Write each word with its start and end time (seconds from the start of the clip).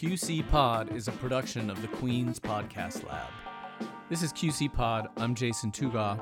QC 0.00 0.48
Pod 0.48 0.96
is 0.96 1.08
a 1.08 1.12
production 1.12 1.68
of 1.68 1.82
the 1.82 1.88
Queens 1.88 2.40
Podcast 2.40 3.06
Lab. 3.06 3.28
This 4.08 4.22
is 4.22 4.32
QC 4.32 4.72
Pod. 4.72 5.08
I'm 5.18 5.34
Jason 5.34 5.70
Tuga. 5.70 6.18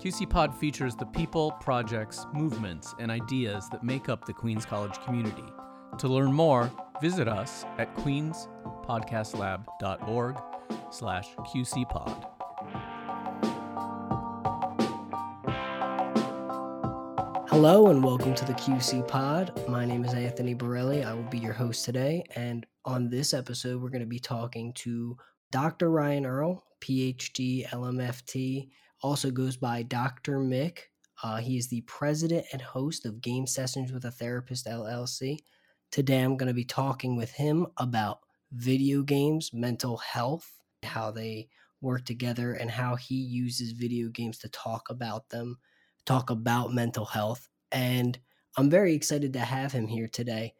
QC 0.00 0.30
Pod 0.30 0.54
features 0.54 0.94
the 0.94 1.06
people, 1.06 1.50
projects, 1.50 2.24
movements, 2.32 2.94
and 3.00 3.10
ideas 3.10 3.68
that 3.70 3.82
make 3.82 4.08
up 4.08 4.26
the 4.26 4.32
Queens 4.32 4.64
College 4.64 4.96
community. 5.04 5.42
To 5.98 6.06
learn 6.06 6.32
more, 6.32 6.70
visit 7.02 7.26
us 7.26 7.64
at 7.78 7.92
queenspodcastlab.org 7.96 10.36
slash 10.92 11.34
qcpod. 11.34 12.35
Hello 17.56 17.86
and 17.86 18.04
welcome 18.04 18.34
to 18.34 18.44
the 18.44 18.52
QC 18.52 19.08
Pod. 19.08 19.66
My 19.66 19.86
name 19.86 20.04
is 20.04 20.12
Anthony 20.12 20.52
Borelli. 20.52 21.02
I 21.02 21.14
will 21.14 21.22
be 21.22 21.38
your 21.38 21.54
host 21.54 21.86
today. 21.86 22.22
And 22.34 22.66
on 22.84 23.08
this 23.08 23.32
episode, 23.32 23.80
we're 23.80 23.88
going 23.88 24.00
to 24.00 24.06
be 24.06 24.18
talking 24.18 24.74
to 24.74 25.16
Dr. 25.52 25.90
Ryan 25.90 26.26
Earl, 26.26 26.62
PhD, 26.82 27.66
LMFT, 27.68 28.68
also 29.00 29.30
goes 29.30 29.56
by 29.56 29.82
Dr. 29.84 30.40
Mick. 30.40 30.80
Uh, 31.22 31.38
he 31.38 31.56
is 31.56 31.66
the 31.68 31.80
president 31.86 32.44
and 32.52 32.60
host 32.60 33.06
of 33.06 33.22
Game 33.22 33.46
Sessions 33.46 33.90
with 33.90 34.04
a 34.04 34.10
Therapist 34.10 34.66
LLC. 34.66 35.38
Today, 35.90 36.20
I'm 36.20 36.36
going 36.36 36.48
to 36.48 36.52
be 36.52 36.66
talking 36.66 37.16
with 37.16 37.30
him 37.30 37.68
about 37.78 38.18
video 38.52 39.02
games, 39.02 39.48
mental 39.54 39.96
health, 39.96 40.52
how 40.82 41.10
they 41.10 41.48
work 41.80 42.04
together, 42.04 42.52
and 42.52 42.70
how 42.70 42.96
he 42.96 43.14
uses 43.14 43.72
video 43.72 44.10
games 44.10 44.36
to 44.40 44.50
talk 44.50 44.90
about 44.90 45.30
them 45.30 45.56
talk 46.06 46.30
about 46.30 46.72
mental 46.72 47.04
health. 47.04 47.48
And 47.70 48.18
I'm 48.56 48.70
very 48.70 48.94
excited 48.94 49.32
to 49.34 49.40
have 49.40 49.72
him 49.72 49.88
here 49.88 50.08
today. 50.08 50.54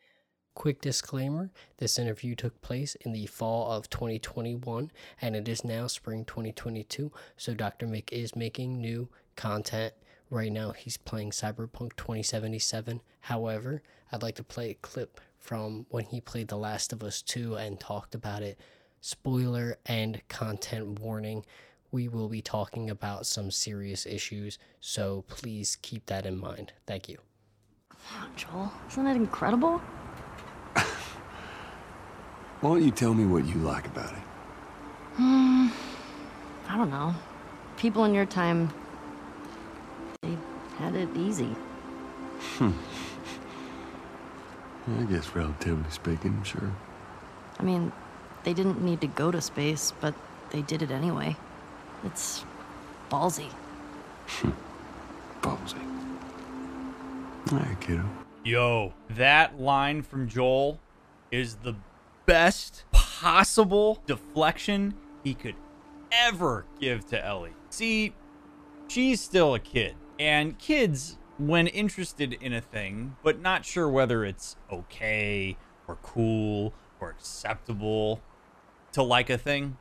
Quick 0.54 0.80
disclaimer 0.80 1.50
this 1.78 1.98
interview 1.98 2.34
took 2.34 2.60
place 2.60 2.94
in 3.02 3.12
the 3.12 3.26
fall 3.26 3.70
of 3.70 3.88
2021 3.90 4.90
and 5.20 5.36
it 5.36 5.48
is 5.48 5.64
now 5.64 5.86
spring 5.86 6.24
2022. 6.24 7.12
So 7.36 7.54
Dr. 7.54 7.86
Mick 7.86 8.12
is 8.12 8.36
making 8.36 8.80
new 8.80 9.08
content. 9.36 9.94
Right 10.28 10.50
now, 10.50 10.72
he's 10.72 10.96
playing 10.96 11.30
Cyberpunk 11.30 11.94
2077. 11.96 13.00
However, 13.20 13.82
I'd 14.10 14.22
like 14.22 14.34
to 14.36 14.42
play 14.42 14.70
a 14.70 14.74
clip 14.74 15.20
from 15.38 15.86
when 15.90 16.04
he 16.04 16.20
played 16.20 16.48
The 16.48 16.56
Last 16.56 16.92
of 16.92 17.04
Us 17.04 17.22
2 17.22 17.54
and 17.56 17.78
talked 17.78 18.14
about 18.14 18.42
it. 18.42 18.58
Spoiler 19.00 19.78
and 19.86 20.20
content 20.26 20.98
warning 20.98 21.44
we 21.90 22.08
will 22.08 22.28
be 22.28 22.42
talking 22.42 22.90
about 22.90 23.26
some 23.26 23.50
serious 23.50 24.06
issues, 24.06 24.58
so 24.80 25.24
please 25.28 25.78
keep 25.82 26.06
that 26.06 26.26
in 26.26 26.38
mind. 26.38 26.72
Thank 26.86 27.08
you. 27.08 27.18
Joel, 28.36 28.72
isn't 28.88 29.04
that 29.04 29.16
incredible? 29.16 29.78
Why 32.60 32.70
don't 32.70 32.84
you 32.84 32.90
tell 32.90 33.14
me 33.14 33.24
what 33.24 33.46
you 33.46 33.54
like 33.56 33.86
about 33.86 34.12
it? 34.12 34.22
Hmm, 35.14 35.68
I 36.68 36.76
don't 36.76 36.90
know. 36.90 37.14
People 37.76 38.04
in 38.04 38.14
your 38.14 38.26
time, 38.26 38.72
they 40.22 40.36
had 40.78 40.94
it 40.94 41.08
easy. 41.16 41.54
Hmm. 42.58 42.72
I 44.98 45.02
guess 45.04 45.34
relatively 45.34 45.90
speaking, 45.90 46.42
sure. 46.44 46.72
I 47.58 47.62
mean, 47.62 47.92
they 48.44 48.54
didn't 48.54 48.82
need 48.82 49.00
to 49.00 49.08
go 49.08 49.30
to 49.30 49.40
space, 49.40 49.92
but 50.00 50.14
they 50.50 50.62
did 50.62 50.82
it 50.82 50.90
anyway. 50.90 51.36
It's 52.04 52.44
ballsy. 53.10 53.48
ballsy. 55.42 55.82
Alright, 57.52 57.80
kiddo. 57.80 58.04
Yo, 58.44 58.92
that 59.10 59.60
line 59.60 60.02
from 60.02 60.28
Joel 60.28 60.80
is 61.30 61.56
the 61.56 61.74
best 62.26 62.84
possible 62.92 64.02
deflection 64.06 64.94
he 65.24 65.34
could 65.34 65.54
ever 66.12 66.64
give 66.80 67.06
to 67.06 67.24
Ellie. 67.24 67.54
See, 67.70 68.14
she's 68.88 69.20
still 69.20 69.54
a 69.54 69.58
kid, 69.58 69.94
and 70.18 70.58
kids, 70.58 71.18
when 71.38 71.66
interested 71.66 72.32
in 72.34 72.52
a 72.52 72.60
thing, 72.60 73.16
but 73.22 73.40
not 73.40 73.64
sure 73.64 73.88
whether 73.88 74.24
it's 74.24 74.56
okay 74.72 75.56
or 75.86 75.96
cool 76.02 76.72
or 77.00 77.10
acceptable 77.10 78.20
to 78.92 79.02
like 79.02 79.28
a 79.28 79.38
thing, 79.38 79.76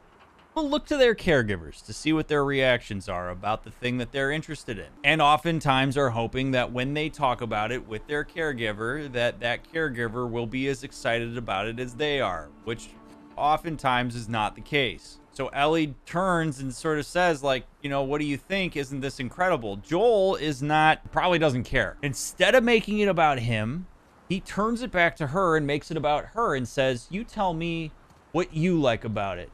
will 0.55 0.69
look 0.69 0.85
to 0.85 0.95
their 0.95 1.13
caregivers 1.13 1.85
to 1.85 1.91
see 1.91 2.13
what 2.13 2.29
their 2.29 2.45
reactions 2.45 3.09
are 3.09 3.29
about 3.29 3.65
the 3.65 3.71
thing 3.71 3.97
that 3.97 4.13
they're 4.13 4.31
interested 4.31 4.79
in. 4.79 4.87
And 5.03 5.21
oftentimes 5.21 5.97
are 5.97 6.09
hoping 6.09 6.51
that 6.51 6.71
when 6.71 6.93
they 6.93 7.09
talk 7.09 7.41
about 7.41 7.73
it 7.73 7.85
with 7.85 8.07
their 8.07 8.23
caregiver, 8.23 9.11
that 9.11 9.41
that 9.41 9.69
caregiver 9.71 10.29
will 10.29 10.47
be 10.47 10.69
as 10.69 10.85
excited 10.85 11.37
about 11.37 11.67
it 11.67 11.77
as 11.77 11.95
they 11.95 12.21
are, 12.21 12.47
which 12.63 12.87
oftentimes 13.35 14.15
is 14.15 14.29
not 14.29 14.55
the 14.55 14.61
case. 14.61 15.19
So 15.33 15.47
Ellie 15.49 15.93
turns 16.05 16.61
and 16.61 16.73
sort 16.73 16.99
of 16.99 17.05
says, 17.05 17.43
like, 17.43 17.65
you 17.81 17.89
know, 17.89 18.03
what 18.03 18.21
do 18.21 18.25
you 18.25 18.37
think? 18.37 18.77
Isn't 18.77 19.01
this 19.01 19.19
incredible? 19.19 19.75
Joel 19.75 20.37
is 20.37 20.63
not, 20.63 21.11
probably 21.11 21.37
doesn't 21.37 21.65
care. 21.65 21.97
Instead 22.01 22.55
of 22.55 22.63
making 22.63 22.99
it 22.99 23.09
about 23.09 23.39
him, 23.39 23.87
he 24.29 24.39
turns 24.39 24.81
it 24.81 24.91
back 24.91 25.17
to 25.17 25.27
her 25.27 25.57
and 25.57 25.67
makes 25.67 25.91
it 25.91 25.97
about 25.97 26.27
her 26.27 26.55
and 26.55 26.65
says, 26.65 27.07
you 27.09 27.25
tell 27.25 27.53
me 27.53 27.91
what 28.31 28.53
you 28.53 28.79
like 28.79 29.03
about 29.03 29.37
it 29.37 29.51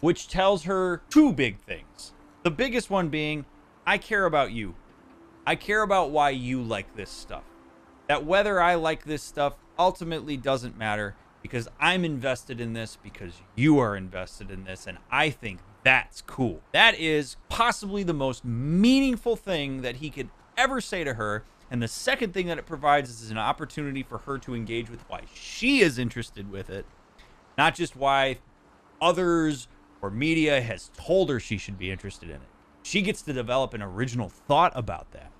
which 0.00 0.28
tells 0.28 0.64
her 0.64 1.02
two 1.10 1.32
big 1.32 1.58
things. 1.58 2.12
The 2.42 2.50
biggest 2.50 2.90
one 2.90 3.08
being, 3.08 3.44
I 3.86 3.98
care 3.98 4.26
about 4.26 4.52
you. 4.52 4.74
I 5.46 5.54
care 5.54 5.82
about 5.82 6.10
why 6.10 6.30
you 6.30 6.62
like 6.62 6.96
this 6.96 7.10
stuff. 7.10 7.44
That 8.08 8.24
whether 8.24 8.60
I 8.60 8.74
like 8.74 9.04
this 9.04 9.22
stuff 9.22 9.54
ultimately 9.78 10.36
doesn't 10.36 10.76
matter 10.76 11.14
because 11.42 11.68
I'm 11.78 12.04
invested 12.04 12.60
in 12.60 12.72
this 12.72 12.98
because 13.02 13.34
you 13.54 13.78
are 13.78 13.96
invested 13.96 14.50
in 14.50 14.64
this 14.64 14.86
and 14.86 14.98
I 15.10 15.30
think 15.30 15.60
that's 15.84 16.20
cool. 16.22 16.62
That 16.72 16.98
is 16.98 17.36
possibly 17.48 18.02
the 18.02 18.12
most 18.12 18.44
meaningful 18.44 19.36
thing 19.36 19.82
that 19.82 19.96
he 19.96 20.10
could 20.10 20.30
ever 20.56 20.80
say 20.80 21.04
to 21.04 21.14
her. 21.14 21.44
And 21.70 21.80
the 21.80 21.88
second 21.88 22.34
thing 22.34 22.46
that 22.48 22.58
it 22.58 22.66
provides 22.66 23.08
is 23.10 23.30
an 23.30 23.38
opportunity 23.38 24.02
for 24.02 24.18
her 24.18 24.38
to 24.38 24.54
engage 24.54 24.90
with 24.90 25.08
why 25.08 25.22
she 25.32 25.80
is 25.80 25.98
interested 25.98 26.50
with 26.50 26.70
it, 26.70 26.86
not 27.56 27.76
just 27.76 27.94
why 27.94 28.38
others 29.00 29.68
or 30.02 30.10
media 30.10 30.60
has 30.60 30.90
told 30.96 31.30
her 31.30 31.40
she 31.40 31.58
should 31.58 31.78
be 31.78 31.90
interested 31.90 32.28
in 32.28 32.36
it. 32.36 32.48
She 32.82 33.02
gets 33.02 33.22
to 33.22 33.32
develop 33.32 33.74
an 33.74 33.82
original 33.82 34.28
thought 34.28 34.72
about 34.74 35.10
that. 35.12 35.32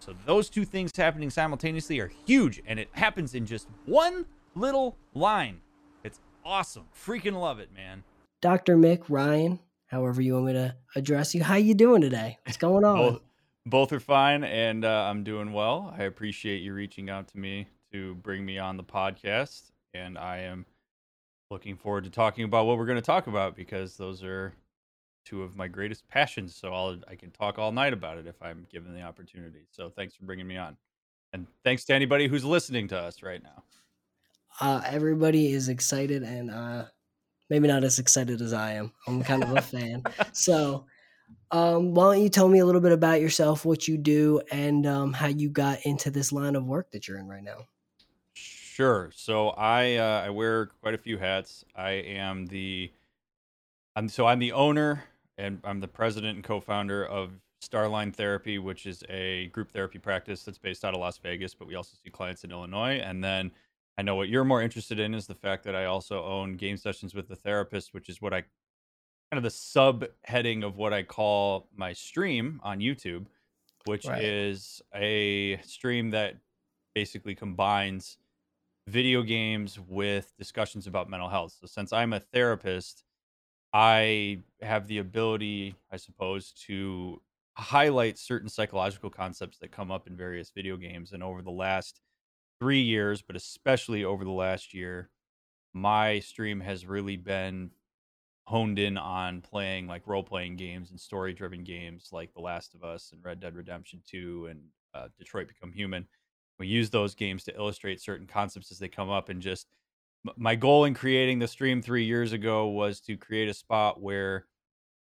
So 0.00 0.14
those 0.24 0.48
two 0.48 0.64
things 0.64 0.90
happening 0.96 1.30
simultaneously 1.30 2.00
are 2.00 2.10
huge, 2.26 2.60
and 2.66 2.78
it 2.78 2.88
happens 2.92 3.34
in 3.34 3.46
just 3.46 3.68
one 3.84 4.26
little 4.54 4.96
line. 5.14 5.60
It's 6.02 6.20
awesome. 6.44 6.84
Freaking 6.94 7.38
love 7.38 7.58
it, 7.58 7.68
man. 7.74 8.02
Dr. 8.40 8.76
Mick, 8.76 9.04
Ryan, 9.08 9.60
however 9.86 10.22
you 10.22 10.34
want 10.34 10.46
me 10.46 10.52
to 10.54 10.74
address 10.96 11.34
you, 11.34 11.42
how 11.44 11.56
you 11.56 11.74
doing 11.74 12.00
today? 12.00 12.38
What's 12.46 12.56
going 12.56 12.84
on? 12.84 12.96
both, 12.96 13.22
both 13.66 13.92
are 13.92 14.00
fine, 14.00 14.42
and 14.44 14.84
uh, 14.84 15.06
I'm 15.08 15.22
doing 15.22 15.52
well. 15.52 15.94
I 15.96 16.04
appreciate 16.04 16.62
you 16.62 16.72
reaching 16.72 17.10
out 17.10 17.28
to 17.28 17.38
me 17.38 17.68
to 17.92 18.14
bring 18.16 18.44
me 18.44 18.58
on 18.58 18.78
the 18.78 18.84
podcast, 18.84 19.70
and 19.92 20.16
I 20.16 20.38
am 20.38 20.64
looking 21.50 21.76
forward 21.76 22.04
to 22.04 22.10
talking 22.10 22.44
about 22.44 22.66
what 22.66 22.78
we're 22.78 22.86
going 22.86 22.96
to 22.96 23.02
talk 23.02 23.26
about 23.26 23.56
because 23.56 23.96
those 23.96 24.22
are 24.22 24.54
two 25.24 25.42
of 25.42 25.56
my 25.56 25.68
greatest 25.68 26.06
passions. 26.08 26.54
So 26.54 26.72
I'll 26.72 27.00
I 27.08 27.14
can 27.16 27.30
talk 27.30 27.58
all 27.58 27.72
night 27.72 27.92
about 27.92 28.18
it 28.18 28.26
if 28.26 28.40
I'm 28.40 28.66
given 28.70 28.94
the 28.94 29.02
opportunity. 29.02 29.66
So 29.70 29.90
thanks 29.90 30.14
for 30.14 30.24
bringing 30.24 30.46
me 30.46 30.56
on, 30.56 30.76
and 31.32 31.46
thanks 31.64 31.84
to 31.86 31.94
anybody 31.94 32.28
who's 32.28 32.44
listening 32.44 32.88
to 32.88 32.98
us 32.98 33.22
right 33.22 33.42
now. 33.42 33.62
Uh, 34.60 34.82
everybody 34.86 35.52
is 35.52 35.68
excited, 35.68 36.22
and 36.22 36.50
uh, 36.50 36.84
maybe 37.48 37.68
not 37.68 37.84
as 37.84 37.98
excited 37.98 38.40
as 38.40 38.52
I 38.52 38.72
am. 38.72 38.92
I'm 39.06 39.22
kind 39.22 39.42
of 39.42 39.56
a 39.56 39.62
fan. 39.62 40.02
So, 40.32 40.86
um, 41.50 41.94
why 41.94 42.14
don't 42.14 42.22
you 42.22 42.28
tell 42.28 42.48
me 42.48 42.58
a 42.58 42.66
little 42.66 42.80
bit 42.80 42.92
about 42.92 43.20
yourself, 43.20 43.64
what 43.64 43.86
you 43.86 43.96
do, 43.96 44.40
and 44.50 44.86
um, 44.86 45.12
how 45.12 45.26
you 45.26 45.48
got 45.48 45.78
into 45.84 46.10
this 46.10 46.32
line 46.32 46.56
of 46.56 46.64
work 46.64 46.90
that 46.92 47.06
you're 47.06 47.18
in 47.18 47.28
right 47.28 47.42
now? 47.42 47.66
Sure. 48.80 49.10
So 49.14 49.50
I 49.50 49.96
uh, 49.96 50.22
I 50.24 50.30
wear 50.30 50.70
quite 50.80 50.94
a 50.94 50.98
few 50.98 51.18
hats. 51.18 51.66
I 51.76 51.90
am 51.90 52.46
the 52.46 52.90
I'm 53.94 54.08
so 54.08 54.26
I'm 54.26 54.38
the 54.38 54.52
owner 54.52 55.04
and 55.36 55.60
I'm 55.64 55.80
the 55.80 55.88
president 55.88 56.36
and 56.36 56.42
co-founder 56.42 57.04
of 57.04 57.32
Starline 57.62 58.14
Therapy, 58.14 58.58
which 58.58 58.86
is 58.86 59.04
a 59.10 59.48
group 59.48 59.70
therapy 59.70 59.98
practice 59.98 60.44
that's 60.44 60.56
based 60.56 60.82
out 60.82 60.94
of 60.94 61.00
Las 61.00 61.18
Vegas, 61.18 61.52
but 61.52 61.68
we 61.68 61.74
also 61.74 61.94
see 62.02 62.08
clients 62.08 62.42
in 62.42 62.52
Illinois. 62.52 63.02
And 63.04 63.22
then 63.22 63.50
I 63.98 64.02
know 64.02 64.14
what 64.14 64.30
you're 64.30 64.44
more 64.44 64.62
interested 64.62 64.98
in 64.98 65.12
is 65.12 65.26
the 65.26 65.34
fact 65.34 65.62
that 65.64 65.76
I 65.76 65.84
also 65.84 66.24
own 66.24 66.56
Game 66.56 66.78
Sessions 66.78 67.14
with 67.14 67.28
the 67.28 67.36
Therapist, 67.36 67.92
which 67.92 68.08
is 68.08 68.22
what 68.22 68.32
I 68.32 68.44
kind 69.30 69.36
of 69.36 69.42
the 69.42 69.50
subheading 69.50 70.64
of 70.64 70.78
what 70.78 70.94
I 70.94 71.02
call 71.02 71.68
my 71.76 71.92
stream 71.92 72.62
on 72.64 72.78
YouTube, 72.78 73.26
which 73.84 74.06
right. 74.06 74.24
is 74.24 74.80
a 74.94 75.60
stream 75.64 76.08
that 76.12 76.36
basically 76.94 77.34
combines 77.34 78.16
video 78.86 79.22
games 79.22 79.78
with 79.78 80.32
discussions 80.36 80.86
about 80.86 81.08
mental 81.08 81.28
health. 81.28 81.56
So 81.60 81.66
since 81.66 81.92
I'm 81.92 82.12
a 82.12 82.20
therapist, 82.20 83.04
I 83.72 84.40
have 84.60 84.86
the 84.86 84.98
ability, 84.98 85.76
I 85.92 85.96
suppose, 85.96 86.52
to 86.66 87.20
highlight 87.56 88.18
certain 88.18 88.48
psychological 88.48 89.10
concepts 89.10 89.58
that 89.58 89.70
come 89.70 89.90
up 89.90 90.06
in 90.06 90.16
various 90.16 90.50
video 90.50 90.76
games. 90.76 91.12
And 91.12 91.22
over 91.22 91.42
the 91.42 91.50
last 91.50 92.00
three 92.60 92.80
years, 92.80 93.22
but 93.22 93.36
especially 93.36 94.04
over 94.04 94.24
the 94.24 94.30
last 94.30 94.74
year, 94.74 95.10
my 95.72 96.18
stream 96.18 96.60
has 96.60 96.84
really 96.86 97.16
been 97.16 97.70
honed 98.46 98.80
in 98.80 98.98
on 98.98 99.40
playing 99.40 99.86
like 99.86 100.06
role 100.06 100.24
playing 100.24 100.56
games 100.56 100.90
and 100.90 100.98
story 100.98 101.32
driven 101.32 101.62
games 101.62 102.08
like 102.10 102.34
The 102.34 102.40
Last 102.40 102.74
of 102.74 102.82
Us 102.82 103.12
and 103.12 103.24
Red 103.24 103.38
Dead 103.38 103.54
Redemption 103.54 104.02
2 104.08 104.48
and 104.50 104.60
uh, 104.92 105.08
Detroit 105.16 105.46
Become 105.46 105.72
Human. 105.72 106.06
We 106.60 106.68
use 106.68 106.90
those 106.90 107.14
games 107.14 107.42
to 107.44 107.56
illustrate 107.56 108.00
certain 108.00 108.26
concepts 108.26 108.70
as 108.70 108.78
they 108.78 108.88
come 108.88 109.10
up. 109.10 109.30
And 109.30 109.40
just 109.42 109.66
my 110.36 110.54
goal 110.54 110.84
in 110.84 110.94
creating 110.94 111.38
the 111.38 111.48
stream 111.48 111.80
three 111.82 112.04
years 112.04 112.32
ago 112.32 112.68
was 112.68 113.00
to 113.02 113.16
create 113.16 113.48
a 113.48 113.54
spot 113.54 114.00
where 114.00 114.46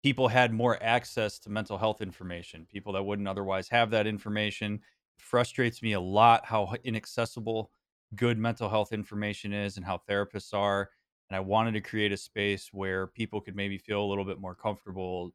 people 0.01 0.29
had 0.29 0.53
more 0.53 0.81
access 0.81 1.37
to 1.39 1.49
mental 1.49 1.77
health 1.77 2.01
information, 2.01 2.65
people 2.65 2.93
that 2.93 3.03
wouldn't 3.03 3.27
otherwise 3.27 3.67
have 3.69 3.91
that 3.91 4.07
information. 4.07 4.75
It 4.75 4.81
frustrates 5.21 5.83
me 5.83 5.93
a 5.93 5.99
lot 5.99 6.45
how 6.45 6.73
inaccessible 6.83 7.71
good 8.15 8.37
mental 8.37 8.69
health 8.69 8.93
information 8.93 9.53
is 9.53 9.77
and 9.77 9.85
how 9.85 10.01
therapists 10.09 10.53
are. 10.53 10.89
And 11.29 11.35
I 11.35 11.41
wanted 11.41 11.73
to 11.73 11.81
create 11.81 12.11
a 12.11 12.17
space 12.17 12.69
where 12.71 13.07
people 13.07 13.41
could 13.41 13.55
maybe 13.55 13.77
feel 13.77 14.01
a 14.01 14.07
little 14.07 14.25
bit 14.25 14.39
more 14.39 14.55
comfortable 14.55 15.31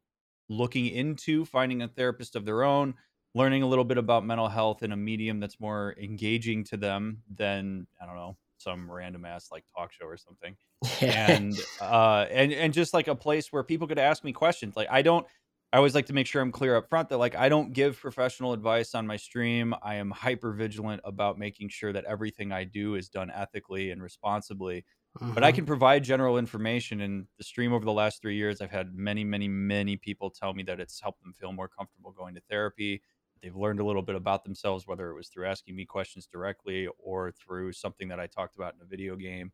looking 0.49 0.87
into 0.87 1.45
finding 1.45 1.81
a 1.81 1.87
therapist 1.87 2.35
of 2.35 2.45
their 2.45 2.63
own, 2.63 2.95
learning 3.37 3.63
a 3.63 3.67
little 3.67 3.85
bit 3.85 3.97
about 3.97 4.25
mental 4.25 4.47
health 4.47 4.83
in 4.83 4.91
a 4.91 4.97
medium 4.97 5.39
that's 5.39 5.59
more 5.59 5.95
engaging 6.01 6.63
to 6.65 6.77
them 6.77 7.21
than, 7.33 7.87
I 8.01 8.05
don't 8.05 8.15
know, 8.15 8.37
some 8.57 8.89
random 8.89 9.23
ass 9.23 9.49
like 9.51 9.63
talk 9.75 9.93
show 9.93 10.05
or 10.05 10.17
something. 10.17 10.55
and 11.01 11.55
uh 11.81 12.25
and 12.31 12.51
and 12.51 12.73
just 12.73 12.93
like 12.93 13.07
a 13.07 13.15
place 13.15 13.51
where 13.51 13.63
people 13.63 13.87
could 13.87 13.99
ask 13.99 14.23
me 14.23 14.33
questions. 14.33 14.75
Like 14.75 14.87
I 14.89 15.01
don't 15.01 15.25
I 15.71 15.77
always 15.77 15.93
like 15.93 16.05
to 16.07 16.13
make 16.13 16.27
sure 16.27 16.41
I'm 16.41 16.51
clear 16.51 16.75
up 16.75 16.89
front 16.89 17.09
that 17.09 17.17
like 17.17 17.35
I 17.35 17.49
don't 17.49 17.73
give 17.73 17.99
professional 17.99 18.53
advice 18.53 18.95
on 18.95 19.05
my 19.05 19.17
stream. 19.17 19.75
I 19.83 19.95
am 19.95 20.11
hyper 20.11 20.53
vigilant 20.53 21.01
about 21.03 21.37
making 21.37 21.69
sure 21.69 21.91
that 21.93 22.05
everything 22.05 22.51
I 22.51 22.63
do 22.63 22.95
is 22.95 23.09
done 23.09 23.29
ethically 23.29 23.91
and 23.91 24.01
responsibly. 24.01 24.85
Mm-hmm. 25.19 25.33
But 25.33 25.43
I 25.43 25.49
mm-hmm. 25.49 25.55
can 25.55 25.65
provide 25.65 26.03
general 26.03 26.37
information. 26.37 27.01
And 27.01 27.25
the 27.37 27.43
stream 27.43 27.73
over 27.73 27.83
the 27.83 27.91
last 27.91 28.21
three 28.21 28.37
years, 28.37 28.61
I've 28.61 28.71
had 28.71 28.95
many, 28.95 29.23
many, 29.23 29.47
many 29.47 29.97
people 29.97 30.29
tell 30.29 30.53
me 30.53 30.63
that 30.63 30.79
it's 30.79 31.01
helped 31.01 31.21
them 31.21 31.33
feel 31.33 31.51
more 31.51 31.67
comfortable 31.67 32.11
going 32.11 32.35
to 32.35 32.41
therapy. 32.49 33.01
They've 33.41 33.55
learned 33.55 33.79
a 33.79 33.85
little 33.85 34.01
bit 34.01 34.15
about 34.15 34.43
themselves, 34.43 34.87
whether 34.87 35.09
it 35.09 35.15
was 35.15 35.27
through 35.27 35.45
asking 35.47 35.75
me 35.75 35.85
questions 35.85 36.27
directly 36.27 36.87
or 36.97 37.31
through 37.31 37.73
something 37.73 38.07
that 38.09 38.19
I 38.19 38.27
talked 38.27 38.55
about 38.55 38.73
in 38.75 38.81
a 38.81 38.85
video 38.85 39.15
game 39.15 39.51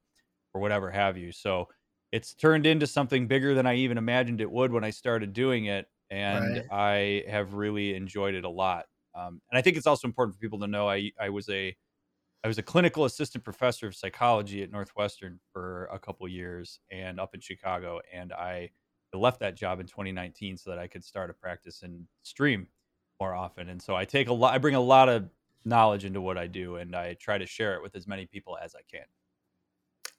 or 0.53 0.61
whatever 0.61 0.91
have 0.91 1.17
you. 1.17 1.31
So 1.31 1.67
it's 2.11 2.33
turned 2.33 2.65
into 2.65 2.87
something 2.87 3.27
bigger 3.27 3.55
than 3.55 3.65
I 3.65 3.75
even 3.75 3.97
imagined 3.97 4.41
it 4.41 4.51
would 4.51 4.71
when 4.71 4.83
I 4.83 4.91
started 4.91 5.33
doing 5.33 5.65
it 5.65 5.87
and 6.09 6.57
right. 6.57 7.25
I 7.27 7.31
have 7.31 7.55
really 7.55 7.95
enjoyed 7.95 8.35
it 8.35 8.45
a 8.45 8.49
lot. 8.49 8.85
Um, 9.15 9.41
and 9.51 9.57
I 9.57 9.61
think 9.61 9.77
it's 9.77 9.87
also 9.87 10.07
important 10.07 10.35
for 10.35 10.39
people 10.39 10.59
to 10.59 10.67
know 10.67 10.89
I 10.89 11.11
I 11.19 11.29
was 11.29 11.49
a 11.49 11.75
I 12.43 12.47
was 12.47 12.57
a 12.57 12.63
clinical 12.63 13.05
assistant 13.05 13.43
professor 13.43 13.87
of 13.87 13.95
psychology 13.95 14.63
at 14.63 14.71
Northwestern 14.71 15.39
for 15.51 15.85
a 15.91 15.97
couple 15.97 16.27
years 16.27 16.79
and 16.91 17.19
up 17.19 17.33
in 17.33 17.41
Chicago, 17.41 17.99
and 18.13 18.33
I 18.33 18.69
left 19.13 19.39
that 19.39 19.55
job 19.55 19.79
in 19.79 19.85
2019 19.85 20.57
so 20.57 20.71
that 20.71 20.79
I 20.79 20.87
could 20.87 21.03
start 21.03 21.29
a 21.29 21.33
practice 21.33 21.83
and 21.83 22.05
stream 22.23 22.67
more 23.19 23.33
often. 23.33 23.69
And 23.69 23.81
so 23.81 23.95
I 23.95 24.05
take 24.05 24.27
a 24.27 24.33
lot, 24.33 24.53
I 24.53 24.57
bring 24.57 24.75
a 24.75 24.81
lot 24.81 25.09
of 25.09 25.29
knowledge 25.65 26.05
into 26.05 26.21
what 26.21 26.37
I 26.37 26.47
do, 26.47 26.75
and 26.75 26.95
I 26.95 27.13
try 27.15 27.37
to 27.37 27.45
share 27.45 27.75
it 27.75 27.81
with 27.81 27.95
as 27.95 28.07
many 28.07 28.25
people 28.25 28.57
as 28.61 28.75
I 28.75 28.81
can. 28.89 29.05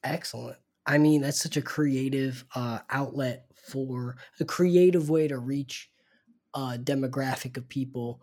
Excellent. 0.02 0.58
I 0.86 0.98
mean, 0.98 1.22
that's 1.22 1.40
such 1.40 1.56
a 1.56 1.62
creative 1.62 2.44
uh, 2.54 2.80
outlet 2.90 3.46
for 3.54 4.16
a 4.38 4.44
creative 4.44 5.08
way 5.08 5.28
to 5.28 5.38
reach 5.38 5.90
a 6.54 6.78
demographic 6.78 7.56
of 7.56 7.68
people. 7.68 8.20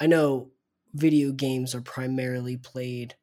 I 0.00 0.06
know 0.06 0.50
video 0.94 1.32
games 1.32 1.74
are 1.74 1.82
primarily 1.82 2.56
played 2.56 3.14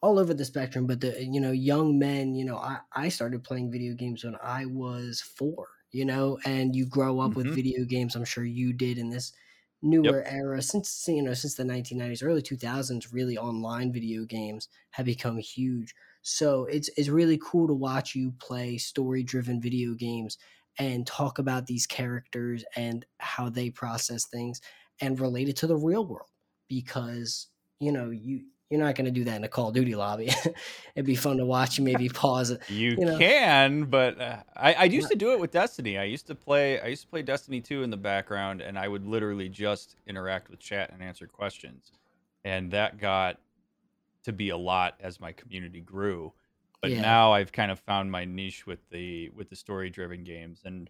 all 0.00 0.18
over 0.18 0.34
the 0.34 0.44
spectrum, 0.44 0.86
but 0.86 1.00
the 1.00 1.24
you 1.24 1.40
know 1.40 1.52
young 1.52 1.98
men, 1.98 2.34
you 2.34 2.44
know, 2.44 2.56
I 2.56 2.78
I 2.92 3.08
started 3.08 3.44
playing 3.44 3.70
video 3.70 3.94
games 3.94 4.24
when 4.24 4.36
I 4.42 4.66
was 4.66 5.20
four, 5.20 5.68
you 5.92 6.04
know, 6.04 6.38
and 6.44 6.74
you 6.74 6.86
grow 6.86 7.20
up 7.20 7.30
mm-hmm. 7.30 7.38
with 7.38 7.54
video 7.54 7.84
games. 7.84 8.16
I'm 8.16 8.24
sure 8.24 8.44
you 8.44 8.72
did 8.72 8.98
in 8.98 9.10
this 9.10 9.32
newer 9.82 10.18
yep. 10.18 10.26
era 10.26 10.62
since 10.62 11.04
you 11.08 11.22
know 11.22 11.34
since 11.34 11.54
the 11.54 11.64
1990s, 11.64 12.24
early 12.24 12.42
2000s. 12.42 13.12
Really, 13.12 13.36
online 13.36 13.92
video 13.92 14.24
games 14.24 14.68
have 14.92 15.06
become 15.06 15.38
huge. 15.38 15.94
So 16.22 16.64
it's 16.66 16.88
it's 16.96 17.08
really 17.08 17.38
cool 17.42 17.66
to 17.66 17.74
watch 17.74 18.14
you 18.14 18.32
play 18.38 18.78
story 18.78 19.22
driven 19.22 19.60
video 19.60 19.94
games 19.94 20.38
and 20.78 21.06
talk 21.06 21.38
about 21.38 21.66
these 21.66 21.86
characters 21.86 22.64
and 22.76 23.04
how 23.18 23.48
they 23.48 23.70
process 23.70 24.26
things 24.26 24.60
and 25.00 25.20
relate 25.20 25.48
it 25.48 25.56
to 25.56 25.66
the 25.66 25.76
real 25.76 26.06
world 26.06 26.30
because 26.68 27.48
you 27.80 27.92
know 27.92 28.10
you 28.10 28.44
you're 28.72 28.80
not 28.80 28.94
going 28.94 29.04
to 29.04 29.10
do 29.10 29.24
that 29.24 29.36
in 29.36 29.44
a 29.44 29.48
Call 29.48 29.68
of 29.68 29.74
Duty 29.74 29.94
lobby. 29.94 30.30
It'd 30.96 31.04
be 31.04 31.14
fun 31.14 31.36
to 31.36 31.44
watch 31.44 31.76
you 31.76 31.84
maybe 31.84 32.08
pause 32.08 32.48
it. 32.48 32.62
You, 32.70 32.92
you 32.92 33.04
know? 33.04 33.18
can, 33.18 33.84
but 33.84 34.18
uh, 34.18 34.38
I, 34.56 34.72
I 34.72 34.84
used 34.84 35.10
to 35.10 35.14
do 35.14 35.32
it 35.32 35.38
with 35.38 35.50
Destiny. 35.50 35.98
I 35.98 36.04
used 36.04 36.26
to 36.28 36.34
play 36.34 36.80
I 36.80 36.86
used 36.86 37.02
to 37.02 37.08
play 37.08 37.20
Destiny 37.20 37.60
2 37.60 37.82
in 37.82 37.90
the 37.90 37.98
background 37.98 38.62
and 38.62 38.78
I 38.78 38.88
would 38.88 39.06
literally 39.06 39.50
just 39.50 39.96
interact 40.06 40.48
with 40.48 40.58
chat 40.58 40.90
and 40.90 41.02
answer 41.02 41.26
questions. 41.26 41.92
And 42.46 42.70
that 42.70 42.96
got 42.96 43.38
to 44.24 44.32
be 44.32 44.48
a 44.48 44.56
lot 44.56 44.94
as 45.00 45.20
my 45.20 45.32
community 45.32 45.80
grew. 45.80 46.32
But 46.80 46.92
yeah. 46.92 47.02
now 47.02 47.32
I've 47.34 47.52
kind 47.52 47.70
of 47.70 47.78
found 47.78 48.10
my 48.10 48.24
niche 48.24 48.66
with 48.66 48.80
the 48.90 49.28
with 49.36 49.50
the 49.50 49.56
story 49.56 49.90
driven 49.90 50.24
games, 50.24 50.62
and 50.64 50.88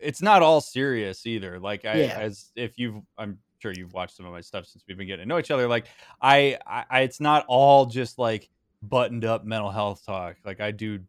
it's 0.00 0.20
not 0.20 0.42
all 0.42 0.60
serious 0.60 1.26
either. 1.26 1.60
Like 1.60 1.84
I, 1.84 1.94
yeah. 1.94 2.18
as 2.18 2.50
if 2.56 2.76
you've, 2.76 2.96
I'm 3.16 3.38
sure 3.64 3.72
you've 3.72 3.94
watched 3.94 4.16
some 4.16 4.26
of 4.26 4.32
my 4.32 4.42
stuff 4.42 4.66
since 4.66 4.84
we've 4.86 4.98
been 4.98 5.06
getting 5.06 5.24
to 5.24 5.28
know 5.28 5.38
each 5.38 5.50
other. 5.50 5.66
Like 5.66 5.86
I, 6.20 6.58
I, 6.66 7.00
it's 7.00 7.20
not 7.20 7.46
all 7.48 7.86
just 7.86 8.18
like 8.18 8.50
buttoned 8.82 9.24
up 9.24 9.44
mental 9.44 9.70
health 9.70 10.04
talk. 10.04 10.36
Like 10.44 10.60
I 10.60 10.70
do 10.70 11.00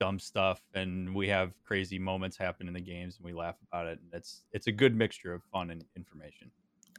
dumb 0.00 0.18
stuff 0.18 0.60
and 0.74 1.14
we 1.14 1.28
have 1.28 1.52
crazy 1.64 1.98
moments 1.98 2.36
happen 2.36 2.68
in 2.68 2.74
the 2.74 2.80
games 2.80 3.16
and 3.16 3.24
we 3.24 3.32
laugh 3.32 3.56
about 3.68 3.86
it 3.86 3.98
and 4.02 4.12
it's 4.12 4.42
it's 4.52 4.66
a 4.66 4.72
good 4.72 4.94
mixture 4.96 5.32
of 5.32 5.42
fun 5.52 5.70
and 5.70 5.84
information 5.96 6.50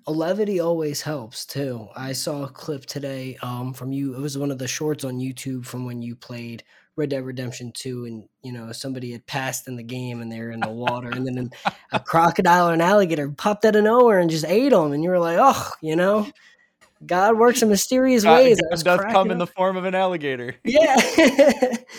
A 0.08 0.12
levity 0.12 0.60
always 0.60 1.02
helps 1.02 1.46
too. 1.46 1.88
I 1.96 2.14
saw 2.14 2.44
a 2.44 2.50
clip 2.50 2.86
today 2.86 3.38
um, 3.42 3.74
from 3.74 3.92
you. 3.92 4.16
It 4.16 4.22
was 4.22 4.38
one 4.38 4.52
of 4.52 4.60
the 4.60 4.68
shorts 4.68 5.04
on 5.04 5.20
YouTube 5.20 5.66
from 5.66 5.86
when 5.86 6.02
you 6.02 6.16
played 6.16 6.64
Red 6.96 7.10
Dead 7.10 7.26
Redemption 7.26 7.72
2 7.74 8.06
and 8.06 8.30
you 8.42 8.54
know 8.54 8.72
somebody 8.72 9.12
had 9.12 9.26
passed 9.26 9.68
in 9.68 9.76
the 9.76 9.84
game 9.84 10.22
and 10.22 10.32
they're 10.32 10.52
in 10.52 10.62
the 10.62 10.70
water 10.70 11.10
and 11.10 11.28
then 11.28 11.50
a 11.92 12.00
crocodile 12.06 12.70
or 12.70 12.74
an 12.74 12.82
alligator 12.82 13.30
popped 13.30 13.66
out 13.66 13.76
of 13.76 13.84
nowhere 13.84 14.20
and 14.20 14.30
just 14.30 14.46
ate 14.46 14.72
them 14.72 14.92
and 14.94 15.04
you 15.04 15.10
were 15.10 15.20
like, 15.20 15.38
"Oh, 15.40 15.72
you 15.82 15.96
know, 15.96 16.28
God 17.06 17.38
works 17.38 17.62
in 17.62 17.70
mysterious 17.70 18.24
God, 18.24 18.38
ways." 18.38 18.62
God 18.62 18.84
does 18.84 19.12
come 19.12 19.28
up. 19.28 19.32
in 19.32 19.38
the 19.38 19.48
form 19.48 19.76
of 19.78 19.86
an 19.86 19.96
alligator. 19.96 20.56
Yeah. 20.64 20.96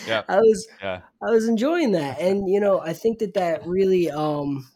yeah. 0.07 0.23
I 0.29 0.39
was 0.39 0.67
yeah. 0.83 1.01
I 1.23 1.31
was 1.31 1.49
enjoying 1.49 1.93
that. 1.93 2.21
And 2.21 2.49
you 2.49 2.61
know, 2.61 2.81
I 2.81 2.93
think 2.93 3.19
that 3.19 3.35
that 3.35 3.67
really 3.67 4.11
um 4.11 4.67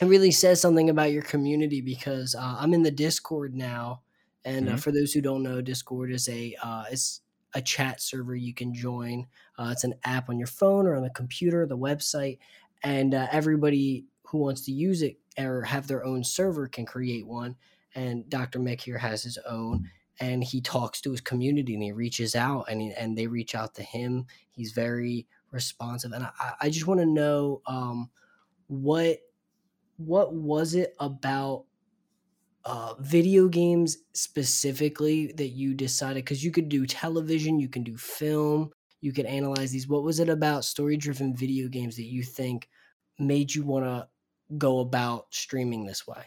it 0.00 0.06
really 0.06 0.30
says 0.30 0.60
something 0.60 0.90
about 0.90 1.10
your 1.10 1.22
community 1.22 1.80
because 1.80 2.34
uh, 2.34 2.56
I'm 2.58 2.74
in 2.74 2.82
the 2.82 2.90
Discord 2.90 3.54
now, 3.54 4.02
and 4.44 4.68
uh, 4.68 4.72
mm-hmm. 4.72 4.74
uh, 4.74 4.78
for 4.78 4.92
those 4.92 5.12
who 5.12 5.20
don't 5.20 5.42
know, 5.42 5.60
Discord 5.60 6.12
is 6.12 6.28
a 6.28 6.54
uh, 6.62 6.84
it's 6.90 7.20
a 7.54 7.62
chat 7.62 8.00
server 8.00 8.36
you 8.36 8.54
can 8.54 8.74
join. 8.74 9.26
Uh, 9.58 9.70
it's 9.72 9.84
an 9.84 9.94
app 10.04 10.28
on 10.28 10.38
your 10.38 10.46
phone 10.46 10.86
or 10.86 10.94
on 10.96 11.02
the 11.02 11.10
computer, 11.10 11.66
the 11.66 11.76
website, 11.76 12.38
and 12.82 13.14
uh, 13.14 13.26
everybody 13.32 14.04
who 14.24 14.38
wants 14.38 14.64
to 14.66 14.72
use 14.72 15.02
it 15.02 15.18
or 15.38 15.62
have 15.62 15.86
their 15.86 16.04
own 16.04 16.22
server 16.22 16.68
can 16.68 16.84
create 16.84 17.26
one. 17.26 17.56
And 17.94 18.28
Dr. 18.28 18.58
Mick 18.60 18.80
here 18.80 18.98
has 18.98 19.22
his 19.22 19.38
own, 19.48 19.88
and 20.20 20.44
he 20.44 20.60
talks 20.60 21.00
to 21.00 21.10
his 21.10 21.20
community 21.20 21.74
and 21.74 21.82
he 21.82 21.92
reaches 21.92 22.34
out 22.34 22.66
and 22.68 22.80
he, 22.80 22.92
and 22.92 23.16
they 23.16 23.26
reach 23.26 23.54
out 23.54 23.74
to 23.76 23.82
him. 23.82 24.26
He's 24.50 24.72
very 24.72 25.26
responsive, 25.50 26.12
and 26.12 26.24
I, 26.24 26.52
I 26.62 26.70
just 26.70 26.86
want 26.86 27.00
to 27.00 27.06
know 27.06 27.62
um, 27.66 28.10
what 28.66 29.18
what 29.96 30.32
was 30.32 30.74
it 30.74 30.94
about 31.00 31.64
uh, 32.64 32.94
video 33.00 33.48
games 33.48 33.98
specifically 34.12 35.32
that 35.32 35.48
you 35.48 35.74
decided? 35.74 36.24
Because 36.24 36.44
you 36.44 36.50
could 36.50 36.68
do 36.68 36.86
television, 36.86 37.58
you 37.58 37.68
can 37.68 37.82
do 37.82 37.96
film, 37.96 38.70
you 39.00 39.12
could 39.12 39.26
analyze 39.26 39.70
these. 39.70 39.88
What 39.88 40.02
was 40.02 40.20
it 40.20 40.28
about 40.28 40.64
story 40.64 40.96
driven 40.96 41.34
video 41.34 41.68
games 41.68 41.96
that 41.96 42.06
you 42.06 42.22
think 42.22 42.68
made 43.18 43.54
you 43.54 43.64
want 43.64 43.84
to 43.84 44.08
go 44.56 44.80
about 44.80 45.26
streaming 45.30 45.84
this 45.84 46.06
way? 46.06 46.24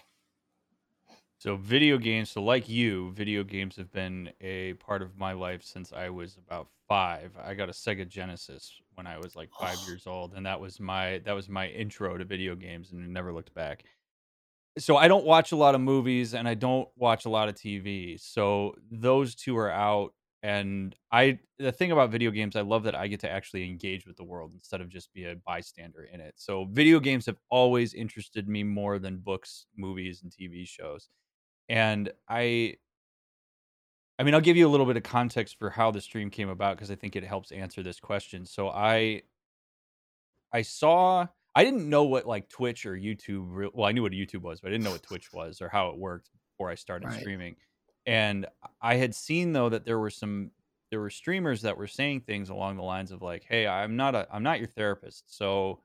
So, 1.38 1.56
video 1.56 1.98
games, 1.98 2.30
so 2.30 2.44
like 2.44 2.70
you, 2.70 3.12
video 3.14 3.44
games 3.44 3.76
have 3.78 3.92
been 3.92 4.30
a 4.42 4.74
part 4.74 5.02
of 5.02 5.18
my 5.18 5.34
life 5.34 5.64
since 5.64 5.92
I 5.92 6.08
was 6.10 6.38
about 6.38 6.68
five. 6.88 7.32
I 7.44 7.56
got 7.56 7.68
a 7.68 7.72
Sega 7.72 8.08
Genesis 8.08 8.80
when 8.94 9.08
I 9.08 9.18
was 9.18 9.36
like 9.36 9.50
five 9.60 9.78
oh. 9.82 9.88
years 9.88 10.06
old, 10.06 10.34
and 10.36 10.46
that 10.46 10.60
was 10.60 10.80
my 10.80 11.20
that 11.26 11.34
was 11.34 11.50
my 11.50 11.68
intro 11.70 12.16
to 12.16 12.26
video 12.26 12.54
games, 12.54 12.92
and 12.92 13.12
never 13.12 13.34
looked 13.34 13.56
back. 13.56 13.86
So 14.78 14.96
I 14.96 15.08
don't 15.08 15.26
watch 15.26 15.52
a 15.52 15.56
lot 15.58 15.76
of 15.76 15.82
movies, 15.82 16.34
and 16.34 16.48
I 16.48 16.54
don't 16.54 16.88
watch 16.96 17.26
a 17.26 17.30
lot 17.30 17.50
of 17.50 17.56
TV. 17.56 18.18
So 18.18 18.76
those 18.90 19.36
two 19.36 19.58
are 19.58 19.70
out, 19.70 20.14
and 20.44 20.96
I 21.12 21.40
the 21.60 21.72
thing 21.74 21.92
about 21.92 22.10
video 22.10 22.32
games, 22.32 22.56
I 22.56 22.62
love 22.62 22.84
that 22.84 22.96
I 22.96 23.08
get 23.08 23.20
to 23.22 23.30
actually 23.30 23.66
engage 23.66 24.08
with 24.08 24.16
the 24.18 24.24
world 24.24 24.52
instead 24.54 24.80
of 24.82 24.90
just 24.90 25.14
be 25.14 25.26
a 25.26 25.36
bystander 25.36 26.04
in 26.12 26.22
it. 26.22 26.36
So 26.38 26.66
video 26.72 27.00
games 27.00 27.26
have 27.26 27.38
always 27.50 27.94
interested 27.94 28.48
me 28.48 28.64
more 28.64 28.98
than 28.98 29.18
books, 29.18 29.66
movies, 29.78 30.22
and 30.24 30.32
TV 30.32 30.66
shows 30.66 31.10
and 31.70 32.12
I 32.30 32.76
I 34.20 34.24
mean, 34.24 34.34
I'll 34.34 34.42
give 34.42 34.58
you 34.58 34.68
a 34.68 34.70
little 34.70 34.86
bit 34.86 34.98
of 34.98 35.04
context 35.04 35.58
for 35.58 35.70
how 35.70 35.90
the 35.92 36.02
stream 36.02 36.30
came 36.30 36.50
about 36.50 36.78
because 36.78 36.92
I 36.92 36.96
think 36.96 37.16
it 37.16 37.24
helps 37.24 37.52
answer 37.52 37.82
this 37.82 38.00
question. 38.00 38.46
So 38.46 38.70
I 38.70 39.24
I 40.54 40.62
saw 40.62 41.28
I 41.56 41.64
didn't 41.64 41.90
know 41.90 42.04
what 42.04 42.26
like 42.26 42.50
Twitch 42.50 42.86
or 42.86 42.96
YouTube. 42.96 43.46
Re- 43.50 43.70
well, 43.74 43.88
I 43.88 43.92
knew 43.92 44.04
what 44.04 44.14
YouTube 44.14 44.42
was, 44.42 44.62
but 44.62 44.70
I 44.70 44.72
didn't 44.72 44.84
know 44.86 44.92
what 44.92 45.04
Twitch 45.04 45.34
was 45.34 45.62
or 45.62 45.70
how 45.70 45.90
it 45.90 45.98
worked 45.98 46.30
before 46.52 46.70
I 46.70 46.76
started 46.76 47.12
Right. 47.12 47.14
streaming. 47.14 47.58
And 48.06 48.48
I 48.82 48.96
had 48.96 49.14
seen 49.14 49.54
though 49.54 49.70
that 49.70 49.86
there 49.86 50.00
were 50.00 50.10
some 50.10 50.52
there 50.92 51.00
were 51.00 51.10
streamers 51.10 51.62
that 51.62 51.78
were 51.78 51.88
saying 51.88 52.22
things 52.22 52.50
along 52.50 52.78
the 52.78 52.84
lines 52.84 53.12
of 53.12 53.22
like, 53.22 53.44
"Hey, 53.44 53.68
I'm 53.68 53.96
not 53.96 54.16
a 54.16 54.28
I'm 54.32 54.44
not 54.44 54.60
your 54.60 54.68
therapist, 54.70 55.36
so 55.36 55.84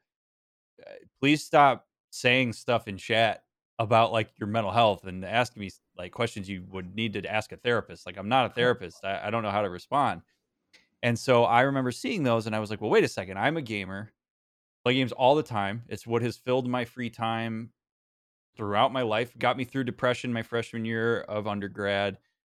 uh, 0.87 0.91
please 1.21 1.45
stop 1.45 1.89
saying 2.11 2.53
stuff 2.53 2.89
in 2.89 2.97
chat 2.99 3.45
about 3.79 4.13
like 4.13 4.31
your 4.39 4.49
mental 4.49 4.73
health 4.73 5.05
and 5.07 5.25
asking 5.25 5.61
me 5.61 5.71
like 5.97 6.13
questions 6.13 6.49
you 6.49 6.65
would 6.71 6.95
need 6.95 7.13
to 7.15 7.27
ask 7.31 7.53
a 7.53 7.57
therapist. 7.57 8.07
Like, 8.07 8.17
I'm 8.19 8.29
not 8.29 8.47
a 8.51 8.51
therapist. 8.55 9.05
I, 9.05 9.27
I 9.27 9.31
don't 9.31 9.43
know 9.43 9.51
how 9.51 9.63
to 9.63 9.71
respond." 9.71 10.23
And 11.03 11.19
so 11.19 11.45
I 11.45 11.63
remember 11.63 11.93
seeing 11.93 12.23
those, 12.25 12.47
and 12.47 12.57
I 12.57 12.61
was 12.61 12.71
like, 12.71 12.81
"Well, 12.81 12.91
wait 12.91 13.05
a 13.05 13.09
second. 13.09 13.39
I'm 13.39 13.57
a 13.57 13.63
gamer." 13.63 14.13
Play 14.87 14.95
games 14.95 15.11
all 15.11 15.35
the 15.35 15.43
time. 15.43 15.83
It's 15.89 16.07
what 16.07 16.23
has 16.23 16.37
filled 16.37 16.69
my 16.69 16.85
free 16.85 17.11
time 17.11 17.71
throughout 18.57 18.93
my 18.93 19.03
life. 19.03 19.37
Got 19.37 19.57
me 19.57 19.65
through 19.65 19.83
depression 19.83 20.33
my 20.33 20.45
freshman 20.45 20.85
year 20.85 21.23
of 21.23 21.49
undergrad. 21.49 22.19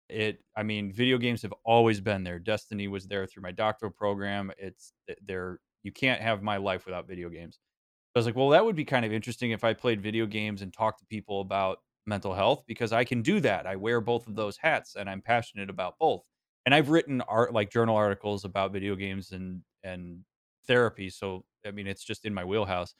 It, 0.09 0.43
I 0.53 0.63
mean, 0.63 0.91
video 0.91 1.17
games 1.19 1.41
have 1.43 1.53
always 1.63 2.01
been 2.01 2.25
there. 2.25 2.37
Destiny 2.37 2.89
was 2.89 3.07
there 3.07 3.27
through 3.27 3.43
my 3.43 3.53
doctoral 3.53 3.93
program. 3.93 4.51
It's 4.57 4.91
eh, 5.09 5.13
there. 5.25 5.61
You 5.83 5.93
can't 5.93 6.19
have 6.19 6.43
my 6.43 6.57
life 6.57 6.85
without 6.85 7.07
video 7.07 7.29
games. 7.29 7.59
So 8.07 8.17
I 8.17 8.19
was 8.19 8.25
like, 8.25 8.35
well, 8.35 8.49
that 8.49 8.65
would 8.65 8.75
be 8.75 8.83
kind 8.83 9.05
of 9.05 9.13
interesting 9.13 9.51
if 9.51 9.63
I 9.63 9.73
played 9.73 10.01
video 10.01 10.25
games 10.25 10.61
and 10.61 10.73
talked 10.73 10.99
to 10.99 11.05
people 11.05 11.39
about 11.39 11.77
mental 12.05 12.33
health 12.33 12.65
because 12.67 12.91
I 12.91 13.05
can 13.05 13.21
do 13.21 13.39
that. 13.39 13.65
I 13.65 13.77
wear 13.77 14.01
both 14.01 14.27
of 14.27 14.35
those 14.35 14.57
hats 14.57 14.97
and 14.97 15.09
I'm 15.09 15.21
passionate 15.21 15.69
about 15.69 15.97
both. 15.97 16.23
And 16.65 16.75
I've 16.75 16.89
written 16.89 17.21
art 17.21 17.53
like 17.53 17.71
journal 17.71 17.95
articles 17.95 18.43
about 18.43 18.73
video 18.73 18.97
games 18.97 19.31
and 19.31 19.61
and 19.81 20.25
therapy. 20.67 21.09
So 21.09 21.45
I 21.65 21.71
mean, 21.71 21.87
it's 21.87 22.03
just 22.03 22.25
in 22.25 22.33
my 22.33 22.43
wheelhouse. 22.43 22.93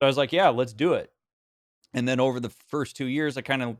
So 0.00 0.06
I 0.06 0.06
was 0.06 0.16
like, 0.16 0.32
yeah, 0.32 0.48
let's 0.48 0.72
do 0.72 0.94
it. 0.94 1.10
And 1.94 2.06
then 2.06 2.20
over 2.20 2.40
the 2.40 2.50
first 2.50 2.96
two 2.96 3.06
years, 3.06 3.36
I 3.36 3.42
kind 3.42 3.62
of 3.62 3.76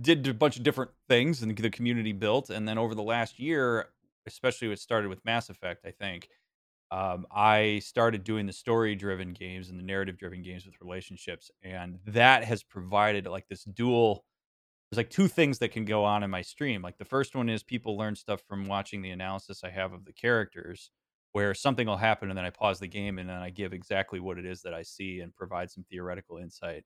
did 0.00 0.26
a 0.26 0.34
bunch 0.34 0.56
of 0.56 0.62
different 0.62 0.90
things 1.08 1.42
and 1.42 1.56
the 1.56 1.70
community 1.70 2.12
built. 2.12 2.50
And 2.50 2.66
then 2.66 2.78
over 2.78 2.94
the 2.94 3.02
last 3.02 3.38
year, 3.38 3.88
especially 4.26 4.68
what 4.68 4.78
started 4.78 5.08
with 5.08 5.24
Mass 5.24 5.48
Effect, 5.50 5.84
I 5.86 5.90
think, 5.90 6.28
um, 6.90 7.26
I 7.30 7.80
started 7.84 8.24
doing 8.24 8.46
the 8.46 8.52
story 8.52 8.94
driven 8.94 9.34
games 9.34 9.68
and 9.68 9.78
the 9.78 9.84
narrative 9.84 10.16
driven 10.18 10.42
games 10.42 10.64
with 10.64 10.80
relationships. 10.80 11.50
And 11.62 11.98
that 12.06 12.44
has 12.44 12.62
provided 12.62 13.26
like 13.26 13.46
this 13.48 13.64
dual 13.64 14.24
there's 14.90 14.98
like 14.98 15.10
two 15.10 15.28
things 15.28 15.58
that 15.58 15.70
can 15.70 15.84
go 15.84 16.04
on 16.04 16.22
in 16.22 16.30
my 16.30 16.42
stream. 16.42 16.80
Like 16.80 16.96
the 16.96 17.04
first 17.04 17.34
one 17.34 17.48
is 17.48 17.62
people 17.62 17.98
learn 17.98 18.16
stuff 18.16 18.40
from 18.48 18.66
watching 18.66 19.02
the 19.02 19.10
analysis 19.10 19.62
I 19.62 19.70
have 19.70 19.92
of 19.92 20.04
the 20.06 20.12
characters, 20.12 20.90
where 21.32 21.54
something 21.54 21.86
will 21.86 21.96
happen 21.96 22.30
and 22.30 22.38
then 22.38 22.44
I 22.44 22.50
pause 22.50 22.80
the 22.80 22.88
game 22.88 23.18
and 23.18 23.28
then 23.28 23.36
I 23.36 23.50
give 23.50 23.72
exactly 23.72 24.20
what 24.20 24.38
it 24.38 24.46
is 24.46 24.62
that 24.62 24.74
I 24.74 24.82
see 24.82 25.20
and 25.20 25.34
provide 25.34 25.70
some 25.70 25.84
theoretical 25.90 26.38
insight. 26.38 26.84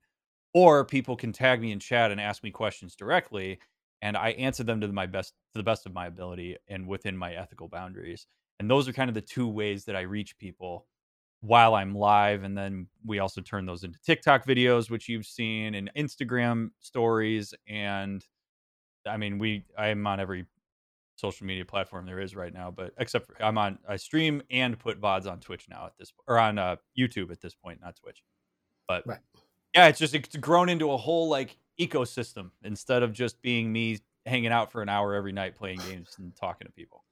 Or 0.55 0.85
people 0.85 1.17
can 1.17 1.33
tag 1.33 1.61
me 1.61 1.73
in 1.73 1.79
chat 1.79 2.11
and 2.11 2.21
ask 2.21 2.43
me 2.43 2.51
questions 2.51 2.95
directly, 2.95 3.59
and 4.03 4.17
I 4.17 4.31
answer 4.31 4.65
them 4.65 4.81
to 4.83 4.89
my 4.89 5.07
best 5.07 5.33
to 5.53 5.59
the 5.59 5.63
best 5.63 5.87
of 5.87 5.95
my 5.95 6.07
ability 6.07 6.57
and 6.69 6.87
within 6.87 7.17
my 7.17 7.33
ethical 7.33 7.69
boundaries. 7.69 8.27
And 8.59 8.71
those 8.71 8.87
are 8.87 8.93
kind 8.93 9.09
of 9.09 9.15
the 9.15 9.23
two 9.23 9.49
ways 9.49 9.85
that 9.87 9.97
I 9.97 10.03
reach 10.03 10.37
people 10.39 10.87
while 11.41 11.75
I'm 11.75 11.95
live. 11.95 12.45
And 12.45 12.57
then 12.57 12.87
we 13.05 13.19
also 13.19 13.41
turn 13.41 13.67
those 13.67 13.85
into 13.85 13.99
TikTok 14.05 14.47
videos, 14.47 14.91
which 14.91 15.09
you've 15.09 15.27
seen, 15.27 15.75
and 15.75 15.91
Instagram 15.97 16.71
stories. 16.81 17.55
And 17.67 18.25
I 19.07 19.17
mean, 19.17 19.39
we 19.39 19.65
I'm 19.77 20.07
on 20.07 20.21
every 20.21 20.47
social 21.23 21.47
media 21.47 21.65
platform 21.65 22.05
there 22.05 22.19
is 22.19 22.35
right 22.35 22.53
now, 22.53 22.71
but 22.71 22.93
except 22.99 23.27
for 23.27 23.41
I'm 23.41 23.57
on 23.57 23.79
I 23.89 23.97
stream 23.97 24.43
and 24.51 24.79
put 24.79 25.01
VODs 25.01 25.31
on 25.31 25.39
Twitch 25.41 25.67
now 25.71 25.87
at 25.87 25.97
this 25.97 26.13
or 26.27 26.39
on 26.39 26.59
uh, 26.59 26.77
YouTube 26.99 27.31
at 27.31 27.41
this 27.41 27.55
point, 27.55 27.81
not 27.81 27.97
Twitch. 27.97 28.23
But 28.89 29.07
Right. 29.07 29.21
yeah, 29.75 29.87
it's 29.87 30.01
just 30.01 30.15
it's 30.15 30.37
grown 30.37 30.69
into 30.69 30.91
a 30.91 30.97
whole 30.97 31.29
like 31.29 31.57
ecosystem 31.81 32.51
instead 32.65 33.05
of 33.05 33.13
just 33.13 33.41
being 33.41 33.73
me 33.73 34.01
hanging 34.27 34.51
out 34.51 34.73
for 34.73 34.83
an 34.83 34.89
hour 34.89 35.15
every 35.15 35.33
night 35.33 35.57
playing 35.57 35.79
games 35.89 36.17
and 36.19 36.35
talking 36.35 36.67
to 36.67 36.73
people. 36.73 37.05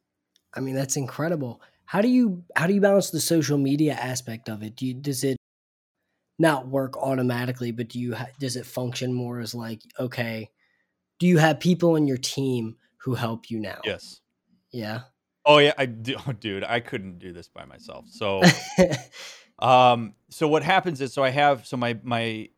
I 0.53 0.61
mean, 0.61 0.75
that's 0.75 0.97
incredible. 0.97 1.63
How 1.85 2.03
do 2.03 2.09
you 2.09 2.43
how 2.57 2.67
do 2.67 2.75
you 2.75 2.81
balance 2.81 3.11
the 3.11 3.21
social 3.21 3.59
media 3.59 3.95
aspect 3.95 4.49
of 4.49 4.65
it? 4.65 4.75
Do 4.75 4.87
you, 4.87 4.95
does 4.95 5.23
it 5.23 5.37
not 6.41 6.67
work 6.67 6.97
automatically, 6.97 7.71
but 7.71 7.89
do 7.89 8.01
you 8.01 8.17
does 8.41 8.57
it 8.57 8.67
function 8.67 9.15
more 9.15 9.39
as 9.39 9.55
like 9.55 9.83
okay, 10.01 10.51
do 11.21 11.29
you 11.29 11.39
have 11.39 11.61
people 11.61 11.95
in 11.95 12.09
your 12.09 12.17
team 12.17 12.77
who 13.03 13.15
help 13.15 13.51
you 13.51 13.61
now? 13.61 13.81
Yes. 13.85 14.21
Yeah. 14.73 15.01
Oh 15.45 15.59
yeah, 15.59 15.73
I 15.79 15.87
do, 15.87 16.17
oh, 16.27 16.33
dude. 16.41 16.65
I 16.65 16.81
couldn't 16.81 17.19
do 17.19 17.33
this 17.33 17.49
by 17.49 17.65
myself. 17.65 18.07
So 18.09 18.43
Um, 19.61 20.15
so 20.31 20.49
what 20.49 20.63
happens 20.63 21.01
is, 21.01 21.13
so 21.13 21.23
I 21.23 21.31
have, 21.31 21.67
so 21.67 21.77
my 21.77 21.99
my, 22.03 22.49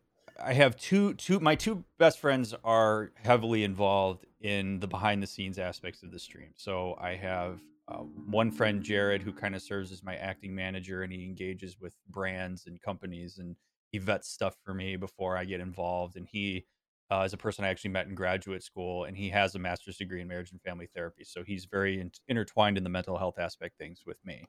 I 0.41 0.53
have 0.53 0.75
two 0.77 1.13
two 1.15 1.39
my 1.39 1.55
two 1.55 1.83
best 1.97 2.19
friends 2.19 2.55
are 2.63 3.11
heavily 3.15 3.63
involved 3.63 4.25
in 4.41 4.79
the 4.79 4.87
behind 4.87 5.21
the 5.21 5.27
scenes 5.27 5.59
aspects 5.59 6.03
of 6.03 6.11
the 6.11 6.19
stream. 6.19 6.51
So 6.55 6.97
I 6.99 7.15
have 7.15 7.59
uh, 7.87 7.97
one 7.97 8.51
friend 8.51 8.81
Jared 8.81 9.21
who 9.21 9.33
kind 9.33 9.55
of 9.55 9.61
serves 9.61 9.91
as 9.91 10.03
my 10.03 10.15
acting 10.15 10.55
manager, 10.55 11.03
and 11.03 11.11
he 11.11 11.25
engages 11.25 11.79
with 11.79 11.93
brands 12.09 12.65
and 12.65 12.81
companies, 12.81 13.37
and 13.37 13.55
he 13.91 13.99
vets 13.99 14.29
stuff 14.29 14.55
for 14.63 14.73
me 14.73 14.95
before 14.95 15.37
I 15.37 15.43
get 15.45 15.59
involved. 15.59 16.15
And 16.15 16.27
he 16.31 16.65
uh, 17.11 17.23
is 17.25 17.33
a 17.33 17.37
person 17.37 17.65
I 17.65 17.69
actually 17.69 17.91
met 17.91 18.07
in 18.07 18.15
graduate 18.15 18.63
school, 18.63 19.05
and 19.05 19.15
he 19.15 19.29
has 19.29 19.55
a 19.55 19.59
master's 19.59 19.97
degree 19.97 20.21
in 20.21 20.27
marriage 20.27 20.51
and 20.51 20.61
family 20.61 20.87
therapy. 20.95 21.23
So 21.23 21.43
he's 21.43 21.65
very 21.65 21.99
in- 21.99 22.11
intertwined 22.27 22.77
in 22.77 22.83
the 22.83 22.89
mental 22.89 23.17
health 23.17 23.39
aspect 23.39 23.77
things 23.77 24.03
with 24.05 24.17
me. 24.25 24.45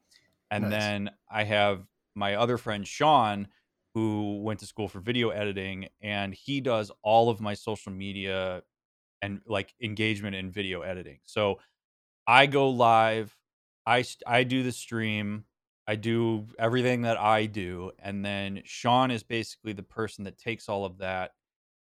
And 0.50 0.64
Nice. 0.64 0.72
then 0.72 1.10
I 1.30 1.44
have 1.44 1.86
my 2.14 2.36
other 2.36 2.58
friend 2.58 2.86
Sean, 2.86 3.48
who 3.94 4.40
went 4.42 4.60
to 4.60 4.66
school 4.66 4.88
for 4.88 5.00
video 5.00 5.30
editing, 5.30 5.88
and 6.00 6.34
he 6.34 6.60
does 6.60 6.90
all 7.02 7.28
of 7.30 7.40
my 7.40 7.54
social 7.54 7.92
media 7.92 8.62
and 9.22 9.40
like 9.46 9.74
engagement 9.80 10.36
in 10.36 10.50
video 10.50 10.82
editing. 10.82 11.18
So 11.24 11.60
I 12.26 12.46
go 12.46 12.70
live, 12.70 13.36
I 13.86 14.02
st- 14.02 14.22
I 14.26 14.44
do 14.44 14.62
the 14.62 14.72
stream, 14.72 15.44
I 15.86 15.96
do 15.96 16.46
everything 16.58 17.02
that 17.02 17.18
I 17.18 17.46
do, 17.46 17.92
and 17.98 18.24
then 18.24 18.62
Sean 18.64 19.10
is 19.10 19.22
basically 19.22 19.72
the 19.72 19.82
person 19.82 20.24
that 20.24 20.38
takes 20.38 20.68
all 20.68 20.84
of 20.84 20.98
that 20.98 21.32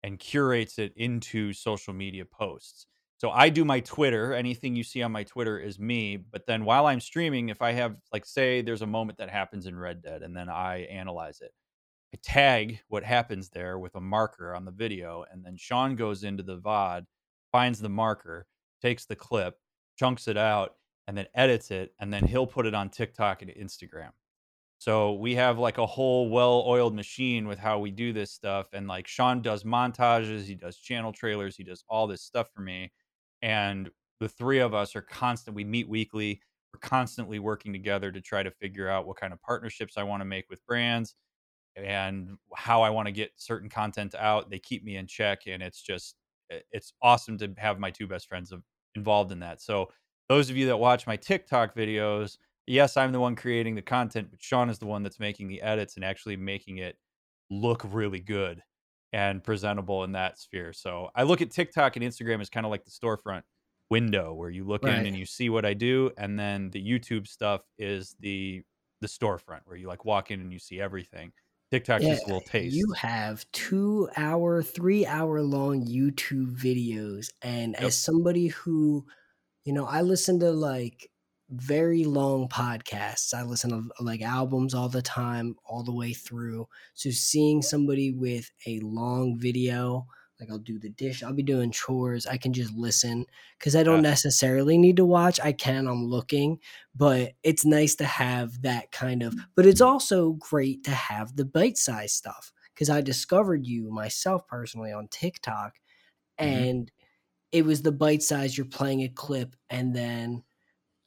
and 0.06 0.20
curates 0.20 0.78
it 0.78 0.94
into 0.96 1.52
social 1.52 1.92
media 1.92 2.24
posts. 2.24 2.86
So 3.18 3.32
I 3.32 3.50
do 3.50 3.66
my 3.66 3.80
Twitter. 3.80 4.36
Anything 4.36 4.76
you 4.76 4.84
see 4.84 5.02
on 5.02 5.12
my 5.12 5.24
Twitter 5.24 5.58
is 5.58 5.80
me. 5.80 6.16
But 6.18 6.46
then 6.46 6.64
while 6.64 6.86
I'm 6.86 7.00
streaming, 7.00 7.50
if 7.50 7.64
I 7.64 7.72
have 7.72 7.96
like 8.14 8.24
say 8.24 8.62
there's 8.62 8.84
a 8.84 8.88
moment 8.88 9.18
that 9.18 9.32
happens 9.32 9.66
in 9.66 9.76
Red 9.76 10.04
Dead 10.04 10.22
and 10.22 10.38
then 10.38 10.48
I 10.48 10.82
analyze 10.92 11.42
it, 11.42 11.52
I 12.14 12.20
tag 12.22 12.82
what 12.88 13.04
happens 13.04 13.50
there 13.50 13.80
with 13.80 13.96
a 13.96 14.00
marker 14.00 14.54
on 14.54 14.64
the 14.64 14.72
video, 14.72 15.26
and 15.32 15.44
then 15.44 15.58
Sean 15.58 15.96
goes 15.96 16.24
into 16.24 16.44
the 16.44 16.60
VOD, 16.60 17.06
finds 17.52 17.80
the 17.80 17.90
marker, 17.90 18.46
takes 18.84 19.06
the 19.06 19.16
clip, 19.16 19.58
chunks 19.98 20.28
it 20.28 20.38
out, 20.38 20.76
and 21.08 21.18
then 21.18 21.26
edits 21.34 21.72
it, 21.72 21.94
and 22.00 22.14
then 22.14 22.28
he'll 22.28 22.46
put 22.46 22.68
it 22.68 22.76
on 22.76 22.90
TikTok 22.90 23.42
and 23.42 23.50
Instagram. 23.52 24.12
So 24.78 25.14
we 25.14 25.36
have 25.36 25.58
like 25.58 25.78
a 25.78 25.86
whole 25.86 26.30
well-oiled 26.30 26.94
machine 26.94 27.48
with 27.48 27.58
how 27.58 27.80
we 27.80 27.92
do 27.92 28.14
this 28.14 28.32
stuff. 28.32 28.68
And 28.74 28.88
like 28.88 29.08
Sean 29.08 29.42
does 29.42 29.64
montages, 29.64 30.44
he 30.44 30.56
does 30.56 30.78
channel 30.78 31.12
trailers, 31.12 31.56
he 31.56 31.64
does 31.64 31.84
all 31.90 32.08
this 32.08 32.22
stuff 32.22 32.50
for 32.54 32.62
me. 32.62 32.92
And 33.42 33.90
the 34.20 34.30
three 34.30 34.60
of 34.60 34.74
us 34.74 34.96
are 34.96 35.02
constant. 35.02 35.56
We 35.56 35.64
meet 35.64 35.90
weekly. 35.90 36.42
We're 36.74 36.80
constantly 36.80 37.40
working 37.40 37.74
together 37.74 38.12
to 38.12 38.22
try 38.22 38.44
to 38.44 38.52
figure 38.52 38.90
out 38.90 39.08
what 39.08 39.18
kind 39.18 39.34
of 39.34 39.42
partnerships 39.42 39.98
I 39.98 40.04
want 40.04 40.22
to 40.22 40.26
make 40.26 40.50
with 40.50 40.66
brands 40.66 41.16
and 41.76 42.38
how 42.56 42.82
I 42.82 42.90
want 42.90 43.08
to 43.08 43.12
get 43.12 43.32
certain 43.36 43.70
content 43.70 44.16
out. 44.16 44.50
They 44.50 44.60
keep 44.60 44.84
me 44.84 44.98
in 44.98 45.08
check, 45.08 45.42
and 45.48 45.62
it's 45.64 45.82
just 45.82 46.16
it's 46.50 46.94
awesome 47.02 47.38
to 47.40 47.54
have 47.58 47.80
my 47.80 47.92
two 47.92 48.08
best 48.08 48.28
friends 48.28 48.54
involved 48.96 49.32
in 49.32 49.40
that. 49.40 49.62
So 49.62 49.92
those 50.30 50.50
of 50.50 50.58
you 50.58 50.68
that 50.68 50.78
watch 50.78 51.08
my 51.08 51.16
TikTok 51.16 51.76
videos, 51.76 52.38
yes, 52.68 52.98
I'm 52.98 53.12
the 53.12 53.20
one 53.20 53.36
creating 53.36 53.76
the 53.76 53.82
content, 53.82 54.30
but 54.32 54.42
Sean 54.42 54.70
is 54.70 54.80
the 54.80 54.86
one 54.88 55.04
that's 55.04 55.20
making 55.20 55.48
the 55.48 55.62
edits 55.62 55.96
and 55.96 56.06
actually 56.06 56.38
making 56.38 56.78
it 56.80 56.98
look 57.50 57.82
really 57.86 58.20
good 58.20 58.62
and 59.14 59.44
presentable 59.44 60.04
in 60.04 60.12
that 60.14 60.38
sphere. 60.40 60.74
So 60.74 61.10
I 61.16 61.24
look 61.24 61.42
at 61.42 61.52
TikTok 61.52 61.96
and 61.96 62.06
Instagram 62.06 62.42
as 62.42 62.50
kind 62.50 62.66
of 62.66 62.72
like 62.72 62.84
the 62.86 62.92
storefront 62.92 63.44
window 63.90 64.34
where 64.34 64.50
you 64.50 64.66
look 64.66 64.86
Right. 64.86 64.88
in 64.88 65.06
and 65.06 65.16
you 65.16 65.26
see 65.26 65.50
what 65.50 65.66
I 65.66 65.74
do, 65.74 66.12
and 66.18 66.40
then 66.40 66.72
the 66.72 66.84
YouTube 66.86 67.28
stuff 67.28 67.62
is 67.78 68.16
the 68.20 68.64
the 69.02 69.08
storefront 69.08 69.62
where 69.66 69.78
you 69.78 69.88
like 69.88 70.06
walk 70.06 70.32
in 70.32 70.42
and 70.42 70.52
you 70.54 70.60
see 70.60 70.80
everything. 70.82 71.32
TikTok's 71.72 72.08
just 72.08 72.26
a 72.26 72.30
little 72.30 72.42
taste. 72.42 72.88
You 72.88 72.94
have 72.98 73.50
two 73.52 74.10
hour, 74.16 74.64
three 74.64 75.06
hour 75.06 75.42
long 75.42 75.86
YouTube 75.86 76.56
videos. 76.58 77.30
And 77.42 77.76
Yep. 77.78 77.96
as 77.96 77.98
somebody 77.98 78.48
who, 78.48 79.06
you 79.66 79.74
know, 79.74 79.86
I 79.86 80.02
listen 80.02 80.40
to 80.42 80.52
like 80.52 81.12
very 81.50 82.04
long 82.06 82.48
podcasts, 82.50 83.34
I 83.34 83.44
listen 83.44 83.70
to 83.72 84.04
like 84.04 84.22
albums 84.22 84.74
all 84.74 84.90
the 84.90 85.02
time, 85.02 85.56
all 85.66 85.84
the 85.84 85.94
way 85.94 86.14
through. 86.14 86.68
So 86.96 87.12
seeing 87.12 87.62
somebody 87.62 88.12
with 88.12 88.52
a 88.66 88.80
long 88.82 89.38
video 89.40 90.08
like 90.40 90.50
I'll 90.50 90.58
do 90.58 90.78
the 90.78 90.90
dish, 90.90 91.24
I'll 91.24 91.32
be 91.34 91.44
doing 91.44 91.72
chores. 91.72 92.26
I 92.28 92.36
can 92.36 92.52
just 92.52 92.74
listen 92.74 93.26
because 93.58 93.74
I 93.74 93.84
don't 93.84 94.02
Yeah. 94.02 94.02
necessarily 94.02 94.78
need 94.78 94.98
to 94.98 95.06
watch. 95.06 95.40
I 95.40 95.54
can, 95.54 95.88
I'm 95.88 96.04
looking, 96.06 96.60
but 96.94 97.34
it's 97.42 97.64
nice 97.66 97.96
to 97.96 98.06
have 98.06 98.62
that 98.64 98.92
kind 98.92 99.24
of. 99.24 99.34
But 99.56 99.66
it's 99.66 99.80
also 99.80 100.34
great 100.34 100.84
to 100.84 100.92
have 100.92 101.38
the 101.38 101.46
bite 101.46 101.78
size 101.78 102.12
stuff 102.12 102.52
because 102.74 102.90
I 102.90 103.00
discovered 103.00 103.66
you 103.66 103.90
myself 103.92 104.46
personally 104.46 104.92
on 104.92 105.08
TikTok, 105.08 105.80
Mhm. 106.42 106.66
and 106.68 106.92
it 107.52 107.66
was 107.66 107.84
the 107.84 107.92
bite 107.92 108.24
size. 108.24 108.58
You're 108.58 108.68
playing 108.68 109.02
a 109.04 109.10
clip, 109.10 109.56
and 109.70 109.96
then 109.96 110.44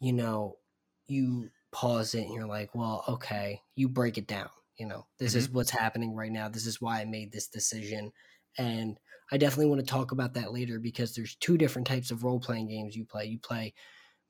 you 0.00 0.12
know 0.12 0.58
you 1.06 1.50
pause 1.72 2.14
it, 2.14 2.24
and 2.24 2.34
you're 2.34 2.46
like, 2.46 2.74
well, 2.74 3.04
okay, 3.08 3.62
you 3.76 3.88
break 3.88 4.18
it 4.18 4.26
down. 4.26 4.50
You 4.78 4.86
know, 4.86 5.08
this 5.18 5.34
is 5.34 5.50
what's 5.50 5.70
happening 5.70 6.14
right 6.14 6.30
now. 6.32 6.48
This 6.48 6.66
is 6.66 6.80
why 6.80 7.00
I 7.00 7.04
made 7.04 7.32
this 7.32 7.48
decision, 7.48 8.12
and 8.58 8.98
I 9.32 9.38
definitely 9.38 9.66
want 9.66 9.80
to 9.80 9.86
talk 9.86 10.12
about 10.12 10.34
that 10.34 10.52
later 10.52 10.78
because 10.80 11.14
there's 11.14 11.36
two 11.36 11.58
different 11.58 11.86
types 11.86 12.10
of 12.10 12.24
role 12.24 12.40
playing 12.40 12.68
games 12.68 12.96
you 12.96 13.04
play. 13.04 13.26
You 13.26 13.38
play 13.38 13.74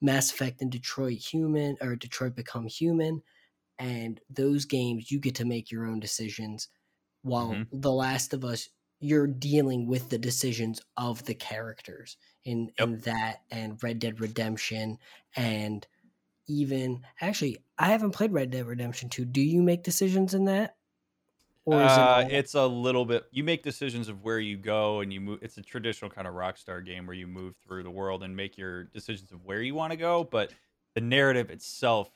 Mass 0.01 0.33
Effect 0.33 0.63
and 0.63 0.71
Detroit 0.73 1.19
Human 1.19 1.77
or 1.81 1.97
Detroit 1.97 2.35
Become 2.37 2.67
Human, 2.69 3.23
and 3.79 4.21
those 4.31 4.65
games 4.65 5.11
you 5.11 5.21
get 5.21 5.35
to 5.37 5.45
make 5.45 5.71
your 5.71 5.87
own 5.87 6.01
decisions. 6.01 6.69
While 7.23 7.63
Mhm. 7.63 7.69
The 7.73 7.93
Last 7.93 8.35
of 8.35 8.45
Us, 8.45 8.69
you're 9.01 9.27
dealing 9.27 9.87
with 9.87 10.09
the 10.09 10.19
decisions 10.19 10.81
of 10.97 11.25
the 11.25 11.35
characters 11.35 12.17
in 12.45 12.71
Yep. 12.79 12.89
in 12.89 12.99
that 13.01 13.43
and 13.51 13.83
Red 13.83 13.99
Dead 13.99 14.21
Redemption 14.21 14.99
and 15.37 15.87
even 16.47 17.05
actually 17.21 17.59
I 17.79 17.89
haven't 17.91 18.13
played 18.13 18.33
Red 18.33 18.51
Dead 18.51 18.67
Redemption 18.67 19.09
2. 19.09 19.25
Do 19.25 19.41
you 19.41 19.63
make 19.63 19.83
decisions 19.85 20.35
in 20.35 20.47
that? 20.47 20.77
Or 21.65 21.83
is 21.85 21.93
Uh, 21.93 22.01
all- 22.25 22.31
it's 22.33 22.55
a 22.55 22.67
little 22.67 23.05
bit. 23.05 23.27
You 23.31 23.45
make 23.45 23.63
decisions 23.63 24.09
of 24.09 24.23
where 24.25 24.41
you 24.41 24.57
go, 24.57 25.01
and 25.01 25.13
you 25.13 25.21
move. 25.21 25.41
It's 25.43 25.59
a 25.59 25.63
traditional 25.63 26.11
kind 26.11 26.27
of 26.27 26.33
Rockstar 26.35 26.83
game 26.85 27.07
where 27.07 27.15
you 27.15 27.27
move 27.27 27.57
through 27.57 27.83
the 27.83 27.91
world 27.91 28.23
and 28.23 28.35
make 28.35 28.57
your 28.57 28.85
decisions 28.85 29.31
of 29.33 29.45
where 29.45 29.61
you 29.63 29.75
want 29.75 29.91
to 29.91 29.97
go. 29.99 30.25
But 30.25 30.55
the 30.95 31.03
narrative 31.03 31.51
itself, 31.51 32.11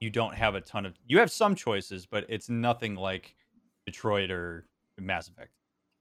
you 0.00 0.10
don't 0.10 0.34
have 0.34 0.56
a 0.56 0.60
ton 0.60 0.84
of. 0.84 0.98
You 1.06 1.20
have 1.20 1.30
some 1.30 1.54
choices, 1.54 2.04
but 2.04 2.26
it's 2.28 2.48
nothing 2.48 2.96
like 2.96 3.36
Detroit 3.86 4.30
or 4.32 4.66
Mass 4.98 5.28
Effect. 5.28 5.52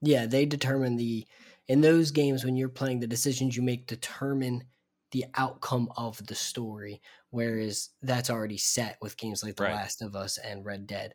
Yeah, 0.02 0.26
they 0.26 0.46
determine 0.46 0.98
the 0.98 1.28
in 1.68 1.82
those 1.82 2.12
games 2.12 2.44
when 2.46 2.56
you're 2.56 2.70
playing 2.70 3.00
the 3.00 3.08
decisions 3.08 3.56
you 3.56 3.64
make 3.64 3.88
determine 3.88 4.64
the 5.12 5.26
outcome 5.36 5.90
of 5.98 6.26
the 6.28 6.36
story, 6.36 7.02
whereas 7.30 7.90
that's 8.02 8.30
already 8.30 8.58
set 8.58 8.98
with 9.02 9.18
games 9.18 9.44
like 9.44 9.56
The 9.56 9.64
Right. 9.64 9.82
Last 9.82 10.02
of 10.02 10.16
Us 10.16 10.38
and 10.38 10.66
Red 10.66 10.86
Dead. 10.88 11.14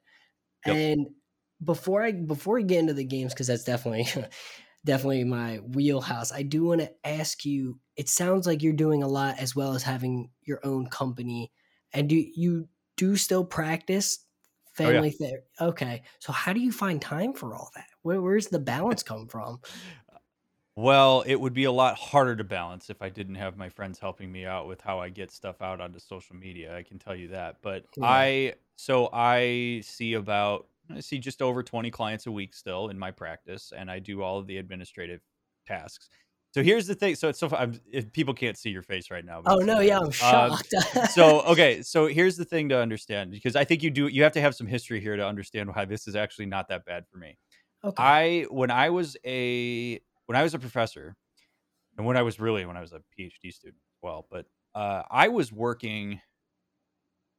Yep. 0.65 0.81
And 0.85 1.09
before 1.65 2.03
I 2.03 2.13
before 2.13 2.57
we 2.57 2.65
get 2.65 2.81
into 2.81 2.95
the 2.95 3.05
games, 3.05 3.35
because 3.35 3.49
that's 3.49 3.65
definitely 3.65 4.07
definitely 4.87 5.25
my 5.25 5.59
wheelhouse, 5.59 6.33
I 6.33 6.43
do 6.45 6.65
want 6.65 6.83
to 6.83 6.95
ask 7.07 7.45
you. 7.45 7.81
It 7.97 8.09
sounds 8.09 8.47
like 8.47 8.63
you're 8.63 8.73
doing 8.75 9.03
a 9.03 9.09
lot 9.09 9.39
as 9.39 9.57
well 9.57 9.75
as 9.75 9.83
having 9.85 10.33
your 10.43 10.61
own 10.65 10.89
company, 10.89 11.53
and 11.93 12.09
do 12.09 12.17
you 12.17 12.69
do 12.97 13.17
still 13.17 13.45
practice 13.45 14.27
Oh, 14.83 14.91
yeah. 14.91 15.03
family 15.03 15.11
therapy? 15.13 15.47
Okay, 15.61 16.03
so 16.21 16.33
how 16.33 16.53
do 16.55 16.61
you 16.61 16.73
find 16.73 17.03
time 17.03 17.35
for 17.35 17.55
all 17.55 17.71
that? 17.77 17.87
Where, 18.02 18.21
where's 18.21 18.49
the 18.49 18.59
balance 18.59 19.02
come 19.02 19.26
from? 19.26 19.61
Well, 20.76 21.25
it 21.26 21.38
would 21.38 21.52
be 21.52 21.64
a 21.64 21.73
lot 21.73 21.99
harder 21.99 22.37
to 22.37 22.45
balance 22.45 22.88
if 22.90 23.02
I 23.02 23.09
didn't 23.11 23.35
have 23.35 23.57
my 23.57 23.69
friends 23.69 23.99
helping 23.99 24.30
me 24.33 24.47
out 24.47 24.66
with 24.66 24.80
how 24.80 24.99
I 24.99 25.09
get 25.11 25.30
stuff 25.30 25.61
out 25.61 25.80
onto 25.80 25.99
social 25.99 26.37
media. 26.37 26.76
I 26.76 26.83
can 26.83 26.99
tell 26.99 27.14
you 27.14 27.28
that. 27.28 27.57
But 27.61 27.85
Yeah. 27.97 28.07
I 28.07 28.54
so 28.76 29.11
I 29.12 29.83
see 29.85 30.14
about 30.14 30.69
I 30.88 31.00
see 31.00 31.19
just 31.19 31.42
over 31.42 31.62
20 31.62 31.90
clients 31.90 32.26
a 32.26 32.33
week 32.33 32.54
still 32.54 32.88
in 32.88 32.99
my 32.99 33.11
practice 33.11 33.73
and 33.76 33.90
I 33.90 33.99
do 33.99 34.23
all 34.23 34.38
of 34.38 34.47
the 34.47 34.57
administrative 34.57 35.21
tasks. 35.66 36.09
So 36.52 36.62
here's 36.62 36.87
the 36.87 36.95
thing. 36.95 37.14
So 37.14 37.28
it's 37.28 37.38
so 37.38 37.49
I'm, 37.52 37.78
if 37.92 38.11
people 38.12 38.35
can't 38.35 38.57
see 38.57 38.71
your 38.71 38.83
face 38.83 39.11
right 39.11 39.25
now. 39.25 39.42
Oh 39.47 39.59
no, 39.59 39.80
yeah, 39.80 39.99
I'm. 39.99 40.04
Um, 40.04 40.11
shocked. 40.11 40.75
so 41.11 41.40
okay, 41.46 41.83
so 41.83 42.07
here's 42.07 42.37
the 42.37 42.44
thing 42.44 42.70
to 42.70 42.79
understand 42.79 43.31
because 43.31 43.55
I 43.55 43.64
think 43.64 43.83
you 43.83 43.90
do 43.90 44.09
you 44.09 44.22
have 44.22 44.33
to 44.33 44.40
have 44.40 44.55
some 44.55 44.66
history 44.66 45.01
here 45.01 45.16
to 45.16 45.27
understand 45.27 45.75
why 45.75 45.85
this 45.85 46.09
is 46.09 46.16
actually 46.16 46.46
not 46.46 46.68
that 46.68 46.85
bad 46.85 47.05
for 47.07 47.18
me. 47.18 47.37
Okay. 47.85 48.03
I 48.03 48.47
when 48.51 48.71
I 48.71 48.90
was 48.90 49.16
a 49.25 50.01
when 50.27 50.37
I 50.37 50.43
was 50.43 50.55
a 50.55 50.59
professor, 50.59 51.16
and 51.97 52.07
when 52.07 52.16
I 52.16 52.23
was 52.23 52.40
really 52.40 52.64
when 52.66 52.77
I 52.77 52.81
was 52.81 52.93
a 52.93 53.03
PhD 53.19 53.53
student 53.53 53.83
well, 54.03 54.27
but 54.31 54.47
uh, 54.75 55.03
I 55.11 55.29
was 55.29 55.53
working 55.53 56.21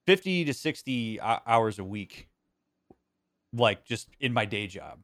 fifty 0.06 0.46
to 0.46 0.54
sixty 0.54 1.20
hours 1.22 1.80
a 1.80 1.84
week, 1.84 2.28
like 3.54 3.86
just 3.86 4.08
in 4.20 4.34
my 4.34 4.46
day 4.46 4.68
job. 4.68 5.00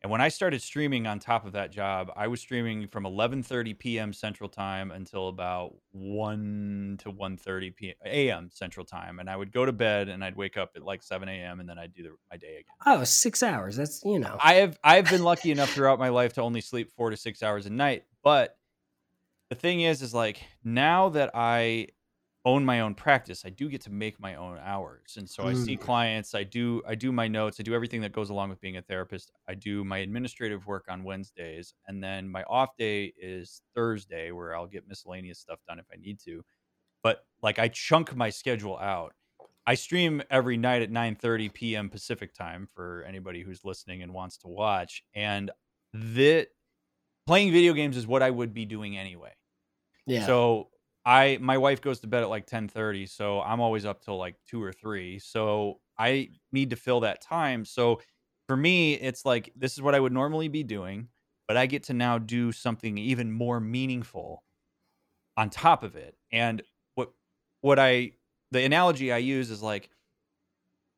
And 0.00 0.12
when 0.12 0.20
I 0.20 0.28
started 0.28 0.62
streaming 0.62 1.08
on 1.08 1.18
top 1.18 1.44
of 1.44 1.52
that 1.52 1.72
job, 1.72 2.12
I 2.14 2.28
was 2.28 2.40
streaming 2.40 2.86
from 2.86 3.02
11:30 3.02 3.76
p.m. 3.78 4.12
Central 4.12 4.48
Time 4.48 4.92
until 4.92 5.28
about 5.28 5.74
1 5.90 6.98
to 7.00 7.10
1:30 7.12 7.74
p.m. 7.74 7.94
a.m. 8.04 8.48
Central 8.52 8.86
Time, 8.86 9.18
and 9.18 9.28
I 9.28 9.36
would 9.36 9.50
go 9.50 9.64
to 9.64 9.72
bed 9.72 10.08
and 10.08 10.22
I'd 10.22 10.36
wake 10.36 10.56
up 10.56 10.70
at 10.76 10.82
like 10.82 11.02
7 11.02 11.28
a.m. 11.28 11.58
and 11.58 11.68
then 11.68 11.78
I'd 11.78 11.92
do 11.92 12.04
the, 12.04 12.10
my 12.30 12.36
day 12.36 12.58
again. 12.60 12.74
oh, 12.86 13.02
six 13.02 13.42
hours. 13.42 13.76
That's 13.76 14.04
you 14.04 14.20
know. 14.20 14.36
I 14.40 14.54
have 14.54 14.78
I've 14.84 15.10
been 15.10 15.24
lucky 15.24 15.50
enough 15.50 15.70
throughout 15.70 15.98
my 15.98 16.10
life 16.10 16.34
to 16.34 16.42
only 16.42 16.60
sleep 16.60 16.92
four 16.96 17.10
to 17.10 17.16
six 17.16 17.42
hours 17.42 17.66
a 17.66 17.70
night. 17.70 18.04
But 18.22 18.56
the 19.50 19.56
thing 19.56 19.80
is, 19.80 20.02
is 20.02 20.14
like 20.14 20.42
now 20.62 21.08
that 21.08 21.30
I 21.34 21.88
own 22.48 22.64
my 22.64 22.80
own 22.80 22.94
practice, 22.94 23.44
I 23.44 23.50
do 23.50 23.68
get 23.68 23.82
to 23.82 23.90
make 23.90 24.20
my 24.20 24.34
own 24.36 24.58
hours. 24.58 25.16
And 25.18 25.28
so 25.28 25.46
I 25.46 25.54
see 25.54 25.76
Mm. 25.76 25.78
clients, 25.78 26.34
I 26.34 26.44
do 26.44 26.82
I 26.86 26.94
do 26.94 27.12
my 27.12 27.28
notes, 27.28 27.60
I 27.60 27.62
do 27.62 27.74
everything 27.74 28.00
that 28.02 28.12
goes 28.12 28.30
along 28.30 28.50
with 28.50 28.60
being 28.60 28.76
a 28.76 28.82
therapist. 28.82 29.30
I 29.48 29.54
do 29.54 29.84
my 29.84 29.98
administrative 29.98 30.66
work 30.66 30.86
on 30.88 31.04
Wednesdays, 31.04 31.74
and 31.86 32.02
then 32.02 32.28
my 32.28 32.42
off 32.44 32.76
day 32.76 33.12
is 33.18 33.62
Thursday 33.74 34.32
where 34.32 34.54
I'll 34.56 34.66
get 34.66 34.88
miscellaneous 34.88 35.38
stuff 35.40 35.60
done 35.68 35.78
if 35.78 35.86
I 35.92 35.96
need 35.96 36.20
to. 36.20 36.44
But 37.02 37.26
like 37.42 37.58
I 37.58 37.68
chunk 37.68 38.14
my 38.16 38.30
schedule 38.30 38.78
out. 38.78 39.14
I 39.66 39.74
stream 39.74 40.22
every 40.30 40.56
night 40.56 40.82
at 40.82 40.90
9:30 40.90 41.48
p.m. 41.50 41.90
Pacific 41.90 42.34
time 42.34 42.66
for 42.66 43.04
anybody 43.04 43.42
who's 43.42 43.64
listening 43.64 44.02
and 44.02 44.14
wants 44.14 44.38
to 44.38 44.48
watch. 44.48 45.04
And 45.14 45.50
that 45.92 46.48
playing 47.26 47.52
video 47.52 47.72
games 47.72 47.96
is 47.96 48.06
what 48.06 48.22
I 48.22 48.30
would 48.30 48.54
be 48.54 48.64
doing 48.64 48.96
anyway. 48.96 49.34
yeah. 50.06 50.34
So 50.34 50.70
I 51.08 51.38
my 51.40 51.56
wife 51.56 51.80
goes 51.80 52.00
to 52.00 52.06
bed 52.06 52.22
at 52.22 52.28
like 52.28 52.46
10:30, 52.46 53.08
so 53.08 53.40
I'm 53.40 53.60
always 53.60 53.86
up 53.86 54.02
till 54.02 54.18
like 54.18 54.36
2 54.46 54.62
or 54.62 54.74
3. 54.74 55.18
So 55.18 55.80
I 55.98 56.28
need 56.52 56.68
to 56.70 56.76
fill 56.76 57.00
that 57.00 57.22
time. 57.22 57.64
So 57.64 58.02
for 58.46 58.56
me, 58.58 58.92
it's 58.92 59.24
like 59.24 59.50
this 59.56 59.72
is 59.72 59.80
what 59.80 59.94
I 59.94 60.00
would 60.00 60.12
normally 60.12 60.48
be 60.48 60.62
doing, 60.62 61.08
but 61.48 61.56
I 61.56 61.64
get 61.64 61.84
to 61.84 61.94
now 61.94 62.18
do 62.18 62.52
something 62.52 62.98
even 62.98 63.32
more 63.32 63.58
meaningful 63.58 64.44
on 65.38 65.48
top 65.48 65.82
of 65.82 65.96
it. 65.96 66.14
And 66.30 66.62
what 66.94 67.12
what 67.62 67.78
I 67.78 68.12
the 68.50 68.62
analogy 68.64 69.10
I 69.10 69.18
use 69.18 69.50
is 69.50 69.62
like 69.62 69.88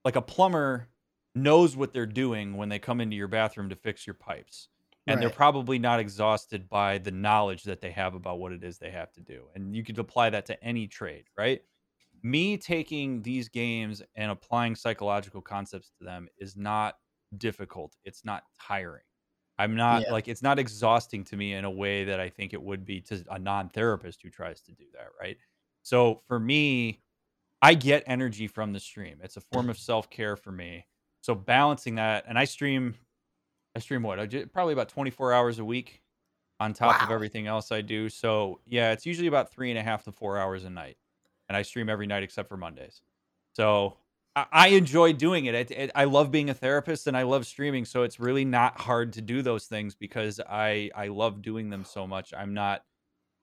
like 0.05 0.17
a 0.17 0.23
plumber 0.23 0.89
knows 1.37 1.77
what 1.77 1.93
they're 1.93 2.05
doing 2.07 2.57
when 2.57 2.69
they 2.69 2.81
come 2.81 3.01
into 3.01 3.15
your 3.15 3.29
bathroom 3.29 3.69
to 3.69 3.77
fix 3.77 4.09
your 4.09 4.15
pipes 4.15 4.69
and 5.11 5.21
they're 5.23 5.31
probably 5.31 5.79
not 5.79 6.01
exhausted 6.01 6.69
by 6.69 6.99
the 6.99 7.11
knowledge 7.11 7.63
that 7.65 7.81
they 7.81 7.91
have 7.91 8.15
about 8.15 8.39
what 8.39 8.53
it 8.53 8.63
is 8.65 8.79
they 8.79 8.91
have 8.91 9.13
to 9.13 9.21
do 9.21 9.45
and 9.55 9.75
you 9.77 9.85
could 9.85 9.99
apply 9.99 10.31
that 10.31 10.47
to 10.47 10.63
any 10.65 10.87
trade 10.87 11.25
right? 11.39 11.61
Me 12.23 12.57
taking 12.59 13.23
these 13.23 13.49
games 13.49 14.03
and 14.15 14.31
applying 14.31 14.75
psychological 14.77 15.41
concepts 15.41 15.91
to 15.99 16.05
them 16.05 16.29
is 16.39 16.57
not 16.57 16.97
difficult 17.39 17.97
it's 18.05 18.25
not 18.25 18.43
tiring. 18.61 19.03
I'm 19.59 19.75
not 19.77 20.03
Yeah. 20.03 20.13
like 20.13 20.29
it's 20.29 20.43
not 20.43 20.59
exhausting 20.59 21.23
to 21.25 21.37
me 21.37 21.53
in 21.55 21.65
a 21.65 21.71
way 21.71 22.05
that 22.05 22.19
i 22.21 22.29
think 22.29 22.53
it 22.55 22.63
would 22.63 22.85
be 22.85 23.01
to 23.03 23.25
a 23.31 23.39
non-therapist 23.39 24.23
who 24.23 24.31
tries 24.31 24.61
to 24.63 24.73
do 24.73 24.85
that 24.95 25.09
right? 25.21 25.37
So 25.83 26.21
for 26.27 26.39
me 26.41 27.03
i 27.63 27.75
get 27.75 28.03
energy 28.07 28.47
from 28.49 28.73
the 28.73 28.81
stream 28.81 29.19
it's 29.23 29.37
a 29.37 29.41
form 29.41 29.69
of 29.71 29.79
self-care 29.79 30.37
for 30.37 30.53
me. 30.53 30.87
So 31.23 31.35
balancing 31.35 31.95
that 31.97 32.25
and 32.29 32.39
i 32.39 32.45
stream 32.45 32.95
I 33.75 33.79
stream 33.79 34.03
what? 34.03 34.19
I 34.19 34.27
ju- 34.27 34.47
probably 34.47 34.73
about 34.73 34.89
24 34.89 35.33
hours 35.33 35.59
a 35.59 35.65
week 35.65 36.03
on 36.59 36.73
top 36.75 37.03
of 37.03 37.11
everything 37.11 37.47
else 37.47 37.73
I 37.73 37.81
do. 37.81 38.09
So 38.09 38.61
yeah, 38.67 38.93
it's 38.93 39.07
usually 39.07 39.29
about 39.29 39.53
three 39.53 39.71
and 39.71 39.79
a 39.79 39.83
half 39.83 40.05
to 40.05 40.13
four 40.13 40.39
hours 40.39 40.65
a 40.65 40.71
night, 40.71 40.97
and 41.49 41.57
I 41.57 41.63
stream 41.63 41.89
every 41.89 42.07
night 42.07 42.23
except 42.23 42.49
for 42.49 42.57
Mondays. 42.57 43.01
So 43.55 43.97
I, 44.37 44.47
I 44.53 44.69
enjoy 44.69 45.13
doing 45.13 45.47
it. 45.47 45.55
It, 45.55 45.71
it. 45.71 45.91
I 45.95 46.05
love 46.05 46.31
being 46.31 46.51
a 46.51 46.55
therapist 46.55 47.07
and 47.07 47.17
I 47.17 47.23
love 47.23 47.47
streaming. 47.47 47.85
So 47.85 48.03
it's 48.03 48.21
really 48.21 48.45
not 48.45 48.79
hard 48.81 49.15
to 49.15 49.23
do 49.23 49.43
those 49.43 49.67
things 49.67 49.95
because 49.95 50.41
I 50.49 50.91
I 50.95 51.09
love 51.09 51.43
doing 51.43 51.71
them 51.71 51.85
so 51.85 52.07
much. 52.07 52.33
I'm 52.37 52.55
not 52.55 52.83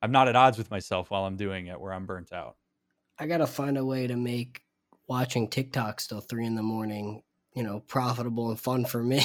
I'm 0.01 0.11
not 0.11 0.27
at 0.27 0.35
odds 0.35 0.57
with 0.57 0.71
myself 0.71 1.09
while 1.09 1.25
I'm 1.25 1.37
doing 1.37 1.67
it 1.67 1.79
where 1.79 1.93
I'm 1.93 2.05
burnt 2.05 2.31
out. 2.31 2.55
I 3.19 3.25
gotta 3.27 3.47
find 3.47 3.77
a 3.77 3.85
way 3.85 4.07
to 4.07 4.15
make 4.15 4.61
watching 5.07 5.49
TikTok 5.49 6.01
till 6.01 6.21
three 6.21 6.45
in 6.45 6.55
the 6.55 6.63
morning, 6.63 7.23
you 7.57 7.63
know, 7.63 7.79
profitable 7.87 8.51
and 8.51 8.59
fun 8.59 8.85
for 8.85 9.01
me. 9.01 9.19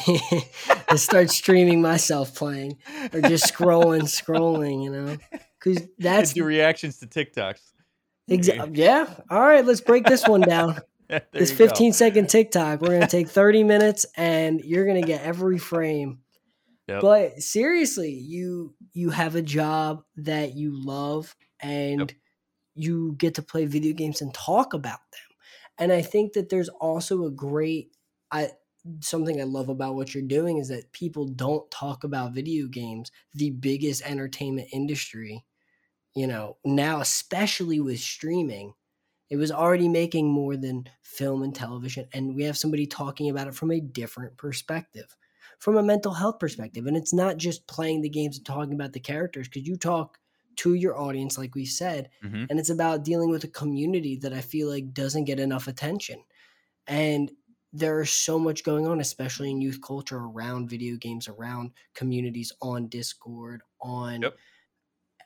to 0.88 0.96
start 0.96 1.30
streaming 1.30 1.82
myself 1.82 2.34
playing 2.34 2.78
or 3.12 3.20
just 3.20 3.52
scrolling, 3.52 4.04
scrolling, 4.04 4.82
you 4.82 4.90
know, 4.90 5.16
because 5.58 5.86
that's 5.98 6.32
do 6.32 6.42
reactions 6.42 6.98
to 6.98 7.06
TikToks. 7.06 7.60
exactly 8.28 8.80
yeah. 8.80 9.06
All 9.28 9.40
right, 9.40 9.64
let's 9.64 9.82
break 9.82 10.06
this 10.06 10.26
one 10.26 10.40
down. 10.40 10.80
This 11.30 11.50
you 11.50 11.58
go. 11.58 11.66
15 11.66 11.92
second 11.92 12.30
TikTok, 12.30 12.80
we're 12.80 12.94
gonna 12.94 13.06
take 13.06 13.28
30 13.28 13.64
minutes, 13.64 14.06
and 14.16 14.62
you're 14.64 14.86
gonna 14.86 15.02
get 15.02 15.20
every 15.20 15.58
frame. 15.58 16.20
Yep. 16.88 17.02
But 17.02 17.42
seriously, 17.42 18.12
you 18.12 18.74
you 18.94 19.10
have 19.10 19.36
a 19.36 19.42
job 19.42 20.04
that 20.16 20.54
you 20.54 20.72
love 20.82 21.36
and 21.60 22.14
you 22.74 23.14
get 23.18 23.34
to 23.34 23.42
play 23.42 23.66
video 23.66 23.92
games 23.92 24.22
and 24.22 24.32
talk 24.32 24.72
about 24.72 25.00
them. 25.12 25.36
And 25.76 25.92
I 25.92 26.00
think 26.00 26.32
that 26.32 26.48
there's 26.48 26.70
also 26.70 27.24
a 27.26 27.30
great 27.30 27.90
I 28.32 28.52
something 29.00 29.40
I 29.40 29.44
love 29.44 29.68
about 29.70 29.94
what 29.96 30.14
you're 30.14 30.24
doing 30.24 30.58
is 30.58 30.68
that 30.68 30.92
people 30.92 31.26
don't 31.28 31.70
talk 31.70 32.04
about 32.04 32.34
video 32.34 32.66
games, 32.68 33.12
the 33.34 33.50
biggest 33.50 34.02
entertainment 34.02 34.68
industry, 34.72 35.46
you 36.14 36.26
know, 36.26 36.58
now 36.64 37.00
especially 37.00 37.80
with 37.80 38.00
streaming. 38.00 38.74
It 39.30 39.36
was 39.36 39.52
already 39.52 39.88
making 39.88 40.28
more 40.30 40.56
than 40.56 40.88
film 41.02 41.42
and 41.42 41.54
television 41.54 42.08
and 42.12 42.36
we 42.36 42.44
have 42.44 42.58
somebody 42.58 42.86
talking 42.86 43.30
about 43.30 43.48
it 43.48 43.54
from 43.54 43.70
a 43.72 43.80
different 43.80 44.36
perspective 44.38 45.16
from 45.60 45.76
a 45.76 45.82
mental 45.82 46.14
health 46.14 46.38
perspective. 46.40 46.86
And 46.86 46.96
it's 46.96 47.14
not 47.14 47.38
just 47.38 47.66
playing 47.68 48.02
the 48.02 48.10
games 48.10 48.36
and 48.38 48.46
talking 48.46 48.74
about 48.74 48.92
the 48.94 49.00
characters, 49.00 49.48
because 49.48 49.66
you 49.68 49.76
talk 49.76 50.18
to 50.58 50.74
your 50.74 50.98
audience, 50.98 51.38
like 51.38 51.54
we 51.54 51.66
said, 51.66 52.10
Mhm. 52.20 52.50
and 52.50 52.58
it's 52.60 52.70
about 52.70 53.04
dealing 53.04 53.30
with 53.30 53.44
a 53.44 53.48
community 53.48 54.16
that 54.18 54.32
I 54.34 54.40
feel 54.42 54.68
like 54.68 54.92
doesn't 54.94 55.24
get 55.24 55.40
enough 55.40 55.68
attention. 55.68 56.24
And 56.86 57.32
there's 57.72 58.10
so 58.10 58.38
much 58.38 58.64
going 58.64 58.86
on, 58.86 59.00
especially 59.00 59.50
in 59.50 59.60
youth 59.60 59.80
culture 59.82 60.18
around 60.18 60.68
video 60.68 60.96
games, 60.96 61.28
around 61.28 61.72
communities 61.94 62.52
on 62.60 62.88
Discord, 62.88 63.62
on 63.80 64.22
Yep. 64.22 64.34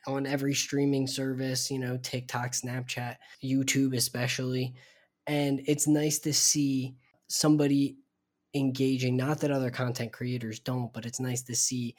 on 0.07 0.27
every 0.27 0.55
streaming 0.55 1.07
service, 1.07 1.71
you 1.71 1.79
know, 1.79 1.97
TikTok, 1.99 2.53
Snapchat, 2.53 3.17
YouTube 3.43 3.97
especially. 3.97 4.75
And 5.27 5.63
it's 5.67 5.89
nice 5.89 6.21
to 6.21 6.33
see 6.33 6.97
somebody 7.29 7.99
engaging, 8.55 9.17
not 9.17 9.41
that 9.41 9.51
other 9.51 9.71
content 9.71 10.13
creators 10.13 10.61
don't, 10.61 10.93
but 10.93 11.07
it's 11.07 11.19
nice 11.21 11.43
to 11.43 11.57
see 11.57 11.97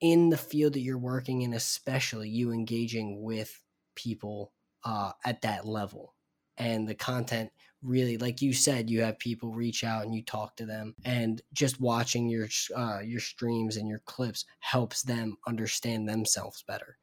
in 0.00 0.30
the 0.30 0.38
field 0.38 0.72
that 0.72 0.80
you're 0.80 0.98
working 0.98 1.42
in, 1.42 1.52
especially 1.52 2.30
you 2.30 2.52
engaging 2.52 3.22
with 3.22 3.62
people 3.94 4.52
uh, 4.84 5.12
at 5.24 5.42
that 5.42 5.66
level. 5.66 6.14
And 6.60 6.88
the 6.88 6.94
content 6.94 7.50
really, 7.82 8.18
like 8.18 8.42
you 8.42 8.52
said, 8.52 8.90
you 8.90 9.02
have 9.02 9.18
people 9.18 9.50
reach 9.52 9.84
out 9.84 10.04
and 10.04 10.14
you 10.14 10.22
talk 10.22 10.56
to 10.56 10.66
them, 10.66 10.94
and 11.04 11.42
just 11.52 11.80
watching 11.80 12.28
your 12.28 12.48
uh, 12.76 13.00
your 13.00 13.20
streams 13.20 13.76
and 13.76 13.88
your 13.88 14.00
clips 14.00 14.44
helps 14.60 15.02
them 15.02 15.36
understand 15.46 16.08
themselves 16.08 16.62
better. 16.62 16.98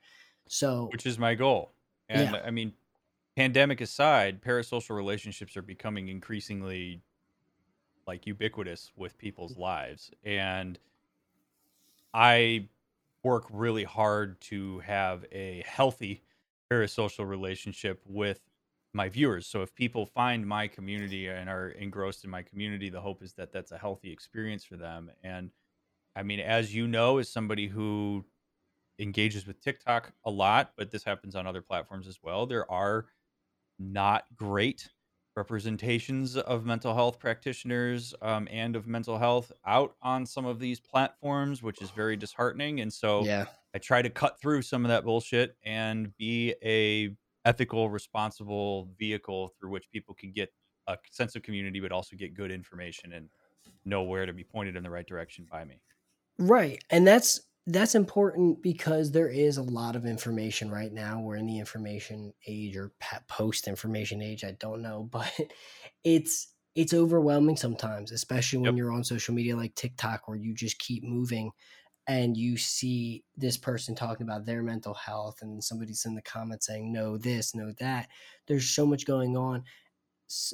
So 0.48 0.88
which 0.92 1.06
is 1.06 1.20
my 1.20 1.36
goal. 1.36 1.74
And 2.10 2.36
Yeah. 2.36 2.42
I 2.46 2.52
mean, 2.52 2.74
pandemic 3.36 3.82
aside, 3.82 4.42
parasocial 4.42 4.96
relationships 4.96 5.58
are 5.58 5.64
becoming 5.64 6.10
increasingly 6.10 7.04
like 8.08 8.26
ubiquitous 8.26 8.92
with 8.96 9.18
people's 9.18 9.58
lives. 9.58 10.12
And 10.24 10.80
I 12.14 12.70
work 13.24 13.46
really 13.50 13.84
hard 13.84 14.40
to 14.42 14.80
have 14.80 15.26
a 15.32 15.64
healthy 15.68 16.24
parasocial 16.72 17.28
relationship 17.28 18.02
with 18.06 18.47
my 18.98 19.08
viewers. 19.08 19.48
So 19.48 19.62
if 19.62 19.74
people 19.74 20.06
find 20.06 20.46
my 20.46 20.68
community 20.68 21.28
and 21.28 21.50
are 21.50 21.70
engrossed 21.70 22.26
in 22.26 22.30
my 22.30 22.42
community, 22.42 22.90
the 22.90 23.00
hope 23.02 23.24
is 23.24 23.34
that 23.36 23.54
that's 23.54 23.72
a 23.72 23.78
healthy 23.78 24.12
experience 24.12 24.66
for 24.66 24.76
them. 24.76 25.10
And 25.24 25.52
I 26.16 26.24
mean, 26.24 26.42
as 26.42 26.76
you 26.76 26.88
know, 26.88 27.20
as 27.20 27.30
somebody 27.30 27.68
who 27.68 28.26
engages 29.00 29.48
with 29.48 29.62
TikTok 29.62 30.14
a 30.26 30.32
lot, 30.32 30.74
but 30.76 30.92
this 30.92 31.04
happens 31.04 31.36
on 31.36 31.48
other 31.48 31.62
platforms 31.62 32.08
as 32.08 32.20
well. 32.22 32.46
There 32.46 32.70
are 32.72 33.06
not 33.80 34.26
great 34.36 34.90
representations 35.36 36.36
of 36.36 36.66
mental 36.66 36.96
health 36.96 37.20
practitioners 37.20 38.16
um, 38.24 38.48
and 38.52 38.76
of 38.76 38.88
mental 38.88 39.20
health 39.20 39.52
out 39.66 39.96
on 40.02 40.26
some 40.26 40.46
of 40.46 40.60
these 40.60 40.80
platforms, 40.80 41.62
which 41.62 41.82
is 41.82 41.92
very 41.92 42.18
disheartening. 42.18 42.82
And 42.82 42.92
so 42.92 43.24
yeah, 43.26 43.46
I 43.76 43.78
try 43.78 44.02
to 44.02 44.10
cut 44.10 44.42
through 44.42 44.64
some 44.64 44.84
of 44.84 44.90
that 44.90 45.04
bullshit 45.04 45.56
and 45.64 46.18
be 46.18 46.56
a 46.64 47.16
ethical, 47.48 47.90
responsible 47.90 48.94
vehicle 49.00 49.50
through 49.60 49.72
which 49.72 49.90
people 49.92 50.16
can 50.16 50.32
get 50.34 50.50
a 50.88 50.98
sense 51.12 51.36
of 51.36 51.44
community, 51.44 51.80
but 51.80 51.92
also 51.94 52.16
get 52.18 52.34
good 52.36 52.52
information 52.52 53.14
and 53.14 53.30
know 53.86 54.04
where 54.04 54.26
to 54.26 54.34
be 54.34 54.44
pointed 54.44 54.76
in 54.76 54.84
the 54.84 54.92
right 54.92 55.08
direction 55.08 55.48
by 55.52 55.66
me. 55.66 55.82
Right. 56.40 56.84
And 56.90 57.08
that's 57.08 57.42
that's 57.66 57.96
important 57.96 58.62
because 58.64 59.12
there 59.12 59.28
is 59.30 59.58
a 59.58 59.64
lot 59.64 59.96
of 59.96 60.06
information 60.06 60.72
right 60.72 60.92
now. 60.94 61.20
We're 61.22 61.36
in 61.36 61.48
the 61.48 61.60
information 61.60 62.34
age 62.48 62.78
or 62.78 62.94
post 63.28 63.68
information 63.68 64.22
age, 64.22 64.44
I 64.44 64.52
don't 64.52 64.82
know, 64.82 65.04
but 65.12 65.34
it's 66.04 66.54
it's 66.76 66.94
overwhelming 66.94 67.58
sometimes, 67.58 68.12
especially 68.12 68.60
when 68.60 68.76
Yep. 68.76 68.78
you're 68.78 68.92
on 68.92 69.04
social 69.04 69.34
media 69.34 69.56
like 69.58 69.74
TikTok 69.76 70.28
where 70.28 70.38
you 70.38 70.54
just 70.54 70.78
keep 70.80 71.04
moving 71.04 71.52
and 72.08 72.38
you 72.38 72.58
see 72.58 73.26
this 73.36 73.58
person 73.58 73.96
talking 73.96 74.24
about 74.26 74.46
their 74.46 74.64
mental 74.64 74.94
health 74.94 75.42
and 75.42 75.64
somebody's 75.64 76.06
in 76.06 76.16
the 76.16 76.22
comments 76.22 76.68
saying 76.68 76.92
no 76.94 77.18
this, 77.18 77.54
no 77.56 77.72
that. 77.80 78.10
There's 78.48 78.70
so 78.70 78.86
much 78.86 79.06
going 79.06 79.38
on. 79.38 79.66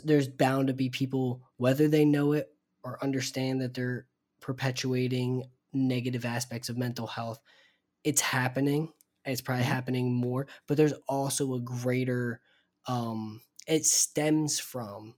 There's 0.04 0.28
bound 0.28 0.68
to 0.68 0.74
be 0.74 0.90
people 0.90 1.42
whether 1.58 1.88
they 1.88 2.06
know 2.06 2.34
it 2.34 2.56
or 2.84 3.04
understand 3.04 3.62
that 3.62 3.74
they're 3.74 4.08
perpetuating 4.40 5.46
negative 5.74 6.26
aspects 6.26 6.70
of 6.70 6.78
mental 6.78 7.08
health 7.08 7.40
it's 8.04 8.22
happening 8.22 8.94
it's 9.26 9.42
probably 9.42 9.64
Mhm. 9.64 9.66
happening 9.66 10.14
more 10.14 10.48
but 10.68 10.78
there's 10.78 10.94
also 11.10 11.54
a 11.56 11.62
greater 11.62 12.42
um 12.88 13.42
it 13.68 13.86
stems 13.86 14.60
from 14.60 15.16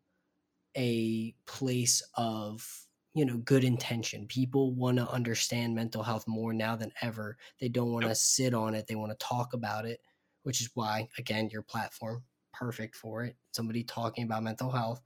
a 0.78 1.34
place 1.45 2.04
of 2.15 2.85
you 3.15 3.25
know 3.25 3.38
good 3.39 3.63
intention. 3.63 4.28
People 4.28 4.73
want 4.75 4.97
to 4.99 5.10
understand 5.10 5.75
mental 5.75 6.04
health 6.04 6.28
more 6.28 6.54
now 6.54 6.75
than 6.75 6.93
ever. 7.01 7.38
They 7.62 7.69
don't 7.69 7.93
want 7.93 8.06
to 8.08 8.10
Yep. 8.10 8.17
sit 8.17 8.54
on 8.54 8.75
it. 8.75 8.88
They 8.88 8.95
want 8.95 9.12
to 9.17 9.25
talk 9.25 9.54
about 9.54 9.86
it 9.86 10.01
which 10.43 10.62
is 10.62 10.69
why 10.75 11.10
again 11.17 11.49
your 11.51 11.63
platform 11.63 12.23
perfect 12.54 12.95
for 12.95 13.23
it 13.25 13.36
somebody 13.51 13.84
talking 13.84 14.23
about 14.25 14.43
mental 14.43 14.71
health. 14.71 15.01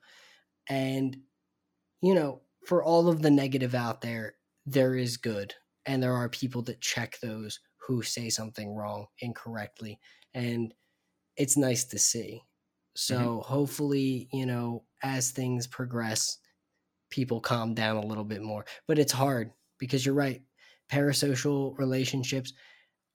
And 0.70 1.18
you 2.02 2.14
know 2.16 2.44
for 2.66 2.84
all 2.84 3.08
of 3.10 3.22
the 3.22 3.32
negative 3.32 3.76
out 3.76 4.02
there 4.02 4.36
there 4.66 4.96
is 4.96 5.18
good 5.18 5.54
and 5.86 6.04
there 6.04 6.14
are 6.14 6.30
people 6.30 6.62
that 6.64 6.82
check 6.82 7.20
those 7.22 7.60
who 7.78 8.04
say 8.04 8.30
something 8.30 8.76
wrong 8.76 9.08
incorrectly 9.20 10.00
and 10.34 10.74
it's 11.38 11.58
nice 11.58 11.86
to 11.86 12.00
see. 12.00 12.44
Mm-hmm. 13.12 13.30
So 13.30 13.42
hopefully 13.42 14.30
you 14.34 14.46
know 14.46 14.86
as 15.04 15.32
things 15.32 15.68
progress 15.68 16.38
people 17.10 17.40
calm 17.42 17.74
down 17.74 17.98
a 17.98 18.06
little 18.06 18.24
bit 18.24 18.42
more 18.42 18.66
but 18.88 19.00
it's 19.00 19.12
hard 19.12 19.52
because 19.80 20.06
you're 20.06 20.16
right 20.16 20.44
parasocial 20.92 21.78
relationships 21.78 22.54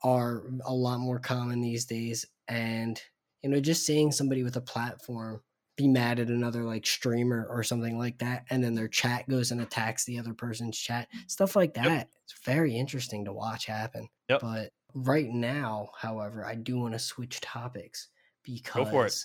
are 0.03 0.45
a 0.65 0.75
lot 0.75 0.99
more 1.01 1.19
common 1.19 1.61
these 1.61 1.85
days 1.87 2.27
and 2.49 3.01
you 3.43 3.51
know 3.51 3.61
just 3.61 3.87
seeing 3.87 4.13
somebody 4.13 4.43
with 4.43 4.57
a 4.57 4.61
platform 4.61 5.43
be 5.77 5.89
mad 5.89 6.21
at 6.21 6.29
another 6.29 6.63
like 6.63 6.87
streamer 6.87 7.47
or 7.49 7.63
something 7.63 7.99
like 7.99 8.19
that 8.19 8.45
and 8.51 8.63
then 8.63 8.75
their 8.75 8.87
chat 8.89 9.29
goes 9.29 9.51
and 9.51 9.61
attacks 9.61 10.05
the 10.05 10.19
other 10.19 10.35
person's 10.35 10.79
chat 10.79 11.09
stuff 11.27 11.57
like 11.57 11.73
Yep. 11.75 11.85
that 11.87 12.09
it's 12.25 12.39
very 12.45 12.77
interesting 12.77 13.25
to 13.25 13.33
watch 13.33 13.67
happen 13.67 14.09
Yep. 14.29 14.41
but 14.41 14.73
right 14.95 15.29
now 15.31 15.89
however 15.99 16.45
i 16.45 16.55
do 16.55 16.79
want 16.79 16.93
to 16.95 16.99
switch 16.99 17.41
topics 17.41 18.09
because 18.45 18.85
Go 18.85 18.91
for 18.91 19.07
it. 19.07 19.19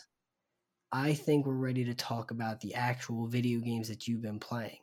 I 0.91 1.13
think 1.13 1.45
we're 1.45 1.53
ready 1.53 1.85
to 1.85 1.93
talk 1.93 2.31
about 2.31 2.59
the 2.59 2.73
actual 2.73 3.27
video 3.27 3.59
games 3.59 3.87
that 3.87 4.07
you've 4.07 4.21
been 4.21 4.39
playing 4.39 4.79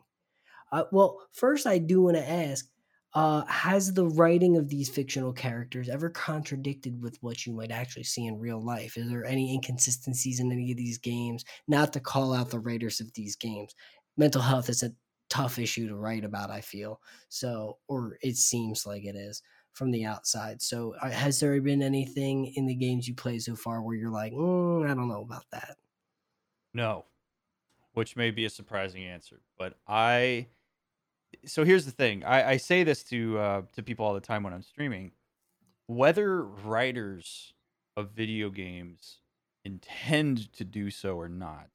uh, 0.73 0.85
well 0.93 1.21
first 1.33 1.67
i 1.67 1.79
do 1.79 2.03
want 2.03 2.17
to 2.17 2.31
ask 2.31 2.67
uh, 3.17 3.47
has 3.47 3.95
the 3.95 4.07
writing 4.07 4.59
of 4.59 4.69
these 4.69 4.91
fictional 4.91 5.33
characters 5.33 5.89
ever 5.89 6.11
contradicted 6.11 7.01
with 7.01 7.17
what 7.23 7.47
you 7.47 7.53
might 7.55 7.71
actually 7.71 8.03
see 8.03 8.27
in 8.27 8.39
real 8.39 8.63
life? 8.63 8.99
Is 8.99 9.09
there 9.09 9.25
any 9.25 9.55
inconsistencies 9.55 10.39
in 10.39 10.53
any 10.53 10.71
of 10.71 10.77
these 10.77 10.99
games? 10.99 11.43
Not 11.67 11.95
to 11.95 12.01
call 12.01 12.35
out 12.35 12.51
the 12.51 12.59
writers 12.59 13.01
of 13.01 13.11
these 13.15 13.35
games. 13.35 13.75
Mental 14.19 14.43
health 14.43 14.69
is 14.69 14.83
a 14.83 14.93
tough 15.31 15.59
issue 15.59 15.89
to 15.89 15.97
write 15.97 16.25
about, 16.25 16.51
I 16.51 16.61
feel. 16.61 17.01
So, 17.31 17.79
or 17.89 18.19
it 18.21 18.37
seems 18.37 18.85
like 18.85 19.07
it 19.07 19.17
is 19.17 19.41
from 19.73 19.93
the 19.93 20.05
outside. 20.05 20.61
So, 20.61 20.95
uh, 21.01 21.09
has 21.09 21.41
there 21.41 21.59
been 21.63 21.81
anything 21.81 22.53
in 22.55 22.67
the 22.67 22.75
games 22.75 23.09
you 23.09 23.15
play 23.15 23.39
so 23.39 23.57
far 23.57 23.81
where 23.81 23.97
you're 23.97 24.11
like, 24.11 24.35
mm, 24.35 24.85
I 24.85 24.93
don't 24.93 25.09
know 25.09 25.23
about 25.23 25.47
that? 25.53 25.77
No, 26.77 27.07
which 27.95 28.17
may 28.17 28.31
be 28.31 28.45
a 28.45 28.51
surprising 28.51 29.03
answer, 29.03 29.41
but 29.59 29.79
I. 29.89 30.49
So 31.47 31.65
here's 31.65 31.87
the 31.87 31.91
thing. 31.91 32.23
I, 32.23 32.51
I 32.51 32.57
say 32.59 32.85
this 32.85 33.03
to 33.05 33.39
uh, 33.39 33.63
to 33.73 33.83
people 33.83 34.05
all 34.05 34.13
the 34.13 34.21
time 34.21 34.43
when 34.43 34.53
I'm 34.53 34.63
streaming. 34.63 35.13
Whether 35.87 36.43
writers 36.43 37.55
of 37.97 38.11
video 38.11 38.51
games 38.51 39.21
intend 39.65 40.53
to 40.53 40.65
do 40.65 40.91
so 40.91 41.19
or 41.19 41.31
not, 41.31 41.69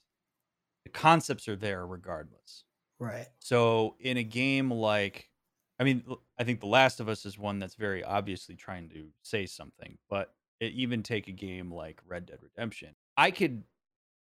the 0.84 0.92
concepts 0.92 1.48
are 1.48 1.56
there 1.56 1.84
regardless. 1.84 2.66
Right. 3.00 3.28
So 3.40 3.96
in 4.00 4.18
a 4.18 4.24
game 4.24 4.70
like, 4.70 5.30
I 5.80 5.84
mean, 5.84 6.04
I 6.38 6.44
think 6.44 6.60
The 6.60 6.68
Last 6.68 7.00
of 7.00 7.10
Us 7.10 7.26
is 7.26 7.40
one 7.40 7.58
that's 7.58 7.74
very 7.74 8.04
obviously 8.04 8.56
trying 8.56 8.90
to 8.90 9.08
say 9.24 9.48
something, 9.48 9.98
but 10.10 10.36
it, 10.60 10.74
even 10.74 11.02
take 11.02 11.28
a 11.28 11.32
game 11.32 11.72
like 11.72 12.02
Red 12.08 12.28
Dead 12.28 12.40
Redemption, 12.44 12.90
I 13.18 13.32
could 13.32 13.64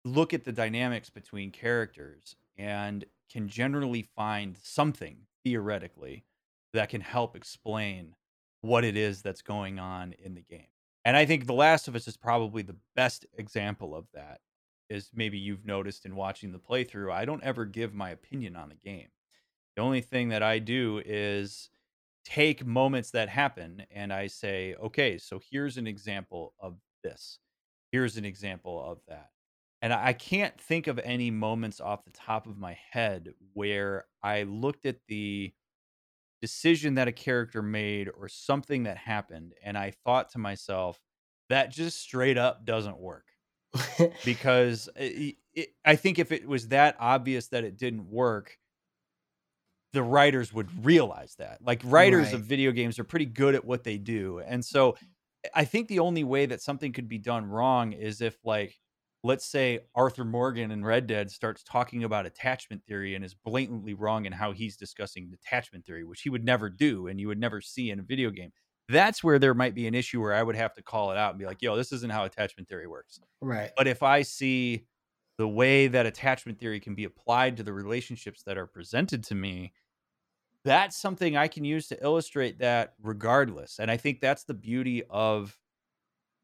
look 0.06 0.34
at 0.34 0.44
the 0.44 0.52
dynamics 0.52 1.10
between 1.10 1.52
characters 1.52 2.36
and 2.58 3.06
can 3.32 3.48
generally 3.48 4.04
find 4.16 4.58
something 4.62 5.18
theoretically 5.44 6.26
that 6.74 6.90
can 6.90 7.02
help 7.02 7.36
explain 7.36 8.16
what 8.62 8.84
it 8.84 8.98
is 8.98 9.22
that's 9.22 9.42
going 9.42 9.80
on 9.80 10.14
in 10.14 10.36
the 10.36 10.42
game. 10.42 10.68
And 11.06 11.16
I 11.16 11.26
think 11.26 11.48
The 11.48 11.54
Last 11.54 11.88
of 11.88 11.96
Us 11.96 12.08
is 12.08 12.18
probably 12.18 12.62
the 12.62 12.76
best 12.96 13.26
example 13.38 13.96
of 13.96 14.06
that. 14.14 14.42
Is 14.90 15.12
maybe 15.14 15.38
you've 15.38 15.66
noticed 15.66 16.06
in 16.06 16.16
watching 16.16 16.52
the 16.52 16.58
playthrough, 16.58 17.12
I 17.14 17.24
don't 17.24 17.44
ever 17.44 17.64
give 17.66 17.94
my 17.94 18.10
opinion 18.10 18.56
on 18.56 18.70
the 18.70 18.76
game. 18.76 19.10
The 19.76 19.84
only 19.84 20.02
thing 20.02 20.30
that 20.30 20.42
I 20.42 20.58
do 20.58 21.02
is 21.06 21.70
take 22.26 22.66
moments 22.66 23.12
that 23.12 23.30
happen 23.30 23.84
and 23.92 24.12
I 24.12 24.28
say, 24.28 24.76
okay, 24.82 25.20
so 25.20 25.40
here's 25.52 25.78
an 25.78 25.86
example 25.86 26.54
of 26.60 26.78
this. 27.04 27.38
Here's 27.92 28.18
an 28.18 28.26
example 28.26 28.84
of 28.84 29.00
that. 29.08 29.30
And 29.82 29.94
I 29.94 30.13
can't 30.13 30.60
think 30.60 30.88
of 30.88 31.00
any 31.00 31.32
moments 31.32 31.80
off 31.80 32.04
the 32.04 32.12
top 32.12 32.48
of 32.48 32.58
my 32.58 32.78
head 32.92 33.30
where 33.54 34.06
I 34.22 34.44
looked 34.44 34.86
at 34.86 34.98
the 35.08 35.54
decision 36.42 36.96
that 36.96 37.08
a 37.08 37.13
character 37.13 37.62
made 37.62 38.10
or 38.10 38.28
something 38.28 38.84
that 38.84 38.98
happened 38.98 39.54
and 39.63 39.78
I 39.78 39.94
thought 40.06 40.32
to 40.32 40.39
myself, 40.39 41.00
that 41.50 41.72
just 41.72 42.00
straight 42.00 42.38
up 42.38 42.65
doesn't 42.65 42.98
work. 42.98 43.26
because 44.26 44.88
uh, 44.89 44.92
it, 45.04 45.36
it, 45.54 45.70
I 45.86 45.96
think 45.96 46.18
if 46.18 46.32
it 46.32 46.48
was 46.48 46.70
that 46.70 46.96
obvious 47.00 47.48
that 47.50 47.63
it 47.63 47.78
didn't 47.78 48.10
work, 48.10 48.58
the 49.94 50.04
writers 50.04 50.54
would 50.54 50.86
realize 50.86 51.36
that. 51.38 51.60
Like 51.62 51.82
writers 51.84 52.28
right. 52.28 52.34
of 52.36 52.42
video 52.42 52.72
games 52.72 53.00
are 53.00 53.04
pretty 53.04 53.26
good 53.26 53.56
at 53.56 53.65
what 53.65 53.84
they 53.84 53.98
do. 53.98 54.39
And 54.39 54.63
so 54.63 54.98
I 55.54 55.65
think 55.65 55.88
the 55.88 56.00
only 56.00 56.24
way 56.24 56.46
that 56.48 56.62
something 56.62 56.92
could 56.92 57.08
be 57.08 57.18
done 57.18 57.46
wrong 57.46 57.94
is 57.94 58.22
if 58.22 58.38
like 58.44 58.76
let's 59.24 59.46
say 59.46 59.80
Arthur 59.96 60.24
Morgan 60.24 60.72
in 60.72 60.84
Red 60.84 61.08
Dead 61.08 61.30
starts 61.30 61.64
talking 61.64 62.04
about 62.04 62.26
attachment 62.26 62.84
theory 62.86 63.16
and 63.16 63.26
is 63.26 63.34
blatantly 63.34 63.94
wrong 63.94 64.26
in 64.26 64.32
how 64.32 64.52
he's 64.52 64.78
discussing 64.78 65.32
attachment 65.34 65.86
theory, 65.86 66.04
which 66.04 66.22
he 66.22 66.30
would 66.30 66.46
never 66.46 66.70
do 66.70 67.08
and 67.08 67.20
you 67.20 67.28
would 67.28 67.40
never 67.40 67.60
see 67.62 67.92
in 67.92 68.00
a 68.00 68.04
video 68.04 68.30
game. 68.30 68.52
That's 68.88 69.24
where 69.24 69.38
there 69.38 69.54
might 69.54 69.76
be 69.76 69.88
an 69.88 69.94
issue 69.94 70.22
where 70.22 70.34
I 70.34 70.42
would 70.42 70.56
have 70.56 70.74
to 70.76 70.82
call 70.82 71.12
it 71.12 71.18
out 71.18 71.32
and 71.32 71.40
be 71.40 71.46
like, 71.46 71.62
yo, 71.62 71.76
this 71.76 71.92
isn't 71.92 72.12
how 72.12 72.24
attachment 72.24 72.68
theory 72.70 72.88
works. 72.88 73.20
Right. 73.42 73.72
But 73.78 73.88
if 73.88 74.02
I 74.02 74.24
see 74.24 74.86
the 75.38 75.48
way 75.48 75.88
that 75.88 76.06
attachment 76.06 76.60
theory 76.60 76.80
can 76.80 76.96
be 76.96 77.04
applied 77.04 77.58
to 77.58 77.64
the 77.64 77.74
relationships 77.74 78.42
that 78.44 78.58
are 78.58 78.66
presented 78.66 79.24
to 79.26 79.36
me, 79.36 79.74
that's 80.66 80.98
something 80.98 81.38
I 81.38 81.48
can 81.48 81.64
use 81.64 81.88
to 81.90 82.04
illustrate 82.04 82.60
that 82.60 82.94
regardless. 83.02 83.80
And 83.80 83.92
I 83.92 83.98
think 83.98 84.22
that's 84.22 84.44
the 84.44 84.54
beauty 84.54 85.04
of 85.10 85.58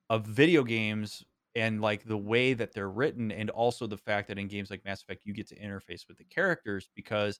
of 0.09 0.25
video 0.25 0.63
games 0.63 1.23
and 1.55 1.81
like 1.81 2.03
the 2.03 2.17
way 2.17 2.53
that 2.53 2.73
they're 2.73 2.89
written 2.89 3.31
and 3.31 3.49
also 3.49 3.87
the 3.87 3.97
fact 3.97 4.27
that 4.27 4.37
in 4.37 4.47
games 4.47 4.69
like 4.69 4.85
Mass 4.85 5.01
Effect 5.01 5.25
you 5.25 5.33
get 5.33 5.47
to 5.47 5.59
interface 5.59 6.07
with 6.07 6.17
the 6.17 6.25
characters 6.25 6.89
because 6.95 7.39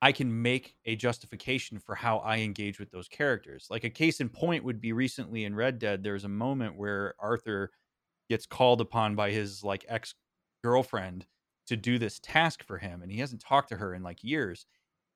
I 0.00 0.12
can 0.12 0.42
make 0.42 0.76
a 0.84 0.96
justification 0.96 1.78
for 1.78 1.94
how 1.94 2.18
I 2.18 2.38
engage 2.38 2.80
with 2.80 2.90
those 2.90 3.06
characters. 3.08 3.68
Like 3.70 3.84
a 3.84 3.90
case 3.90 4.20
in 4.20 4.28
point 4.28 4.64
would 4.64 4.80
be 4.80 4.92
recently 4.92 5.44
in 5.44 5.54
Red 5.54 5.78
Dead 5.78 6.02
there's 6.02 6.24
a 6.24 6.28
moment 6.28 6.76
where 6.76 7.14
Arthur 7.18 7.70
gets 8.28 8.46
called 8.46 8.80
upon 8.80 9.14
by 9.14 9.30
his 9.30 9.62
like 9.62 9.84
ex 9.88 10.14
girlfriend 10.64 11.26
to 11.66 11.76
do 11.76 11.98
this 11.98 12.18
task 12.20 12.62
for 12.64 12.78
him 12.78 13.02
and 13.02 13.10
he 13.10 13.18
hasn't 13.18 13.40
talked 13.40 13.68
to 13.68 13.76
her 13.76 13.94
in 13.94 14.02
like 14.02 14.22
years 14.22 14.66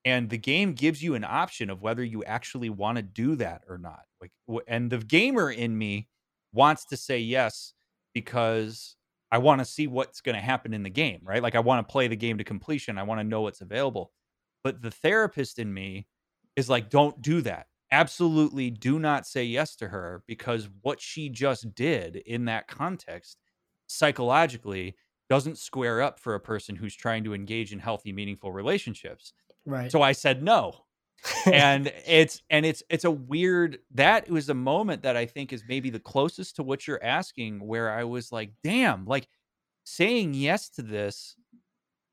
and 0.05 0.31
the 0.31 0.39
game 0.39 0.73
gives 0.73 1.03
you 1.03 1.15
an 1.15 1.25
option 1.25 1.69
of 1.69 1.83
whether 1.83 2.05
you 2.05 2.23
actually 2.25 2.71
want 2.71 2.97
to 2.97 3.03
do 3.03 3.37
that 3.37 3.63
or 3.69 3.79
not 3.79 4.03
like 4.21 4.33
and 4.69 4.91
the 4.91 4.99
gamer 4.99 5.51
in 5.51 5.77
me 5.77 6.09
wants 6.53 6.85
to 6.85 6.97
say 6.97 7.19
yes 7.19 7.75
because 8.17 8.97
I 9.31 9.37
want 9.37 9.59
to 9.59 9.67
see 9.67 9.89
what's 9.89 10.23
going 10.23 10.37
to 10.37 10.41
happen 10.41 10.73
in 10.73 10.83
the 10.83 10.89
game, 10.89 11.21
right? 11.23 11.43
Like 11.43 11.55
I 11.55 11.61
want 11.61 11.87
to 11.87 11.93
play 11.93 12.09
the 12.09 12.17
game 12.17 12.39
to 12.39 12.45
completion. 12.45 12.97
I 12.97 13.03
want 13.03 13.21
to 13.21 13.25
know 13.25 13.43
what's 13.43 13.61
available. 13.61 14.11
But 14.65 14.81
the 14.81 14.91
therapist 14.91 15.59
in 15.59 15.75
me 15.75 16.07
is 16.57 16.71
like, 16.71 16.89
don't 16.89 17.21
do 17.21 17.43
that. 17.43 17.67
Absolutely 17.93 18.71
do 18.71 18.99
not 18.99 19.27
say 19.27 19.45
yes 19.45 19.77
to 19.77 19.89
her 19.89 20.23
because 20.27 20.71
what 20.81 20.99
she 20.99 21.29
just 21.29 21.75
did 21.75 22.17
in 22.17 22.47
that 22.47 22.69
context 22.69 23.37
psychologically 23.87 24.97
doesn't 25.29 25.59
square 25.59 26.01
up 26.01 26.19
for 26.19 26.37
a 26.37 26.41
person 26.41 26.75
who's 26.75 26.97
trying 26.97 27.23
to 27.25 27.35
engage 27.35 27.71
in 27.71 27.81
healthy, 27.81 28.15
meaningful 28.15 28.51
relationships. 28.51 29.35
Right. 29.67 29.93
So 29.93 30.01
I 30.01 30.13
said 30.13 30.43
no 30.43 30.86
and 31.47 31.93
it's 32.07 32.43
and 32.51 32.67
it's 32.67 32.83
it's 32.89 33.05
a 33.05 33.11
weird 33.11 33.79
that 33.95 34.29
was 34.29 34.49
a 34.49 34.55
moment 34.55 35.03
that 35.03 35.17
I 35.17 35.27
think 35.27 35.53
is 35.53 35.65
maybe 35.69 35.91
the 35.91 36.01
closest 36.01 36.57
to 36.57 36.63
what 36.63 36.87
you're 36.87 37.03
asking 37.03 37.67
where 37.67 37.91
I 37.91 38.05
was 38.05 38.33
like, 38.33 38.53
damn, 38.63 39.07
like 39.07 39.29
saying 39.85 40.35
yes 40.35 40.69
to 40.71 40.83
this 40.83 41.37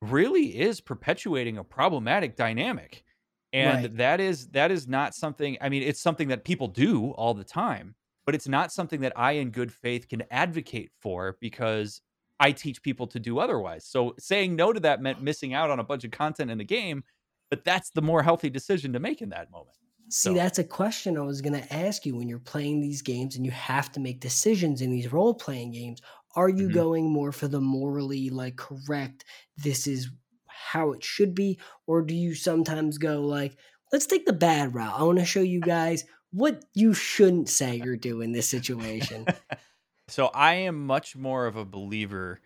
really 0.02 0.60
is 0.60 0.82
perpetuating 0.82 1.58
a 1.58 1.64
problematic 1.64 2.36
dynamic. 2.36 3.04
And 3.52 3.84
right. 3.84 3.98
that 3.98 4.20
is 4.20 4.48
that 4.50 4.72
is 4.72 4.88
not 4.88 5.14
something 5.14 5.58
I 5.62 5.70
mean, 5.70 5.84
it's 5.84 6.02
something 6.02 6.30
that 6.30 6.44
people 6.44 6.68
do 6.68 7.12
all 7.12 7.34
the 7.34 7.44
time, 7.44 7.96
but 8.26 8.36
it's 8.36 8.48
not 8.48 8.72
something 8.72 9.02
that 9.02 9.14
I 9.16 9.34
in 9.34 9.52
good 9.52 9.72
faith 9.72 10.08
can 10.08 10.24
advocate 10.32 10.92
for 11.02 11.38
because 11.40 12.02
I 12.40 12.52
teach 12.52 12.82
people 12.82 13.08
to 13.08 13.20
do 13.20 13.40
otherwise. 13.40 13.86
So 13.86 14.16
saying 14.18 14.56
no 14.56 14.74
to 14.74 14.80
that 14.82 15.02
meant 15.02 15.22
missing 15.22 15.54
out 15.54 15.70
on 15.70 15.80
a 15.80 15.84
bunch 15.84 16.04
of 16.04 16.12
content 16.12 16.50
in 16.50 16.58
the 16.58 16.64
game 16.64 17.04
but 17.54 17.64
that's 17.64 17.92
the 17.92 18.02
more 18.02 18.24
healthy 18.24 18.50
decision 18.50 18.94
to 18.94 19.00
make 19.00 19.22
in 19.22 19.30
that 19.30 19.52
moment. 19.52 19.78
See, 20.10 20.30
so. 20.30 20.34
that's 20.34 20.58
a 20.58 20.64
question 20.64 21.20
I 21.20 21.22
was 21.22 21.40
going 21.40 21.54
to 21.54 21.72
ask 21.72 22.04
you 22.04 22.16
when 22.16 22.28
you're 22.28 22.40
playing 22.40 22.82
these 22.82 23.04
games 23.04 23.36
and 23.36 23.46
you 23.46 23.52
have 23.52 23.92
to 23.92 24.00
make 24.00 24.20
decisions 24.20 24.82
in 24.82 24.90
these 24.90 25.14
role 25.14 25.36
playing 25.36 25.72
games. 25.72 26.02
Are 26.36 26.50
you 26.50 26.66
mm-hmm. 26.66 26.74
going 26.74 27.12
more 27.12 27.32
for 27.32 27.48
the 27.48 27.62
morally 27.62 28.32
like 28.32 28.56
correct, 28.56 29.24
this 29.56 29.86
is 29.86 30.10
how 30.48 30.94
it 30.94 31.04
should 31.04 31.36
be? 31.36 31.60
Or 31.86 32.02
do 32.02 32.16
you 32.16 32.34
sometimes 32.34 32.98
go 32.98 33.22
like, 33.22 33.56
let's 33.92 34.08
take 34.08 34.26
the 34.26 34.34
bad 34.34 34.74
route? 34.74 35.00
I 35.00 35.04
want 35.04 35.20
to 35.20 35.26
show 35.26 35.42
you 35.42 35.62
guys 35.62 36.06
what 36.32 36.66
you 36.74 36.96
shouldn't 36.96 37.50
say 37.50 37.80
or 37.82 37.96
do 37.96 38.22
in 38.22 38.32
this 38.32 38.50
situation. 38.50 39.28
so 40.08 40.32
I 40.34 40.56
am 40.56 40.88
much 40.88 41.16
more 41.16 41.46
of 41.46 41.56
a 41.56 41.66
believer 41.66 42.42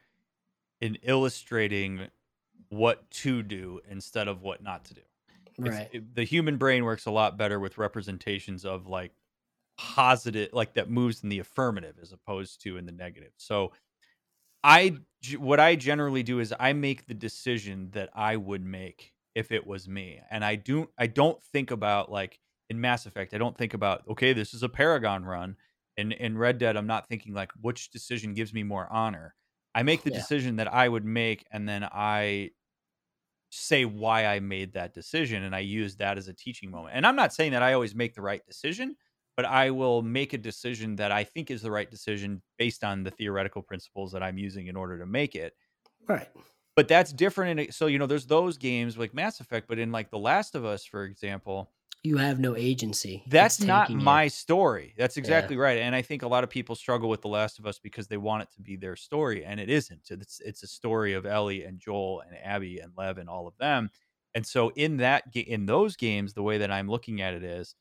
in 0.82 0.98
illustrating 1.02 2.10
what 2.70 3.10
to 3.12 3.44
do 3.44 3.80
instead 3.90 4.28
of 4.28 4.42
what 4.42 4.62
not 4.62 4.86
to 4.86 4.94
do. 4.94 5.02
Right. 5.60 5.90
It, 5.92 6.16
the 6.16 6.24
human 6.24 6.58
brain 6.58 6.84
works 6.84 7.06
a 7.06 7.12
lot 7.12 7.38
better 7.38 7.60
with 7.60 7.78
representations 7.78 8.66
of 8.66 8.88
like 8.88 9.12
positive, 9.78 10.50
like 10.54 10.74
that 10.76 10.90
moves 10.90 11.24
in 11.24 11.30
the 11.30 11.40
affirmative 11.40 11.96
as 12.02 12.12
opposed 12.12 12.62
to 12.64 12.78
in 12.78 12.86
the 12.86 12.92
negative. 12.92 13.32
So, 13.38 13.72
I 14.64 14.98
what 15.38 15.60
I 15.60 15.76
generally 15.76 16.24
do 16.24 16.40
is 16.40 16.54
I 16.60 16.74
make 16.74 17.08
the 17.08 17.14
decision 17.14 17.90
that 17.92 18.10
I 18.14 18.36
would 18.36 18.64
make 18.64 19.14
if 19.36 19.52
it 19.52 19.66
was 19.66 19.88
me, 19.88 20.20
and 20.30 20.44
I 20.44 20.56
do 20.56 20.90
I 20.98 21.08
don't 21.08 21.42
think 21.42 21.72
about 21.72 22.12
like 22.12 22.40
in 22.70 22.82
Mass 22.82 23.06
Effect. 23.06 23.34
I 23.34 23.38
don't 23.38 23.58
think 23.58 23.74
about 23.74 24.04
okay, 24.10 24.34
this 24.34 24.54
is 24.54 24.64
a 24.64 24.70
Paragon 24.70 25.26
run. 25.26 25.56
and 25.98 26.14
in 26.14 26.38
Red 26.38 26.58
Dead, 26.60 26.76
I'm 26.76 26.88
not 26.88 27.08
thinking 27.08 27.34
like 27.34 27.52
which 27.62 27.92
decision 27.92 28.34
gives 28.34 28.54
me 28.54 28.64
more 28.64 28.88
honor. 28.92 29.36
I 29.78 29.84
make 29.84 30.02
the 30.02 30.10
yeah. 30.10 30.18
decision 30.18 30.56
that 30.56 30.74
I 30.74 30.90
would 30.90 31.06
make, 31.06 31.46
and 31.52 31.70
then 31.70 31.84
I 31.84 32.50
say 33.52 33.86
why 33.86 34.26
I 34.26 34.40
made 34.40 34.74
that 34.74 34.92
decision, 34.92 35.44
and 35.44 35.56
I 35.56 35.60
use 35.60 35.98
that 35.98 36.18
as 36.18 36.28
a 36.28 36.34
teaching 36.34 36.72
moment. 36.72 36.96
And 36.96 37.06
I'm 37.06 37.16
not 37.16 37.32
saying 37.32 37.52
that 37.52 37.62
I 37.62 37.74
always 37.74 37.94
make 37.94 38.16
the 38.16 38.24
right 38.24 38.44
decision, 38.48 38.96
but 39.36 39.46
I 39.46 39.70
will 39.70 40.02
make 40.02 40.34
a 40.34 40.38
decision 40.40 40.96
that 40.96 41.12
I 41.12 41.24
think 41.24 41.52
is 41.52 41.62
the 41.62 41.70
right 41.70 41.92
decision 41.92 42.42
based 42.58 42.84
on 42.84 43.04
the 43.04 43.12
theoretical 43.12 43.62
principles 43.62 44.12
that 44.14 44.24
I'm 44.24 44.40
using 44.40 44.66
in 44.66 44.76
order 44.76 44.98
to 44.98 45.06
make 45.06 45.36
it. 45.36 45.54
Right. 46.08 46.28
But 46.76 46.88
that's 46.88 47.14
different. 47.14 47.60
In, 47.60 47.72
so 47.72 47.86
you 47.86 48.00
know, 48.00 48.08
there's 48.08 48.26
those 48.26 48.58
games 48.58 48.98
like 48.98 49.14
Mass 49.14 49.40
Effect, 49.40 49.68
but 49.68 49.78
in 49.78 49.92
like 49.92 50.10
The 50.10 50.18
Last 50.18 50.56
of 50.56 50.66
Us, 50.66 50.86
for 50.86 51.04
example, 51.04 51.70
you 52.08 52.18
have 52.18 52.40
no 52.40 52.56
agency. 52.56 53.24
That's 53.28 53.62
not 53.62 53.90
my 53.92 54.24
you. 54.24 54.30
story. 54.30 54.94
That's 54.98 55.18
exactly 55.18 55.56
yeah. 55.56 55.62
right. 55.62 55.78
And 55.80 55.94
I 55.94 56.02
think 56.02 56.24
a 56.24 56.28
lot 56.28 56.44
of 56.44 56.50
people 56.50 56.74
struggle 56.74 57.10
with 57.10 57.22
The 57.22 57.28
Last 57.28 57.60
of 57.60 57.66
Us 57.66 57.80
because 57.80 58.08
they 58.08 58.18
want 58.18 58.44
it 58.44 58.50
to 58.56 58.62
be 58.62 58.76
their 58.76 58.96
story, 58.96 59.44
and 59.44 59.60
it 59.60 59.70
isn't. 59.70 60.10
It's 60.10 60.40
it's 60.40 60.64
a 60.64 60.68
story 60.68 61.14
of 61.14 61.26
Ellie 61.26 61.64
and 61.64 61.80
Joel 61.80 62.22
and 62.22 62.38
Abby 62.44 62.80
and 62.80 62.94
Lev 62.98 63.18
and 63.18 63.30
all 63.30 63.48
of 63.48 63.58
them. 63.58 63.90
And 64.34 64.46
so 64.46 64.70
in 64.76 64.98
that 64.98 65.24
in 65.36 65.66
those 65.66 65.96
games, 65.96 66.34
the 66.34 66.44
way 66.44 66.58
that 66.60 66.72
I'm 66.72 66.90
looking 66.90 67.22
at 67.22 67.34
it 67.34 67.44
is, 67.44 67.76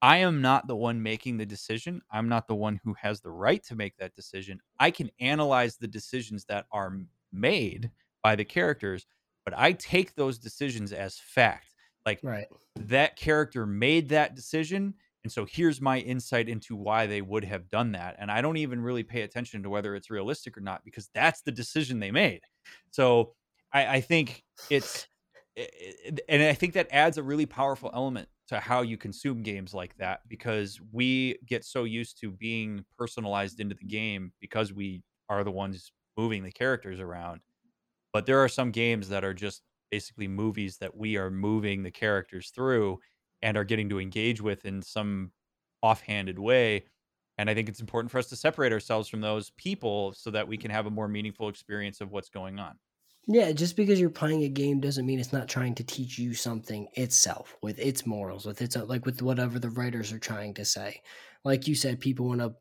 I 0.00 0.18
am 0.18 0.40
not 0.40 0.66
the 0.66 0.76
one 0.76 1.02
making 1.02 1.36
the 1.36 1.46
decision. 1.46 2.00
I'm 2.10 2.28
not 2.28 2.46
the 2.46 2.54
one 2.54 2.80
who 2.84 2.94
has 2.94 3.20
the 3.20 3.30
right 3.30 3.62
to 3.64 3.74
make 3.74 3.96
that 3.96 4.14
decision. 4.14 4.60
I 4.78 4.90
can 4.90 5.10
analyze 5.20 5.76
the 5.76 5.88
decisions 5.88 6.44
that 6.46 6.66
are 6.72 6.96
made 7.32 7.90
by 8.22 8.36
the 8.36 8.44
characters, 8.44 9.06
but 9.44 9.54
I 9.56 9.72
take 9.72 10.14
those 10.14 10.38
decisions 10.38 10.92
as 10.92 11.18
fact 11.18 11.69
like 12.06 12.20
right. 12.22 12.46
that 12.76 13.16
character 13.16 13.66
made 13.66 14.08
that 14.10 14.34
decision. 14.34 14.94
And 15.22 15.32
so 15.32 15.46
here's 15.48 15.80
my 15.80 15.98
insight 15.98 16.48
into 16.48 16.74
why 16.74 17.06
they 17.06 17.20
would 17.20 17.44
have 17.44 17.68
done 17.68 17.92
that. 17.92 18.16
And 18.18 18.30
I 18.30 18.40
don't 18.40 18.56
even 18.56 18.80
really 18.80 19.02
pay 19.02 19.22
attention 19.22 19.62
to 19.62 19.70
whether 19.70 19.94
it's 19.94 20.10
realistic 20.10 20.56
or 20.56 20.62
not 20.62 20.84
because 20.84 21.10
that's 21.14 21.42
the 21.42 21.52
decision 21.52 22.00
they 22.00 22.10
made. 22.10 22.40
So 22.90 23.34
I, 23.72 23.86
I 23.96 24.00
think 24.00 24.42
it's, 24.70 25.06
eh, 25.56 25.66
eh, 25.80 25.92
eh, 26.06 26.16
and 26.28 26.42
I 26.42 26.54
think 26.54 26.72
that 26.74 26.88
adds 26.90 27.18
a 27.18 27.22
really 27.22 27.46
powerful 27.46 27.90
element 27.92 28.28
to 28.48 28.58
how 28.58 28.82
you 28.82 28.96
consume 28.96 29.42
games 29.42 29.74
like 29.74 29.96
that 29.98 30.20
because 30.26 30.80
we 30.90 31.38
get 31.46 31.64
so 31.64 31.84
used 31.84 32.18
to 32.20 32.32
being 32.32 32.84
personalized 32.98 33.60
into 33.60 33.76
the 33.76 33.84
game 33.84 34.32
because 34.40 34.72
we 34.72 35.02
are 35.28 35.44
the 35.44 35.50
ones 35.50 35.92
moving 36.16 36.42
the 36.42 36.50
characters 36.50 36.98
around. 36.98 37.40
But 38.12 38.26
there 38.26 38.42
are 38.42 38.48
some 38.48 38.72
games 38.72 39.08
that 39.10 39.22
are 39.24 39.34
just 39.34 39.62
basically 39.90 40.28
movies 40.28 40.78
that 40.78 40.96
we 40.96 41.16
are 41.16 41.30
moving 41.30 41.82
the 41.82 41.90
characters 41.90 42.50
through 42.50 43.00
and 43.42 43.56
are 43.56 43.64
getting 43.64 43.88
to 43.90 44.00
engage 44.00 44.40
with 44.40 44.64
in 44.64 44.82
some 44.82 45.32
offhanded 45.82 46.38
way. 46.38 46.86
And 47.38 47.48
I 47.48 47.54
think 47.54 47.68
it's 47.68 47.80
important 47.80 48.10
for 48.10 48.18
us 48.18 48.28
to 48.28 48.36
separate 48.36 48.72
ourselves 48.72 49.08
from 49.08 49.22
those 49.22 49.50
people 49.52 50.12
so 50.12 50.30
that 50.30 50.46
we 50.48 50.58
can 50.58 50.70
have 50.70 50.86
a 50.86 50.90
more 50.90 51.08
meaningful 51.08 51.48
experience 51.48 52.00
of 52.00 52.10
what's 52.12 52.28
going 52.28 52.58
on. 52.58 52.78
Yeah, 53.26 53.52
just 53.52 53.76
because 53.76 54.00
you're 54.00 54.10
playing 54.10 54.42
a 54.42 54.48
game 54.48 54.80
doesn't 54.80 55.06
mean 55.06 55.20
it's 55.20 55.32
not 55.32 55.48
trying 55.48 55.74
to 55.76 55.84
teach 55.84 56.18
you 56.18 56.34
something 56.34 56.88
itself 56.94 57.56
with 57.62 57.78
its 57.78 58.06
morals, 58.06 58.46
with 58.46 58.60
its 58.62 58.76
like 58.76 59.04
with 59.04 59.22
whatever 59.22 59.58
the 59.58 59.70
writers 59.70 60.10
are 60.12 60.18
trying 60.18 60.54
to 60.54 60.64
say. 60.64 61.02
Like 61.44 61.68
you 61.68 61.74
said, 61.74 62.00
people 62.00 62.26
want 62.26 62.40
to 62.40 62.56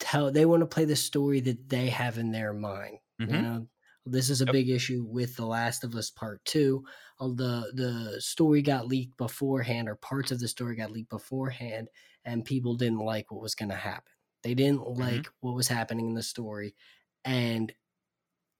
tell 0.00 0.32
they 0.32 0.46
want 0.46 0.62
to 0.62 0.66
play 0.66 0.84
the 0.86 0.96
story 0.96 1.40
that 1.40 1.68
they 1.70 1.88
have 1.90 2.18
in 2.18 2.32
their 2.32 2.54
mind. 2.54 2.98
Mhm. 3.18 3.28
You 3.28 3.42
know, 3.42 3.68
this 4.10 4.30
is 4.30 4.40
a 4.40 4.46
Yep. 4.46 4.52
big 4.52 4.68
issue 4.70 5.04
with 5.04 5.36
The 5.36 5.46
Last 5.46 5.84
of 5.84 5.94
Us 5.94 6.10
Part 6.10 6.44
Two. 6.44 6.84
The 7.20 7.72
the 7.74 8.20
story 8.20 8.62
got 8.62 8.86
leaked 8.88 9.16
beforehand, 9.16 9.88
or 9.88 9.96
parts 9.96 10.30
of 10.30 10.40
the 10.40 10.48
story 10.48 10.76
got 10.76 10.90
leaked 10.90 11.10
beforehand, 11.10 11.88
and 12.24 12.44
people 12.44 12.74
didn't 12.76 13.00
like 13.00 13.30
what 13.30 13.42
was 13.42 13.54
going 13.54 13.70
to 13.70 13.76
happen. 13.76 14.12
They 14.42 14.54
didn't 14.54 14.80
mm-hmm. 14.80 15.00
like 15.00 15.28
what 15.40 15.54
was 15.54 15.68
happening 15.68 16.08
in 16.08 16.14
the 16.14 16.22
story, 16.22 16.74
and 17.24 17.72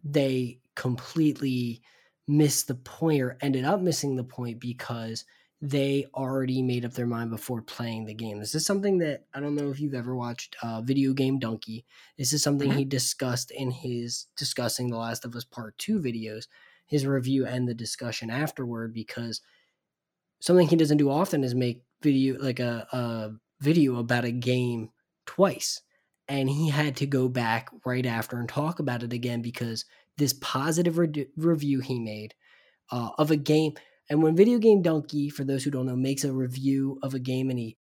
they 0.04 0.60
completely 0.74 1.82
missed 2.26 2.68
the 2.68 2.74
point 2.74 3.22
or 3.22 3.38
ended 3.40 3.64
up 3.64 3.80
missing 3.80 4.16
the 4.16 4.24
point 4.24 4.60
because 4.60 5.24
they 5.60 6.06
already 6.14 6.62
made 6.62 6.84
up 6.84 6.92
their 6.92 7.06
mind 7.06 7.30
before 7.30 7.60
playing 7.62 8.04
the 8.04 8.14
game. 8.14 8.38
This 8.38 8.54
is 8.54 8.64
something 8.64 8.98
that 8.98 9.24
I 9.34 9.40
don't 9.40 9.56
know 9.56 9.70
if 9.70 9.80
you've 9.80 9.94
ever 9.94 10.14
watched 10.14 10.56
uh, 10.62 10.82
Video 10.82 11.12
Game 11.12 11.40
Dunkey. 11.40 11.84
This 12.16 12.32
is 12.32 12.42
something 12.42 12.70
he 12.70 12.84
discussed 12.84 13.50
in 13.50 13.70
his 13.72 14.26
discussing 14.36 14.88
The 14.88 14.98
Last 14.98 15.24
of 15.24 15.34
Us 15.34 15.44
Part 15.44 15.76
2 15.78 15.98
videos, 15.98 16.46
his 16.86 17.06
review 17.06 17.44
and 17.44 17.66
the 17.66 17.74
discussion 17.74 18.30
afterward, 18.30 18.94
because 18.94 19.40
something 20.40 20.68
he 20.68 20.76
doesn't 20.76 20.98
do 20.98 21.10
often 21.10 21.42
is 21.42 21.56
make 21.56 21.82
video 22.02 22.38
like 22.38 22.60
a, 22.60 22.86
a 22.92 23.30
video 23.60 23.96
about 23.96 24.24
a 24.24 24.30
game 24.30 24.90
twice. 25.26 25.82
And 26.28 26.48
he 26.48 26.68
had 26.68 26.94
to 26.96 27.06
go 27.06 27.28
back 27.28 27.68
right 27.84 28.06
after 28.06 28.38
and 28.38 28.48
talk 28.48 28.78
about 28.78 29.02
it 29.02 29.12
again 29.12 29.42
because 29.42 29.86
this 30.18 30.34
positive 30.34 30.98
re- 30.98 31.26
review 31.36 31.80
he 31.80 31.98
made 31.98 32.34
uh, 32.92 33.10
of 33.18 33.30
a 33.30 33.36
game. 33.36 33.74
And 34.10 34.22
when 34.22 34.36
Video 34.36 34.58
Game 34.58 34.82
Dunkey, 34.82 35.30
for 35.30 35.44
those 35.44 35.64
who 35.64 35.70
don't 35.70 35.86
know, 35.86 35.96
makes 35.96 36.24
a 36.24 36.32
review 36.32 36.98
of 37.02 37.14
a 37.14 37.18
game 37.18 37.50
and 37.50 37.58
he 37.58 37.76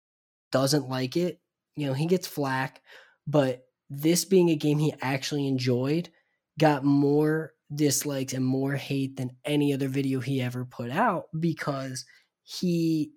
doesn't 0.53 0.89
like 0.89 1.17
it, 1.17 1.41
you 1.77 1.87
know, 1.87 1.95
he 1.95 2.07
gets 2.07 2.27
flack. 2.27 2.83
But 3.27 3.63
this 3.91 4.25
being 4.25 4.51
a 4.51 4.57
game 4.57 4.79
he 4.79 4.95
actually 5.01 5.47
enjoyed 5.49 6.11
got 6.59 6.85
more 6.85 7.53
dislikes 7.75 8.35
and 8.35 8.45
more 8.45 8.75
hate 8.75 9.17
than 9.17 9.37
any 9.45 9.73
other 9.73 9.89
video 9.89 10.21
he 10.21 10.41
ever 10.41 10.65
put 10.65 10.91
out 10.91 11.25
because 11.39 12.05
he, 12.43 13.13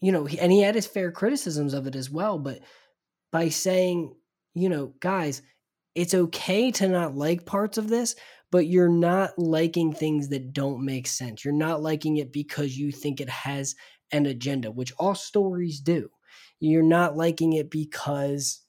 you 0.00 0.12
know, 0.12 0.24
he, 0.24 0.38
and 0.38 0.52
he 0.52 0.60
had 0.62 0.74
his 0.74 0.86
fair 0.86 1.10
criticisms 1.12 1.74
of 1.74 1.86
it 1.86 1.96
as 1.96 2.10
well. 2.10 2.38
But 2.38 2.60
by 3.32 3.48
saying, 3.48 4.14
you 4.54 4.68
know, 4.68 4.94
guys, 5.00 5.42
it's 5.94 6.14
okay 6.14 6.70
to 6.72 6.88
not 6.88 7.16
like 7.16 7.46
parts 7.46 7.78
of 7.78 7.88
this, 7.88 8.14
but 8.50 8.66
you're 8.66 8.88
not 8.88 9.38
liking 9.38 9.92
things 9.92 10.28
that 10.30 10.52
don't 10.52 10.84
make 10.84 11.06
sense. 11.06 11.44
You're 11.44 11.54
not 11.54 11.82
liking 11.82 12.16
it 12.18 12.32
because 12.32 12.76
you 12.76 12.92
think 12.92 13.20
it 13.20 13.28
has 13.30 13.74
an 14.12 14.26
agenda, 14.26 14.70
which 14.70 14.92
all 14.98 15.14
stories 15.14 15.80
do. 15.80 16.10
You're 16.58 16.82
not 16.82 17.16
liking 17.16 17.52
it 17.54 17.70
because 17.70 18.60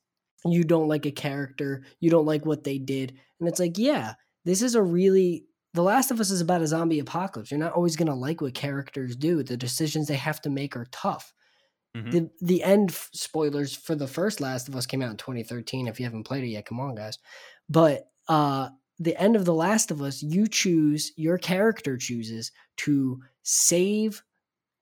you 0.46 0.64
don't 0.64 0.88
like 0.88 1.06
a 1.06 1.12
character, 1.12 1.84
you 2.00 2.10
don't 2.10 2.26
like 2.26 2.46
what 2.46 2.64
they 2.64 2.78
did. 2.80 3.18
And 3.40 3.48
it's 3.48 3.60
like, 3.60 3.78
yeah, 3.78 4.14
this 4.46 4.62
is 4.62 4.76
a 4.76 4.82
really 4.84 5.46
The 5.74 5.84
Last 5.84 6.12
of 6.12 6.20
Us 6.20 6.32
is 6.32 6.42
about 6.42 6.62
a 6.62 6.68
zombie 6.68 7.00
apocalypse. 7.00 7.52
You're 7.52 7.60
not 7.60 7.74
always 7.74 7.96
going 7.96 8.08
to 8.08 8.16
like 8.16 8.42
what 8.42 8.54
characters 8.56 9.16
do. 9.16 9.44
The 9.44 9.58
decisions 9.58 10.08
they 10.08 10.16
have 10.16 10.42
to 10.42 10.50
make 10.50 10.76
are 10.76 10.88
tough. 10.92 11.34
Mhm. 11.96 12.12
The 12.12 12.30
the 12.42 12.64
end 12.64 12.92
spoilers 12.92 13.76
for 13.76 13.96
the 13.96 14.08
first 14.08 14.42
Last 14.42 14.68
of 14.68 14.76
Us 14.76 14.86
came 14.86 15.02
out 15.02 15.12
in 15.12 15.18
2013. 15.18 15.88
If 15.88 16.00
you 16.00 16.06
haven't 16.06 16.24
played 16.26 16.44
it 16.44 16.48
yet, 16.50 16.66
come 16.66 16.80
on, 16.80 16.96
guys. 16.96 17.18
But 17.70 18.10
uh 18.28 18.70
the 19.04 19.20
end 19.22 19.36
of 19.36 19.46
The 19.46 19.54
Last 19.54 19.92
of 19.92 20.02
Us, 20.02 20.24
you 20.24 20.48
choose, 20.48 21.12
your 21.18 21.38
character 21.38 21.98
chooses 21.98 22.52
to 22.78 23.22
save 23.44 24.24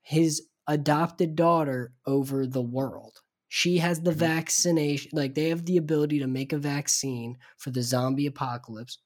his 0.02 0.48
adopted 0.68 1.36
daughter 1.36 1.94
over 2.06 2.46
the 2.46 2.62
world. 2.62 3.22
She 3.48 3.80
has 3.80 4.02
the 4.02 4.12
Mhm. 4.14 4.18
vaccination, 4.20 5.12
like 5.14 5.36
they 5.36 5.50
have 5.50 5.66
the 5.66 5.78
ability 5.78 6.20
to 6.20 6.28
make 6.28 6.54
a 6.54 6.58
vaccine 6.60 7.38
for 7.58 7.72
the 7.72 7.82
zombie 7.82 8.28
apocalypse 8.28 9.00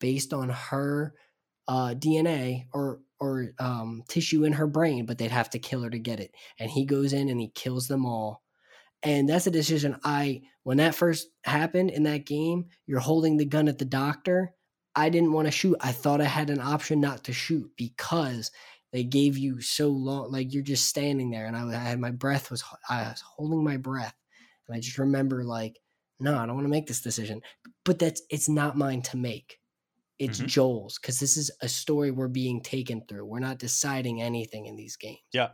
based 0.00 0.32
on 0.32 0.50
her 0.50 1.14
uh, 1.68 1.94
DNA 1.94 2.68
or 2.72 3.02
or 3.18 3.54
um, 3.58 4.02
tissue 4.08 4.44
in 4.44 4.52
her 4.52 4.66
brain, 4.66 5.06
but 5.06 5.16
they'd 5.18 5.30
have 5.30 5.48
to 5.50 5.58
kill 5.58 5.82
her 5.82 5.90
to 5.90 5.98
get 5.98 6.20
it. 6.20 6.34
And 6.58 6.70
he 6.70 6.84
goes 6.84 7.14
in 7.14 7.30
and 7.30 7.40
he 7.40 7.48
kills 7.48 7.88
them 7.88 8.04
all. 8.04 8.42
And 9.02 9.28
that's 9.28 9.46
a 9.46 9.50
decision 9.52 9.98
I, 10.04 10.42
when 10.64 10.78
that 10.78 10.94
first 10.94 11.28
happened 11.44 11.90
in 11.90 12.04
that 12.04 12.26
game, 12.26 12.66
you're 12.86 13.00
holding 13.00 13.36
the 13.36 13.44
gun 13.44 13.68
at 13.68 13.78
the 13.78 13.84
doctor. 13.84 14.55
I 14.96 15.10
didn't 15.10 15.32
want 15.32 15.46
to 15.46 15.52
shoot. 15.52 15.76
I 15.80 15.92
thought 15.92 16.20
I 16.22 16.24
had 16.24 16.48
an 16.50 16.60
option 16.60 17.00
not 17.00 17.24
to 17.24 17.32
shoot 17.32 17.70
because 17.76 18.50
they 18.92 19.04
gave 19.04 19.36
you 19.36 19.60
so 19.60 19.88
long, 19.88 20.32
like 20.32 20.54
you're 20.54 20.62
just 20.62 20.86
standing 20.86 21.30
there. 21.30 21.46
And 21.46 21.56
I, 21.56 21.68
I 21.68 21.74
had 21.74 22.00
my 22.00 22.10
breath 22.10 22.50
was, 22.50 22.64
I 22.88 23.02
was 23.02 23.20
holding 23.20 23.62
my 23.62 23.76
breath. 23.76 24.14
And 24.66 24.76
I 24.76 24.80
just 24.80 24.98
remember, 24.98 25.44
like, 25.44 25.78
no, 26.18 26.36
I 26.36 26.46
don't 26.46 26.54
want 26.54 26.64
to 26.64 26.70
make 26.70 26.86
this 26.86 27.02
decision. 27.02 27.42
But 27.84 27.98
that's, 27.98 28.22
it's 28.30 28.48
not 28.48 28.76
mine 28.78 29.02
to 29.02 29.16
make. 29.16 29.58
It's 30.18 30.40
Mhm. 30.40 30.46
Joel's 30.46 30.98
because 30.98 31.20
this 31.20 31.36
is 31.36 31.50
a 31.60 31.68
story 31.68 32.10
we're 32.10 32.28
being 32.28 32.62
taken 32.62 33.02
through. 33.06 33.26
We're 33.26 33.38
not 33.38 33.58
deciding 33.58 34.22
anything 34.22 34.64
in 34.64 34.76
these 34.76 34.96
games. 34.96 35.18
Yeah. 35.32 35.50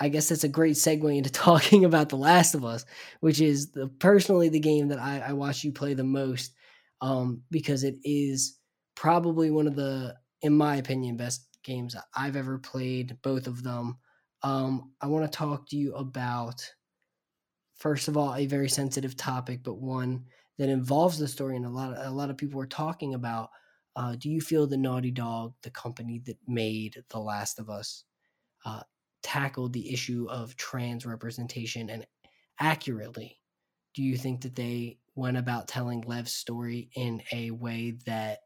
I 0.00 0.08
guess 0.08 0.28
that's 0.30 0.44
a 0.44 0.48
great 0.48 0.76
segue 0.76 1.14
into 1.14 1.30
talking 1.32 1.84
about 1.84 2.08
The 2.08 2.16
Last 2.16 2.54
of 2.54 2.64
Us, 2.64 2.86
which 3.20 3.40
is 3.40 3.72
the 3.72 3.88
personally 3.88 4.48
the 4.48 4.60
game 4.60 4.88
that 4.88 4.98
I, 4.98 5.20
I 5.20 5.32
watch 5.34 5.62
you 5.62 5.72
play 5.72 5.92
the 5.92 6.04
most, 6.04 6.54
um, 7.02 7.42
because 7.50 7.84
it 7.84 7.96
is 8.02 8.57
probably 8.98 9.48
one 9.48 9.68
of 9.68 9.76
the, 9.76 10.12
in 10.42 10.52
my 10.52 10.74
opinion, 10.74 11.16
best 11.16 11.46
games 11.62 11.94
I've 12.16 12.34
ever 12.34 12.58
played. 12.58 13.16
Both 13.22 13.46
of 13.46 13.62
them. 13.62 13.96
Um, 14.42 14.92
I 15.00 15.06
want 15.06 15.24
to 15.24 15.36
talk 15.36 15.68
to 15.68 15.76
you 15.76 15.94
about, 15.94 16.68
first 17.76 18.08
of 18.08 18.16
all, 18.16 18.34
a 18.34 18.46
very 18.46 18.68
sensitive 18.68 19.16
topic, 19.16 19.60
but 19.62 19.80
one 19.80 20.24
that 20.58 20.68
involves 20.68 21.16
the 21.16 21.28
story, 21.28 21.54
and 21.54 21.64
a 21.64 21.68
lot 21.70 21.96
of 21.96 22.06
a 22.08 22.10
lot 22.10 22.28
of 22.28 22.36
people 22.36 22.60
are 22.60 22.66
talking 22.66 23.14
about. 23.14 23.50
Uh, 23.94 24.16
do 24.16 24.28
you 24.28 24.40
feel 24.40 24.66
the 24.66 24.76
Naughty 24.76 25.12
Dog, 25.12 25.54
the 25.62 25.70
company 25.70 26.20
that 26.26 26.38
made 26.48 26.96
The 27.08 27.20
Last 27.20 27.60
of 27.60 27.70
Us, 27.70 28.02
uh, 28.64 28.82
tackled 29.22 29.74
the 29.74 29.92
issue 29.92 30.26
of 30.28 30.56
trans 30.56 31.06
representation 31.06 31.88
and 31.88 32.04
accurately? 32.58 33.40
Do 33.94 34.02
you 34.02 34.16
think 34.16 34.40
that 34.40 34.56
they 34.56 34.98
went 35.14 35.36
about 35.36 35.68
telling 35.68 36.00
Lev's 36.00 36.32
story 36.32 36.90
in 36.96 37.22
a 37.32 37.52
way 37.52 37.98
that 38.06 38.40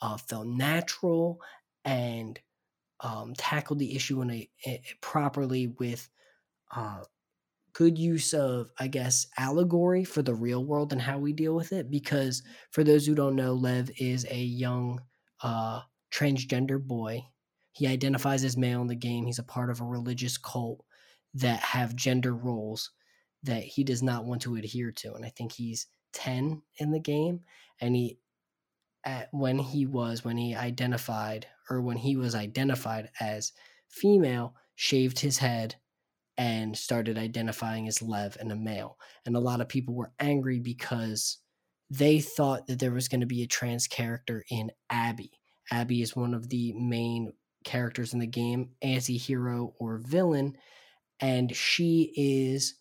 uh, 0.00 0.16
felt 0.16 0.46
natural 0.46 1.40
and 1.84 2.38
um, 3.00 3.34
tackled 3.36 3.78
the 3.78 3.94
issue 3.94 4.22
in 4.22 4.30
a, 4.30 4.48
a 4.66 4.82
properly 5.00 5.68
with 5.68 6.08
uh, 6.74 7.04
good 7.74 7.98
use 7.98 8.32
of, 8.32 8.70
I 8.78 8.86
guess, 8.86 9.26
allegory 9.36 10.04
for 10.04 10.22
the 10.22 10.34
real 10.34 10.64
world 10.64 10.92
and 10.92 11.02
how 11.02 11.18
we 11.18 11.32
deal 11.32 11.54
with 11.54 11.72
it? 11.72 11.90
Because 11.90 12.42
for 12.70 12.82
those 12.82 13.06
who 13.06 13.14
don't 13.14 13.36
know, 13.36 13.52
Lev 13.52 13.90
is 13.98 14.26
a 14.30 14.38
young 14.38 15.00
uh, 15.42 15.80
transgender 16.12 16.80
boy. 16.80 17.26
He 17.72 17.86
identifies 17.86 18.44
as 18.44 18.56
male 18.56 18.80
in 18.80 18.86
the 18.86 18.94
game. 18.94 19.26
He's 19.26 19.40
a 19.40 19.44
part 19.44 19.70
of 19.70 19.80
a 19.80 19.84
religious 19.84 20.38
cult 20.38 20.84
that 21.34 21.60
have 21.60 21.96
gender 21.96 22.34
roles 22.34 22.92
that 23.42 23.64
he 23.64 23.84
does 23.84 24.02
not 24.02 24.24
want 24.24 24.40
to 24.42 24.54
adhere 24.54 24.92
to. 24.92 25.14
And 25.14 25.26
I 25.26 25.30
think 25.30 25.52
he's 25.52 25.88
10 26.14 26.62
in 26.78 26.92
the 26.92 27.00
game. 27.00 27.40
And 27.80 27.96
he, 27.96 28.18
at, 29.04 29.28
when 29.32 29.58
he 29.58 29.86
was, 29.86 30.24
when 30.24 30.36
he 30.36 30.54
identified, 30.54 31.46
or 31.70 31.80
when 31.80 31.96
he 31.96 32.16
was 32.16 32.34
identified 32.34 33.10
as 33.20 33.52
female, 33.88 34.54
shaved 34.74 35.20
his 35.20 35.38
head 35.38 35.76
and 36.36 36.76
started 36.76 37.16
identifying 37.16 37.86
as 37.86 38.02
Lev 38.02 38.36
and 38.40 38.50
a 38.50 38.56
male. 38.56 38.98
And 39.24 39.36
a 39.36 39.40
lot 39.40 39.60
of 39.60 39.68
people 39.68 39.94
were 39.94 40.12
angry 40.18 40.58
because 40.58 41.38
they 41.90 42.18
thought 42.20 42.66
that 42.66 42.80
there 42.80 42.92
was 42.92 43.08
going 43.08 43.20
to 43.20 43.26
be 43.26 43.42
a 43.42 43.46
trans 43.46 43.86
character 43.86 44.44
in 44.50 44.72
Abby. 44.90 45.30
Abby 45.70 46.02
is 46.02 46.16
one 46.16 46.34
of 46.34 46.48
the 46.48 46.72
main 46.72 47.32
characters 47.64 48.12
in 48.12 48.20
the 48.20 48.26
game, 48.26 48.70
anti 48.82 49.16
hero 49.16 49.74
or 49.78 49.98
villain, 49.98 50.56
and 51.20 51.54
she 51.54 52.12
is 52.16 52.74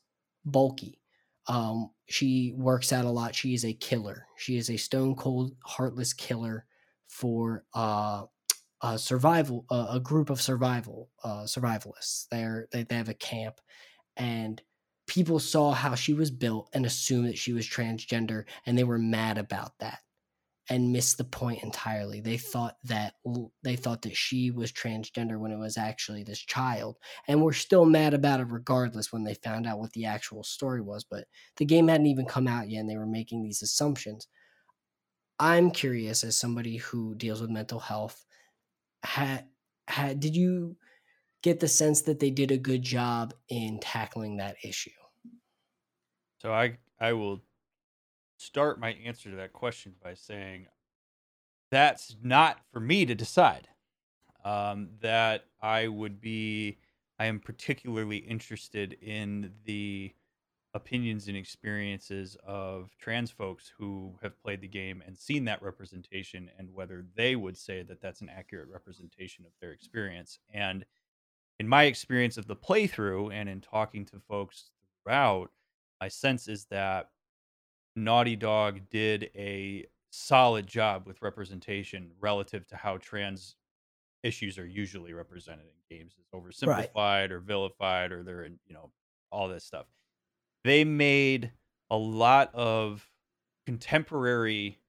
bulky. 0.43 0.99
Um, 1.47 1.91
she 2.07 2.53
works 2.55 2.93
out 2.93 3.05
a 3.05 3.09
lot. 3.09 3.35
She 3.35 3.53
is 3.53 3.65
a 3.65 3.73
killer. 3.73 4.27
She 4.37 4.57
is 4.57 4.69
a 4.69 4.77
stone 4.77 5.15
cold, 5.15 5.55
heartless 5.65 6.13
killer 6.13 6.65
for 7.07 7.65
uh, 7.73 8.23
a 8.81 8.97
survival, 8.97 9.65
uh, 9.69 9.87
a 9.91 9.99
group 9.99 10.29
of 10.29 10.41
survival 10.41 11.09
uh, 11.23 11.43
survivalists. 11.43 12.27
They're 12.29 12.67
they, 12.71 12.83
they 12.83 12.95
have 12.95 13.09
a 13.09 13.13
camp, 13.13 13.59
and 14.15 14.61
people 15.07 15.39
saw 15.39 15.71
how 15.71 15.95
she 15.95 16.13
was 16.13 16.31
built 16.31 16.69
and 16.73 16.85
assumed 16.85 17.27
that 17.27 17.37
she 17.37 17.53
was 17.53 17.67
transgender, 17.67 18.45
and 18.65 18.77
they 18.77 18.83
were 18.83 18.99
mad 18.99 19.37
about 19.37 19.77
that. 19.79 19.99
And 20.69 20.93
missed 20.93 21.17
the 21.17 21.23
point 21.23 21.63
entirely. 21.63 22.21
They 22.21 22.37
thought 22.37 22.77
that 22.85 23.15
they 23.63 23.75
thought 23.75 24.01
that 24.03 24.15
she 24.15 24.51
was 24.51 24.71
transgender 24.71 25.37
when 25.39 25.51
it 25.51 25.57
was 25.57 25.77
actually 25.77 26.23
this 26.23 26.39
child, 26.39 26.97
and 27.27 27.41
we're 27.41 27.53
still 27.53 27.85
mad 27.85 28.13
about 28.13 28.39
it 28.39 28.47
regardless 28.49 29.11
when 29.11 29.23
they 29.23 29.33
found 29.35 29.67
out 29.67 29.79
what 29.79 29.91
the 29.93 30.05
actual 30.05 30.43
story 30.43 30.81
was. 30.81 31.03
But 31.03 31.27
the 31.57 31.65
game 31.65 31.87
hadn't 31.87 32.07
even 32.07 32.25
come 32.25 32.47
out 32.47 32.69
yet, 32.69 32.79
and 32.81 32.89
they 32.89 32.97
were 32.97 33.05
making 33.05 33.43
these 33.43 33.61
assumptions. 33.61 34.27
I'm 35.39 35.71
curious, 35.71 36.23
as 36.23 36.37
somebody 36.37 36.77
who 36.77 37.15
deals 37.15 37.41
with 37.41 37.49
mental 37.49 37.79
health, 37.79 38.25
had 39.03 39.47
had 39.87 40.19
did 40.19 40.35
you 40.35 40.77
get 41.43 41.59
the 41.59 41.67
sense 41.67 42.03
that 42.03 42.19
they 42.19 42.31
did 42.31 42.51
a 42.51 42.57
good 42.57 42.83
job 42.83 43.33
in 43.49 43.79
tackling 43.79 44.37
that 44.37 44.57
issue? 44.63 44.91
So 46.41 46.53
I 46.53 46.77
I 46.99 47.13
will 47.13 47.41
start 48.43 48.79
my 48.79 48.91
answer 49.05 49.29
to 49.29 49.35
that 49.37 49.53
question 49.53 49.93
by 50.03 50.13
saying 50.13 50.67
that's 51.71 52.15
not 52.21 52.59
for 52.71 52.79
me 52.79 53.05
to 53.05 53.15
decide. 53.15 53.67
Um, 54.45 54.89
that 55.01 55.45
I 55.61 55.87
would 55.87 56.19
be, 56.19 56.77
I 57.17 57.27
am 57.27 57.39
particularly 57.39 58.17
interested 58.17 58.97
in 59.01 59.53
the 59.65 60.13
opinions 60.73 61.27
and 61.27 61.37
experiences 61.37 62.35
of 62.45 62.89
trans 62.99 63.31
folks 63.31 63.71
who 63.77 64.13
have 64.21 64.41
played 64.41 64.59
the 64.59 64.67
game 64.67 65.01
and 65.05 65.17
seen 65.17 65.45
that 65.45 65.61
representation 65.61 66.49
and 66.57 66.73
whether 66.73 67.05
they 67.15 67.35
would 67.35 67.57
say 67.57 67.83
that 67.83 68.01
that's 68.01 68.21
an 68.21 68.29
accurate 68.29 68.67
representation 68.69 69.45
of 69.45 69.51
their 69.61 69.71
experience. 69.71 70.39
And 70.53 70.83
in 71.59 71.67
my 71.67 71.83
experience 71.83 72.37
of 72.37 72.47
the 72.47 72.55
playthrough 72.55 73.31
and 73.31 73.47
in 73.47 73.61
talking 73.61 74.05
to 74.07 74.19
folks 74.27 74.71
throughout, 75.03 75.51
my 76.01 76.07
sense 76.09 76.47
is 76.47 76.65
that 76.65 77.09
Naughty 77.95 78.35
Dog 78.35 78.81
did 78.89 79.29
a 79.35 79.85
solid 80.09 80.67
job 80.67 81.07
with 81.07 81.21
representation 81.21 82.11
relative 82.19 82.67
to 82.67 82.75
how 82.75 82.97
trans 82.97 83.55
issues 84.21 84.57
are 84.57 84.65
usually 84.65 85.13
represented 85.13 85.65
in 85.65 85.97
games 85.97 86.13
as 86.19 86.39
oversimplified 86.39 86.93
right. 86.95 87.31
or 87.31 87.39
vilified 87.39 88.11
or 88.11 88.23
they're 88.23 88.43
in 88.43 88.57
you 88.65 88.73
know 88.73 88.91
all 89.31 89.47
this 89.47 89.63
stuff 89.63 89.85
they 90.63 90.83
made 90.83 91.51
a 91.89 91.97
lot 91.97 92.53
of 92.53 93.09
contemporary 93.65 94.79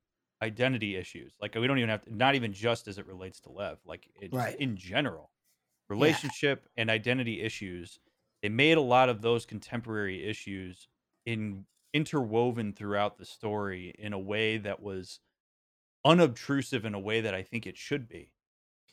identity 0.42 0.94
issues 0.94 1.32
like 1.40 1.54
we 1.54 1.66
don't 1.66 1.78
even 1.78 1.90
have 1.90 2.02
to 2.02 2.14
not 2.14 2.34
even 2.34 2.52
just 2.52 2.86
as 2.86 2.98
it 2.98 3.06
relates 3.06 3.40
to 3.40 3.50
lev 3.50 3.78
like 3.84 4.08
right. 4.30 4.56
in 4.60 4.76
general 4.76 5.30
relationship 5.88 6.62
yeah. 6.76 6.82
and 6.82 6.90
identity 6.90 7.40
issues 7.40 7.98
they 8.42 8.48
made 8.48 8.76
a 8.76 8.82
lot 8.82 9.08
of 9.08 9.22
those 9.22 9.46
contemporary 9.46 10.24
issues 10.28 10.86
in 11.24 11.64
interwoven 11.94 12.72
throughout 12.72 13.16
the 13.16 13.24
story 13.24 13.94
in 13.98 14.12
a 14.12 14.18
way 14.18 14.58
that 14.58 14.82
was 14.82 15.20
unobtrusive 16.04 16.84
in 16.84 16.92
a 16.92 17.00
way 17.00 17.22
that 17.22 17.34
I 17.34 17.42
think 17.42 17.66
it 17.66 17.78
should 17.78 18.08
be. 18.08 18.32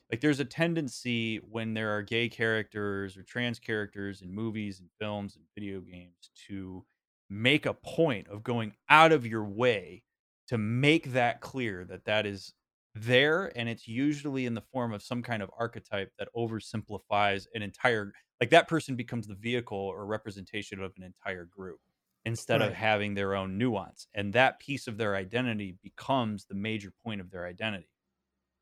Like 0.09 0.21
there's 0.21 0.39
a 0.39 0.45
tendency 0.45 1.37
when 1.37 1.73
there 1.73 1.95
are 1.95 2.01
gay 2.01 2.29
characters 2.29 3.17
or 3.17 3.23
trans 3.23 3.59
characters 3.59 4.21
in 4.21 4.33
movies 4.33 4.79
and 4.79 4.89
films 4.99 5.35
and 5.35 5.45
video 5.55 5.81
games 5.81 6.31
to 6.47 6.85
make 7.29 7.65
a 7.65 7.73
point 7.73 8.27
of 8.27 8.43
going 8.43 8.73
out 8.89 9.11
of 9.11 9.25
your 9.25 9.45
way 9.45 10.03
to 10.49 10.57
make 10.57 11.13
that 11.13 11.41
clear 11.41 11.85
that 11.85 12.05
that 12.05 12.25
is 12.25 12.53
there 12.93 13.57
and 13.57 13.69
it's 13.69 13.87
usually 13.87 14.45
in 14.45 14.53
the 14.53 14.63
form 14.73 14.93
of 14.93 15.01
some 15.01 15.23
kind 15.23 15.41
of 15.41 15.49
archetype 15.57 16.11
that 16.19 16.27
oversimplifies 16.35 17.47
an 17.55 17.61
entire 17.61 18.11
like 18.41 18.49
that 18.49 18.67
person 18.67 18.97
becomes 18.97 19.27
the 19.27 19.35
vehicle 19.35 19.77
or 19.77 20.05
representation 20.05 20.81
of 20.83 20.91
an 20.97 21.03
entire 21.03 21.45
group 21.45 21.79
instead 22.25 22.61
right. 22.61 22.69
of 22.69 22.75
having 22.75 23.13
their 23.13 23.35
own 23.35 23.57
nuance. 23.57 24.07
And 24.13 24.33
that 24.33 24.59
piece 24.59 24.87
of 24.87 24.97
their 24.97 25.15
identity 25.15 25.75
becomes 25.81 26.45
the 26.45 26.55
major 26.55 26.93
point 27.03 27.21
of 27.21 27.31
their 27.31 27.45
identity. 27.45 27.89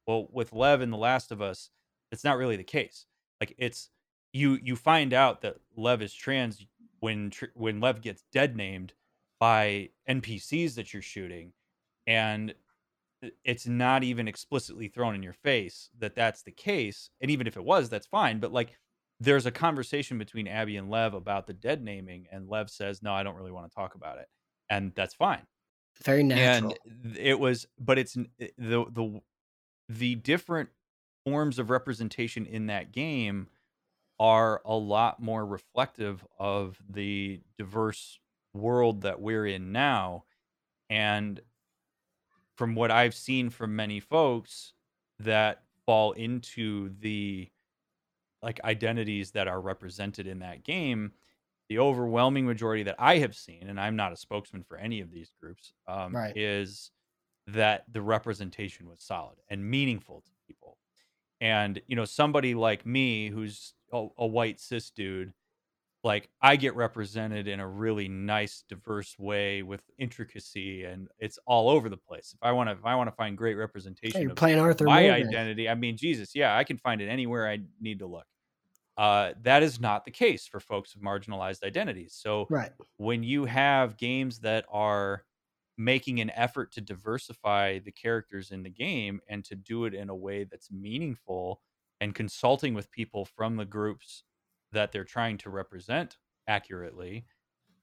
Well, 0.07 0.28
with 0.32 0.53
Lev 0.53 0.82
and 0.82 0.91
The 0.91 0.97
Last 0.97 1.32
of 1.32 1.41
Us, 1.41 1.70
it's 2.12 2.24
not 2.24 2.38
really 2.38 2.55
the 2.55 2.64
case. 2.64 3.05
Like 3.39 3.55
it's 3.57 3.89
you 4.34 4.60
you 4.64 4.76
find 4.76 5.14
out 5.14 5.41
that 5.41 5.57
Lev 5.76 6.01
is 6.01 6.14
trans 6.14 6.66
when 6.99 7.32
when 7.53 7.80
Lev 7.80 8.01
gets 8.01 8.24
dead 8.32 8.55
named 8.55 8.93
by 9.39 9.89
NPCs 10.07 10.76
that 10.76 10.93
you're 10.93 11.01
shooting 11.01 11.53
and 12.07 12.53
it's 13.43 13.68
not 13.68 14.03
even 14.03 14.28
explicitly 14.28 14.88
thrown 14.88 15.16
in 15.16 15.24
your 15.24 15.34
face 15.34 15.89
that 15.97 16.16
that's 16.16 16.41
the 16.43 16.51
case 16.51 17.10
and 17.22 17.30
even 17.32 17.47
if 17.47 17.57
it 17.57 17.64
was 17.64 17.89
that's 17.89 18.07
fine 18.07 18.39
but 18.39 18.51
like 18.51 18.78
there's 19.20 19.46
a 19.46 19.52
conversation 19.52 20.18
between 20.18 20.48
Abby 20.48 20.78
and 20.78 20.90
Lev 20.90 21.14
about 21.14 21.48
the 21.48 21.54
dead 21.54 21.84
naming, 21.84 22.28
and 22.32 22.48
Lev 22.48 22.70
says, 22.70 23.04
"No, 23.04 23.14
I 23.14 23.24
don't 23.24 23.36
really 23.36 23.52
want 23.52 23.70
to 23.70 23.76
talk 23.76 23.96
about 23.96 24.18
it," 24.18 24.28
and 24.70 24.94
that's 24.96 25.14
fine. 25.14 25.46
Very 26.04 26.24
natural. 26.24 26.78
And 26.86 27.18
it 27.18 27.40
was, 27.40 27.68
but 27.78 28.00
it's 28.00 28.14
the 28.14 28.52
the 28.58 29.22
the 29.90 30.16
different 30.16 30.70
forms 31.26 31.60
of 31.60 31.70
representation 31.70 32.46
in 32.46 32.68
that 32.68 32.92
game 32.92 33.50
are 34.20 34.62
a 34.66 34.76
lot 34.76 35.22
more 35.22 35.46
reflective 35.46 36.26
of 36.38 36.82
the 36.90 37.42
diverse 37.58 38.20
world 38.54 39.02
that 39.02 39.22
we're 39.22 39.46
in 39.46 39.72
now, 39.72 40.26
and 40.90 41.42
from 42.56 42.76
what 42.76 42.92
I've 42.92 43.16
seen 43.16 43.50
from 43.50 43.76
many 43.76 44.00
folks 44.00 44.74
that 45.20 45.64
fall 45.86 46.12
into 46.14 46.90
the 47.00 47.50
like 48.42 48.60
identities 48.64 49.32
that 49.32 49.48
are 49.48 49.62
represented 49.62 50.28
in 50.28 50.40
that 50.40 50.64
game 50.64 51.12
the 51.70 51.80
overwhelming 51.80 52.46
majority 52.46 52.84
that 52.84 52.96
i 53.00 53.18
have 53.18 53.36
seen 53.36 53.68
and 53.68 53.80
i'm 53.80 53.96
not 53.96 54.14
a 54.14 54.18
spokesman 54.18 54.64
for 54.64 54.78
any 54.78 55.02
of 55.02 55.12
these 55.12 55.32
groups 55.40 55.74
um, 55.88 56.16
right. 56.16 56.36
is 56.36 56.92
that 57.48 57.84
the 57.92 58.02
representation 58.02 58.88
was 58.88 59.02
solid 59.02 59.38
and 59.50 59.70
meaningful 59.70 60.22
to 60.22 60.32
people 60.48 60.78
and 61.42 61.82
you 61.88 61.96
know 61.96 62.06
somebody 62.06 62.54
like 62.54 62.86
me 62.86 63.30
who's 63.30 63.74
a, 63.94 64.08
a 64.18 64.28
white 64.28 64.60
cis 64.60 64.90
dude 64.92 65.34
like 66.04 66.30
I 66.41 66.56
get 66.56 66.76
represented 66.76 67.47
in 67.47 67.60
a 67.60 67.68
really 67.68 68.08
nice, 68.08 68.64
diverse 68.70 69.18
way 69.20 69.64
with 69.64 69.82
intricacy, 69.97 70.86
and 70.86 71.10
it's 71.20 71.38
all 71.45 71.70
over 71.70 71.89
the 71.89 71.97
place. 71.97 72.34
If 72.34 72.39
I 72.41 72.52
want 72.52 72.70
to, 72.70 72.74
if 72.74 72.86
I 72.86 72.95
want 72.95 73.10
to 73.10 73.16
find 73.16 73.38
great 73.38 73.56
representation, 73.56 74.18
hey, 74.18 74.24
you're 74.24 74.36
playing 74.36 74.60
Arthur. 74.60 74.86
My 74.86 75.08
Morgan. 75.08 75.28
identity. 75.28 75.68
I 75.68 75.76
mean, 75.76 75.97
Jesus, 75.97 76.34
yeah, 76.34 76.56
I 76.56 76.64
can 76.64 76.78
find 76.78 77.02
it 77.02 77.08
anywhere 77.08 77.50
I 77.50 77.60
need 77.82 78.00
to 78.00 78.08
look. 78.08 78.26
Uh, 78.97 79.34
that 79.43 79.64
is 79.64 79.80
not 79.80 80.06
the 80.06 80.12
case 80.12 80.47
for 80.47 80.60
folks 80.60 80.93
with 80.93 81.04
marginalized 81.04 81.64
identities. 81.64 82.14
So, 82.18 82.47
right. 82.50 82.72
when 82.97 83.24
you 83.24 83.45
have 83.45 83.97
games 83.97 84.39
that 84.39 84.66
are 84.72 85.24
making 85.78 86.20
an 86.20 86.30
effort 86.32 86.72
to 86.74 86.82
diversify 86.82 87.80
the 87.80 87.91
characters 87.91 88.52
in 88.52 88.64
the 88.64 88.70
game 88.70 89.22
and 89.30 89.45
to 89.45 89.56
do 89.56 89.86
it 89.86 89.93
in 89.93 90.10
a 90.10 90.16
way 90.16 90.43
that's 90.43 90.70
meaningful 90.70 91.62
and 92.02 92.14
consulting 92.14 92.74
with 92.74 92.91
people 92.91 93.24
from 93.24 93.56
the 93.56 93.66
groups 93.66 94.24
that 94.72 94.92
they're 94.92 95.04
trying 95.04 95.38
to 95.38 95.50
represent 95.50 96.18
accurately 96.48 97.26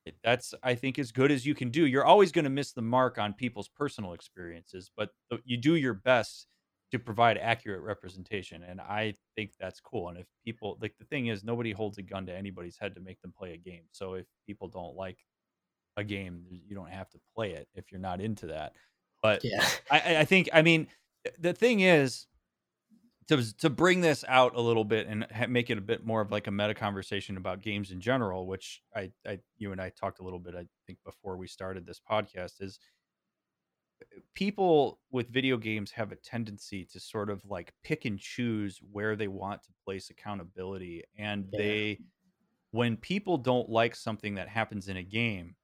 eh, 0.07 0.11
that's 0.23 0.55
i 0.63 0.75
think 0.75 0.99
as 0.99 1.13
good 1.13 1.31
as 1.31 1.47
you 1.47 1.55
can 1.55 1.71
do. 1.71 1.87
You're 1.87 2.05
always 2.05 2.33
going 2.33 2.45
to 2.45 2.51
miss 2.51 2.73
the 2.73 2.83
mark 2.83 3.19
on 3.19 3.33
people's 3.33 3.69
personal 3.69 4.13
experiences 4.13 4.91
but 4.97 5.11
you 5.45 5.57
do 5.57 5.77
your 5.77 5.95
best 5.95 6.49
to 6.93 6.99
provide 6.99 7.37
accurate 7.39 7.83
representation 7.83 8.63
and 8.63 8.81
i 8.81 9.15
think 9.35 9.53
that's 9.59 9.81
cool 9.81 10.09
and 10.09 10.19
if 10.19 10.27
people 10.45 10.79
like 10.81 10.95
the 10.99 11.05
thing 11.05 11.27
is 11.27 11.45
nobody 11.45 11.73
holds 11.73 11.99
a 11.99 12.03
gun 12.03 12.27
to 12.27 12.35
anybody's 12.35 12.79
head 12.79 12.95
to 12.95 13.01
make 13.01 13.21
them 13.23 13.33
play 13.37 13.55
a 13.55 13.57
game 13.57 13.83
so 13.93 14.15
if 14.15 14.27
people 14.47 14.69
don't 14.69 14.95
like 14.97 15.19
a 15.97 16.05
game 16.05 16.45
you 16.49 16.75
don't 16.75 16.91
have 16.91 17.09
to 17.11 17.19
play 17.35 17.53
it 17.53 17.69
if 17.75 17.91
you're 17.91 18.01
not 18.01 18.21
into 18.21 18.47
that 18.47 18.73
but 19.23 19.43
yeah. 19.43 19.67
I 19.91 20.19
i 20.19 20.25
think 20.25 20.49
i 20.53 20.63
mean 20.63 20.87
eh, 21.25 21.31
the 21.39 21.53
thing 21.53 21.81
is 21.81 22.27
to 23.29 23.57
to 23.59 23.71
bring 23.71 24.01
this 24.01 24.25
out 24.29 24.55
a 24.55 24.61
little 24.61 24.85
bit 24.85 25.07
and 25.07 25.27
ha- 25.35 25.47
make 25.49 25.71
it 25.71 25.79
a 25.79 25.83
bit 25.83 26.05
more 26.05 26.21
of 26.21 26.31
like 26.31 26.47
a 26.47 26.51
meta 26.51 26.75
conversation 26.75 27.37
about 27.37 27.61
games 27.61 27.91
in 27.91 28.01
general, 28.01 28.47
which 28.47 28.83
I, 28.95 29.11
I 29.27 29.41
you 29.59 29.73
and 29.73 29.81
I 29.81 29.91
talked 29.91 30.21
a 30.21 30.23
little 30.23 30.39
bit, 30.39 30.55
I 30.55 30.67
think, 30.87 30.99
before 31.05 31.37
we 31.37 31.49
started 31.49 31.87
this 31.87 32.01
podcast, 32.09 32.61
is 32.61 32.79
uh, 34.01 34.21
people 34.35 35.01
with 35.11 35.29
video 35.29 35.57
games 35.57 35.91
have 35.93 36.13
a 36.13 36.17
tendency 36.17 36.85
to 36.93 37.01
sort 37.01 37.31
of 37.31 37.45
like 37.45 37.73
pick 37.83 38.05
and 38.05 38.19
choose 38.19 38.81
where 38.93 39.17
they 39.17 39.29
want 39.29 39.63
to 39.65 39.71
place 39.85 40.11
accountability, 40.11 41.03
and 41.19 41.47
yeah. 41.53 41.59
they 41.59 41.99
when 42.71 42.97
people 42.97 43.39
don't 43.39 43.69
like 43.69 43.97
something 43.97 44.35
that 44.37 44.49
happens 44.49 44.89
in 44.89 44.99
a 44.99 45.03
game, 45.03 45.57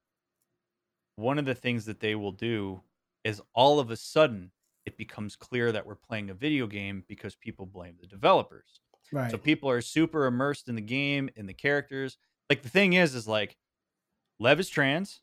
one 1.15 1.39
of 1.39 1.45
the 1.45 1.55
things 1.55 1.85
that 1.85 1.99
they 1.99 2.15
will 2.15 2.31
do 2.31 2.81
is 3.23 3.41
all 3.53 3.79
of 3.79 3.89
a 3.89 3.95
sudden 3.95 4.51
it 4.85 4.97
becomes 4.97 5.35
clear 5.35 5.71
that 5.71 5.85
we're 5.85 5.95
playing 5.95 6.29
a 6.29 6.33
video 6.33 6.67
game 6.67 7.03
because 7.07 7.35
people 7.35 7.65
blame 7.65 7.95
the 8.01 8.07
developers. 8.07 8.81
Right. 9.11 9.31
So 9.31 9.37
people 9.37 9.69
are 9.69 9.81
super 9.81 10.25
immersed 10.25 10.69
in 10.69 10.75
the 10.75 10.81
game, 10.81 11.29
in 11.35 11.45
the 11.45 11.53
characters. 11.53 12.17
Like 12.49 12.63
the 12.63 12.69
thing 12.69 12.93
is, 12.93 13.15
is 13.15 13.27
like 13.27 13.55
Lev 14.39 14.59
is 14.59 14.69
trans. 14.69 15.21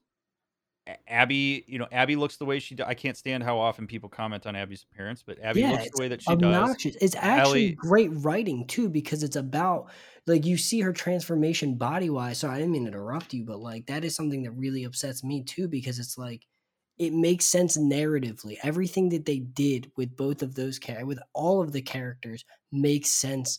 Abby, 1.07 1.63
you 1.69 1.79
know, 1.79 1.87
Abby 1.93 2.17
looks 2.17 2.37
the 2.37 2.45
way 2.45 2.59
she 2.59 2.75
does. 2.75 2.87
I 2.89 2.95
can't 2.95 3.17
stand 3.17 3.45
how 3.45 3.59
often 3.59 3.87
people 3.87 4.09
comment 4.09 4.47
on 4.47 4.57
Abby's 4.57 4.85
appearance, 4.91 5.23
but 5.25 5.39
Abby 5.41 5.61
yeah, 5.61 5.73
looks 5.73 5.91
the 5.95 6.01
way 6.01 6.09
that 6.09 6.23
she 6.23 6.31
obnoxious. 6.33 6.95
does. 6.95 7.03
It's 7.03 7.17
actually 7.17 7.73
great 7.73 8.11
writing 8.13 8.67
too, 8.67 8.89
because 8.89 9.23
it's 9.23 9.37
about 9.37 9.91
like 10.27 10.47
you 10.47 10.57
see 10.57 10.81
her 10.81 10.93
transformation 10.93 11.75
body 11.75 12.11
wise. 12.11 12.39
So 12.39 12.49
I 12.49 12.57
didn't 12.57 12.73
mean 12.73 12.85
to 12.85 12.89
interrupt 12.89 13.35
you, 13.35 13.45
but 13.45 13.61
like 13.61 13.87
that 13.87 14.05
is 14.05 14.17
something 14.17 14.43
that 14.43 14.53
really 14.53 14.85
upsets 14.85 15.23
me 15.23 15.45
too, 15.45 15.69
because 15.69 15.99
it's 15.99 16.19
like 16.19 16.47
it 17.01 17.15
makes 17.15 17.47
sense 17.47 17.79
narratively. 17.79 18.59
Everything 18.63 19.11
that 19.11 19.27
they 19.27 19.41
did 19.41 19.93
with 19.97 20.17
both 20.17 20.43
of 20.43 20.55
those 20.57 20.79
characters, 20.79 21.09
with 21.09 21.21
all 21.35 21.63
of 21.63 21.73
the 21.73 21.83
characters, 21.83 22.45
makes 22.73 23.11
sense 23.11 23.59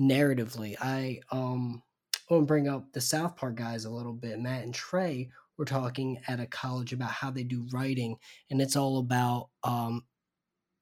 narratively. 0.00 0.76
I 0.80 1.20
um 1.32 1.82
I 2.30 2.34
want 2.34 2.44
to 2.44 2.46
bring 2.46 2.68
up 2.68 2.92
the 2.92 3.00
South 3.00 3.36
Park 3.36 3.56
guys 3.56 3.84
a 3.84 3.90
little 3.90 4.12
bit. 4.14 4.40
Matt 4.40 4.64
and 4.64 4.74
Trey 4.74 5.30
were 5.58 5.64
talking 5.64 6.22
at 6.28 6.40
a 6.40 6.46
college 6.46 6.92
about 6.92 7.10
how 7.10 7.30
they 7.30 7.44
do 7.44 7.66
writing, 7.72 8.16
and 8.50 8.60
it's 8.62 8.76
all 8.76 8.98
about 8.98 9.50
um 9.64 10.06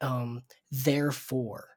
um 0.01 0.43
therefore 0.71 1.71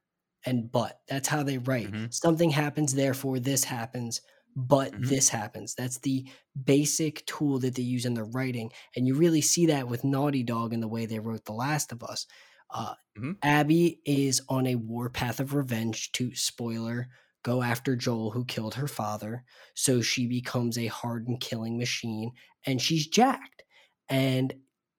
and 0.46 0.70
but. 0.72 1.00
That's 1.08 1.28
how 1.28 1.42
they 1.42 1.58
write. 1.58 1.92
Mhm. 1.92 2.10
Something 2.10 2.50
happens, 2.50 2.94
therefore 2.94 3.38
this 3.40 3.64
happens, 3.64 4.20
but 4.56 4.92
Mhm. 4.92 5.00
this 5.02 5.28
happens. 5.28 5.74
That's 5.74 5.98
the 5.98 6.28
basic 6.64 7.24
tool 7.26 7.58
that 7.60 7.74
they 7.76 7.82
use 7.82 8.04
in 8.06 8.14
their 8.14 8.24
writing, 8.24 8.72
and 8.96 9.06
you 9.06 9.14
really 9.14 9.40
see 9.42 9.66
that 9.66 9.88
with 9.88 10.04
Naughty 10.04 10.42
Dog 10.42 10.72
in 10.72 10.80
the 10.80 10.88
way 10.88 11.06
they 11.06 11.18
wrote 11.20 11.44
The 11.44 11.52
Last 11.52 11.92
of 11.92 12.02
Us. 12.02 12.26
Uh, 12.70 12.94
Mhm. 13.16 13.40
Abby 13.42 14.00
is 14.04 14.42
on 14.48 14.66
a 14.66 14.74
warpath 14.74 15.40
of 15.40 15.54
revenge 15.54 16.12
to 16.12 16.34
spoiler 16.34 17.08
go 17.42 17.62
after 17.62 17.96
Joel 17.96 18.32
who 18.32 18.44
killed 18.44 18.74
her 18.74 18.86
father. 18.88 19.44
So 19.74 20.02
she 20.02 20.26
becomes 20.26 20.76
a 20.76 20.88
hardened 20.88 21.40
killing 21.40 21.78
machine 21.78 22.32
and 22.66 22.82
she's 22.82 23.06
jacked. 23.06 23.62
And 24.10 24.52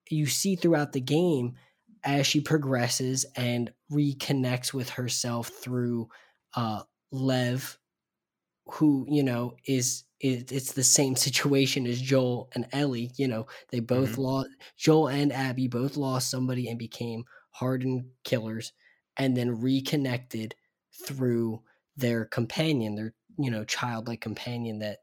you 0.10 0.26
see 0.26 0.56
throughout 0.56 0.94
the 0.94 1.02
game 1.02 1.56
as 2.04 2.26
she 2.26 2.42
progresses 2.42 3.26
and 3.36 3.72
reconnects 3.92 4.74
with 4.74 4.90
herself 4.90 5.50
through 5.50 6.10
uh, 6.56 6.84
Lev, 7.12 7.78
who 8.74 9.06
you 9.10 9.24
know 9.24 9.56
is 9.66 10.04
it, 10.20 10.52
it's 10.52 10.74
the 10.74 10.84
same 10.84 11.16
situation 11.16 11.88
as 11.88 12.02
Joel 12.02 12.50
and 12.54 12.68
Ellie. 12.72 13.12
You 13.18 13.28
know, 13.28 13.48
they 13.70 13.80
both 13.80 14.18
Mhm. 14.18 14.18
lost 14.18 14.50
Joel 14.78 15.10
and 15.10 15.32
Abby 15.34 15.68
both 15.68 15.98
lost 15.98 16.30
somebody 16.30 16.68
and 16.70 16.78
became 16.80 17.26
hardened 17.52 18.12
killers, 18.24 18.74
and 19.18 19.36
then 19.36 19.60
reconnected 19.62 20.56
through 21.06 21.64
their 21.96 22.26
companion, 22.26 22.96
their 22.96 23.14
you 23.38 23.52
know 23.52 23.64
childlike 23.66 24.22
companion 24.22 24.80
that 24.80 25.00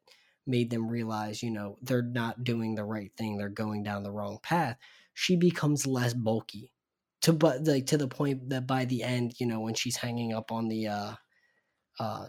made 0.46 0.70
them 0.70 0.88
realize 0.88 1.42
you 1.42 1.50
know 1.50 1.76
they're 1.82 2.02
not 2.02 2.44
doing 2.44 2.74
the 2.74 2.84
right 2.84 3.12
thing, 3.16 3.36
they're 3.36 3.48
going 3.48 3.82
down 3.82 4.02
the 4.02 4.12
wrong 4.12 4.38
path. 4.42 4.78
She 5.14 5.36
becomes 5.36 5.86
less 5.86 6.14
bulky 6.14 6.72
to 7.22 7.32
but 7.32 7.64
like 7.64 7.86
to 7.86 7.98
the 7.98 8.08
point 8.08 8.48
that 8.50 8.66
by 8.66 8.84
the 8.84 9.02
end, 9.02 9.34
you 9.40 9.46
know, 9.46 9.60
when 9.60 9.74
she's 9.74 9.96
hanging 9.96 10.32
up 10.32 10.52
on 10.52 10.68
the 10.68 10.88
uh 10.88 11.14
uh 11.98 12.28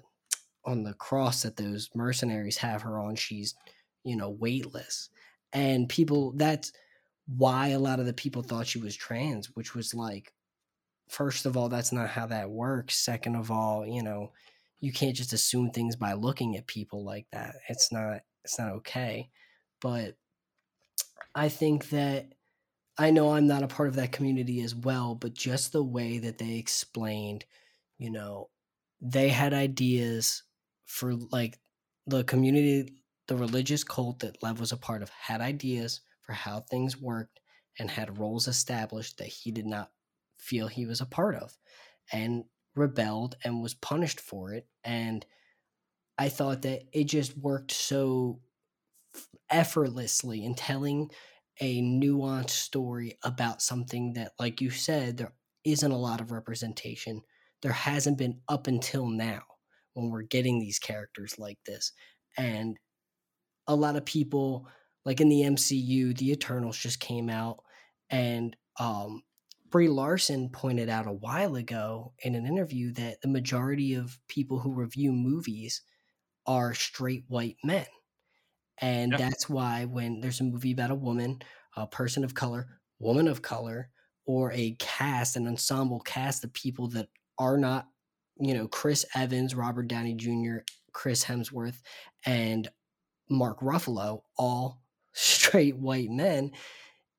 on 0.66 0.84
the 0.84 0.94
cross 0.94 1.44
that 1.44 1.58
those 1.58 1.90
mercenaries 1.96 2.58
have 2.58 2.82
her 2.82 3.00
on, 3.00 3.16
she's, 3.16 3.56
you 4.04 4.16
know, 4.16 4.30
weightless. 4.30 5.10
And 5.54 5.90
people 5.90 6.34
that's 6.36 6.72
why 7.28 7.70
a 7.70 7.80
lot 7.80 8.00
of 8.00 8.06
the 8.06 8.14
people 8.14 8.44
thought 8.44 8.68
she 8.68 8.80
was 8.80 8.96
trans, 8.96 9.48
which 9.56 9.76
was 9.76 9.94
like 9.94 10.34
first 11.10 11.46
of 11.46 11.58
all, 11.58 11.70
that's 11.70 11.92
not 11.92 12.10
how 12.10 12.28
that 12.28 12.50
works. 12.50 12.98
Second 12.98 13.36
of 13.36 13.52
all, 13.52 13.86
you 13.86 14.04
know, 14.04 14.32
you 14.80 14.94
can't 14.94 15.16
just 15.16 15.34
assume 15.34 15.72
things 15.72 15.96
by 15.96 16.14
looking 16.14 16.56
at 16.56 16.68
people 16.68 17.04
like 17.04 17.28
that. 17.32 17.56
It's 17.68 17.92
not 17.92 18.22
it's 18.44 18.58
not 18.58 18.72
okay. 18.74 19.30
But 19.82 20.16
I 21.36 21.50
think 21.50 21.90
that 21.90 22.34
I 22.98 23.12
know 23.12 23.34
I'm 23.34 23.48
not 23.48 23.64
a 23.64 23.68
part 23.68 23.90
of 23.90 23.96
that 23.96 24.12
community 24.12 24.62
as 24.62 24.76
well, 24.76 25.16
but 25.16 25.34
just 25.34 25.72
the 25.72 25.84
way 25.84 26.20
that 26.20 26.38
they 26.38 26.56
explained, 26.56 27.46
you 27.98 28.10
know, 28.10 28.50
they 29.02 29.30
had 29.30 29.54
ideas 29.54 30.44
for 30.90 31.14
like 31.32 31.60
the 32.08 32.24
community, 32.24 32.96
the 33.28 33.36
religious 33.36 33.84
cult 33.84 34.20
that 34.20 34.42
Lev 34.42 34.60
was 34.60 34.72
a 34.72 34.78
part 34.78 35.04
of 35.04 35.10
had 35.10 35.40
ideas 35.40 36.02
for 36.22 36.34
how 36.34 36.62
things 36.62 37.00
worked 37.00 37.40
and 37.78 37.92
had 37.92 38.18
roles 38.18 38.48
established 38.48 39.20
that 39.20 39.28
he 39.28 39.52
did 39.52 39.68
not 39.68 39.92
feel 40.40 40.68
he 40.68 40.88
was 40.88 41.00
a 41.00 41.06
part 41.06 41.36
of 41.36 41.56
and 42.12 42.44
rebelled 42.76 43.36
and 43.44 43.62
was 43.62 43.76
punished 43.76 44.20
for 44.20 44.52
it. 44.54 44.68
And 44.84 45.24
I 46.18 46.30
thought 46.30 46.64
that 46.64 46.86
it 46.92 47.04
just 47.04 47.38
worked 47.38 47.72
so 47.72 48.40
effortlessly 49.50 50.44
in 50.44 50.56
telling 50.56 51.12
a 51.62 51.82
nuanced 51.84 52.50
story 52.50 53.20
about 53.24 53.62
something 53.62 54.14
that, 54.14 54.32
like 54.40 54.60
you 54.60 54.72
said, 54.72 55.18
there 55.18 55.34
isn't 55.64 55.92
a 55.92 55.98
lot 55.98 56.20
of 56.20 56.32
representation. 56.32 57.22
There 57.62 57.74
hasn't 57.74 58.18
been 58.18 58.42
up 58.50 58.66
until 58.66 59.08
now 59.08 59.44
when 59.94 60.10
we're 60.10 60.24
getting 60.24 60.60
these 60.60 60.80
characters 60.80 61.40
like 61.40 61.60
this. 61.66 61.92
And 62.38 62.80
a 63.68 63.76
lot 63.76 63.96
of 63.96 64.06
people, 64.06 64.68
like 65.06 65.22
in 65.22 65.30
the 65.30 65.44
MCU, 65.44 66.14
the 66.14 66.32
Eternals 66.32 66.78
just 66.78 67.00
came 67.00 67.30
out, 67.30 67.64
and 68.10 68.56
um, 68.80 69.24
Brie 69.70 69.90
Larson 69.90 70.50
pointed 70.50 70.90
out 70.90 71.08
a 71.08 71.14
while 71.14 71.56
ago 71.56 72.14
in 72.24 72.36
an 72.36 72.46
interview 72.46 72.92
that 72.94 73.22
the 73.22 73.28
majority 73.28 73.94
of 73.94 74.20
people 74.28 74.60
who 74.60 74.74
review 74.74 75.12
movies 75.12 75.82
are 76.48 76.74
straight 76.74 77.26
white 77.28 77.58
men. 77.64 77.88
And 78.82 79.18
Yeah. 79.18 79.18
that's 79.18 79.50
why 79.50 79.86
when 79.86 80.22
there's 80.22 80.40
a 80.42 80.46
movie 80.46 80.72
about 80.72 80.92
a 80.92 80.96
woman, 80.96 81.42
a 81.76 81.88
person 81.88 82.24
of 82.24 82.34
color, 82.34 82.80
woman 83.00 83.28
of 83.28 83.42
color, 83.42 83.92
or 84.26 84.52
a 84.54 84.76
cast, 84.80 85.36
an 85.36 85.48
ensemble 85.48 86.00
cast 86.00 86.44
of 86.44 86.54
people 86.54 86.88
that 86.90 87.10
are 87.38 87.58
not, 87.58 87.90
you 88.40 88.54
know, 88.54 88.68
Chris 88.68 89.06
Evans, 89.16 89.56
Robert 89.56 89.88
Downey 89.88 90.14
Jr., 90.14 90.58
Chris 90.94 91.24
Hemsworth, 91.24 91.82
and 92.26 92.68
Mark 93.30 93.60
Ruffalo, 93.60 94.22
all 94.38 94.82
straight 95.14 95.78
white 95.78 96.10
men, 96.10 96.52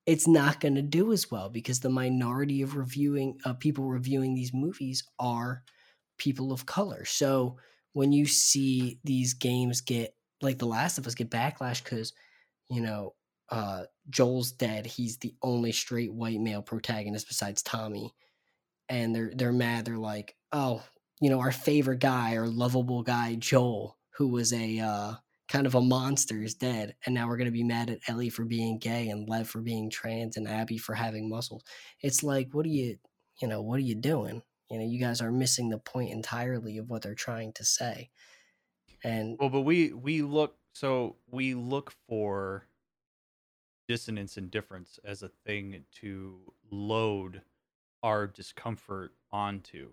it's 0.06 0.26
not 0.26 0.60
going 0.60 0.74
to 0.74 0.82
do 0.82 1.12
as 1.12 1.30
well 1.30 1.50
because 1.50 1.80
the 1.80 1.90
minority 1.90 2.62
of 2.62 2.76
reviewing 2.76 3.38
uh, 3.44 3.52
people 3.52 3.84
reviewing 3.84 4.34
these 4.34 4.52
movies 4.52 5.04
are 5.18 5.62
people 6.18 6.52
of 6.52 6.66
color. 6.66 7.04
So 7.04 7.56
when 7.92 8.12
you 8.12 8.26
see 8.26 8.98
these 9.04 9.34
games 9.34 9.80
get 9.80 10.14
like 10.42 10.58
The 10.58 10.66
Last 10.66 10.98
of 10.98 11.06
Us 11.06 11.14
get 11.14 11.30
backlash 11.30 11.84
because 11.84 12.12
you 12.68 12.80
know 12.80 13.14
uh, 13.50 13.84
Joel's 14.08 14.52
dead, 14.52 14.86
he's 14.86 15.18
the 15.18 15.34
only 15.42 15.72
straight 15.72 16.12
white 16.12 16.40
male 16.40 16.62
protagonist 16.62 17.28
besides 17.28 17.62
Tommy, 17.62 18.14
and 18.88 19.14
they're 19.14 19.32
they're 19.34 19.52
mad. 19.52 19.84
They're 19.84 19.98
like, 19.98 20.36
oh, 20.52 20.82
you 21.20 21.30
know, 21.30 21.40
our 21.40 21.52
favorite 21.52 22.00
guy, 22.00 22.36
our 22.36 22.48
lovable 22.48 23.02
guy, 23.02 23.34
Joel, 23.34 23.98
who 24.16 24.28
was 24.28 24.52
a 24.52 24.78
uh, 24.80 25.14
kind 25.48 25.66
of 25.66 25.74
a 25.74 25.80
monster, 25.80 26.42
is 26.42 26.54
dead, 26.54 26.94
and 27.04 27.14
now 27.14 27.28
we're 27.28 27.36
gonna 27.36 27.50
be 27.50 27.64
mad 27.64 27.90
at 27.90 28.00
Ellie 28.08 28.30
for 28.30 28.44
being 28.44 28.78
gay 28.78 29.08
and 29.08 29.28
Lev 29.28 29.48
for 29.48 29.60
being 29.60 29.90
trans 29.90 30.36
and 30.36 30.48
Abby 30.48 30.78
for 30.78 30.94
having 30.94 31.28
muscles. 31.28 31.62
It's 32.00 32.22
like, 32.22 32.48
what 32.52 32.66
are 32.66 32.70
you, 32.70 32.96
you 33.40 33.48
know, 33.48 33.60
what 33.62 33.76
are 33.76 33.84
you 33.84 33.94
doing? 33.94 34.42
You 34.70 34.78
know, 34.78 34.84
you 34.84 35.00
guys 35.00 35.20
are 35.20 35.32
missing 35.32 35.68
the 35.68 35.78
point 35.78 36.10
entirely 36.10 36.78
of 36.78 36.88
what 36.88 37.02
they're 37.02 37.14
trying 37.14 37.52
to 37.54 37.64
say. 37.64 38.10
And 39.02 39.36
Well, 39.38 39.48
but 39.50 39.62
we 39.62 39.92
we 39.92 40.22
look 40.22 40.56
so 40.72 41.16
we 41.30 41.54
look 41.54 41.92
for 42.08 42.66
dissonance 43.88 44.36
and 44.36 44.50
difference 44.50 45.00
as 45.04 45.22
a 45.22 45.30
thing 45.44 45.84
to 46.00 46.38
load 46.70 47.42
our 48.02 48.26
discomfort 48.26 49.12
onto. 49.32 49.90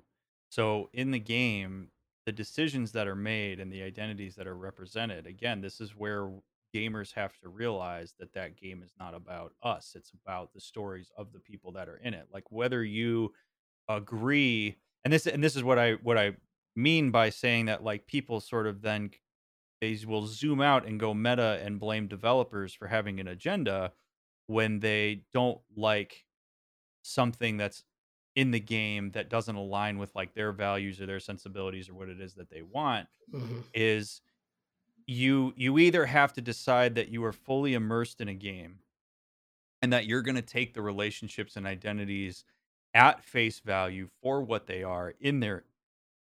So 0.57 0.89
in 0.91 1.11
the 1.11 1.19
game, 1.19 1.89
the 2.25 2.31
decisions 2.31 2.91
that 2.93 3.07
are 3.07 3.15
made 3.15 3.59
and 3.59 3.71
the 3.71 3.83
identities 3.83 4.35
that 4.37 4.47
are 4.47 4.57
represented, 4.57 5.27
again, 5.27 5.61
this 5.61 5.79
is 5.79 5.95
where 5.95 6.31
gamers 6.75 7.13
have 7.13 7.37
to 7.43 7.47
realize 7.47 8.15
that 8.19 8.33
that 8.33 8.59
game 8.59 8.81
is 8.81 8.91
not 8.99 9.13
about 9.13 9.53
us. 9.61 9.93
It's 9.95 10.11
about 10.25 10.51
the 10.53 10.59
stories 10.59 11.11
of 11.15 11.31
the 11.31 11.39
people 11.39 11.71
that 11.73 11.87
are 11.87 11.97
in 11.97 12.15
it. 12.15 12.27
Like 12.33 12.51
whether 12.51 12.83
you 12.83 13.33
agree 13.87 14.77
and 15.05 15.13
this 15.13 15.27
and 15.27 15.43
this 15.43 15.55
is 15.55 15.63
what 15.63 15.77
I 15.77 15.93
what 15.93 16.17
I 16.17 16.35
mean 16.75 17.11
by 17.11 17.29
saying 17.29 17.67
that 17.67 17.83
like 17.83 18.07
people 18.07 18.41
sort 18.41 18.65
of 18.65 18.81
then 18.81 19.11
they 19.79 19.97
will 20.07 20.25
zoom 20.25 20.59
out 20.59 20.87
and 20.87 20.99
go 20.99 21.13
meta 21.13 21.61
and 21.63 21.79
blame 21.79 22.07
developers 22.07 22.73
for 22.73 22.87
having 22.87 23.19
an 23.19 23.27
agenda 23.27 23.93
when 24.47 24.79
they 24.79 25.21
don't 25.33 25.59
like 25.75 26.25
something 27.03 27.57
that's 27.57 27.83
in 28.37 28.51
the 28.51 28.61
game 28.61 29.11
that 29.11 29.29
doesn't 29.29 29.57
align 29.57 29.99
with 29.99 30.15
like 30.15 30.35
their 30.35 30.53
values 30.53 31.01
or 31.01 31.07
their 31.07 31.19
sensibilities 31.21 31.89
or 31.89 31.95
what 31.95 32.09
it 32.09 32.21
is 32.21 32.35
that 32.35 32.51
they 32.51 32.63
want 32.63 33.09
mhm, 33.27 33.63
is 33.73 34.21
you 35.07 35.53
you 35.57 35.77
either 35.79 36.05
have 36.05 36.33
to 36.33 36.41
decide 36.41 36.95
that 36.95 37.09
you 37.09 37.23
are 37.23 37.33
fully 37.33 37.73
immersed 37.73 38.21
in 38.21 38.27
a 38.29 38.33
game 38.35 38.79
and 39.81 39.93
that 39.93 40.05
you're 40.05 40.21
going 40.21 40.35
to 40.35 40.41
take 40.41 40.73
the 40.73 40.81
relationships 40.81 41.55
and 41.55 41.65
identities 41.67 42.43
at 42.93 43.23
face 43.23 43.59
value 43.59 44.07
for 44.21 44.41
what 44.41 44.65
they 44.67 44.83
are 44.83 45.13
in 45.19 45.39
their 45.39 45.65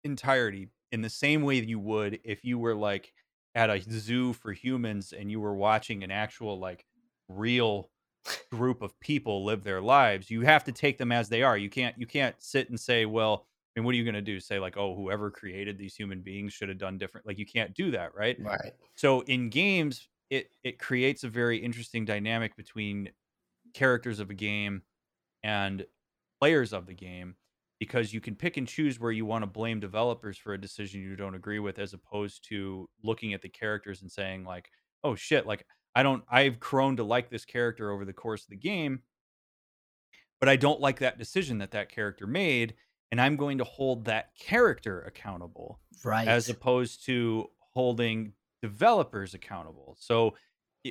entirety 0.04 0.68
in 0.92 1.02
the 1.02 1.10
same 1.10 1.42
way 1.42 1.60
that 1.60 1.68
you 1.68 1.80
would 1.80 2.20
if 2.24 2.44
you 2.44 2.58
were 2.58 2.74
like 2.74 3.14
at 3.54 3.70
a 3.70 3.80
zoo 3.80 4.32
for 4.32 4.52
humans 4.52 5.12
and 5.12 5.30
you 5.30 5.40
were 5.40 5.54
watching 5.56 6.04
an 6.04 6.10
actual 6.10 6.58
like 6.58 6.86
real 7.28 7.90
group 8.50 8.82
of 8.82 8.98
people 9.00 9.44
live 9.44 9.62
their 9.62 9.80
lives 9.80 10.30
you 10.30 10.40
have 10.42 10.64
to 10.64 10.72
take 10.72 10.98
them 10.98 11.12
as 11.12 11.28
they 11.28 11.42
are 11.42 11.56
you 11.56 11.70
can't 11.70 11.96
you 11.98 12.06
can't 12.06 12.36
sit 12.38 12.70
and 12.70 12.78
say 12.78 13.06
well 13.06 13.46
I 13.76 13.80
mean, 13.80 13.86
what 13.86 13.94
are 13.94 13.98
you 13.98 14.04
going 14.04 14.14
to 14.14 14.22
do? 14.22 14.38
Say 14.38 14.60
like, 14.60 14.76
oh, 14.76 14.94
whoever 14.94 15.32
created 15.32 15.78
these 15.78 15.96
human 15.96 16.20
beings 16.20 16.52
should 16.52 16.68
have 16.68 16.78
done 16.78 16.96
different. 16.96 17.26
Like, 17.26 17.38
you 17.38 17.44
can't 17.44 17.74
do 17.74 17.90
that, 17.90 18.14
right? 18.14 18.36
right. 18.40 18.72
So 18.94 19.22
in 19.22 19.50
games, 19.50 20.06
it 20.30 20.50
it 20.62 20.78
creates 20.78 21.24
a 21.24 21.28
very 21.28 21.58
interesting 21.58 22.04
dynamic 22.04 22.56
between 22.56 23.10
characters 23.74 24.20
of 24.20 24.30
a 24.30 24.34
game 24.34 24.82
and 25.42 25.84
players 26.40 26.72
of 26.72 26.86
the 26.86 26.94
game 26.94 27.36
because 27.80 28.14
you 28.14 28.20
can 28.20 28.34
pick 28.34 28.56
and 28.56 28.66
choose 28.66 29.00
where 29.00 29.12
you 29.12 29.26
want 29.26 29.42
to 29.42 29.46
blame 29.46 29.80
developers 29.80 30.38
for 30.38 30.54
a 30.54 30.60
decision 30.60 31.00
you 31.00 31.16
don't 31.16 31.34
agree 31.34 31.58
with 31.58 31.78
as 31.78 31.92
opposed 31.92 32.46
to 32.48 32.88
looking 33.02 33.34
at 33.34 33.42
the 33.42 33.48
characters 33.48 34.02
and 34.02 34.10
saying 34.10 34.44
like 34.44 34.70
oh 35.02 35.14
shit 35.14 35.46
like 35.46 35.66
i 35.94 36.02
don't 36.02 36.24
i've 36.30 36.58
grown 36.60 36.96
to 36.96 37.04
like 37.04 37.30
this 37.30 37.44
character 37.44 37.90
over 37.90 38.04
the 38.04 38.12
course 38.12 38.42
of 38.44 38.50
the 38.50 38.56
game 38.56 39.00
but 40.40 40.48
i 40.48 40.56
don't 40.56 40.80
like 40.80 40.98
that 40.98 41.18
decision 41.18 41.58
that 41.58 41.70
that 41.72 41.88
character 41.88 42.26
made 42.26 42.74
and 43.10 43.20
i'm 43.20 43.36
going 43.36 43.58
to 43.58 43.64
hold 43.64 44.04
that 44.06 44.30
character 44.38 45.00
accountable 45.02 45.80
Right. 46.04 46.28
as 46.28 46.48
opposed 46.50 47.06
to 47.06 47.48
holding 47.74 48.34
developers 48.60 49.32
accountable. 49.34 49.96
So, 49.98 50.34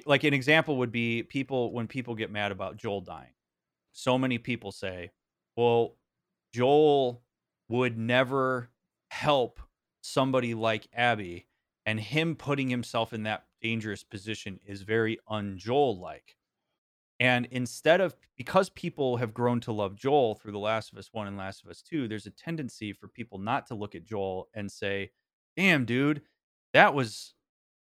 like 0.07 0.23
an 0.23 0.33
example 0.33 0.77
would 0.77 0.91
be 0.91 1.21
people 1.23 1.71
when 1.71 1.87
people 1.87 2.15
get 2.15 2.31
mad 2.31 2.51
about 2.51 2.77
Joel 2.77 3.01
dying. 3.01 3.33
So 3.91 4.17
many 4.17 4.37
people 4.39 4.71
say, 4.71 5.11
"Well, 5.55 5.97
Joel 6.51 7.21
would 7.69 7.95
never 7.97 8.69
help 9.11 9.59
somebody 10.01 10.55
like 10.55 10.87
Abby, 10.93 11.45
and 11.85 11.99
him 11.99 12.35
putting 12.35 12.69
himself 12.69 13.13
in 13.13 13.23
that 13.23 13.45
dangerous 13.63 14.03
position 14.03 14.59
is 14.65 14.83
very 14.83 15.17
un-Joel 15.27 15.99
like." 15.99 16.35
And 17.19 17.47
instead 17.51 18.01
of 18.01 18.15
because 18.37 18.69
people 18.69 19.17
have 19.17 19.33
grown 19.33 19.61
to 19.61 19.71
love 19.71 19.95
Joel 19.95 20.35
through 20.35 20.51
The 20.51 20.59
Last 20.59 20.91
of 20.91 20.97
Us 20.99 21.09
1 21.13 21.27
and 21.27 21.37
Last 21.37 21.63
of 21.63 21.69
Us 21.69 21.81
2, 21.81 22.07
there's 22.07 22.25
a 22.25 22.31
tendency 22.31 22.91
for 22.91 23.07
people 23.07 23.37
not 23.39 23.67
to 23.67 23.75
look 23.75 23.95
at 23.95 24.03
Joel 24.03 24.49
and 24.53 24.71
say, 24.71 25.11
"Damn, 25.55 25.85
dude, 25.85 26.21
that 26.73 26.93
was 26.93 27.33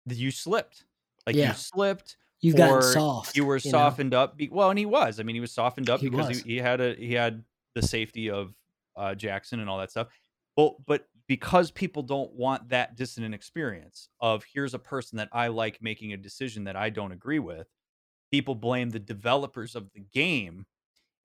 you 0.06 0.30
slipped. 0.30 0.84
Like 1.26 1.36
Yeah. 1.36 1.48
you 1.48 1.54
slipped 1.54 2.16
You've 2.40 2.56
gotten 2.56 2.82
soft. 2.82 3.36
You 3.36 3.44
were 3.44 3.54
know? 3.64 3.70
softened 3.70 4.12
up. 4.14 4.36
Be- 4.36 4.48
well, 4.48 4.68
and 4.70 4.78
he 4.78 4.84
was. 4.84 5.20
I 5.20 5.22
mean, 5.22 5.36
he 5.36 5.40
was 5.40 5.52
softened 5.52 5.88
up 5.88 6.00
He 6.00 6.08
because 6.10 6.40
he, 6.40 6.54
he 6.54 6.56
had 6.58 6.80
a 6.80 6.94
he 6.96 7.12
had 7.12 7.44
the 7.76 7.82
safety 7.82 8.28
of 8.30 8.52
uh, 8.96 9.14
Jackson 9.14 9.60
and 9.60 9.70
all 9.70 9.78
that 9.78 9.92
stuff. 9.92 10.08
Well, 10.56 10.76
but 10.86 11.08
because 11.32 11.70
people 11.70 12.02
don't 12.02 12.30
want 12.34 12.68
that 12.68 12.94
dissonant 12.94 13.34
experience 13.34 14.10
of 14.20 14.44
here's 14.44 14.74
a 14.74 14.78
person 14.78 15.16
that 15.16 15.30
I 15.32 15.48
like 15.48 15.80
making 15.80 16.12
a 16.12 16.18
decision 16.18 16.64
that 16.64 16.76
I 16.76 16.90
don't 16.90 17.10
agree 17.10 17.38
with, 17.38 17.68
people 18.30 18.54
blame 18.54 18.90
the 18.90 19.00
developers 19.00 19.74
of 19.74 19.90
the 19.94 20.00
game 20.00 20.66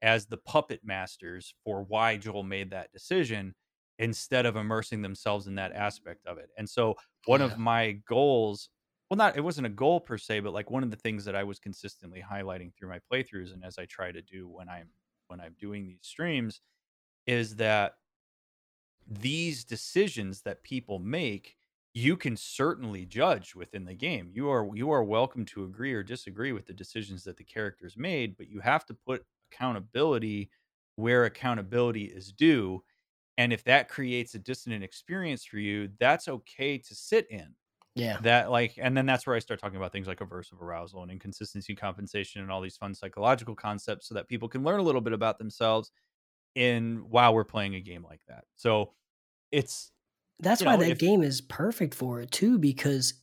as 0.01 0.27
the 0.27 0.37
puppet 0.37 0.81
masters 0.85 1.53
for 1.65 1.83
why 1.83 2.17
Joel 2.17 2.43
made 2.43 2.71
that 2.71 2.93
decision 2.93 3.53
instead 3.99 4.45
of 4.45 4.55
immersing 4.55 5.01
themselves 5.01 5.47
in 5.47 5.55
that 5.55 5.73
aspect 5.73 6.25
of 6.25 6.37
it. 6.37 6.51
And 6.57 6.69
so 6.69 6.95
one 7.25 7.41
Yeah. 7.41 7.43
of 7.43 7.57
my 7.57 7.93
goals, 8.07 8.69
well 9.09 9.17
not 9.17 9.37
it 9.37 9.41
wasn't 9.41 9.67
a 9.67 9.71
goal 9.71 9.99
per 9.99 10.17
se, 10.17 10.39
but 10.41 10.53
like 10.53 10.71
one 10.71 10.83
of 10.83 10.91
the 10.91 10.97
things 10.97 11.25
that 11.25 11.35
I 11.35 11.43
was 11.43 11.59
consistently 11.59 12.23
highlighting 12.23 12.73
through 12.73 12.89
my 12.89 13.01
playthroughs 13.11 13.53
and 13.53 13.65
as 13.65 13.77
I 13.77 13.85
try 13.87 14.13
to 14.13 14.21
do 14.21 14.47
when 14.47 14.69
I'm 14.69 14.89
when 15.27 15.41
I'm 15.41 15.55
doing 15.59 15.85
these 15.87 16.07
streams 16.07 16.61
is 17.25 17.57
that 17.57 17.95
these 19.07 19.63
decisions 19.63 20.41
that 20.43 20.63
people 20.63 20.99
make 20.99 21.57
you 21.93 22.15
can 22.15 22.37
certainly 22.37 23.05
judge 23.07 23.55
within 23.55 23.85
the 23.85 23.95
game. 23.95 24.29
You 24.31 24.49
are 24.49 24.69
you 24.75 24.91
are 24.91 25.03
welcome 25.03 25.45
to 25.45 25.63
agree 25.63 25.93
or 25.93 26.03
disagree 26.03 26.51
with 26.51 26.67
the 26.67 26.73
decisions 26.73 27.23
that 27.23 27.37
the 27.37 27.43
characters 27.43 27.97
made, 27.97 28.37
but 28.37 28.49
you 28.49 28.59
have 28.59 28.85
to 28.85 28.93
put 28.93 29.25
accountability 29.51 30.51
where 30.95 31.25
accountability 31.25 32.05
is 32.05 32.31
due. 32.31 32.83
And 33.37 33.53
if 33.53 33.63
that 33.65 33.89
creates 33.89 34.35
a 34.35 34.39
dissonant 34.39 34.83
experience 34.83 35.45
for 35.45 35.59
you, 35.59 35.91
that's 35.99 36.27
okay 36.27 36.77
to 36.79 36.95
sit 36.95 37.27
in. 37.31 37.55
Yeah. 37.95 38.21
That 38.21 38.49
like 38.49 38.75
and 38.79 38.97
then 38.97 39.05
that's 39.05 39.27
where 39.27 39.35
I 39.35 39.39
start 39.39 39.59
talking 39.59 39.77
about 39.77 39.91
things 39.91 40.07
like 40.07 40.19
aversive 40.19 40.59
arousal 40.61 41.03
and 41.03 41.11
inconsistency 41.11 41.75
compensation 41.75 42.41
and 42.41 42.51
all 42.51 42.61
these 42.61 42.77
fun 42.77 42.95
psychological 42.95 43.55
concepts 43.55 44.07
so 44.07 44.15
that 44.15 44.27
people 44.27 44.49
can 44.49 44.63
learn 44.63 44.79
a 44.79 44.83
little 44.83 45.01
bit 45.01 45.13
about 45.13 45.37
themselves 45.37 45.91
in 46.57 47.05
while 47.09 47.33
we're 47.33 47.43
playing 47.43 47.75
a 47.75 47.81
game 47.81 48.03
like 48.03 48.21
that. 48.27 48.45
So 48.55 48.93
it's 49.51 49.91
That's 50.39 50.63
why 50.63 50.75
know, 50.75 50.83
that 50.83 50.91
if- 50.91 50.97
game 50.97 51.23
is 51.23 51.39
perfect 51.41 51.93
for 51.93 52.19
it 52.21 52.31
too, 52.31 52.57
because 52.57 53.13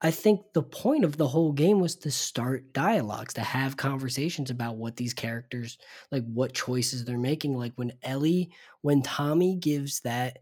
I 0.00 0.10
think 0.10 0.52
the 0.52 0.62
point 0.62 1.04
of 1.04 1.16
the 1.16 1.28
whole 1.28 1.52
game 1.52 1.80
was 1.80 1.96
to 1.96 2.10
start 2.10 2.72
dialogues, 2.74 3.34
to 3.34 3.40
have 3.40 3.76
conversations 3.76 4.50
about 4.50 4.76
what 4.76 4.96
these 4.96 5.14
characters, 5.14 5.78
like 6.12 6.24
what 6.26 6.52
choices 6.52 7.04
they're 7.04 7.16
making. 7.16 7.56
Like 7.56 7.72
when 7.76 7.92
Ellie, 8.02 8.52
when 8.82 9.02
Tommy 9.02 9.56
gives 9.56 10.00
that, 10.00 10.38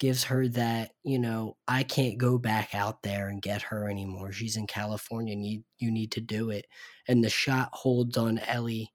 gives 0.00 0.24
her 0.24 0.48
that, 0.48 0.92
you 1.02 1.18
know, 1.18 1.56
I 1.68 1.82
can't 1.82 2.16
go 2.18 2.38
back 2.38 2.74
out 2.74 3.02
there 3.02 3.28
and 3.28 3.42
get 3.42 3.62
her 3.62 3.90
anymore. 3.90 4.32
She's 4.32 4.56
in 4.56 4.66
California. 4.66 5.36
Need 5.36 5.64
you 5.78 5.90
need 5.90 6.12
to 6.12 6.20
do 6.22 6.50
it. 6.50 6.66
And 7.06 7.22
the 7.22 7.30
shot 7.30 7.68
holds 7.72 8.16
on 8.16 8.38
Ellie 8.38 8.90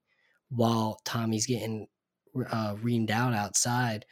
while 0.48 1.00
Tommy's 1.04 1.46
getting 1.46 1.86
uh, 2.36 2.76
reamed 2.76 3.10
out 3.10 3.34
outside. 3.34 4.06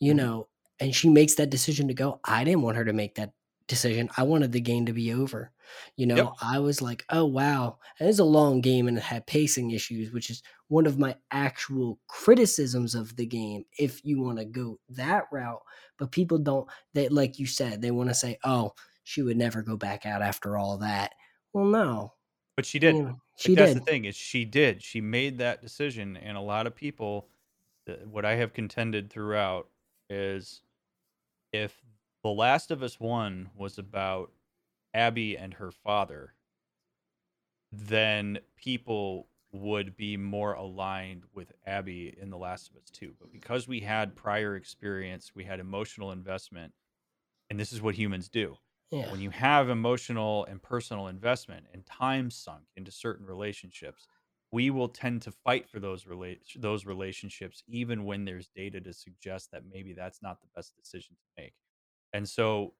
You 0.00 0.14
Mhm. 0.14 0.14
know, 0.14 0.48
and 0.80 0.94
she 0.94 1.08
makes 1.08 1.34
that 1.36 1.50
decision 1.50 1.88
to 1.88 1.94
go. 1.94 2.20
I 2.24 2.44
didn't 2.44 2.62
want 2.62 2.76
her 2.76 2.84
to 2.84 2.92
make 2.92 3.14
that 3.16 3.34
decision. 3.66 4.10
I 4.16 4.22
wanted 4.24 4.52
the 4.52 4.60
game 4.60 4.86
to 4.86 4.92
be 4.92 5.12
over. 5.12 5.52
You 5.96 6.06
know, 6.06 6.32
Yep. 6.32 6.36
I 6.40 6.58
was 6.60 6.80
like, 6.82 7.04
oh 7.10 7.24
wow. 7.24 7.78
And 7.98 8.08
it's 8.08 8.18
a 8.20 8.24
long 8.24 8.60
game 8.60 8.86
and 8.86 8.96
it 8.98 9.02
had 9.02 9.26
pacing 9.26 9.70
issues, 9.72 10.12
which 10.12 10.30
is 10.30 10.42
one 10.68 10.86
of 10.86 10.98
my 10.98 11.16
actual 11.32 11.98
criticisms 12.08 12.94
of 12.94 13.16
the 13.16 13.26
game, 13.26 13.64
if 13.78 14.04
you 14.04 14.20
want 14.20 14.38
to 14.38 14.44
go 14.44 14.78
that 14.90 15.24
route. 15.32 15.62
But 15.98 16.12
people 16.12 16.38
don't 16.38 16.68
they 16.94 17.08
like 17.08 17.38
you 17.38 17.46
said, 17.46 17.82
they 17.82 17.90
want 17.90 18.10
to 18.10 18.14
say, 18.14 18.38
Oh, 18.44 18.74
she 19.02 19.22
would 19.22 19.36
never 19.36 19.62
go 19.62 19.76
back 19.76 20.06
out 20.06 20.22
after 20.22 20.56
all 20.56 20.78
that. 20.78 21.14
Well, 21.52 21.64
no. 21.64 22.12
but 22.56 22.66
she 22.66 22.78
did. 22.78 22.96
you 22.96 23.02
know, 23.02 23.20
Like, 23.44 23.52
she 23.52 23.54
that's 23.54 23.74
did. 23.74 23.74
the 23.74 23.80
thing 23.80 24.04
is 24.04 24.16
she 24.16 24.44
did. 24.44 24.82
She 24.82 25.00
made 25.00 25.38
that 25.38 25.60
decision, 25.60 26.16
and 26.16 26.36
a 26.36 26.40
lot 26.40 26.66
of 26.66 26.74
people, 26.74 27.28
Uh, 27.88 27.92
what 28.04 28.24
I 28.24 28.34
have 28.36 28.52
contended 28.52 29.10
throughout 29.10 29.68
is, 30.10 30.62
if 31.52 31.82
The 32.22 32.30
Last 32.30 32.70
of 32.70 32.82
Us 32.82 32.98
One 33.00 33.50
was 33.54 33.78
about 33.78 34.32
Abby 34.94 35.36
and 35.36 35.54
her 35.54 35.70
father, 35.70 36.34
then 37.72 38.38
people 38.56 39.28
would 39.52 39.96
be 39.96 40.16
more 40.16 40.54
aligned 40.54 41.24
with 41.32 41.52
Abby 41.66 42.14
in 42.20 42.30
The 42.30 42.36
Last 42.36 42.70
of 42.70 42.76
Us 42.76 42.90
Two. 42.90 43.14
But 43.18 43.32
because 43.32 43.66
we 43.68 43.80
had 43.80 44.16
prior 44.16 44.56
experience, 44.56 45.32
we 45.34 45.44
had 45.44 45.60
emotional 45.60 46.12
investment, 46.12 46.72
and 47.50 47.58
this 47.58 47.72
is 47.72 47.80
what 47.80 47.94
humans 47.94 48.28
do 48.28 48.58
Yeah. 48.90 49.10
when 49.10 49.20
you 49.20 49.30
have 49.30 49.68
emotional 49.68 50.44
and 50.44 50.62
personal 50.62 51.08
investment 51.08 51.66
and 51.72 51.86
time 51.86 52.30
sunk 52.30 52.64
into 52.76 52.90
certain 52.90 53.26
relationships 53.26 54.06
we 54.52 54.70
will 54.70 54.88
tend 54.88 55.22
to 55.22 55.32
fight 55.32 55.68
for 55.68 55.80
those 55.80 56.06
relate 56.06 56.42
those 56.56 56.86
relationships 56.86 57.62
even 57.66 58.04
when 58.04 58.24
there's 58.24 58.48
data 58.48 58.80
to 58.80 58.92
suggest 58.92 59.50
that 59.50 59.64
maybe 59.66 59.92
that's 59.92 60.22
not 60.22 60.40
the 60.40 60.48
best 60.54 60.76
decision 60.76 61.16
to 61.16 61.42
make 61.42 61.54
and 62.12 62.28
so 62.28 62.74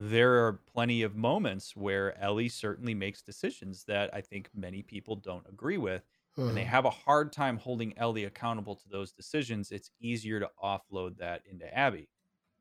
there 0.00 0.46
are 0.46 0.52
plenty 0.52 1.02
of 1.02 1.16
moments 1.16 1.74
where 1.74 2.16
Ellie 2.18 2.48
certainly 2.48 2.94
makes 2.94 3.20
decisions 3.22 3.84
that 3.84 4.14
I 4.14 4.20
think 4.20 4.48
many 4.54 4.82
people 4.82 5.16
don't 5.16 5.46
agree 5.48 5.78
with 5.78 6.06
and 6.46 6.56
they 6.56 6.62
Mhm. 6.62 6.64
have 6.64 6.84
a 6.84 6.90
hard 6.90 7.32
time 7.32 7.58
holding 7.58 7.96
Ellie 7.98 8.24
accountable 8.24 8.76
to 8.76 8.88
those 8.88 9.12
decisions, 9.12 9.72
it's 9.72 9.90
easier 10.00 10.40
to 10.40 10.50
offload 10.62 11.18
that 11.18 11.42
into 11.46 11.72
Abby. 11.76 12.08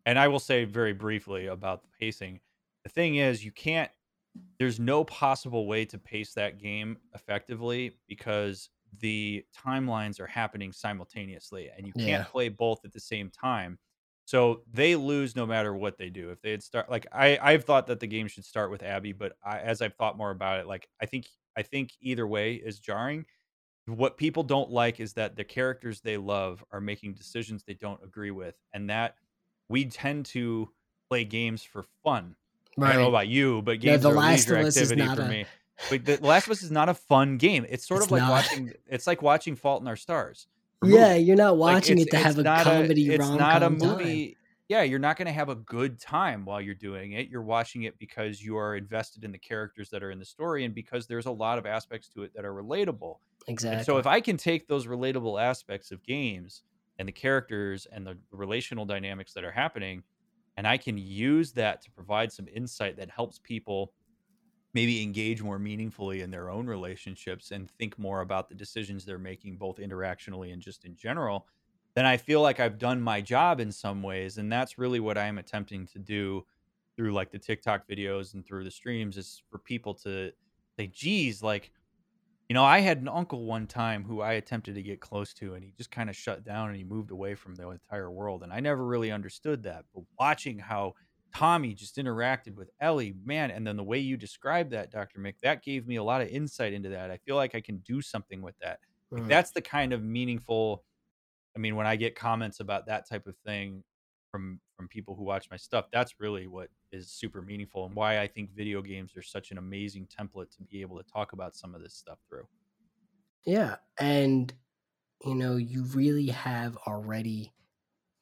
And 0.06 0.20
I 0.20 0.28
will 0.30 0.40
say 0.40 0.66
very 0.66 0.94
briefly 0.94 1.48
about 1.48 1.84
the 1.84 1.90
pacing. 2.00 2.42
The 2.84 2.90
thing 2.90 3.18
is, 3.18 3.44
you 3.46 3.52
can't, 3.52 3.92
there's 4.60 4.80
no 4.80 5.04
possible 5.04 5.68
way 5.68 5.86
to 5.86 5.98
pace 6.00 6.34
that 6.34 6.58
game 6.60 6.98
effectively 7.14 8.00
because 8.08 8.70
the 9.00 9.46
timelines 9.56 10.20
are 10.20 10.28
happening 10.28 10.72
simultaneously 10.72 11.70
and 11.70 11.86
you 11.86 11.94
can't 11.94 12.26
Yeah. 12.26 12.28
play 12.28 12.50
both 12.50 12.80
at 12.86 12.92
the 12.94 13.00
same 13.00 13.30
time. 13.30 13.78
So 14.26 14.64
they 14.72 14.96
lose 14.96 15.36
no 15.36 15.46
matter 15.46 15.74
what 15.74 15.98
they 15.98 16.10
do. 16.10 16.32
If 16.32 16.42
they 16.42 16.52
had 16.52 16.64
start 16.64 16.90
like 16.90 17.06
I 17.12 17.38
I've 17.38 17.64
thought 17.64 17.88
that 17.88 18.00
the 18.00 18.08
game 18.08 18.28
should 18.28 18.46
start 18.46 18.72
with 18.72 18.84
Abby, 18.84 19.14
but 19.14 19.38
I, 19.44 19.60
as 19.60 19.82
I've 19.82 19.96
thought 19.96 20.18
more 20.18 20.32
about 20.32 20.60
it, 20.60 20.68
like 20.68 20.90
I 21.02 21.06
think 21.06 21.30
I 21.56 21.62
think 21.64 21.94
either 22.02 22.28
way 22.28 22.56
is 22.56 22.80
jarring 22.80 23.26
what 23.86 24.18
people 24.18 24.44
don't 24.44 24.70
like 24.70 25.00
is 25.00 25.14
that 25.14 25.36
the 25.36 25.44
characters 25.44 26.02
they 26.02 26.18
love 26.18 26.64
are 26.72 26.82
making 26.82 27.14
decisions 27.14 27.64
they 27.64 27.74
don't 27.74 28.04
agree 28.04 28.32
with 28.32 28.56
and 28.74 28.90
that 28.90 29.16
we 29.70 29.86
tend 29.86 30.26
to 30.26 30.74
play 31.10 31.24
games 31.24 31.64
for 31.64 31.84
fun 32.04 32.36
i 32.80 32.94
don't 32.94 33.02
know 33.02 33.10
about 33.10 33.28
you 33.28 33.62
but 33.64 33.80
games 33.80 34.04
The 34.04 34.10
are 34.10 34.14
Last 34.14 34.48
leisure 34.50 34.58
of 34.62 34.66
Us 34.68 34.78
is 34.78 34.92
activity 34.92 35.08
not 35.08 35.18
for 35.18 35.24
a- 35.24 35.30
me. 35.30 35.46
But 35.92 36.06
the 36.06 36.18
last 36.26 36.48
of 36.48 36.52
us 36.54 36.64
is 36.64 36.72
not 36.72 36.90
a 36.90 36.96
fun 36.96 37.38
game. 37.38 37.64
It's 37.70 37.88
sort 37.88 38.00
It's 38.00 38.08
of 38.08 38.12
like 38.12 38.22
not. 38.22 38.32
watching 38.32 38.74
it's 38.88 39.06
like 39.06 39.22
watching 39.22 39.56
fault 39.56 39.82
in 39.84 39.88
our 39.88 39.96
stars. 39.96 40.48
Yeah, 40.84 41.14
you're 41.16 41.36
not 41.36 41.58
watching 41.58 42.00
it's- 42.00 42.08
it 42.08 42.18
to 42.18 42.24
have 42.24 42.38
a 42.40 42.44
comedy 42.44 43.10
it's 43.14 43.20
rom 43.26 43.38
not 43.38 43.62
a 43.64 43.70
movie 43.70 44.38
yeah 44.70 44.82
you're 44.84 45.00
not 45.00 45.18
going 45.18 45.28
to 45.28 45.32
have 45.32 45.50
a 45.50 45.56
good 45.56 46.00
time 46.00 46.46
while 46.46 46.60
you're 46.60 46.74
doing 46.76 47.12
it. 47.14 47.30
You're 47.30 47.42
watching 47.44 47.84
it 47.84 47.98
because 48.00 48.42
you 48.44 48.58
are 48.58 48.76
invested 48.76 49.24
in 49.24 49.32
the 49.32 49.38
characters 49.38 49.90
that 49.92 50.02
are 50.04 50.10
in 50.12 50.18
the 50.20 50.26
story 50.26 50.66
and 50.66 50.74
because 50.76 51.06
there's 51.08 51.26
a 51.28 51.32
lot 51.32 51.58
of 51.60 51.66
aspects 51.66 52.10
to 52.10 52.24
it 52.24 52.32
that 52.36 52.44
are 52.44 52.54
relatable. 52.54 53.18
Exactly. 53.48 53.78
and 53.78 53.86
so 53.86 53.98
if 53.98 54.06
I 54.08 54.20
can 54.20 54.36
take 54.36 54.68
those 54.68 54.88
relatable 54.88 55.42
aspects 55.42 55.92
of 55.92 56.04
games 56.04 56.64
and 57.00 57.08
the 57.08 57.12
characters 57.14 57.86
and 57.92 58.06
the 58.06 58.18
relational 58.32 58.84
dynamics 58.86 59.32
that 59.34 59.44
are 59.46 59.52
happening, 59.52 60.04
and 60.58 60.68
I 60.68 60.78
can 60.78 60.98
use 60.98 61.52
that 61.54 61.82
to 61.84 61.92
provide 61.92 62.32
some 62.34 62.48
insight 62.54 62.98
that 62.98 63.10
helps 63.10 63.40
people 63.40 63.94
maybe 64.74 65.02
engage 65.02 65.42
more 65.42 65.58
meaningfully 65.58 66.22
in 66.22 66.30
their 66.30 66.50
own 66.50 66.68
relationships 66.68 67.52
and 67.52 67.72
think 67.72 67.98
more 67.98 68.22
about 68.22 68.50
the 68.50 68.56
decisions 68.56 69.06
they're 69.06 69.18
making 69.18 69.58
both 69.58 69.78
interactionally 69.78 70.52
and 70.54 70.62
just 70.62 70.86
in 70.86 70.96
general 70.96 71.48
then 71.96 72.06
i 72.06 72.18
feel 72.18 72.42
like 72.42 72.60
i've 72.60 72.78
done 72.78 73.02
my 73.02 73.22
job 73.22 73.60
in 73.60 73.72
some 73.72 74.04
ways 74.04 74.38
and 74.38 74.52
that's 74.52 74.78
really 74.78 75.00
what 75.00 75.18
i'm 75.18 75.38
attempting 75.38 75.88
to 75.88 75.98
do 75.98 76.46
through 76.96 77.12
like 77.14 77.32
the 77.32 77.40
tiktok 77.40 77.88
videos 77.88 78.34
and 78.34 78.46
through 78.46 78.64
the 78.64 78.70
streams 78.70 79.18
is 79.18 79.42
for 79.50 79.58
people 79.58 79.94
to 79.94 80.32
say 80.78 80.86
geez 80.88 81.42
like 81.42 81.72
you 82.50 82.54
know 82.54 82.64
i 82.64 82.80
had 82.80 83.00
an 83.00 83.08
uncle 83.08 83.46
one 83.46 83.68
time 83.68 84.04
who 84.04 84.22
i 84.22 84.34
attempted 84.34 84.76
to 84.76 84.84
get 84.84 85.00
close 85.00 85.34
to 85.34 85.54
and 85.54 85.64
he 85.64 85.72
just 85.78 85.92
kind 85.92 86.10
of 86.10 86.16
shut 86.16 86.44
down 86.44 86.70
and 86.70 86.78
he 86.78 86.84
moved 86.84 87.12
away 87.12 87.36
from 87.36 87.56
the 87.56 87.70
entire 87.70 88.12
world 88.12 88.44
and 88.44 88.54
i 88.54 88.60
never 88.60 88.86
really 88.86 89.12
understood 89.12 89.64
that 89.64 89.86
but 89.94 90.04
watching 90.20 90.60
how 90.60 90.94
Tommy 91.36 91.74
just 91.74 91.98
interacted 91.98 92.56
with 92.56 92.72
Ellie, 92.80 93.14
man. 93.24 93.52
And 93.52 93.68
then 93.68 93.78
the 93.78 93.84
way 93.84 94.00
you 94.00 94.18
described 94.18 94.72
that, 94.72 94.92
Dr. 94.92 95.20
Mick, 95.20 95.36
that 95.44 95.62
gave 95.62 95.88
me 95.88 95.98
a 95.98 96.04
lot 96.04 96.22
of 96.22 96.30
insight 96.30 96.74
into 96.74 96.90
that. 96.90 97.12
I 97.12 97.18
feel 97.18 97.36
like 97.36 97.54
I 97.54 97.62
can 97.62 97.78
do 97.80 98.02
something 98.02 98.42
with 98.42 98.58
that. 98.60 98.80
Like, 99.12 99.28
that's 99.28 99.52
the 99.52 99.62
kind 99.62 99.94
of 99.94 100.04
meaningful. 100.04 100.84
I 101.56 101.60
mean, 101.60 101.76
when 101.76 101.86
I 101.86 101.96
get 101.96 102.16
comments 102.16 102.60
about 102.60 102.88
that 102.88 103.08
type 103.08 103.28
of 103.28 103.36
thing 103.46 103.84
from 104.32 104.60
from 104.78 104.88
people 104.90 105.16
who 105.16 105.24
watch 105.24 105.50
my 105.52 105.58
stuff, 105.58 105.88
that's 105.92 106.22
really 106.22 106.48
what 106.48 106.70
is 106.94 107.12
super 107.12 107.42
meaningful 107.42 107.86
and 107.88 107.96
why 107.96 108.22
I 108.22 108.28
think 108.28 108.52
video 108.52 108.82
games 108.84 109.18
are 109.18 109.24
such 109.24 109.52
an 109.52 109.60
amazing 109.60 110.08
template 110.08 110.52
to 110.58 110.64
be 110.64 110.82
able 110.82 110.98
to 111.04 111.12
talk 111.12 111.34
about 111.34 111.56
some 111.58 111.76
of 111.76 111.82
this 111.84 111.96
stuff 111.96 112.20
through. 112.30 112.48
Yeah, 113.46 113.78
and 114.00 114.54
you 115.26 115.36
know, 115.36 115.58
you 115.58 115.84
really 115.86 116.28
have 116.28 116.78
already 116.78 117.54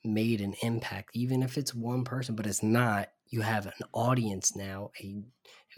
made 0.03 0.41
an 0.41 0.55
impact, 0.63 1.11
even 1.15 1.43
if 1.43 1.57
it's 1.57 1.75
one 1.75 2.03
person, 2.05 2.35
but 2.35 2.47
it's 2.47 2.63
not. 2.63 3.11
You 3.29 3.41
have 3.41 3.67
an 3.67 3.73
audience 3.93 4.55
now, 4.55 4.91
a 5.01 5.23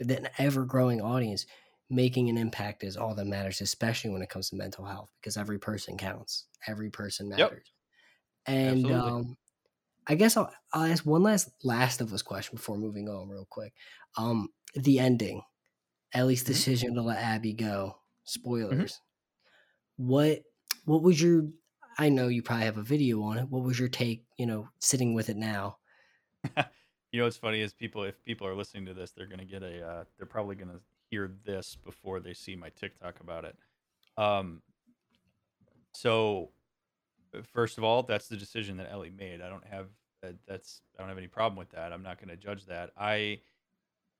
an 0.00 0.28
ever 0.38 0.64
growing 0.66 1.00
audience. 1.02 1.46
Making 1.90 2.30
an 2.30 2.38
impact 2.38 2.84
is 2.84 2.96
all 2.96 3.14
that 3.16 3.26
matters, 3.26 3.60
especially 3.62 4.10
when 4.10 4.22
it 4.22 4.30
comes 4.30 4.50
to 4.50 4.56
mental 4.56 4.84
health, 4.86 5.10
because 5.20 5.36
every 5.36 5.58
person 5.58 5.98
counts. 5.98 6.46
Every 6.66 6.90
person 6.90 7.28
Yep. 7.36 7.54
matters. 7.54 7.72
And 8.46 8.90
Absolutely. 8.90 8.92
um, 8.92 9.36
I 10.08 10.14
guess 10.14 10.36
I'll, 10.36 10.52
I'll 10.72 10.90
ask 10.90 11.04
one 11.04 11.22
last 11.22 11.50
Last 11.64 12.00
of 12.00 12.12
Us 12.12 12.22
question 12.22 12.56
before 12.56 12.76
moving 12.78 13.08
on, 13.08 13.28
real 13.28 13.46
quick. 13.48 13.74
Um, 14.16 14.48
the 14.74 14.98
ending, 14.98 15.42
Ellie's 16.12 16.44
Mhm. 16.44 16.44
decision 16.44 16.94
to 16.94 17.02
let 17.02 17.18
Abby 17.22 17.54
go. 17.54 17.98
Spoilers. 18.24 19.00
What 19.96 20.42
what 20.84 21.02
was 21.02 21.20
your? 21.20 21.48
I 21.98 22.08
know 22.08 22.28
you 22.28 22.42
probably 22.42 22.66
have 22.66 22.78
a 22.78 22.82
video 22.82 23.22
on 23.22 23.38
it. 23.38 23.48
What 23.48 23.64
was 23.64 23.78
your 23.78 23.88
take? 23.88 24.24
You 24.38 24.46
know, 24.46 24.68
sitting 24.80 25.14
with 25.14 25.28
it 25.28 25.36
now. 25.36 25.78
You 27.12 27.20
know 27.20 27.24
what's 27.24 27.38
funny 27.38 27.60
is 27.60 27.72
people 27.72 28.04
if 28.04 28.22
people 28.24 28.46
are 28.46 28.54
listening 28.54 28.84
to 28.86 28.94
this, 28.94 29.12
they're 29.12 29.26
gonna 29.26 29.44
get 29.46 29.62
a 29.62 29.86
uh, 29.86 30.04
they're 30.16 30.26
probably 30.26 30.56
gonna 30.56 30.80
hear 31.10 31.34
this 31.44 31.74
before 31.74 32.20
they 32.20 32.34
see 32.34 32.54
my 32.54 32.68
TikTok 32.70 33.20
about 33.20 33.44
it. 33.46 33.56
Um 34.16 34.62
so 35.94 36.52
first 37.52 37.78
of 37.78 37.84
all, 37.84 38.02
that's 38.02 38.28
the 38.28 38.36
decision 38.36 38.76
that 38.78 38.90
Ellie 38.90 39.10
made. 39.10 39.40
I 39.40 39.48
don't 39.48 39.66
have 39.66 39.88
that's 40.46 40.82
I 40.96 41.02
don't 41.02 41.08
have 41.08 41.18
any 41.18 41.28
problem 41.28 41.58
with 41.58 41.70
that. 41.70 41.92
I'm 41.92 42.02
not 42.02 42.20
gonna 42.20 42.36
judge 42.36 42.66
that. 42.66 42.90
I 42.96 43.40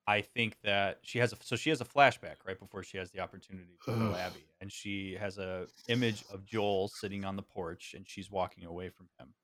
I 0.07 0.23
think 0.23 0.57
that 0.63 1.01
she 1.03 1.19
has 1.19 1.33
a 1.33 1.37
so 1.43 1.55
she 1.55 1.69
has 1.71 1.81
a 1.81 1.85
flashback 1.85 2.37
right 2.47 2.59
before 2.59 2.83
she 2.83 2.97
has 2.97 3.11
the 3.11 3.21
opportunity 3.21 3.67
to 3.67 3.85
kill. 3.85 4.17
Abby, 4.17 4.45
and 4.61 4.73
she 4.73 5.17
has 5.21 5.37
a 5.37 5.67
image 5.89 6.25
of 6.33 6.47
Joel 6.47 6.89
sitting 6.89 7.25
on 7.25 7.37
the 7.37 7.43
porch, 7.43 7.95
and 7.95 8.09
she's 8.09 8.31
walking 8.31 8.65
away 8.65 8.89
from 8.89 9.09
him, 9.19 9.35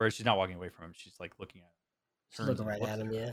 or 0.00 0.10
she's 0.10 0.24
not 0.24 0.38
walking 0.38 0.56
away 0.56 0.70
from 0.70 0.86
him. 0.86 0.92
She's 0.96 1.20
like 1.20 1.34
looking 1.38 1.60
at 1.60 2.40
him. 2.40 2.48
Looking 2.48 2.64
right 2.64 2.82
at 2.82 2.98
him. 2.98 3.12
Yeah. 3.12 3.32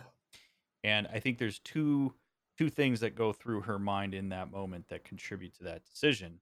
And 0.83 1.07
I 1.13 1.19
think 1.19 1.37
there's 1.37 1.59
two 1.59 2.13
two 2.57 2.69
things 2.69 2.99
that 2.99 3.15
go 3.15 3.31
through 3.31 3.61
her 3.61 3.79
mind 3.79 4.13
in 4.13 4.29
that 4.29 4.51
moment 4.51 4.89
that 4.89 5.05
contribute 5.05 5.55
to 5.55 5.63
that 5.63 5.85
decision. 5.85 6.39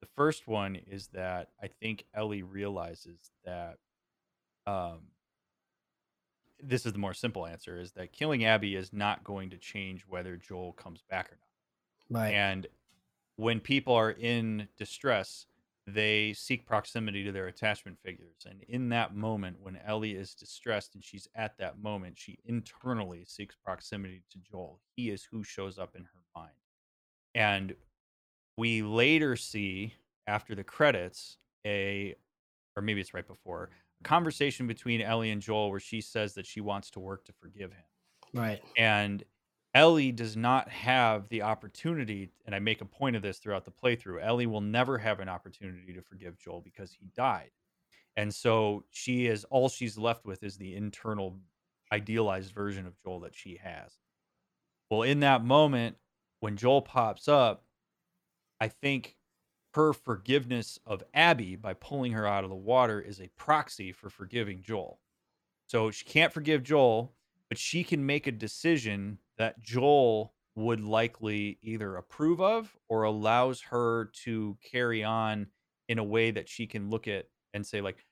The 0.00 0.08
first 0.16 0.48
one 0.48 0.76
is 0.76 1.08
that 1.08 1.50
I 1.62 1.66
think 1.66 2.06
Ellie 2.14 2.42
realizes 2.42 3.30
that 3.44 3.78
um 4.66 5.08
this 6.66 6.86
is 6.86 6.92
the 6.92 6.98
more 6.98 7.14
simple 7.14 7.46
answer 7.46 7.78
is 7.78 7.92
that 7.92 8.12
killing 8.12 8.44
Abby 8.44 8.74
is 8.76 8.92
not 8.92 9.24
going 9.24 9.50
to 9.50 9.58
change 9.58 10.04
whether 10.08 10.36
Joel 10.36 10.72
comes 10.72 11.02
back 11.08 11.30
or 11.30 11.38
not. 12.10 12.20
Right. 12.20 12.34
And 12.34 12.66
when 13.36 13.60
people 13.60 13.94
are 13.94 14.10
in 14.10 14.68
distress, 14.76 15.46
they 15.86 16.32
seek 16.32 16.66
proximity 16.66 17.24
to 17.24 17.32
their 17.32 17.46
attachment 17.46 17.98
figures. 18.02 18.46
And 18.48 18.62
in 18.68 18.88
that 18.90 19.14
moment, 19.14 19.58
when 19.60 19.78
Ellie 19.84 20.14
is 20.14 20.34
distressed 20.34 20.94
and 20.94 21.04
she's 21.04 21.28
at 21.34 21.58
that 21.58 21.82
moment, 21.82 22.18
she 22.18 22.38
internally 22.44 23.24
seeks 23.26 23.56
proximity 23.62 24.22
to 24.30 24.38
Joel. 24.38 24.80
He 24.96 25.10
is 25.10 25.26
who 25.30 25.44
shows 25.44 25.78
up 25.78 25.94
in 25.94 26.02
her 26.02 26.20
mind. 26.34 26.52
And 27.34 27.74
we 28.56 28.82
later 28.82 29.36
see 29.36 29.94
after 30.26 30.54
the 30.54 30.64
credits 30.64 31.36
a, 31.66 32.14
or 32.76 32.82
maybe 32.82 33.00
it's 33.00 33.12
right 33.12 33.26
before, 33.26 33.70
conversation 34.02 34.66
between 34.66 35.00
Ellie 35.00 35.30
and 35.30 35.40
Joel 35.40 35.70
where 35.70 35.80
she 35.80 36.00
says 36.00 36.34
that 36.34 36.46
she 36.46 36.60
wants 36.60 36.90
to 36.90 37.00
work 37.00 37.24
to 37.24 37.32
forgive 37.32 37.72
him 37.72 37.84
right. 38.34 38.62
and 38.76 39.24
Ellie 39.74 40.12
does 40.12 40.36
not 40.36 40.68
have 40.68 41.28
the 41.28 41.42
opportunity, 41.42 42.30
and 42.46 42.54
I 42.54 42.60
make 42.60 42.80
a 42.80 42.84
point 42.84 43.16
of 43.16 43.22
this 43.22 43.38
throughout 43.38 43.64
the 43.64 43.72
playthrough. 43.72 44.22
Ellie 44.22 44.46
will 44.46 44.60
never 44.60 44.98
have 44.98 45.18
an 45.18 45.28
opportunity 45.28 45.92
to 45.92 46.00
forgive 46.00 46.38
Joel 46.38 46.60
because 46.60 46.92
he 46.92 47.08
died. 47.16 47.50
And 48.16 48.32
so 48.32 48.84
she 48.90 49.26
is 49.26 49.44
all 49.44 49.68
she's 49.68 49.98
left 49.98 50.24
with 50.24 50.44
is 50.44 50.56
the 50.56 50.76
internal 50.76 51.40
idealized 51.92 52.52
version 52.52 52.86
of 52.86 52.96
Joel 53.02 53.20
that 53.20 53.34
she 53.34 53.58
has. 53.62 53.98
Well, 54.90 55.02
in 55.02 55.20
that 55.20 55.44
moment, 55.44 55.96
when 56.38 56.56
Joel 56.56 56.82
pops 56.82 57.26
up, 57.26 57.64
I 58.60 58.68
think 58.68 59.16
her 59.74 59.92
forgiveness 59.92 60.78
of 60.86 61.02
Abby 61.14 61.56
by 61.56 61.74
pulling 61.74 62.12
her 62.12 62.28
out 62.28 62.44
of 62.44 62.50
the 62.50 62.56
water 62.56 63.00
is 63.00 63.20
a 63.20 63.28
proxy 63.36 63.90
for 63.90 64.08
forgiving 64.08 64.62
Joel. 64.62 65.00
So 65.66 65.90
she 65.90 66.04
can't 66.04 66.32
forgive 66.32 66.62
Joel, 66.62 67.12
but 67.48 67.58
she 67.58 67.82
can 67.82 68.06
make 68.06 68.28
a 68.28 68.32
decision 68.32 69.18
that 69.36 69.60
Joel 69.62 70.32
would 70.54 70.80
likely 70.80 71.58
either 71.60 71.96
approve 71.96 72.40
of 72.40 72.76
or 72.88 73.02
allows 73.02 73.60
her 73.62 74.12
to 74.22 74.56
carry 74.62 75.02
on 75.02 75.48
in 75.88 75.98
a 75.98 76.04
way 76.04 76.30
that 76.30 76.48
she 76.48 76.68
can 76.68 76.88
look 76.88 77.08
at 77.08 77.26
and 77.52 77.66
say 77.66 77.80
like 77.80 78.04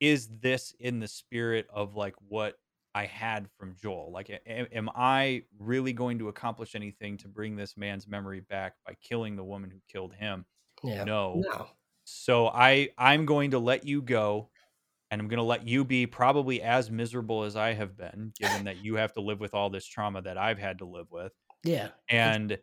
is 0.00 0.28
this 0.40 0.74
in 0.80 0.98
the 0.98 1.06
spirit 1.06 1.68
of 1.72 1.94
like 1.94 2.14
what 2.28 2.58
I 2.96 3.06
had 3.06 3.48
from 3.56 3.76
Joel? 3.80 4.10
Like 4.10 4.42
am 4.46 4.90
I 4.96 5.44
really 5.58 5.92
going 5.92 6.18
to 6.18 6.28
accomplish 6.28 6.74
anything 6.74 7.16
to 7.18 7.28
bring 7.28 7.54
this 7.54 7.76
man's 7.76 8.08
memory 8.08 8.40
back 8.40 8.74
by 8.84 8.94
killing 9.00 9.36
the 9.36 9.44
woman 9.44 9.70
who 9.70 9.78
killed 9.88 10.12
him? 10.12 10.44
Yeah. 10.82 11.04
No. 11.04 11.42
No. 11.44 11.68
So 12.04 12.48
I 12.48 12.90
I'm 12.98 13.26
going 13.26 13.50
to 13.52 13.58
let 13.58 13.84
you 13.86 14.02
go 14.02 14.50
and 15.10 15.20
I'm 15.20 15.28
going 15.28 15.38
to 15.38 15.42
let 15.44 15.66
you 15.66 15.84
be 15.84 16.06
probably 16.06 16.62
as 16.62 16.90
miserable 16.90 17.44
as 17.44 17.56
I 17.56 17.72
have 17.74 17.96
been 17.96 18.32
given 18.38 18.64
that 18.64 18.84
you 18.84 18.96
have 18.96 19.12
to 19.14 19.20
live 19.20 19.40
with 19.40 19.54
all 19.54 19.70
this 19.70 19.86
trauma 19.86 20.22
that 20.22 20.38
I've 20.38 20.58
had 20.58 20.78
to 20.78 20.84
live 20.84 21.10
with 21.10 21.32
Yeah. 21.64 21.88
and 22.08 22.58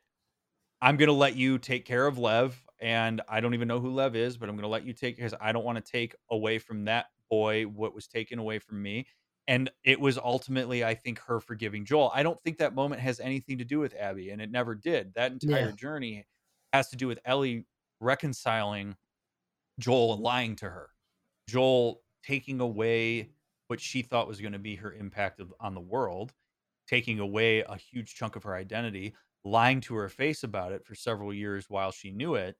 I'm 0.81 0.97
going 0.97 1.07
to 1.07 1.13
let 1.13 1.35
you 1.35 1.57
take 1.57 1.85
care 1.85 2.05
of 2.07 2.17
Lev 2.17 2.61
and 2.81 3.21
I 3.29 3.39
don't 3.39 3.53
even 3.53 3.67
know 3.67 3.79
who 3.79 3.91
Lev 3.93 4.15
is 4.15 4.37
but 4.37 4.49
I'm 4.49 4.55
going 4.55 4.63
to 4.63 4.69
let 4.69 4.85
you 4.85 4.93
take 4.93 5.17
cuz 5.19 5.33
I 5.39 5.51
don't 5.51 5.65
want 5.65 5.83
to 5.83 5.91
take 5.91 6.15
away 6.31 6.59
from 6.59 6.85
that 6.85 7.07
boy 7.29 7.63
what 7.63 7.93
was 7.95 8.07
taken 8.07 8.39
away 8.39 8.59
from 8.59 8.81
me 8.81 9.07
and 9.47 9.69
it 9.83 9.99
was 9.99 10.17
ultimately 10.17 10.83
I 10.85 10.93
think 10.95 11.19
her 11.19 11.39
forgiving 11.41 11.83
Joel. 11.85 12.11
I 12.13 12.23
don't 12.23 12.41
think 12.43 12.57
that 12.59 12.73
moment 12.75 13.01
has 13.01 13.19
anything 13.19 13.57
to 13.57 13.65
do 13.65 13.79
with 13.79 13.93
Abby 13.95 14.29
and 14.29 14.41
it 14.41 14.51
never 14.51 14.73
did. 14.75 15.13
That 15.15 15.31
entire 15.33 15.69
Yeah. 15.69 15.71
journey 15.75 16.25
has 16.71 16.89
to 16.89 16.95
do 16.95 17.07
with 17.07 17.19
Ellie 17.25 17.65
reconciling 18.03 18.95
Joel 19.79 20.17
lying 20.17 20.55
to 20.57 20.65
her. 20.65 20.89
Joel 21.47 22.01
taking 22.23 22.59
away 22.59 23.29
what 23.67 23.79
she 23.79 24.01
thought 24.01 24.27
was 24.27 24.39
going 24.39 24.53
to 24.53 24.59
be 24.59 24.75
her 24.75 24.93
impact 24.93 25.39
of, 25.39 25.53
on 25.59 25.73
the 25.73 25.81
world, 25.81 26.33
taking 26.87 27.19
away 27.19 27.61
a 27.61 27.75
huge 27.75 28.15
chunk 28.15 28.35
of 28.35 28.43
her 28.43 28.55
identity, 28.55 29.15
lying 29.43 29.81
to 29.81 29.95
her 29.95 30.09
face 30.09 30.43
about 30.43 30.71
it 30.71 30.85
for 30.85 30.95
several 30.95 31.33
years 31.33 31.65
while 31.69 31.91
she 31.91 32.11
knew 32.11 32.35
it, 32.35 32.55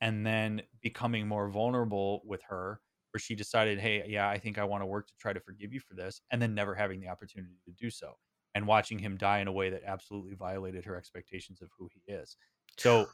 and 0.00 0.26
then 0.26 0.62
becoming 0.82 1.26
more 1.28 1.48
vulnerable 1.48 2.22
with 2.24 2.42
her, 2.48 2.80
where 3.12 3.20
she 3.20 3.34
decided, 3.34 3.78
hey, 3.78 4.04
yeah, 4.08 4.28
I 4.28 4.38
think 4.38 4.58
I 4.58 4.64
want 4.64 4.82
to 4.82 4.86
work 4.86 5.06
to 5.06 5.14
try 5.18 5.32
to 5.32 5.40
forgive 5.40 5.72
you 5.72 5.80
for 5.80 5.94
this, 5.94 6.20
and 6.30 6.40
then 6.40 6.54
never 6.54 6.74
having 6.74 7.00
the 7.00 7.08
opportunity 7.08 7.54
to 7.66 7.72
do 7.72 7.90
so, 7.90 8.14
and 8.54 8.66
watching 8.66 8.98
him 8.98 9.16
die 9.16 9.38
in 9.40 9.48
a 9.48 9.52
way 9.52 9.70
that 9.70 9.82
absolutely 9.86 10.34
violated 10.34 10.84
her 10.84 10.96
expectations 10.96 11.62
of 11.62 11.68
who 11.78 11.88
he 11.92 12.12
is. 12.12 12.36
So, 12.78 13.06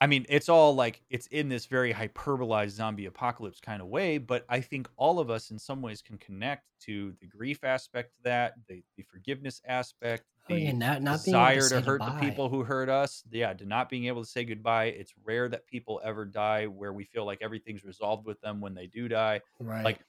I 0.00 0.06
mean, 0.06 0.26
it's 0.28 0.48
all 0.48 0.74
like 0.76 1.02
it's 1.10 1.26
in 1.26 1.48
this 1.48 1.66
very 1.66 1.92
hyperbolized 1.92 2.70
zombie 2.70 3.06
apocalypse 3.06 3.60
kind 3.60 3.82
of 3.82 3.88
way, 3.88 4.18
but 4.18 4.44
I 4.48 4.60
think 4.60 4.88
all 4.96 5.18
of 5.18 5.28
us 5.28 5.50
in 5.50 5.58
some 5.58 5.82
ways 5.82 6.02
can 6.02 6.18
connect 6.18 6.66
to 6.82 7.14
the 7.20 7.26
grief 7.26 7.64
aspect 7.64 8.14
to 8.14 8.22
that, 8.22 8.54
the, 8.68 8.84
the 8.96 9.02
forgiveness 9.02 9.60
aspect, 9.66 10.24
Oh, 10.50 10.54
the 10.54 10.60
yeah, 10.60 10.72
not 10.72 11.02
not 11.02 11.24
being 11.24 11.34
desire 11.34 11.68
to, 11.68 11.68
to, 11.68 11.80
hurt 11.80 11.98
goodbye. 11.98 12.20
the 12.20 12.26
people 12.30 12.48
who 12.48 12.62
hurt 12.62 12.88
us. 12.88 13.24
Yeah, 13.30 13.52
to 13.54 13.64
not 13.66 13.88
being 13.88 14.06
able 14.06 14.22
to 14.22 14.28
say 14.28 14.44
goodbye. 14.44 14.86
It's 14.86 15.12
rare 15.24 15.48
that 15.48 15.66
people 15.66 16.00
ever 16.04 16.24
die 16.24 16.66
where 16.66 16.92
we 16.92 17.04
feel 17.04 17.24
like 17.26 17.42
everything's 17.42 17.84
resolved 17.84 18.24
with 18.24 18.40
them 18.40 18.60
when 18.60 18.74
they 18.74 18.86
do 18.86 19.08
die 19.08 19.42
Right. 19.60 19.84
like 19.84 20.00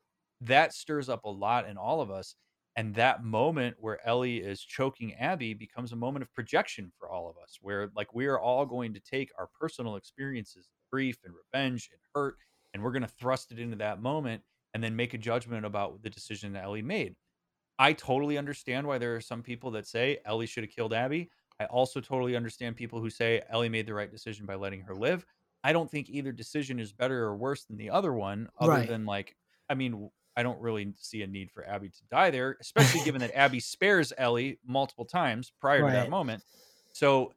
that 0.41 0.73
stirs 0.73 1.09
up 1.09 1.25
a 1.25 1.29
lot 1.29 1.67
in 1.67 1.77
all 1.77 1.99
of 1.99 2.11
us 2.11 2.35
And 2.75 2.95
that 2.95 3.23
moment 3.23 3.77
where 3.79 4.05
Ellie 4.07 4.37
is 4.41 4.61
choking 4.61 5.13
Abby 5.15 5.53
becomes 5.53 5.91
a 5.91 5.97
moment 5.97 6.23
of 6.23 6.33
projection 6.33 6.91
for 6.97 7.09
all 7.09 7.29
of 7.29 7.37
us, 7.37 7.57
where 7.61 7.91
like 7.95 8.13
we 8.13 8.27
are 8.27 8.39
all 8.39 8.65
going 8.65 8.93
to 8.93 8.99
take 8.99 9.31
our 9.37 9.47
personal 9.59 9.95
experiences, 9.95 10.69
grief 10.91 11.17
and 11.23 11.33
revenge 11.35 11.89
and 11.91 12.01
hurt, 12.15 12.37
and 12.73 12.83
we're 12.83 12.91
going 12.91 13.01
to 13.01 13.07
thrust 13.07 13.51
it 13.51 13.59
into 13.59 13.75
that 13.77 14.01
moment 14.01 14.43
and 14.73 14.83
then 14.83 14.95
make 14.95 15.13
a 15.13 15.17
judgment 15.17 15.65
about 15.65 16.01
the 16.03 16.09
decision 16.09 16.53
that 16.53 16.63
Ellie 16.63 16.81
made. 16.81 17.15
I 17.77 17.93
totally 17.93 18.37
understand 18.37 18.87
why 18.87 18.97
there 18.97 19.15
are 19.15 19.21
some 19.21 19.41
people 19.43 19.71
that 19.71 19.87
say 19.87 20.19
Ellie 20.25 20.45
should 20.47 20.63
have 20.63 20.71
killed 20.73 20.93
Abby. 20.93 21.31
I 21.59 21.65
also 21.65 22.01
totally 22.01 22.35
understand 22.35 22.75
people 22.75 22.99
who 22.99 23.09
say 23.09 23.41
Ellie 23.49 23.69
made 23.69 23.85
the 23.85 23.93
right 23.93 24.11
decision 24.11 24.45
by 24.45 24.55
letting 24.55 24.81
her 24.81 24.95
live. 24.95 25.25
I 25.63 25.73
don't 25.73 25.89
think 25.89 26.09
either 26.09 26.31
decision 26.31 26.79
is 26.79 26.93
better 26.93 27.23
or 27.23 27.35
worse 27.37 27.65
than 27.65 27.77
the 27.77 27.89
other 27.89 28.13
one, 28.13 28.49
other 28.57 28.81
Right. 28.81 28.83
than 28.83 29.05
like, 29.05 29.35
I 29.69 29.75
mean, 29.75 30.09
I 30.39 30.43
don't 30.43 30.59
really 30.61 30.93
see 30.97 31.21
a 31.23 31.27
need 31.27 31.51
for 31.51 31.67
Abby 31.67 31.89
to 31.89 32.01
die 32.09 32.29
there, 32.31 32.55
especially 32.61 33.03
given 33.03 33.19
that 33.19 33.35
Abby 33.35 33.59
spares 33.59 34.13
Ellie 34.17 34.57
multiple 34.65 35.03
times 35.03 35.51
prior 35.59 35.79
to 35.85 35.91
that 35.91 36.09
moment. 36.09 36.41
So 36.93 37.33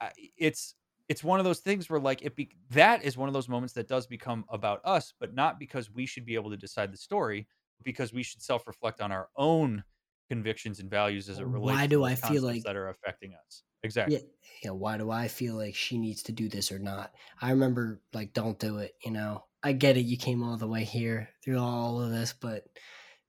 I- 0.00 0.12
it's 0.36 0.76
it's 1.08 1.24
one 1.24 1.38
of 1.40 1.44
those 1.44 1.58
things 1.60 1.90
where 1.90 1.98
like 2.00 2.22
it 2.22 2.36
be 2.36 2.50
that 2.70 3.02
is 3.04 3.16
one 3.16 3.28
of 3.28 3.32
those 3.32 3.48
moments 3.48 3.74
that 3.74 3.88
does 3.88 4.06
become 4.06 4.44
about 4.48 4.80
us, 4.84 5.12
but 5.18 5.34
not 5.34 5.58
because 5.58 5.90
we 5.90 6.06
should 6.06 6.24
be 6.24 6.34
able 6.36 6.50
to 6.50 6.56
decide 6.56 6.92
the 6.92 6.96
story, 6.96 7.48
because 7.82 8.12
we 8.12 8.22
should 8.22 8.42
self-reflect 8.42 9.00
on 9.00 9.10
our 9.10 9.28
own 9.36 9.82
convictions 10.28 10.78
and 10.80 10.88
values 10.90 11.28
as 11.28 11.38
it 11.40 11.46
relates 11.46 11.76
Why 11.76 11.82
to 11.82 11.88
do 11.88 12.04
I 12.04 12.14
feel 12.14 12.42
like- 12.42 12.62
that 12.62 12.76
are 12.76 12.88
affecting 12.90 13.34
us. 13.34 13.62
Exactly. 13.82 14.16
Yeah, 14.16 14.22
yeah. 14.64 14.70
Why 14.70 14.98
do 14.98 15.10
I 15.12 15.28
feel 15.28 15.54
like 15.54 15.74
she 15.76 15.96
needs 15.98 16.22
to 16.24 16.32
do 16.32 16.48
this 16.48 16.72
or 16.72 16.78
not? 16.80 17.12
I 17.40 17.50
remember 17.50 18.00
like, 18.12 18.32
don't 18.32 18.58
do 18.58 18.78
it. 18.78 18.94
You 19.04 19.12
know, 19.12 19.44
I 19.66 19.72
get 19.72 19.96
it. 19.96 20.02
You 20.02 20.16
came 20.16 20.44
all 20.44 20.56
the 20.56 20.68
way 20.68 20.84
here 20.84 21.28
through 21.42 21.58
all 21.58 22.00
of 22.00 22.12
this, 22.12 22.32
but 22.40 22.62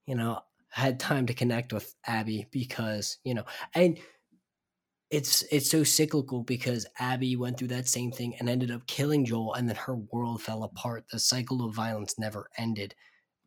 you 0.06 0.14
know, 0.14 0.38
I 0.76 0.80
had 0.82 1.00
time 1.00 1.26
to 1.26 1.34
connect 1.34 1.72
with 1.72 1.92
Abby 2.06 2.46
because 2.52 3.18
you 3.24 3.34
know, 3.34 3.42
and 3.74 3.98
it's 5.10 5.42
it's 5.50 5.68
so 5.68 5.82
cyclical 5.82 6.44
because 6.44 6.86
Abby 7.00 7.34
went 7.34 7.58
through 7.58 7.68
that 7.68 7.88
same 7.88 8.12
thing 8.12 8.36
and 8.38 8.48
ended 8.48 8.70
up 8.70 8.86
killing 8.86 9.24
Joel, 9.24 9.54
and 9.54 9.68
then 9.68 9.74
her 9.74 9.96
world 9.96 10.40
fell 10.40 10.62
apart. 10.62 11.06
The 11.10 11.18
cycle 11.18 11.64
of 11.64 11.74
violence 11.74 12.20
never 12.20 12.48
ended. 12.56 12.94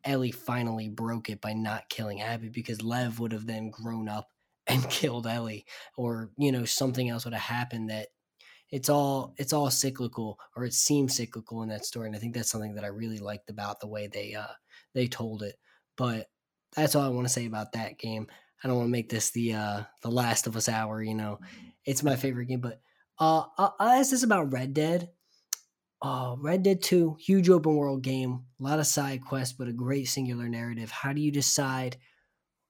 Ellie 0.04 0.30
finally 0.30 0.90
broke 0.90 1.30
it 1.30 1.40
by 1.40 1.54
not 1.54 1.88
killing 1.88 2.20
Abby 2.20 2.50
because 2.50 2.82
Lev 2.82 3.18
would 3.20 3.32
have 3.32 3.46
then 3.46 3.70
grown 3.70 4.06
up 4.06 4.28
and 4.66 4.82
killed 4.90 5.26
Ellie 5.26 5.64
or 5.96 6.28
you 6.36 6.52
know 6.52 6.66
something 6.66 7.08
else 7.08 7.24
would 7.24 7.32
have 7.32 7.42
happened 7.56 7.88
that 7.88 8.08
it's 8.72 8.88
all 8.88 9.34
it's 9.36 9.52
all 9.52 9.70
cyclical 9.70 10.40
or 10.56 10.64
it 10.64 10.72
seems 10.72 11.14
cyclical 11.14 11.62
in 11.62 11.68
that 11.68 11.84
story 11.84 12.08
and 12.08 12.16
i 12.16 12.18
think 12.18 12.34
that's 12.34 12.50
something 12.50 12.74
that 12.74 12.84
i 12.84 12.88
really 12.88 13.18
liked 13.18 13.50
about 13.50 13.78
the 13.78 13.86
way 13.86 14.08
they 14.08 14.34
uh 14.34 14.46
they 14.94 15.06
told 15.06 15.42
it 15.42 15.56
but 15.96 16.28
that's 16.74 16.96
all 16.96 17.04
i 17.04 17.08
want 17.08 17.26
to 17.26 17.32
say 17.32 17.46
about 17.46 17.72
that 17.72 17.98
game. 17.98 18.26
I 18.64 18.68
don't 18.68 18.76
want 18.76 18.86
to 18.86 18.92
make 18.92 19.08
this 19.08 19.30
the 19.30 19.54
uh 19.54 19.82
the 20.02 20.10
last 20.10 20.46
of 20.46 20.56
us 20.56 20.68
hour 20.68 21.02
you 21.02 21.14
know 21.14 21.38
it's 21.84 22.02
my 22.02 22.16
favorite 22.16 22.46
game 22.46 22.60
but 22.60 22.80
uh 23.18 23.44
i'll 23.58 23.76
ask 23.80 24.10
this 24.10 24.22
about 24.22 24.52
red 24.52 24.72
dead. 24.74 25.10
Uh 26.00 26.36
red 26.38 26.62
dead 26.62 26.82
2 26.82 27.16
huge 27.20 27.50
open 27.50 27.76
world 27.76 28.02
game 28.02 28.44
a 28.58 28.62
lot 28.62 28.78
of 28.78 28.86
side 28.86 29.20
quests 29.24 29.52
but 29.52 29.68
a 29.68 29.72
great 29.72 30.08
singular 30.08 30.48
narrative. 30.48 30.90
How 30.90 31.12
do 31.12 31.20
you 31.20 31.30
decide 31.30 31.96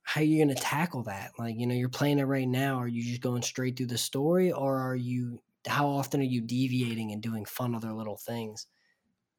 how 0.03 0.20
you're 0.20 0.44
going 0.44 0.55
to 0.55 0.61
tackle 0.61 1.05
that? 1.05 1.32
Like 1.38 1.57
you 1.57 1.66
know 1.66 1.74
you're 1.74 1.88
playing 1.88 2.18
it 2.18 2.24
right 2.24 2.48
now 2.48 2.78
are 2.78 2.88
you 2.88 3.03
just 3.05 3.20
going 3.20 3.42
straight 3.42 3.76
through 3.76 3.86
the 3.86 3.98
story 3.98 4.50
or 4.50 4.78
are 4.78 4.96
you 4.96 5.40
how 5.67 5.89
often 5.89 6.21
are 6.21 6.25
you 6.25 6.41
deviating 6.41 7.13
and 7.13 7.23
doing 7.23 7.45
fun 7.45 7.75
other 7.75 7.93
little 7.93 8.17
things 8.17 8.67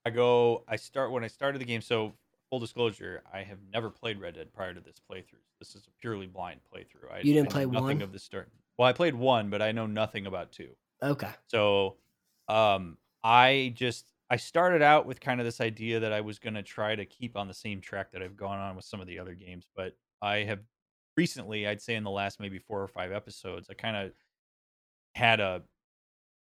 I 0.05 0.09
go. 0.09 0.63
I 0.67 0.75
start 0.75 1.11
when 1.11 1.23
I 1.23 1.27
started 1.27 1.59
the 1.59 1.65
game. 1.65 1.81
So 1.81 2.13
full 2.49 2.59
disclosure, 2.59 3.23
I 3.31 3.43
have 3.43 3.59
never 3.63 3.89
played 3.89 4.19
Red 4.19 4.35
Dead 4.35 4.53
prior 4.53 4.73
to 4.73 4.81
this 4.81 4.97
playthrough. 4.99 5.43
This 5.59 5.75
is 5.75 5.87
a 5.87 5.91
purely 6.01 6.27
blind 6.27 6.61
playthrough. 6.73 7.11
I, 7.11 7.19
You 7.21 7.33
didn't 7.33 7.49
I 7.49 7.51
play 7.51 7.65
nothing 7.65 8.01
one? 8.01 8.01
of 8.01 8.11
the 8.11 8.19
story. 8.19 8.47
Well, 8.77 8.87
I 8.87 8.93
played 8.93 9.15
one, 9.15 9.49
but 9.49 9.61
I 9.61 9.71
know 9.71 9.85
nothing 9.85 10.25
about 10.27 10.51
two. 10.51 10.75
okay 11.01 11.33
So, 11.47 11.99
um, 12.47 12.97
I 13.23 13.73
just 13.75 14.13
I 14.29 14.37
started 14.37 14.81
out 14.81 15.05
with 15.05 15.19
kind 15.21 15.39
of 15.39 15.45
this 15.45 15.61
idea 15.61 16.01
that 16.01 16.13
I 16.13 16.21
was 16.21 16.39
going 16.39 16.55
to 16.55 16.63
try 16.63 16.95
to 16.95 17.05
keep 17.05 17.37
on 17.37 17.47
the 17.47 17.53
same 17.53 17.81
track 17.81 18.11
that 18.11 18.21
I've 18.23 18.35
gone 18.37 18.59
on 18.59 18.75
with 18.75 18.85
some 18.85 18.99
of 19.01 19.07
the 19.07 19.19
other 19.19 19.35
games, 19.35 19.67
but 19.75 19.95
I 20.21 20.39
have 20.39 20.61
recently, 21.17 21.67
I'd 21.67 21.81
say 21.81 21.95
in 21.95 22.03
the 22.03 22.11
last 22.11 22.39
maybe 22.39 22.59
four 22.59 22.81
or 22.81 22.87
five 22.87 23.11
episodes, 23.11 23.69
I 23.69 23.75
kind 23.75 23.95
of 23.97 24.13
had 25.15 25.39
a 25.39 25.63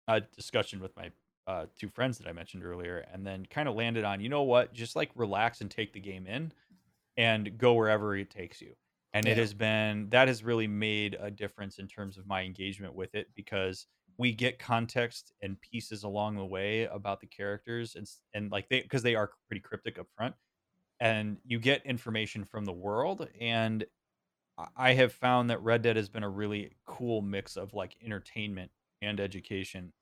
a 0.09 0.21
discussion 0.21 0.81
with 0.81 0.97
my 0.97 1.11
uh, 1.47 1.67
two 1.79 1.89
friends 1.89 2.19
that 2.19 2.29
I 2.29 2.33
mentioned 2.33 2.65
earlier, 2.65 3.05
and 3.13 3.27
then 3.27 3.47
kind 3.47 3.69
of 3.69 3.75
landed 3.75 4.05
on, 4.05 4.21
you 4.21 4.29
know 4.29 4.43
what, 4.43 4.73
just 4.73 4.97
like 4.97 5.11
relax 5.15 5.61
and 5.61 5.71
take 5.71 5.93
the 5.93 6.01
game 6.01 6.27
in, 6.27 6.53
and 7.17 7.59
go 7.59 7.75
wherever 7.75 8.17
it 8.17 8.31
takes 8.31 8.61
you. 8.61 8.75
And 9.13 9.27
it 9.27 9.39
has 9.39 9.53
been 9.55 10.09
that 10.11 10.29
has 10.29 10.45
really 10.45 10.69
made 10.69 11.17
a 11.21 11.31
difference 11.31 11.79
in 11.79 11.89
terms 11.89 12.17
of 12.17 12.29
my 12.29 12.43
engagement 12.43 12.95
with 12.95 13.15
it 13.17 13.27
because 13.35 13.87
we 14.19 14.33
get 14.33 14.59
context 14.59 15.33
and 15.43 15.61
pieces 15.61 16.05
along 16.05 16.37
the 16.37 16.45
way 16.45 16.85
about 16.85 17.21
the 17.21 17.27
characters 17.27 17.97
and 17.97 18.07
and 18.35 18.53
like 18.53 18.69
they 18.69 18.83
because 18.83 19.03
they 19.03 19.17
are 19.17 19.31
pretty 19.49 19.61
cryptic 19.61 19.99
up 19.99 20.07
front 20.17 20.35
and 21.01 21.39
you 21.45 21.59
get 21.59 21.85
information 21.87 22.45
from 22.45 22.65
the 22.65 22.73
world 22.73 23.27
and 23.41 23.85
I 24.77 24.93
have 24.93 25.13
found 25.13 25.49
that 25.49 25.63
Red 25.63 25.81
Dead 25.83 25.97
has 25.97 26.11
been 26.11 26.23
a 26.23 26.29
really 26.29 26.73
cool 26.85 27.23
mix 27.23 27.57
of 27.57 27.73
like 27.73 27.97
entertainment 28.05 28.71
and 29.03 29.21
education 29.21 29.93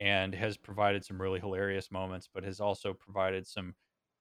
and 0.00 0.34
has 0.34 0.56
provided 0.56 1.04
some 1.04 1.20
really 1.20 1.40
hilarious 1.40 1.90
moments 1.90 2.28
but 2.32 2.44
has 2.44 2.60
also 2.60 2.92
provided 2.92 3.46
some 3.46 3.74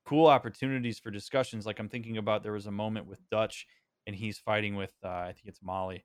cool 0.05 0.27
opportunities 0.27 0.99
for 0.99 1.11
discussions. 1.11 1.65
Like 1.65 1.79
I'm 1.79 1.89
thinking 1.89 2.17
about 2.17 2.43
there 2.43 2.53
was 2.53 2.67
a 2.67 2.71
moment 2.71 3.07
with 3.07 3.19
Dutch 3.29 3.67
and 4.05 4.15
he's 4.15 4.39
fighting 4.39 4.75
with 4.75 4.93
uh, 5.03 5.09
I 5.09 5.33
think 5.33 5.45
it's 5.45 5.61
Molly. 5.61 6.03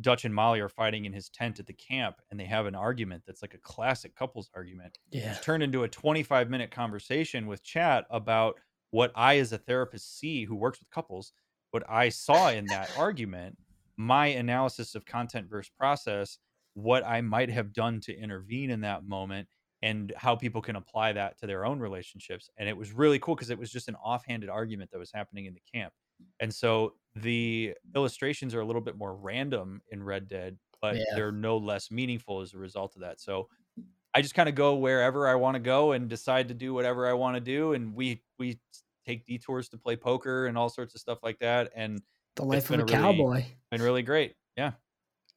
Dutch 0.00 0.24
and 0.24 0.34
Molly 0.34 0.60
are 0.60 0.68
fighting 0.68 1.06
in 1.06 1.12
his 1.12 1.30
tent 1.30 1.58
at 1.58 1.66
the 1.66 1.72
camp 1.72 2.16
and 2.30 2.38
they 2.38 2.44
have 2.44 2.66
an 2.66 2.74
argument 2.74 3.22
that's 3.26 3.42
like 3.42 3.54
a 3.54 3.58
classic 3.58 4.14
couples 4.14 4.50
argument. 4.54 4.98
Yeah. 5.10 5.32
It's 5.32 5.44
turned 5.44 5.62
into 5.62 5.84
a 5.84 5.88
25 5.88 6.50
minute 6.50 6.70
conversation 6.70 7.46
with 7.46 7.62
chat 7.62 8.04
about 8.10 8.56
what 8.90 9.12
I, 9.14 9.38
as 9.38 9.52
a 9.52 9.58
therapist, 9.58 10.18
see 10.18 10.44
who 10.44 10.54
works 10.54 10.80
with 10.80 10.90
couples, 10.90 11.32
what 11.70 11.82
I 11.88 12.08
saw 12.10 12.50
in 12.50 12.66
that 12.66 12.90
argument, 12.98 13.56
my 13.96 14.26
analysis 14.28 14.94
of 14.94 15.04
content 15.04 15.48
versus 15.48 15.72
process, 15.78 16.38
what 16.76 17.04
I 17.06 17.20
might 17.22 17.48
have 17.50 17.72
done 17.72 18.00
to 18.02 18.14
intervene 18.16 18.70
in 18.70 18.82
that 18.82 19.02
moment, 19.04 19.48
and 19.82 20.12
how 20.16 20.36
people 20.36 20.60
can 20.62 20.76
apply 20.76 21.12
that 21.14 21.38
to 21.38 21.46
their 21.46 21.64
own 21.64 21.80
relationships. 21.80 22.48
And 22.58 22.68
it 22.68 22.76
was 22.76 22.92
really 22.92 23.18
cool 23.18 23.34
because 23.34 23.50
it 23.50 23.58
was 23.58 23.70
just 23.70 23.88
an 23.88 23.94
offhanded 23.96 24.48
argument 24.50 24.90
that 24.90 24.98
was 24.98 25.10
happening 25.12 25.46
in 25.46 25.54
the 25.54 25.62
camp. 25.72 25.92
And 26.40 26.54
so 26.54 26.94
the 27.14 27.74
illustrations 27.94 28.54
are 28.54 28.60
a 28.60 28.64
little 28.64 28.82
bit 28.82 28.96
more 28.96 29.14
random 29.16 29.80
in 29.90 30.02
Red 30.02 30.28
Dead, 30.28 30.58
but 30.82 30.96
Yeah. 30.96 31.04
they're 31.14 31.32
no 31.32 31.56
less 31.56 31.90
meaningful 31.90 32.40
as 32.42 32.52
a 32.54 32.58
result 32.58 32.94
of 32.96 33.02
that. 33.02 33.20
So 33.20 33.48
I 34.14 34.22
just 34.22 34.34
kind 34.34 34.48
of 34.48 34.54
go 34.54 34.76
wherever 34.76 35.28
I 35.28 35.34
want 35.34 35.54
to 35.56 35.60
go 35.60 35.92
and 35.92 36.08
decide 36.08 36.48
to 36.48 36.54
do 36.54 36.72
whatever 36.74 37.06
I 37.06 37.12
want 37.14 37.36
to 37.36 37.40
do. 37.40 37.72
And 37.74 37.94
we 37.94 38.22
we 38.38 38.58
take 39.06 39.24
detours 39.24 39.68
to 39.70 39.78
play 39.78 39.96
poker 39.96 40.46
and 40.46 40.56
all 40.58 40.68
sorts 40.70 40.94
of 40.94 41.00
stuff 41.00 41.18
like 41.22 41.38
that. 41.40 41.70
And 41.76 42.02
the 42.34 42.44
life 42.44 42.70
of 42.70 42.78
a, 42.80 42.82
a 42.82 42.84
really- 42.84 42.92
cowboy 42.92 43.44
been 43.70 43.82
really 43.82 44.02
great. 44.02 44.34
Yeah. 44.56 44.72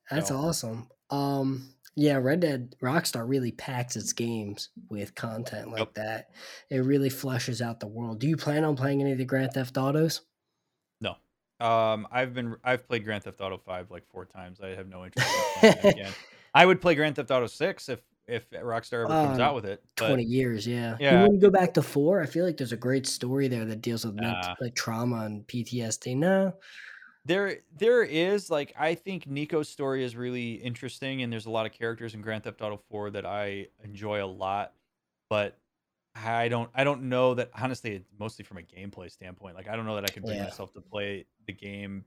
that's 0.10 0.30
so- 0.30 0.38
awesome 0.38 0.88
um 1.12 1.68
yeah 1.96 2.16
red 2.18 2.40
dead 2.40 2.76
rockstar 2.82 3.28
really 3.28 3.52
packs 3.52 3.96
its 3.96 4.14
games 4.14 4.70
with 4.90 5.16
content 5.16 5.70
like 5.72 5.80
Yep. 5.80 5.94
that 5.96 6.30
it 6.70 6.80
really 6.80 7.10
flushes 7.10 7.62
out 7.62 7.80
the 7.80 7.88
world 7.88 8.20
do 8.20 8.28
you 8.28 8.38
plan 8.38 8.64
on 8.64 8.76
playing 8.76 9.02
any 9.02 9.12
of 9.12 9.18
the 9.18 9.26
grand 9.26 9.52
theft 9.54 9.78
autos 9.78 10.22
No. 11.02 11.16
Um, 11.60 12.08
I've 12.12 12.34
been 12.34 12.56
I've 12.64 12.88
played 12.88 13.04
Grand 13.04 13.24
Theft 13.24 13.42
Auto 13.42 13.58
Five 13.58 13.92
like 13.92 14.06
four 14.08 14.26
times. 14.26 14.62
I 14.62 14.70
have 14.70 14.88
no 14.88 15.04
interest 15.04 15.28
in 15.62 15.74
playing 15.74 15.94
again. 15.96 16.12
I 16.54 16.66
would 16.66 16.80
play 16.80 16.96
Grand 16.96 17.16
Theft 17.18 17.32
Auto 17.32 17.48
Six 17.48 17.90
if 17.90 18.00
if 18.28 18.50
Rockstar 18.52 19.04
ever 19.04 19.08
comes 19.08 19.40
Um, 19.40 19.42
out 19.42 19.56
with 19.56 19.66
it. 19.66 19.84
But 19.98 20.08
20 20.08 20.24
years 20.24 20.66
yeah 20.68 20.92
you 21.00 21.06
Yeah. 21.08 21.22
wouldn't 21.24 21.42
go 21.42 21.50
back 21.50 21.74
to 21.74 21.82
four 21.82 22.22
i 22.22 22.26
feel 22.28 22.46
like 22.46 22.56
there's 22.58 22.72
a 22.72 22.78
great 22.78 23.08
story 23.08 23.48
there 23.50 23.66
that 23.66 23.82
deals 23.82 24.06
with 24.06 24.16
Nah. 24.16 24.56
like 24.62 24.76
trauma 24.76 25.26
and 25.26 25.46
ptsd 25.48 26.16
no 26.16 26.54
there 27.30 27.60
there 27.78 28.02
is 28.04 28.50
like 28.50 28.74
I 28.78 28.96
think 28.96 29.28
Niko's 29.28 29.70
story 29.70 30.04
is 30.04 30.16
really 30.16 30.54
interesting 30.54 31.22
and 31.22 31.32
there's 31.32 31.46
a 31.46 31.52
lot 31.52 31.68
of 31.68 31.72
characters 31.72 32.16
in 32.16 32.22
Grand 32.22 32.44
Theft 32.44 32.60
Auto 32.62 32.82
4 32.90 33.12
that 33.12 33.26
I 33.26 33.68
enjoy 33.84 34.24
a 34.24 34.26
lot, 34.26 34.74
but 35.30 35.56
I 36.16 36.48
don't 36.48 36.72
I 36.74 36.84
don't 36.84 37.04
know 37.04 37.36
that 37.36 37.52
honestly 37.54 38.04
mostly 38.18 38.44
from 38.44 38.58
a 38.58 38.62
gameplay 38.64 39.12
standpoint. 39.12 39.56
Like 39.56 39.70
I 39.70 39.76
don't 39.76 39.86
know 39.86 39.94
that 39.96 40.06
I 40.10 40.12
could 40.12 40.24
bring 40.26 40.38
Yeah. 40.40 40.46
myself 40.46 40.74
to 40.74 40.82
play 40.82 41.28
the 41.46 41.54
game. 41.54 42.04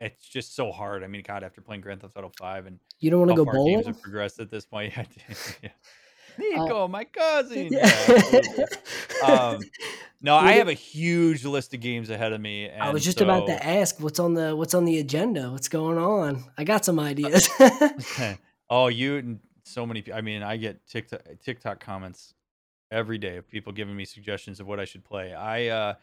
It's 0.00 0.26
just 0.26 0.56
so 0.56 0.72
hard. 0.72 1.04
I 1.04 1.06
mean, 1.06 1.22
God, 1.24 1.44
after 1.44 1.60
playing 1.60 1.82
Grand 1.82 2.00
Theft 2.00 2.16
Auto 2.16 2.32
5 2.36 2.66
and 2.66 2.80
you 2.98 3.10
don't 3.10 3.20
want 3.20 3.30
to 3.30 3.36
go 3.36 3.44
bowling 3.44 3.74
games 3.76 3.86
have 3.86 4.02
progressed 4.02 4.40
at 4.40 4.50
this 4.50 4.66
point. 4.66 4.92
Yeah. 5.62 5.70
Uh, 6.56 6.64
Nico, 6.64 6.88
my 6.88 7.04
cousin. 7.20 7.68
Yeah, 7.70 8.20
Yeah. 8.32 9.24
um, 9.24 9.60
no, 10.22 10.36
I 10.36 10.52
have 10.52 10.68
a 10.68 10.72
huge 10.74 11.44
list 11.44 11.74
of 11.74 11.80
games 11.80 12.08
ahead 12.10 12.32
of 12.32 12.40
me. 12.40 12.66
And 12.68 12.82
I 12.82 12.90
was 12.90 13.04
just 13.04 13.20
about 13.20 13.46
to 13.46 13.66
ask 13.66 14.00
what's 14.00 14.18
on 14.18 14.34
the 14.34 14.54
what's 14.56 14.74
on 14.74 14.84
the 14.84 14.98
agenda. 14.98 15.50
What's 15.50 15.68
going 15.68 15.98
on? 15.98 16.44
I 16.56 16.64
got 16.64 16.84
some 16.84 16.98
ideas. 17.00 17.48
oh, 18.70 18.88
you 18.88 19.16
and 19.16 19.40
so 19.64 19.84
many. 19.86 20.04
I 20.12 20.20
mean, 20.20 20.42
I 20.42 20.56
get 20.56 20.86
TikTok 20.86 21.22
TikTok 21.44 21.80
comments 21.80 22.34
every 22.90 23.18
day 23.18 23.36
of 23.36 23.48
people 23.48 23.72
giving 23.72 23.96
me 23.96 24.04
suggestions 24.04 24.60
of 24.60 24.66
what 24.66 24.78
I 24.78 24.84
should 24.84 25.04
play. 25.04 25.34
I 25.34 25.68
uh, 25.68 25.94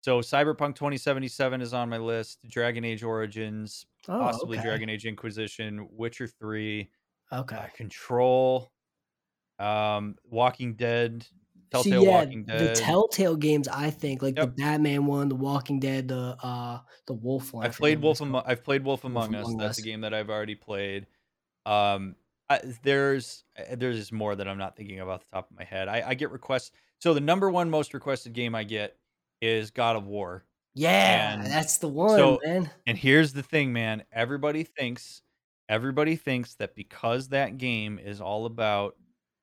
So 0.00 0.20
Cyberpunk 0.20 0.76
2077 0.76 1.60
is 1.60 1.74
on 1.74 1.88
my 1.88 1.98
list. 1.98 2.38
Dragon 2.48 2.84
Age 2.84 3.02
Origins, 3.02 3.84
Oh, 4.08 4.20
possibly 4.20 4.56
okay. 4.58 4.68
Dragon 4.68 4.88
Age 4.88 5.06
Inquisition, 5.06 5.88
Witcher 5.90 6.28
3, 6.28 6.88
Okay. 7.32 7.56
uh, 7.56 7.66
Control, 7.74 8.70
um, 9.58 10.14
Walking 10.24 10.74
Dead, 10.74 11.26
See, 11.82 11.90
yeah, 11.90 11.98
Walking 11.98 12.44
the 12.44 12.74
Telltale 12.74 13.36
games, 13.36 13.68
I 13.68 13.90
think, 13.90 14.22
like 14.22 14.36
the 14.36 14.46
Batman 14.46 15.06
one, 15.06 15.28
the 15.28 15.34
Walking 15.34 15.80
Dead, 15.80 16.08
the 16.08 16.36
uh, 16.42 16.80
the 17.06 17.14
Wolf 17.14 17.52
one. 17.52 17.64
I 17.64 17.68
I've 17.68 17.76
played 17.76 18.00
Wolf. 18.00 18.20
Among. 18.20 18.42
I've 18.46 18.64
played 18.64 18.84
Wolf 18.84 19.04
Among 19.04 19.34
Us. 19.34 19.46
Among 19.46 19.58
That's 19.58 19.78
a 19.78 19.82
game 19.82 20.02
that 20.02 20.14
I've 20.14 20.30
already 20.30 20.54
played. 20.54 21.06
Um, 21.64 22.16
I, 22.48 22.60
there's 22.82 23.44
uh, 23.58 23.76
there's 23.76 24.12
more 24.12 24.34
that 24.36 24.46
I'm 24.46 24.58
not 24.58 24.76
thinking 24.76 25.00
of 25.00 25.08
off 25.08 25.24
the 25.28 25.36
top 25.36 25.50
of 25.50 25.56
my 25.56 25.64
head. 25.64 25.88
I, 25.88 26.02
I 26.08 26.14
get 26.14 26.30
requests. 26.30 26.70
So 26.98 27.12
the 27.14 27.20
number 27.20 27.50
one 27.50 27.70
most 27.70 27.94
requested 27.94 28.32
game 28.32 28.54
I 28.54 28.64
get 28.64 28.96
is 29.40 29.70
God 29.70 29.96
of 29.96 30.06
War. 30.06 30.44
Yeah, 30.74 31.34
and 31.34 31.46
that's 31.46 31.78
the 31.78 31.88
one, 31.88 32.18
so- 32.18 32.38
man. 32.44 32.70
And 32.86 32.98
here's 32.98 33.32
the 33.32 33.42
thing, 33.42 33.72
man. 33.72 34.04
Everybody 34.12 34.62
thinks 34.64 35.22
everybody 35.68 36.16
thinks 36.16 36.54
that 36.54 36.74
because 36.74 37.28
that 37.28 37.58
game 37.58 37.98
is 37.98 38.20
all 38.20 38.46
about 38.46 38.96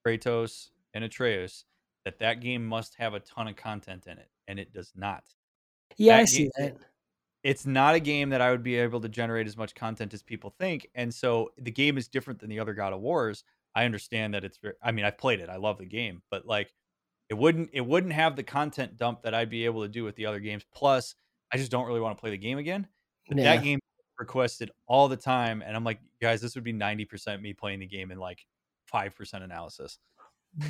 Kratos 0.06 0.70
and 0.94 1.04
Atreus, 1.04 1.66
that 2.06 2.20
that 2.20 2.42
game 2.42 2.66
must 2.66 2.96
have 2.96 3.14
a 3.14 3.20
ton 3.20 3.48
of 3.48 3.56
content 3.56 4.08
in 4.08 4.18
it, 4.18 4.30
and 4.48 4.60
it 4.60 4.74
does 4.74 4.92
not. 4.96 5.24
Yeah, 5.98 6.18
I 6.18 6.26
see 6.26 6.46
ga- 6.58 6.64
that. 6.70 6.78
It's 7.44 7.66
not 7.66 7.94
a 7.96 8.00
game 8.00 8.30
that 8.30 8.40
I 8.42 8.52
would 8.52 8.64
be 8.64 8.76
able 8.76 9.02
to 9.02 9.10
generate 9.10 9.48
as 9.48 9.58
much 9.58 9.76
content 9.76 10.14
as 10.14 10.24
people 10.24 10.50
think, 10.60 10.88
and 10.96 11.14
so 11.14 11.52
the 11.58 11.72
game 11.72 11.98
is 11.98 12.08
different 12.08 12.40
than 12.40 12.50
the 12.50 12.60
other 12.60 12.74
God 12.74 12.94
of 12.94 13.02
Wars. 13.02 13.44
I 13.76 13.86
understand 13.86 14.34
that 14.34 14.44
it's. 14.44 14.60
I 14.82 14.92
mean, 14.92 15.04
I've 15.06 15.18
played 15.18 15.40
it. 15.40 15.50
I 15.50 15.58
love 15.58 15.78
the 15.78 15.86
game, 15.86 16.22
but 16.30 16.46
like, 16.46 16.74
it 17.30 17.34
wouldn't. 17.34 17.70
It 17.74 17.86
wouldn't 17.86 18.14
have 18.14 18.36
the 18.36 18.44
content 18.44 18.98
dump 18.98 19.24
that 19.24 19.34
I'd 19.34 19.50
be 19.50 19.66
able 19.66 19.82
to 19.82 19.88
do 19.90 20.04
with 20.04 20.16
the 20.16 20.26
other 20.26 20.40
games. 20.40 20.64
Plus, 20.74 21.16
I 21.52 21.58
just 21.58 21.72
don't 21.72 21.86
really 21.88 22.00
want 22.00 22.16
to 22.18 22.22
play 22.22 22.30
the 22.32 22.38
game 22.38 22.58
again. 22.60 22.88
But 23.28 23.38
Yeah. 23.38 23.56
that 23.56 23.64
game 23.64 23.80
requested 24.20 24.70
all 24.88 25.08
the 25.08 25.18
time, 25.18 25.62
and 25.66 25.76
I'm 25.76 25.84
like, 25.84 26.00
guys, 26.22 26.40
this 26.40 26.56
would 26.56 26.64
be 26.64 26.72
ninety 26.72 27.04
percent 27.04 27.42
me 27.42 27.54
playing 27.54 27.80
the 27.80 27.88
game 27.88 28.12
and 28.12 28.20
like 28.20 28.46
five 28.86 29.16
percent 29.16 29.44
analysis. 29.44 29.98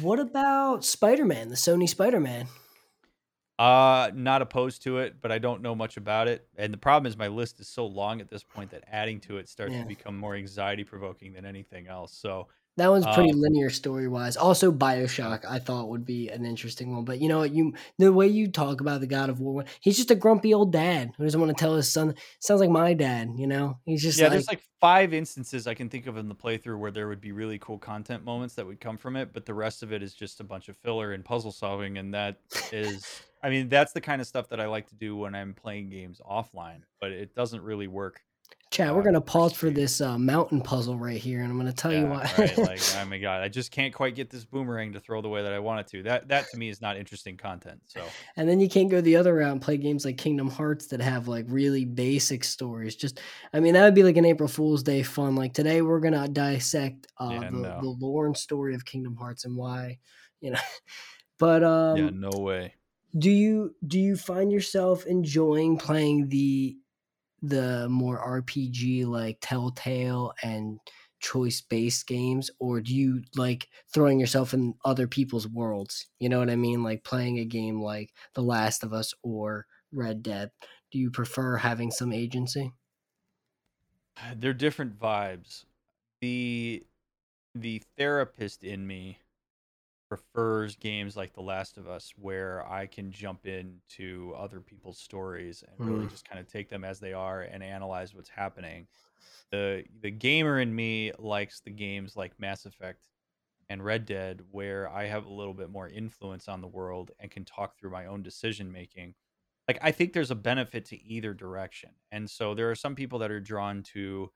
What 0.01 0.19
about 0.19 0.85
Spider 0.85 1.25
Man, 1.25 1.49
the 1.49 1.55
Sony 1.55 1.89
Spider 1.89 2.19
Man? 2.19 2.47
Uh, 3.59 4.09
not 4.15 4.41
opposed 4.41 4.81
to 4.83 4.97
it, 4.97 5.17
but 5.21 5.31
I 5.31 5.37
don't 5.37 5.61
know 5.61 5.75
much 5.75 5.97
about 5.97 6.27
it. 6.27 6.47
And 6.57 6.73
the 6.73 6.77
problem 6.77 7.05
is 7.07 7.15
my 7.17 7.27
list 7.27 7.59
is 7.59 7.67
so 7.67 7.85
long 7.85 8.19
at 8.19 8.29
this 8.29 8.43
point 8.43 8.71
that 8.71 8.83
adding 8.91 9.19
to 9.21 9.37
it 9.37 9.47
starts 9.47 9.73
Yeah. 9.73 9.81
to 9.83 9.87
become 9.87 10.17
more 10.17 10.35
anxiety 10.35 10.83
provoking 10.83 11.33
than 11.33 11.45
anything 11.45 11.87
else. 11.87 12.13
So 12.17 12.47
That 12.77 12.89
one's 12.89 13.05
pretty 13.05 13.31
Um, 13.31 13.39
linear 13.39 13.69
story 13.69 14.07
wise. 14.07 14.35
Also, 14.35 14.71
Bioshock, 14.71 15.45
I 15.47 15.59
thought 15.59 15.89
would 15.89 16.05
be 16.05 16.29
an 16.29 16.43
interesting 16.45 16.95
one. 16.95 17.05
But 17.05 17.21
you 17.21 17.29
know 17.29 17.39
what? 17.39 17.51
You 17.51 17.73
the 17.99 18.11
way 18.11 18.27
you 18.27 18.47
talk 18.47 18.81
about 18.81 18.99
the 18.99 19.07
God 19.07 19.29
of 19.29 19.39
War 19.39 19.53
one, 19.53 19.65
he's 19.79 19.97
just 19.97 20.09
a 20.09 20.15
grumpy 20.15 20.53
old 20.53 20.71
dad 20.71 21.11
who 21.15 21.23
doesn't 21.23 21.39
want 21.39 21.55
to 21.55 21.61
tell 21.61 21.75
his 21.75 21.91
son. 21.91 22.15
Sounds 22.39 22.61
like 22.61 22.71
my 22.71 22.93
dad. 22.93 23.29
You 23.35 23.45
know, 23.45 23.77
he's 23.85 24.01
just 24.01 24.17
yeah, 24.17 24.25
like, 24.25 24.31
there's 24.31 24.47
like 24.47 24.63
five 24.81 25.13
instances 25.13 25.67
I 25.67 25.75
can 25.75 25.87
think 25.87 26.07
of 26.07 26.17
in 26.17 26.27
the 26.27 26.35
playthrough 26.35 26.79
where 26.79 26.91
there 26.91 27.07
would 27.07 27.21
be 27.21 27.31
really 27.31 27.59
cool 27.59 27.77
content 27.77 28.25
moments 28.25 28.55
that 28.55 28.65
would 28.65 28.81
come 28.81 28.97
from 28.97 29.15
it, 29.15 29.33
but 29.33 29.45
the 29.45 29.53
rest 29.53 29.83
of 29.83 29.93
it 29.93 30.01
is 30.01 30.13
just 30.13 30.39
a 30.39 30.43
bunch 30.43 30.67
of 30.67 30.75
filler 30.77 31.13
and 31.13 31.23
puzzle 31.23 31.51
solving, 31.51 31.99
and 31.99 32.13
that 32.13 32.39
is, 32.71 33.05
I 33.43 33.49
mean, 33.49 33.69
that's 33.69 33.93
the 33.93 34.01
kind 34.01 34.19
of 34.19 34.27
stuff 34.27 34.49
that 34.49 34.59
I 34.59 34.65
like 34.65 34.87
to 34.89 34.95
do 34.95 35.15
when 35.15 35.35
I'm 35.35 35.53
playing 35.53 35.89
games 35.89 36.19
offline, 36.29 36.81
but 36.99 37.11
it 37.11 37.35
doesn't 37.35 37.61
really 37.61 37.87
work. 37.87 38.21
Chad. 38.73 38.95
We're 38.95 39.03
gonna 39.03 39.21
pause 39.21 39.53
for 39.53 39.69
this 39.69 40.01
uh, 40.01 40.17
mountain 40.17 40.59
puzzle 40.59 40.97
right 40.97 41.21
here, 41.21 41.41
and 41.41 41.51
I'm 41.51 41.57
gonna 41.59 41.71
tell 41.71 41.93
you 41.93 42.07
why. 42.07 42.27
right? 42.39 42.57
Like, 42.57 42.79
oh 42.97 43.05
my 43.05 43.19
god, 43.19 43.43
I 43.43 43.47
just 43.47 43.69
can't 43.69 43.93
quite 43.93 44.15
get 44.15 44.31
this 44.31 44.45
boomerang 44.45 44.93
to 44.93 44.99
throw 44.99 45.21
the 45.21 45.29
way 45.29 45.43
that 45.43 45.53
I 45.53 45.59
want 45.59 45.81
it 45.81 45.87
to. 45.89 46.01
That 46.01 46.27
that 46.29 46.49
to 46.49 46.57
me 46.57 46.69
is 46.69 46.81
not 46.81 46.97
interesting 46.97 47.37
content. 47.37 47.81
So 47.85 48.01
and 48.35 48.49
then 48.49 48.59
you 48.59 48.67
can't 48.67 48.89
go 48.89 48.99
the 48.99 49.15
other 49.15 49.35
route 49.35 49.51
and 49.51 49.61
play 49.61 49.77
games 49.77 50.05
like 50.05 50.17
Kingdom 50.17 50.49
Hearts 50.49 50.87
that 50.87 51.01
have 51.01 51.27
like 51.27 51.45
really 51.49 51.85
basic 51.85 52.43
stories. 52.43 52.95
Just, 52.95 53.19
I 53.53 53.59
mean, 53.59 53.75
that 53.75 53.83
would 53.83 53.93
be 53.93 54.01
like 54.01 54.17
an 54.17 54.25
April 54.25 54.49
Fool's 54.49 54.81
Day 54.81 55.03
fun. 55.03 55.35
Like 55.35 55.53
today, 55.53 55.83
we're 55.83 55.99
gonna 55.99 56.27
dissect 56.27 57.05
uh, 57.19 57.29
Yeah, 57.31 57.49
the, 57.51 57.57
no. 57.57 57.79
the 57.79 57.89
lore 57.89 58.25
and 58.25 58.35
story 58.35 58.73
of 58.73 58.85
Kingdom 58.85 59.15
Hearts 59.15 59.45
and 59.45 59.55
why, 59.55 59.99
you 60.41 60.49
know. 60.51 60.59
But 61.39 61.63
um, 61.63 61.97
yeah, 61.97 62.09
no 62.11 62.39
way. 62.39 62.73
do 63.17 63.29
you 63.29 63.75
do 63.85 63.99
you 63.99 64.15
find 64.15 64.51
yourself 64.51 65.05
enjoying 65.05 65.77
playing 65.77 66.29
the 66.29 66.77
the 67.43 67.87
more 67.89 68.17
RPG 68.19 69.05
like 69.05 69.37
Telltale 69.41 70.33
and 70.41 70.79
choice 71.19 71.61
based 71.61 72.07
games 72.07 72.49
or 72.59 72.81
do 72.81 72.93
you 72.95 73.23
like 73.35 73.69
throwing 73.93 74.19
yourself 74.19 74.53
in 74.53 74.75
other 74.85 75.07
people's 75.07 75.47
worlds? 75.47 76.07
You 76.19 76.29
know 76.29 76.39
what 76.39 76.49
I 76.49 76.55
mean? 76.55 76.83
Like 76.83 77.03
playing 77.03 77.39
a 77.39 77.45
game 77.45 77.81
like 77.81 78.13
The 78.33 78.43
Last 78.43 78.83
of 78.83 78.93
Us 78.93 79.13
or 79.23 79.67
Red 79.91 80.23
Dead. 80.23 80.51
Do 80.91 80.99
you 80.99 81.11
prefer 81.11 81.57
having 81.57 81.91
some 81.91 82.13
agency? 82.13 82.73
Uh, 84.17 84.35
they're 84.37 84.53
different 84.53 84.97
vibes. 84.97 85.65
The 86.21 86.85
the 87.55 87.79
therapist 87.97 88.63
in 88.63 88.87
me 88.87 89.19
prefers 90.15 90.75
games 90.75 91.15
like 91.17 91.33
The 91.33 91.41
Last 91.41 91.77
of 91.77 91.87
Us 91.87 92.11
where 92.17 92.67
I 92.69 92.87
can 92.87 93.11
jump 93.11 93.45
into 93.45 94.33
other 94.37 94.61
people's 94.61 94.99
stories 94.99 95.63
and 95.63 95.83
really 95.83 96.05
Mm. 96.05 96.07
just 96.07 96.27
kind 96.27 96.39
of 96.39 96.47
take 96.47 96.69
them 96.69 96.83
as 96.83 96.99
they 96.99 97.13
are 97.13 97.41
and 97.41 97.63
analyze 97.63 98.13
what's 98.13 98.29
happening. 98.29 98.87
The 99.51 99.85
the 100.01 100.11
gamer 100.11 100.59
in 100.59 100.75
me 100.75 101.13
likes 101.19 101.61
the 101.61 101.71
games 101.71 102.15
like 102.15 102.39
Mass 102.39 102.65
Effect 102.65 103.09
and 103.69 103.83
Red 103.83 104.05
Dead 104.05 104.41
where 104.51 104.89
I 104.89 105.05
have 105.05 105.25
a 105.25 105.33
little 105.33 105.53
bit 105.53 105.69
more 105.69 105.89
influence 105.89 106.47
on 106.47 106.61
the 106.61 106.67
world 106.67 107.11
and 107.19 107.31
can 107.31 107.45
talk 107.45 107.77
through 107.77 107.91
my 107.91 108.07
own 108.07 108.23
decision 108.23 108.71
making. 108.71 109.15
Like 109.67 109.79
I 109.81 109.91
think 109.91 110.13
there's 110.13 110.31
a 110.31 110.35
benefit 110.35 110.85
to 110.87 111.01
either 111.03 111.33
direction. 111.33 111.95
And 112.11 112.29
so 112.29 112.55
there 112.55 112.71
are 112.71 112.75
some 112.75 112.95
people 112.95 113.19
that 113.19 113.31
are 113.31 113.41
drawn 113.41 113.83
to 113.93 114.31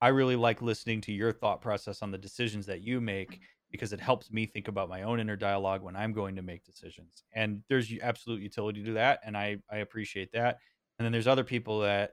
I 0.00 0.08
really 0.08 0.36
like 0.36 0.60
listening 0.62 1.00
to 1.02 1.12
your 1.12 1.32
thought 1.32 1.60
process 1.60 2.02
on 2.02 2.10
the 2.10 2.18
decisions 2.18 2.66
that 2.66 2.82
you 2.82 3.00
make 3.00 3.40
because 3.74 3.92
it 3.92 3.98
helps 3.98 4.30
me 4.30 4.46
think 4.46 4.68
about 4.68 4.88
my 4.88 5.02
own 5.02 5.18
inner 5.18 5.34
dialogue 5.34 5.82
when 5.82 5.96
I'm 5.96 6.12
going 6.12 6.36
to 6.36 6.42
make 6.42 6.62
decisions. 6.62 7.24
And 7.32 7.64
there's 7.68 7.92
absolute 8.00 8.40
utility 8.40 8.84
to 8.84 8.92
that, 8.92 9.18
and 9.24 9.36
I 9.36 9.56
I 9.68 9.78
appreciate 9.78 10.30
that. 10.30 10.58
And 10.96 11.04
then 11.04 11.10
there's 11.10 11.26
other 11.26 11.42
people 11.42 11.80
that 11.80 12.12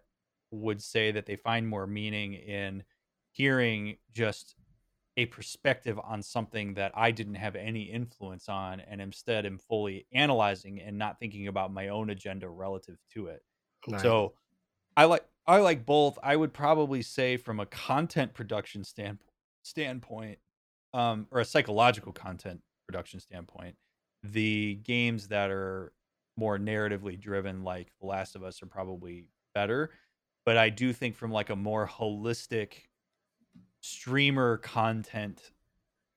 would 0.50 0.82
say 0.82 1.12
that 1.12 1.28
they 1.28 1.36
find 1.36 1.68
more 1.68 1.86
meaning 1.86 2.34
in 2.34 2.84
hearing 3.30 3.98
just 4.12 4.56
a 5.18 5.28
perspective 5.28 6.00
on 6.04 6.24
something 6.24 6.74
that 6.74 6.94
I 6.96 7.12
didn't 7.12 7.36
have 7.36 7.56
any 7.56 7.84
influence 7.84 8.50
on, 8.50 8.80
and 8.80 9.00
instead 9.00 9.46
am 9.46 9.60
fully 9.60 10.08
analyzing 10.12 10.82
and 10.82 10.98
not 10.98 11.20
thinking 11.20 11.48
about 11.48 11.72
my 11.72 11.90
own 11.90 12.10
agenda 12.10 12.50
relative 12.50 12.98
to 13.14 13.28
it. 13.28 13.44
So 14.00 14.34
I 14.98 15.06
like 15.06 15.28
I 15.46 15.60
like 15.60 15.86
both. 15.86 16.18
I 16.24 16.36
would 16.36 16.54
probably 16.54 17.04
say 17.04 17.38
from 17.38 17.60
a 17.60 17.68
content 17.68 18.34
production 18.34 18.84
stand, 18.84 19.20
standpoint, 19.62 20.40
um, 20.94 21.28
or 21.32 21.40
a 21.40 21.46
psychological 21.46 22.12
content 22.12 22.62
production 22.88 23.20
standpoint, 23.20 23.76
the 24.24 24.76
games 24.84 25.28
that 25.30 25.50
are 25.50 25.94
more 26.38 26.58
narratively 26.58 27.20
driven, 27.20 27.64
like 27.64 27.92
The 28.00 28.08
Last 28.08 28.36
of 28.36 28.44
Us, 28.44 28.62
are 28.62 28.68
probably 28.68 29.26
better. 29.54 29.92
But 30.46 30.58
I 30.58 30.70
do 30.70 30.92
think 30.94 31.16
from 31.16 31.32
like 31.32 31.50
a 31.50 31.56
more 31.56 31.88
holistic 31.88 32.74
streamer 33.82 34.58
content, 34.58 35.52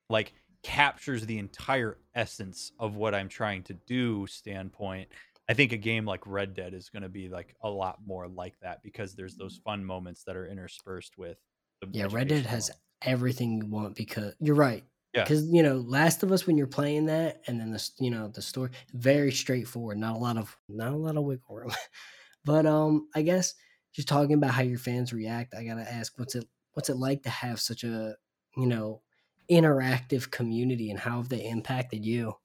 like 0.09 0.33
captures 0.63 1.25
the 1.25 1.37
entire 1.37 1.97
essence 2.15 2.71
of 2.79 2.95
what 2.95 3.13
I'm 3.13 3.29
trying 3.29 3.63
to 3.63 3.73
do 3.85 4.25
standpoint. 4.27 5.09
I 5.47 5.53
think 5.53 5.73
a 5.73 5.77
game 5.77 6.05
like 6.05 6.25
Red 6.25 6.55
Dead 6.55 6.73
is 6.73 6.89
going 6.89 7.03
to 7.03 7.09
be 7.09 7.29
like 7.29 7.55
a 7.61 7.69
lot 7.69 7.99
more 8.05 8.27
like 8.27 8.59
that 8.61 8.81
because 8.81 9.13
there's 9.13 9.35
those 9.35 9.59
fun 9.63 9.85
moments 9.85 10.23
that 10.23 10.35
are 10.35 10.47
interspersed 10.47 11.19
with. 11.19 11.37
The 11.81 11.89
yeah, 11.91 12.07
Red 12.09 12.29
Dead 12.29 12.45
has. 12.47 12.71
Everything 13.01 13.57
you 13.57 13.65
want 13.65 13.95
because 13.95 14.35
you're 14.39 14.55
right. 14.55 14.83
Yeah. 15.13 15.23
Because 15.23 15.47
you 15.47 15.63
know, 15.63 15.77
Last 15.77 16.23
of 16.23 16.31
Us, 16.31 16.45
when 16.45 16.57
you're 16.57 16.67
playing 16.67 17.05
that, 17.05 17.41
and 17.47 17.59
then 17.59 17.71
the 17.71 17.89
you 17.99 18.11
know 18.11 18.27
the 18.27 18.41
story, 18.41 18.71
very 18.93 19.31
straightforward. 19.31 19.97
Not 19.97 20.15
a 20.15 20.19
lot 20.19 20.37
of 20.37 20.57
not 20.67 20.93
a 20.93 20.97
lot 20.97 21.17
of 21.17 21.23
wiggle 21.23 21.55
room. 21.55 21.71
but 22.45 22.65
um, 22.65 23.07
I 23.15 23.21
guess 23.21 23.55
just 23.93 24.07
talking 24.07 24.33
about 24.33 24.51
how 24.51 24.61
your 24.63 24.79
fans 24.79 25.13
react, 25.13 25.53
I 25.55 25.63
gotta 25.63 25.89
ask, 25.89 26.17
what's 26.19 26.35
it 26.35 26.45
what's 26.73 26.89
it 26.89 26.97
like 26.97 27.23
to 27.23 27.29
have 27.29 27.61
such 27.61 27.83
a 27.83 28.15
you 28.57 28.65
know 28.65 29.01
interactive 29.49 30.31
community, 30.31 30.89
and 30.91 30.99
how 30.99 31.17
have 31.17 31.29
they 31.29 31.47
impacted 31.47 32.05
you? 32.05 32.35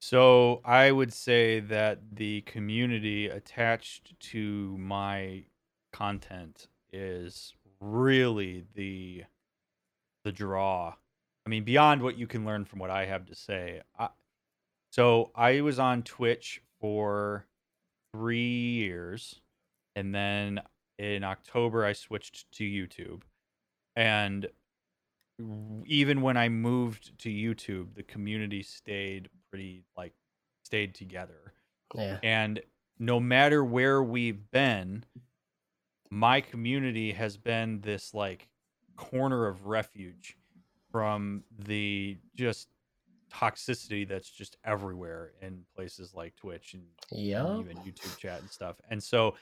So 0.00 0.60
I 0.64 0.92
would 0.92 1.12
say 1.12 1.60
that 1.60 2.14
the 2.16 2.42
community 2.42 3.26
attached 3.26 4.18
to 4.20 4.76
my 4.78 5.46
content 5.92 6.68
is 6.92 7.54
really 7.80 8.64
the 8.74 9.24
the 10.24 10.32
draw. 10.32 10.94
I 11.44 11.48
mean, 11.48 11.64
beyond 11.64 12.02
what 12.02 12.18
you 12.18 12.26
can 12.26 12.44
learn 12.44 12.64
from 12.64 12.80
what 12.80 12.90
I 12.90 13.06
have 13.06 13.26
to 13.26 13.34
say. 13.34 13.80
I, 13.98 14.08
so 14.90 15.30
I 15.34 15.60
was 15.60 15.78
on 15.78 16.02
Twitch 16.02 16.60
for 16.80 17.46
three 18.12 18.38
years, 18.40 19.40
and 19.94 20.14
then 20.14 20.60
in 20.98 21.22
October 21.22 21.84
I 21.84 21.92
switched 21.92 22.50
to 22.52 22.64
YouTube, 22.64 23.22
and 23.94 24.48
even 25.84 26.22
when 26.22 26.36
I 26.36 26.48
moved 26.48 27.18
to 27.20 27.28
YouTube, 27.28 27.94
the 27.94 28.02
community 28.02 28.62
stayed 28.62 29.28
pretty 29.50 29.84
like 29.96 30.12
stayed 30.64 30.94
together. 30.94 31.52
Yeah. 31.94 32.18
And 32.22 32.60
no 32.98 33.20
matter 33.20 33.64
where 33.64 34.02
we've 34.02 34.50
been, 34.50 35.04
my 36.10 36.40
community 36.40 37.12
has 37.12 37.36
been 37.36 37.80
this 37.80 38.14
like 38.14 38.48
corner 38.96 39.46
of 39.46 39.66
refuge 39.66 40.36
from 40.90 41.44
the 41.58 42.16
just 42.34 42.68
toxicity 43.32 44.08
that's 44.08 44.30
just 44.30 44.56
everywhere 44.64 45.32
in 45.42 45.64
places 45.74 46.14
like 46.14 46.34
Twitch 46.36 46.74
and, 46.74 46.84
Yeah. 47.10 47.58
even 47.60 47.76
YouTube 47.78 48.16
chat 48.16 48.40
and 48.40 48.50
stuff. 48.50 48.76
And 48.88 49.02
so 49.02 49.36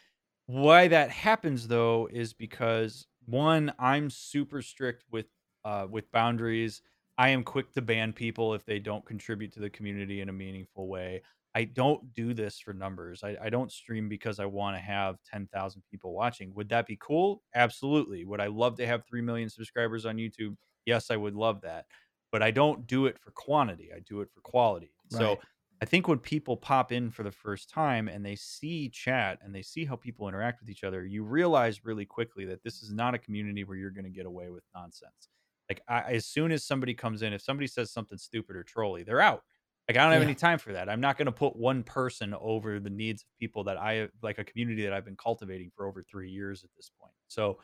why 0.46 0.88
that 0.88 1.10
happens 1.10 1.68
though 1.68 2.08
is 2.12 2.32
because 2.32 3.06
one, 3.26 3.72
I'm 3.78 4.10
super 4.10 4.62
strict 4.62 5.04
with 5.10 5.26
uh 5.64 5.86
with 5.90 6.10
boundaries. 6.12 6.82
I 7.16 7.28
am 7.30 7.44
quick 7.44 7.72
to 7.72 7.82
ban 7.82 8.12
people 8.12 8.54
if 8.54 8.64
they 8.64 8.78
don't 8.80 9.04
contribute 9.06 9.52
to 9.52 9.60
the 9.60 9.70
community 9.70 10.20
in 10.20 10.28
a 10.28 10.32
meaningful 10.32 10.88
way. 10.88 11.22
I 11.54 11.64
don't 11.64 12.12
do 12.14 12.34
this 12.34 12.58
for 12.58 12.72
numbers. 12.72 13.22
I, 13.22 13.36
I 13.40 13.48
don't 13.48 13.70
stream 13.70 14.08
because 14.08 14.40
I 14.40 14.46
want 14.46 14.76
to 14.76 14.82
have 14.82 15.16
10,000 15.30 15.82
people 15.88 16.12
watching. 16.12 16.52
Would 16.54 16.68
that 16.70 16.86
be 16.86 16.98
cool? 17.00 17.42
Absolutely. 17.54 18.24
Would 18.24 18.40
I 18.40 18.48
love 18.48 18.76
to 18.78 18.86
have 18.86 19.06
3 19.06 19.20
million 19.20 19.48
subscribers 19.48 20.04
on 20.04 20.16
YouTube? 20.16 20.56
Yes, 20.84 21.10
I 21.10 21.16
would 21.16 21.34
love 21.34 21.60
that. 21.60 21.86
But 22.32 22.42
I 22.42 22.50
don't 22.50 22.86
do 22.88 23.06
it 23.06 23.18
for 23.18 23.30
quantity, 23.30 23.90
I 23.94 24.00
do 24.00 24.20
it 24.20 24.28
for 24.34 24.40
quality. 24.40 24.90
So 25.08 25.38
I 25.80 25.84
think 25.84 26.08
when 26.08 26.18
people 26.18 26.56
pop 26.56 26.90
in 26.90 27.10
for 27.10 27.22
the 27.22 27.30
first 27.30 27.68
time 27.68 28.08
and 28.08 28.24
they 28.24 28.34
see 28.34 28.88
chat 28.88 29.38
and 29.42 29.54
they 29.54 29.62
see 29.62 29.84
how 29.84 29.96
people 29.96 30.26
interact 30.26 30.60
with 30.60 30.70
each 30.70 30.82
other, 30.82 31.04
you 31.04 31.22
realize 31.22 31.84
really 31.84 32.06
quickly 32.06 32.44
that 32.46 32.64
this 32.64 32.82
is 32.82 32.92
not 32.92 33.14
a 33.14 33.18
community 33.18 33.64
where 33.64 33.76
you're 33.76 33.90
going 33.90 34.04
to 34.04 34.10
get 34.10 34.26
away 34.26 34.50
with 34.50 34.64
nonsense. 34.74 35.28
Like 35.68 35.82
I, 35.86 36.14
as 36.14 36.26
soon 36.26 36.52
as 36.52 36.64
somebody 36.64 36.94
comes 36.94 37.22
in, 37.22 37.32
if 37.32 37.42
somebody 37.42 37.66
says 37.66 37.92
something 37.92 38.18
stupid 38.18 38.56
or 38.56 38.64
trolly, 38.64 39.02
they're 39.02 39.20
out. 39.20 39.42
Like 39.88 39.98
I 39.98 40.04
don't 40.04 40.12
have 40.12 40.22
Yeah. 40.22 40.24
any 40.24 40.34
time 40.34 40.58
for 40.58 40.72
that. 40.72 40.88
I'm 40.88 41.00
not 41.00 41.18
going 41.18 41.26
to 41.26 41.32
put 41.32 41.56
one 41.56 41.82
person 41.82 42.34
over 42.34 42.80
the 42.80 42.90
needs 42.90 43.22
of 43.22 43.28
people 43.38 43.64
that 43.64 43.76
I 43.76 44.08
like 44.22 44.38
a 44.38 44.44
community 44.44 44.82
that 44.84 44.92
I've 44.94 45.04
been 45.04 45.16
cultivating 45.16 45.70
for 45.76 45.86
over 45.86 46.02
three 46.02 46.30
years 46.30 46.64
at 46.64 46.70
this 46.76 46.90
point. 46.98 47.14
So 47.28 47.60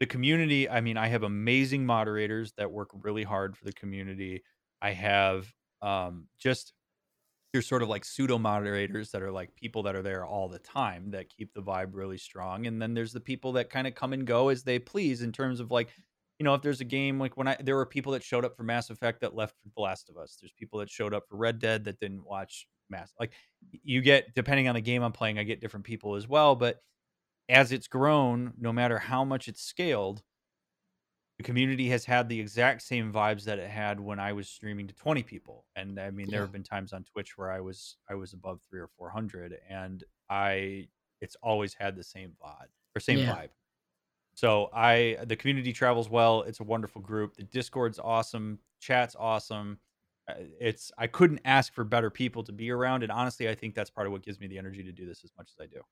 the 0.00 0.06
community, 0.06 0.68
I 0.68 0.80
mean, 0.80 0.96
I 0.96 1.08
have 1.08 1.24
amazing 1.24 1.86
moderators 1.86 2.52
that 2.54 2.72
work 2.72 2.90
really 2.94 3.24
hard 3.24 3.56
for 3.56 3.64
the 3.64 3.72
community. 3.72 4.44
I 4.82 4.92
have 4.92 5.52
um, 5.82 6.28
just 6.38 6.74
there's 7.52 7.66
sort 7.66 7.82
of 7.82 7.88
like 7.88 8.04
pseudo 8.04 8.38
moderators 8.38 9.10
that 9.10 9.22
are 9.22 9.30
like 9.32 9.54
people 9.54 9.82
that 9.84 9.96
are 9.96 10.02
there 10.02 10.24
all 10.26 10.48
the 10.48 10.58
time 10.58 11.10
that 11.12 11.30
keep 11.30 11.52
the 11.54 11.62
vibe 11.62 11.90
really 11.92 12.18
strong 12.18 12.66
and 12.66 12.80
then 12.80 12.94
there's 12.94 13.12
the 13.12 13.20
people 13.20 13.52
that 13.52 13.70
kind 13.70 13.86
of 13.86 13.94
come 13.94 14.12
and 14.12 14.26
go 14.26 14.48
as 14.50 14.64
they 14.64 14.78
please 14.78 15.22
in 15.22 15.32
terms 15.32 15.58
of 15.60 15.70
like 15.70 15.88
you 16.38 16.44
know 16.44 16.54
if 16.54 16.62
there's 16.62 16.80
a 16.80 16.84
game 16.84 17.18
like 17.18 17.36
when 17.36 17.48
i 17.48 17.56
there 17.60 17.76
were 17.76 17.86
people 17.86 18.12
that 18.12 18.22
showed 18.22 18.44
up 18.44 18.56
for 18.56 18.62
mass 18.62 18.90
effect 18.90 19.20
that 19.20 19.34
left 19.34 19.56
for 19.62 19.68
the 19.74 19.80
last 19.80 20.08
of 20.08 20.16
us 20.16 20.36
there's 20.40 20.52
people 20.52 20.78
that 20.78 20.90
showed 20.90 21.14
up 21.14 21.24
for 21.28 21.36
red 21.36 21.58
dead 21.58 21.84
that 21.84 21.98
didn't 21.98 22.24
watch 22.24 22.68
mass 22.90 23.12
like 23.18 23.32
you 23.70 24.00
get 24.00 24.34
depending 24.34 24.68
on 24.68 24.74
the 24.74 24.80
game 24.80 25.02
i'm 25.02 25.12
playing 25.12 25.38
i 25.38 25.42
get 25.42 25.60
different 25.60 25.84
people 25.86 26.14
as 26.14 26.28
well 26.28 26.54
but 26.56 26.80
as 27.48 27.72
it's 27.72 27.88
grown 27.88 28.54
no 28.58 28.72
matter 28.72 28.98
how 28.98 29.24
much 29.24 29.48
it's 29.48 29.62
scaled 29.62 30.22
the 31.38 31.44
community 31.44 31.88
has 31.88 32.04
had 32.04 32.28
the 32.28 32.40
exact 32.40 32.82
same 32.82 33.12
vibes 33.12 33.44
that 33.44 33.58
it 33.60 33.70
had 33.70 34.00
when 34.00 34.18
I 34.18 34.32
was 34.32 34.48
streaming 34.48 34.88
to 34.88 34.94
20 34.94 35.22
people. 35.22 35.66
And 35.76 35.98
I 36.00 36.10
mean, 36.10 36.30
there 36.30 36.40
have 36.40 36.50
been 36.52 36.64
times 36.64 36.92
on 36.92 37.04
Twitch 37.04 37.38
where 37.38 37.50
I 37.50 37.60
was 37.60 37.96
I 38.08 38.14
was 38.14 38.32
above 38.32 38.60
three 38.68 38.80
or 38.80 38.88
400, 38.88 39.56
and 39.68 40.02
I 40.28 40.88
it's 41.20 41.36
always 41.42 41.74
had 41.74 41.94
the 41.96 42.04
same 42.04 42.36
vibe 42.42 42.68
or 42.96 43.00
same 43.00 43.24
Yeah. 43.24 43.24
vibe. 43.24 43.50
So 44.38 44.70
I 44.72 45.18
the 45.24 45.36
community 45.36 45.72
travels 45.72 46.08
well. 46.08 46.42
It's 46.42 46.60
a 46.60 46.64
wonderful 46.64 47.02
group. 47.02 47.34
The 47.34 47.42
Discord's 47.44 47.98
awesome. 47.98 48.60
Chat's 48.80 49.16
awesome. 49.16 49.80
Uh, 50.28 50.34
It's 50.60 50.92
I 50.96 51.08
couldn't 51.08 51.40
ask 51.44 51.72
for 51.72 51.84
better 51.84 52.10
people 52.10 52.44
to 52.44 52.52
be 52.52 52.70
around, 52.70 53.02
and 53.02 53.10
honestly, 53.12 53.48
I 53.48 53.54
think 53.56 53.74
that's 53.74 53.90
part 53.90 54.06
of 54.06 54.12
what 54.12 54.22
gives 54.22 54.38
me 54.40 54.46
the 54.46 54.58
energy 54.58 54.84
to 54.84 54.92
do 54.92 55.06
this 55.06 55.24
as 55.24 55.32
much 55.36 55.50
as 55.50 55.56
I 55.60 55.66
do. 55.66 55.82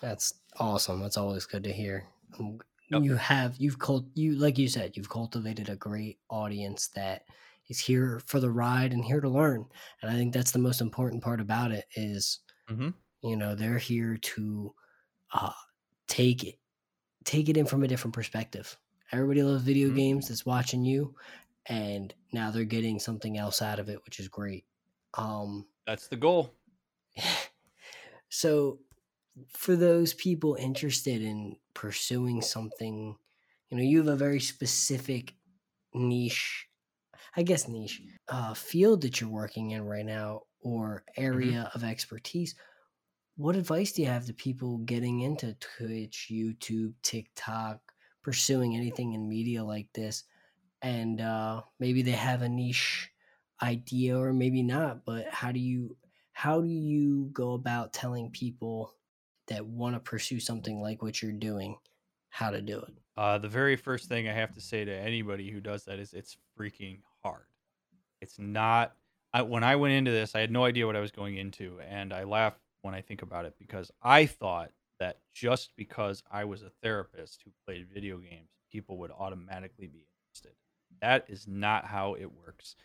That's 0.00 0.34
awesome. 0.58 1.00
That's 1.00 1.16
always 1.16 1.46
good 1.46 1.64
to 1.64 1.72
hear. 1.72 2.08
Um, 2.38 2.60
Yep. 2.90 3.04
You 3.04 3.16
have 3.16 3.56
you've 3.56 3.78
cult 3.78 4.04
you 4.14 4.34
like 4.36 4.58
you 4.58 4.68
said 4.68 4.96
you've 4.96 5.08
cultivated 5.08 5.68
a 5.70 5.76
great 5.76 6.20
audience 6.28 6.88
that 6.88 7.24
is 7.68 7.80
here 7.80 8.20
for 8.26 8.38
the 8.40 8.50
ride 8.50 8.92
and 8.92 9.04
here 9.04 9.20
to 9.20 9.28
learn. 9.30 9.66
And 10.02 10.10
I 10.10 10.14
think 10.14 10.34
that's 10.34 10.52
the 10.52 10.58
most 10.58 10.80
important 10.82 11.22
part 11.22 11.40
about 11.40 11.72
it 11.72 11.86
is 11.96 12.40
Mhm. 12.68 12.92
you 13.22 13.36
know 13.36 13.54
they're 13.54 13.78
here 13.78 14.16
to 14.18 14.74
uh, 15.34 15.52
take 16.08 16.44
it 16.44 16.60
take 17.24 17.48
it 17.48 17.56
in 17.56 17.66
from 17.66 17.82
a 17.82 17.88
different 17.88 18.14
perspective. 18.14 18.78
Everybody 19.12 19.42
loves 19.42 19.62
video 19.64 19.90
Mhm. 19.90 19.96
games 19.96 20.28
that's 20.28 20.46
watching 20.46 20.84
you, 20.84 21.16
and 21.66 22.14
now 22.32 22.50
they're 22.50 22.64
getting 22.64 22.98
something 22.98 23.36
else 23.38 23.62
out 23.62 23.78
of 23.78 23.88
it, 23.88 24.04
which 24.04 24.20
is 24.20 24.28
great. 24.28 24.66
Um, 25.14 25.68
That's 25.86 26.08
the 26.08 26.16
goal. 26.16 26.56
so, 28.28 28.80
for 29.48 29.76
those 29.76 30.14
people 30.14 30.56
interested 30.56 31.22
in 31.22 31.56
pursuing 31.74 32.42
something, 32.42 33.16
you 33.70 33.76
know, 33.76 33.82
you 33.82 33.98
have 33.98 34.08
a 34.08 34.16
very 34.16 34.40
specific 34.40 35.36
niche, 35.94 36.68
I 37.36 37.42
guess 37.44 37.68
niche, 37.68 38.02
uh, 38.28 38.54
field 38.54 39.02
that 39.02 39.20
you're 39.20 39.30
working 39.30 39.72
in 39.72 39.84
right 39.84 40.06
now 40.06 40.44
or 40.60 41.04
area 41.16 41.70
of 41.74 41.84
expertise. 41.84 42.54
What 43.36 43.56
advice 43.56 43.92
do 43.92 44.02
you 44.02 44.08
have 44.08 44.26
to 44.26 44.34
people 44.34 44.78
getting 44.78 45.20
into 45.20 45.54
Twitch, 45.54 46.28
YouTube, 46.30 46.92
TikTok, 47.02 47.80
pursuing 48.22 48.76
anything 48.76 49.14
in 49.14 49.28
media 49.28 49.64
like 49.64 49.88
this? 49.94 50.24
And 50.82 51.20
uh, 51.20 51.62
maybe 51.80 52.02
they 52.02 52.10
have 52.10 52.42
a 52.42 52.48
niche 52.48 53.10
idea 53.62 54.18
or 54.18 54.32
maybe 54.34 54.62
not, 54.62 55.04
but 55.04 55.28
how 55.30 55.50
do 55.50 55.60
you 55.60 55.96
how 56.32 56.60
do 56.60 56.68
you 56.68 57.30
go 57.32 57.52
about 57.52 57.92
telling 57.92 58.30
people 58.30 58.94
that 59.48 59.64
want 59.64 59.94
to 59.94 60.00
pursue 60.00 60.40
something 60.40 60.80
like 60.80 61.02
what 61.02 61.22
you're 61.22 61.32
doing 61.32 61.76
how 62.30 62.50
to 62.50 62.60
do 62.60 62.80
it? 62.80 62.94
Uh, 63.16 63.38
the 63.38 63.48
very 63.48 63.76
first 63.76 64.08
thing 64.08 64.28
I 64.28 64.32
have 64.32 64.52
to 64.54 64.60
say 64.60 64.84
to 64.84 64.92
anybody 64.92 65.50
who 65.50 65.60
does 65.60 65.84
that 65.84 65.98
is 65.98 66.12
it's 66.12 66.36
freaking 66.58 67.00
hard. 67.22 67.44
It's 68.20 68.38
not. 68.38 68.92
I, 69.32 69.42
when 69.42 69.64
I 69.64 69.76
went 69.76 69.94
into 69.94 70.10
this, 70.10 70.34
I 70.34 70.40
had 70.40 70.50
no 70.50 70.64
idea 70.64 70.86
what 70.86 70.96
I 70.96 71.00
was 71.00 71.10
going 71.10 71.36
into, 71.36 71.78
and 71.88 72.12
I 72.12 72.24
laugh 72.24 72.54
when 72.82 72.94
I 72.94 73.00
think 73.00 73.22
about 73.22 73.44
it 73.44 73.54
because 73.58 73.90
I 74.02 74.26
thought 74.26 74.70
that 75.00 75.18
just 75.32 75.72
because 75.76 76.22
I 76.30 76.44
was 76.44 76.62
a 76.62 76.70
therapist 76.82 77.42
who 77.44 77.50
played 77.64 77.88
video 77.92 78.18
games, 78.18 78.50
people 78.70 78.98
would 78.98 79.10
automatically 79.10 79.86
be 79.86 80.06
interested. 80.28 80.52
That 81.00 81.24
is 81.28 81.46
not 81.48 81.84
how 81.84 82.14
it 82.14 82.30
works. 82.30 82.76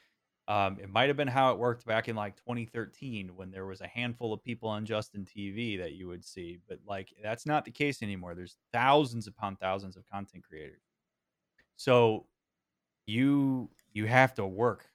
Um, 0.48 0.78
it 0.82 0.90
might 0.90 1.10
have 1.10 1.18
been 1.18 1.28
how 1.28 1.52
it 1.52 1.60
worked 1.60 1.86
back 1.86 2.08
in 2.08 2.16
like 2.16 2.38
2013 2.38 3.36
when 3.36 3.52
there 3.52 3.66
was 3.66 3.82
a 3.82 3.88
handful 3.88 4.32
of 4.32 4.42
people 4.44 4.70
on 4.70 4.86
Justin 4.86 5.26
TV 5.26 5.78
that 5.80 5.94
you 5.94 6.08
would 6.08 6.24
see, 6.24 6.60
but 6.70 6.80
like 6.88 7.14
that's 7.22 7.46
not 7.46 7.66
the 7.66 7.72
case 7.72 8.02
anymore. 8.02 8.34
There's 8.34 8.56
thousands 8.72 9.28
upon 9.28 9.58
thousands 9.58 9.98
of 9.98 10.06
content 10.10 10.46
creators. 10.48 10.82
So 11.76 12.28
you 13.06 13.70
you 13.94 14.06
have 14.06 14.34
to 14.36 14.46
work 14.46 14.86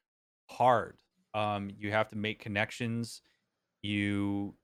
hard. 0.46 0.96
Um, 1.34 1.70
you 1.78 1.90
have 1.90 2.08
to 2.08 2.16
make 2.16 2.38
connections. 2.38 3.20
You 3.82 4.54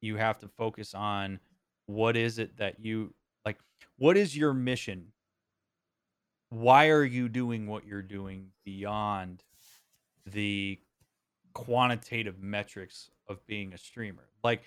you 0.00 0.16
have 0.16 0.38
to 0.40 0.48
focus 0.48 0.94
on 0.94 1.40
what 1.86 2.16
is 2.16 2.38
it 2.38 2.56
that 2.58 2.80
you 2.80 3.14
like. 3.44 3.58
What 3.96 4.16
is 4.16 4.36
your 4.36 4.54
mission? 4.54 5.12
Why 6.50 6.88
are 6.88 7.04
you 7.04 7.28
doing 7.28 7.66
what 7.66 7.86
you're 7.86 8.02
doing 8.02 8.52
beyond 8.64 9.44
the 10.26 10.80
quantitative 11.54 12.40
metrics 12.40 13.10
of 13.28 13.44
being 13.46 13.72
a 13.72 13.78
streamer. 13.78 14.30
Like 14.42 14.62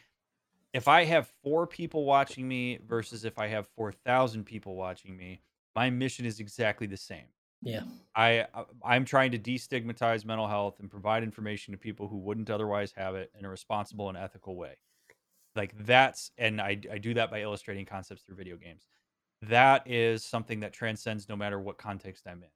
if 0.74 0.88
I 0.88 1.04
have 1.06 1.28
4 1.44 1.68
people 1.68 2.06
watching 2.06 2.48
me 2.48 2.80
versus 2.86 3.26
if 3.26 3.38
I 3.40 3.48
have 3.48 3.68
4,000 3.68 4.44
people 4.46 4.76
watching 4.76 5.16
me, 5.18 5.42
my 5.76 5.90
mission 5.90 6.26
is 6.26 6.40
exactly 6.40 6.88
the 6.88 6.98
same. 6.98 7.28
Yeah. 7.62 7.84
I 8.16 8.48
I- 8.54 8.66
I'm 8.84 9.06
trying 9.06 9.32
to 9.32 9.40
destigmatize 9.40 10.26
mental 10.26 10.48
health 10.48 10.80
and 10.80 10.90
provide 10.90 11.24
information 11.24 11.72
to 11.74 11.78
people 11.78 12.08
who 12.08 12.18
wouldn't 12.18 12.50
otherwise 12.50 12.94
have 12.94 13.16
it 13.16 13.32
in 13.38 13.46
a 13.46 13.50
responsible 13.50 14.10
and 14.10 14.18
ethical 14.18 14.56
way. 14.56 14.76
Like 15.56 15.74
that's 15.86 16.32
and 16.38 16.60
I 16.60 16.80
I 16.92 16.98
do 16.98 17.14
that 17.16 17.30
by 17.30 17.42
illustrating 17.42 17.86
concepts 17.86 18.24
through 18.24 18.36
video 18.36 18.58
games. 18.58 18.88
That 19.44 19.90
is 19.90 20.24
something 20.24 20.62
that 20.62 20.74
transcends 20.74 21.28
no 21.30 21.36
matter 21.36 21.60
what 21.60 21.78
context 21.78 22.28
I'm 22.28 22.44
in. 22.44 22.50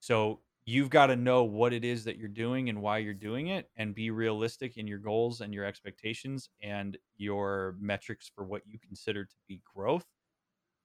So 0.00 0.40
you've 0.64 0.90
got 0.90 1.06
to 1.06 1.16
know 1.16 1.44
what 1.44 1.72
it 1.72 1.84
is 1.84 2.04
that 2.04 2.18
you're 2.18 2.28
doing 2.28 2.68
and 2.68 2.82
why 2.82 2.98
you're 2.98 3.14
doing 3.14 3.48
it 3.48 3.70
and 3.76 3.94
be 3.94 4.10
realistic 4.10 4.76
in 4.76 4.86
your 4.86 4.98
goals 4.98 5.40
and 5.40 5.54
your 5.54 5.64
expectations 5.64 6.50
and 6.60 6.98
your 7.16 7.76
metrics 7.80 8.30
for 8.34 8.44
what 8.44 8.62
you 8.66 8.78
consider 8.78 9.24
to 9.24 9.34
be 9.48 9.62
growth 9.74 10.04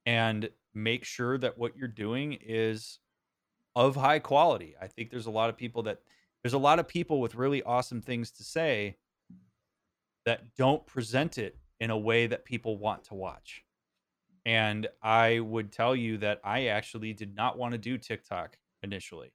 and 0.06 0.50
make 0.74 1.04
sure 1.04 1.38
that 1.38 1.58
what 1.58 1.76
you're 1.76 1.88
doing 1.88 2.38
is 2.42 3.00
of 3.76 3.96
high 3.96 4.20
quality. 4.20 4.76
I 4.82 4.88
think 4.88 5.10
there's 5.10 5.26
a 5.26 5.32
lot 5.32 5.50
of 5.50 5.58
people 5.58 5.84
that 5.84 6.00
there's 6.44 6.54
a 6.54 6.58
lot 6.60 6.80
of 6.80 6.88
people 6.88 7.22
with 7.22 7.36
really 7.36 7.64
awesome 7.64 8.02
things 8.02 8.32
to 8.32 8.44
say 8.44 8.98
that 10.26 10.56
don't 10.56 10.86
present 10.86 11.38
it 11.38 11.58
in 11.80 11.90
a 11.90 11.98
way 11.98 12.28
that 12.28 12.46
people 12.46 12.78
want 12.78 13.04
to 13.06 13.14
watch. 13.14 13.64
And 14.46 14.88
I 15.02 15.40
would 15.40 15.72
tell 15.72 15.96
you 15.96 16.18
that 16.18 16.42
I 16.44 16.68
actually 16.68 17.14
did 17.14 17.36
not 17.36 17.58
want 17.58 17.74
to 17.74 17.78
do 17.78 17.98
TikTok 17.98 18.58
initially. 18.82 19.34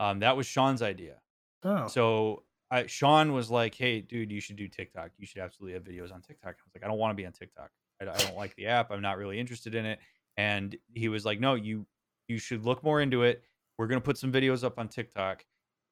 Um, 0.00 0.20
that 0.20 0.36
was 0.36 0.46
Sean's 0.46 0.82
idea. 0.82 1.16
Oh. 1.62 1.88
So 1.88 2.42
I, 2.70 2.86
Sean 2.86 3.32
was 3.32 3.50
like, 3.50 3.74
"Hey, 3.74 4.00
dude, 4.00 4.32
you 4.32 4.40
should 4.40 4.56
do 4.56 4.68
TikTok. 4.68 5.10
You 5.18 5.26
should 5.26 5.42
absolutely 5.42 5.74
have 5.74 5.84
videos 5.84 6.12
on 6.12 6.22
TikTok." 6.22 6.56
I 6.58 6.62
was 6.64 6.74
like, 6.74 6.84
"I 6.84 6.88
don't 6.88 6.98
want 6.98 7.12
to 7.12 7.14
be 7.14 7.26
on 7.26 7.32
TikTok. 7.32 7.70
I, 8.00 8.04
I 8.04 8.16
don't 8.16 8.36
like 8.36 8.54
the 8.56 8.66
app. 8.66 8.90
I'm 8.90 9.02
not 9.02 9.18
really 9.18 9.38
interested 9.38 9.74
in 9.74 9.86
it." 9.86 9.98
And 10.36 10.76
he 10.94 11.08
was 11.08 11.24
like, 11.24 11.40
"No, 11.40 11.54
you 11.54 11.86
you 12.28 12.38
should 12.38 12.64
look 12.64 12.82
more 12.82 13.00
into 13.00 13.22
it. 13.22 13.44
We're 13.78 13.86
gonna 13.86 14.00
put 14.00 14.18
some 14.18 14.32
videos 14.32 14.64
up 14.64 14.78
on 14.78 14.88
TikTok, 14.88 15.44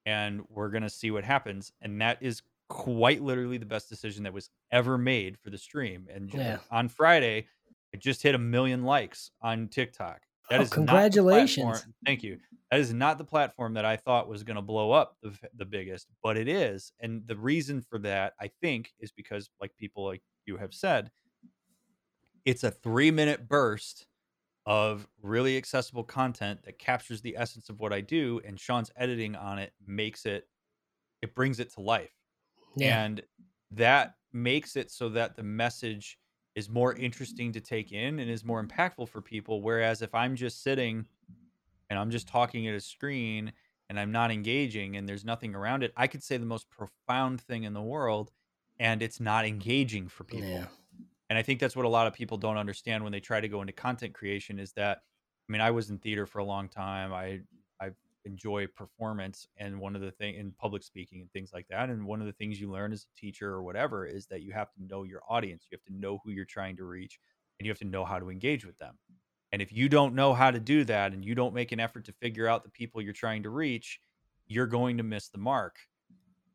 and 0.07 0.43
we're 0.49 0.71
gonna 0.71 0.91
see 0.91 1.11
what 1.11 1.25
happens." 1.25 1.73
And 1.81 2.01
that 2.01 2.19
is 2.21 2.43
quite 2.75 3.23
literally 3.23 3.57
the 3.57 3.65
best 3.67 3.89
decision 3.89 4.25
that 4.25 4.33
was 4.33 4.51
ever 4.73 4.99
made 4.99 5.39
for 5.39 5.49
the 5.51 5.57
stream. 5.59 6.09
And 6.11 6.35
Yeah. 6.35 6.59
on 6.71 6.89
Friday, 6.89 7.49
it 7.93 8.01
just 8.01 8.21
hit 8.23 8.35
a 8.35 8.39
million 8.39 8.83
likes 8.83 9.31
on 9.41 9.69
TikTok. 9.69 10.23
That 10.51 10.61
Oh, 10.61 10.65
is 10.65 10.71
congratulations. 10.71 11.87
Thank 12.05 12.25
you. 12.25 12.41
That 12.73 12.81
is 12.81 12.93
not 12.93 13.19
the 13.19 13.25
platform 13.25 13.75
that 13.75 13.85
I 13.85 13.97
thought 13.97 14.27
was 14.29 14.43
going 14.43 14.57
to 14.57 14.63
blow 14.63 14.91
up 14.91 15.17
the, 15.23 15.39
the 15.55 15.65
biggest, 15.65 16.09
but 16.21 16.37
it 16.37 16.49
is. 16.49 16.93
And 16.99 17.25
the 17.29 17.37
reason 17.37 17.81
for 17.81 18.01
that, 18.01 18.35
I 18.41 18.49
think, 18.61 18.93
is 18.99 19.13
because, 19.13 19.49
like 19.61 19.77
people 19.77 20.05
like 20.05 20.23
you 20.45 20.57
have 20.57 20.75
said, 20.75 21.13
it's 22.45 22.65
a 22.65 22.71
three 22.71 23.11
minute 23.11 23.49
burst 23.49 24.07
of 24.67 25.09
really 25.23 25.57
accessible 25.57 26.05
content 26.05 26.63
that 26.65 26.79
captures 26.79 27.23
the 27.23 27.37
essence 27.37 27.69
of 27.71 27.81
what 27.81 27.93
I 27.93 28.01
do. 28.03 28.41
And 28.45 28.59
Sean's 28.61 28.91
editing 28.97 29.37
on 29.37 29.59
it 29.59 29.75
makes 29.87 30.27
it, 30.27 30.49
it 31.23 31.35
brings 31.35 31.61
it 31.61 31.73
to 31.75 31.81
life 31.81 32.13
Yeah. 32.77 33.01
and 33.01 33.23
that 33.71 34.17
makes 34.33 34.77
it 34.77 34.91
so 34.91 35.09
that 35.11 35.37
the 35.37 35.43
message 35.43 36.19
is 36.55 36.69
more 36.69 36.95
interesting 36.95 37.53
to 37.53 37.61
take 37.61 37.93
in 37.93 38.19
and 38.19 38.31
is 38.31 38.45
more 38.45 38.65
impactful 38.65 39.09
for 39.09 39.23
people 39.23 39.63
whereas 39.63 40.03
if 40.03 40.15
i'm 40.15 40.37
just 40.37 40.63
sitting 40.63 41.07
and 41.91 41.99
i'm 41.99 42.11
just 42.11 42.29
talking 42.29 42.67
at 42.67 42.75
a 42.75 42.81
screen 42.81 43.53
and 43.89 43.99
i'm 43.99 44.13
not 44.13 44.31
engaging 44.31 44.97
and 44.97 45.09
there's 45.09 45.25
nothing 45.25 45.55
around 45.55 45.83
it 45.83 45.93
i 45.97 46.07
could 46.07 46.23
say 46.23 46.37
the 46.37 46.47
most 46.47 46.69
profound 46.71 47.41
thing 47.41 47.65
in 47.65 47.73
the 47.73 47.83
world 47.83 48.33
and 48.79 49.03
it's 49.03 49.21
not 49.21 49.45
engaging 49.47 50.09
for 50.09 50.25
people 50.25 50.49
Yeah. 50.49 50.69
and 51.31 51.39
I 51.39 51.43
think 51.43 51.61
that's 51.61 51.77
what 51.77 51.87
a 51.87 51.89
lot 51.89 52.07
of 52.07 52.15
people 52.15 52.39
don't 52.39 52.57
understand 52.59 53.03
when 53.05 53.13
they 53.13 53.21
try 53.21 53.41
to 53.41 53.49
go 53.49 53.61
into 53.63 53.73
content 53.73 54.15
creation 54.15 54.59
is 54.59 54.73
that 54.75 54.99
I 55.49 55.53
mean, 55.53 55.61
I 55.61 55.71
was 55.73 55.91
in 55.91 55.99
theater 55.99 56.27
for 56.27 56.39
a 56.39 56.45
long 56.45 56.69
time. 56.69 57.13
I 57.13 57.25
I 57.25 57.41
enjoy 58.25 58.67
performance 58.67 59.47
and 59.57 59.79
one 59.79 59.95
of 59.95 60.03
the 60.03 60.11
thing 60.11 60.35
in 60.37 60.53
public 60.53 60.83
speaking 60.83 61.21
and 61.21 61.31
things 61.33 61.51
like 61.53 61.67
that. 61.69 61.91
And 61.91 62.07
one 62.07 62.21
of 62.21 62.27
the 62.27 62.33
things 62.33 62.61
you 62.61 62.71
learn 62.71 62.93
as 62.93 63.05
a 63.05 63.21
teacher 63.21 63.51
or 63.51 63.63
whatever 63.63 64.07
is 64.07 64.27
that 64.27 64.43
you 64.43 64.53
have 64.53 64.73
to 64.73 64.85
know 64.85 65.03
your 65.03 65.23
audience. 65.29 65.67
You 65.71 65.77
have 65.77 65.85
to 65.85 66.01
know 66.01 66.21
who 66.25 66.31
you're 66.31 66.45
trying 66.45 66.77
to 66.77 66.85
reach 66.85 67.19
and 67.59 67.67
you 67.67 67.71
have 67.71 67.79
to 67.79 67.85
know 67.85 68.05
how 68.05 68.19
to 68.19 68.31
engage 68.31 68.65
with 68.65 68.79
them. 68.79 68.99
And 69.53 69.63
if 69.63 69.73
you 69.73 69.89
don't 69.89 70.15
know 70.15 70.35
how 70.35 70.51
to 70.51 70.59
do 70.59 70.85
that 70.85 71.13
and 71.13 71.25
you 71.25 71.35
don't 71.35 71.55
make 71.55 71.71
an 71.71 71.81
effort 71.81 72.05
to 72.07 72.13
figure 72.13 72.49
out 72.49 72.65
the 72.65 72.71
people 72.71 73.01
you're 73.01 73.13
trying 73.13 73.45
to 73.45 73.51
reach, 73.51 74.01
you're 74.47 74.67
going 74.67 74.97
to 74.97 75.03
miss 75.03 75.29
the 75.29 75.39
mark 75.39 75.77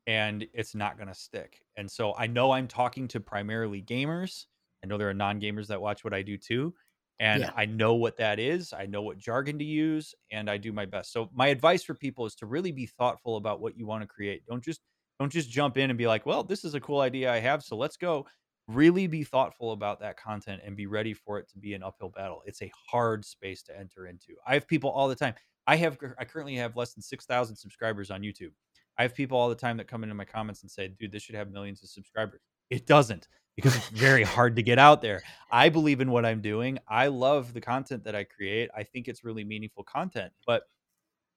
and 0.05 0.45
it's 0.53 0.75
not 0.75 0.97
going 0.97 1.07
to 1.07 1.15
stick. 1.15 1.61
And 1.77 1.89
so 1.89 2.13
I 2.17 2.27
know 2.27 2.51
I'm 2.51 2.67
talking 2.67 3.07
to 3.09 3.19
primarily 3.19 3.81
gamers. 3.81 4.45
I 4.83 4.87
know 4.87 4.97
there 4.97 5.09
are 5.09 5.13
non 5.13 5.39
gamers 5.39 5.67
that 5.67 5.81
watch 5.81 6.03
what 6.03 6.13
I 6.13 6.21
do 6.21 6.37
too. 6.37 6.73
And 7.19 7.45
Yeah. 7.45 7.53
I 7.55 7.65
know 7.65 7.95
what 7.95 8.17
that 8.17 8.39
is. 8.39 8.71
I 8.71 8.85
know 8.85 9.01
what 9.01 9.17
jargon 9.17 9.59
to 9.59 9.65
use 9.65 10.15
and 10.31 10.49
I 10.49 10.57
do 10.57 10.71
my 10.71 10.85
best. 10.85 11.11
So 11.11 11.29
my 11.33 11.47
advice 11.47 11.83
for 11.83 11.93
people 11.93 12.25
is 12.25 12.35
to 12.35 12.45
really 12.45 12.71
be 12.71 12.85
thoughtful 12.85 13.35
about 13.35 13.59
what 13.59 13.77
you 13.77 13.85
want 13.85 14.03
to 14.03 14.07
create. 14.07 14.45
Don't 14.45 14.63
just 14.63 14.81
don't 15.19 15.31
just 15.31 15.49
jump 15.49 15.75
in 15.77 15.89
and 15.89 15.97
be 15.97 16.07
like, 16.07 16.25
"Well, 16.25 16.43
this 16.43 16.63
is 16.63 16.75
a 16.75 16.79
cool 16.79 17.01
idea 17.01 17.31
I 17.31 17.39
have, 17.39 17.63
so 17.63 17.75
let's 17.75 17.97
go." 17.97 18.25
Really 18.67 19.07
be 19.07 19.23
thoughtful 19.23 19.71
about 19.71 19.99
that 20.01 20.15
content 20.17 20.61
and 20.63 20.77
be 20.77 20.85
ready 20.85 21.13
for 21.13 21.39
it 21.39 21.49
to 21.49 21.57
be 21.57 21.73
an 21.73 21.81
uphill 21.83 22.09
battle. 22.09 22.43
It's 22.45 22.61
a 22.61 22.71
hard 22.91 23.25
space 23.25 23.63
to 23.63 23.77
enter 23.77 24.05
into. 24.07 24.35
I 24.45 24.53
have 24.53 24.67
people 24.67 24.91
all 24.91 25.07
the 25.09 25.15
time. 25.15 25.33
I 25.67 25.75
have 25.77 25.97
I 26.19 26.25
currently 26.25 26.55
have 26.55 26.75
less 26.77 26.93
than 26.93 27.01
6,000 27.03 27.55
subscribers 27.57 28.11
on 28.11 28.21
YouTube. 28.21 28.53
I 28.97 29.01
have 29.03 29.15
people 29.15 29.37
all 29.37 29.49
the 29.49 29.55
time 29.55 29.77
that 29.77 29.87
come 29.87 30.03
into 30.03 30.15
my 30.15 30.25
comments 30.25 30.61
and 30.61 30.69
say, 30.71 30.87
"Dude, 30.87 31.11
this 31.11 31.23
should 31.23 31.35
have 31.35 31.49
millions 31.51 31.83
of 31.83 31.89
subscribers." 31.89 32.48
It 32.69 32.85
doesn't 32.85 33.27
because 33.55 33.75
it's 33.75 33.89
very 33.89 34.23
hard 34.23 34.55
to 34.55 34.63
get 34.63 34.79
out 34.79 35.01
there. 35.01 35.21
I 35.51 35.69
believe 35.69 36.01
in 36.01 36.11
what 36.11 36.25
I'm 36.25 36.41
doing. 36.41 36.79
I 36.87 37.07
love 37.07 37.53
the 37.53 37.61
content 37.61 38.03
that 38.05 38.15
I 38.15 38.23
create. 38.23 38.69
I 38.75 38.83
think 38.83 39.07
it's 39.07 39.23
really 39.23 39.43
meaningful 39.43 39.83
content, 39.83 40.31
but 40.45 40.63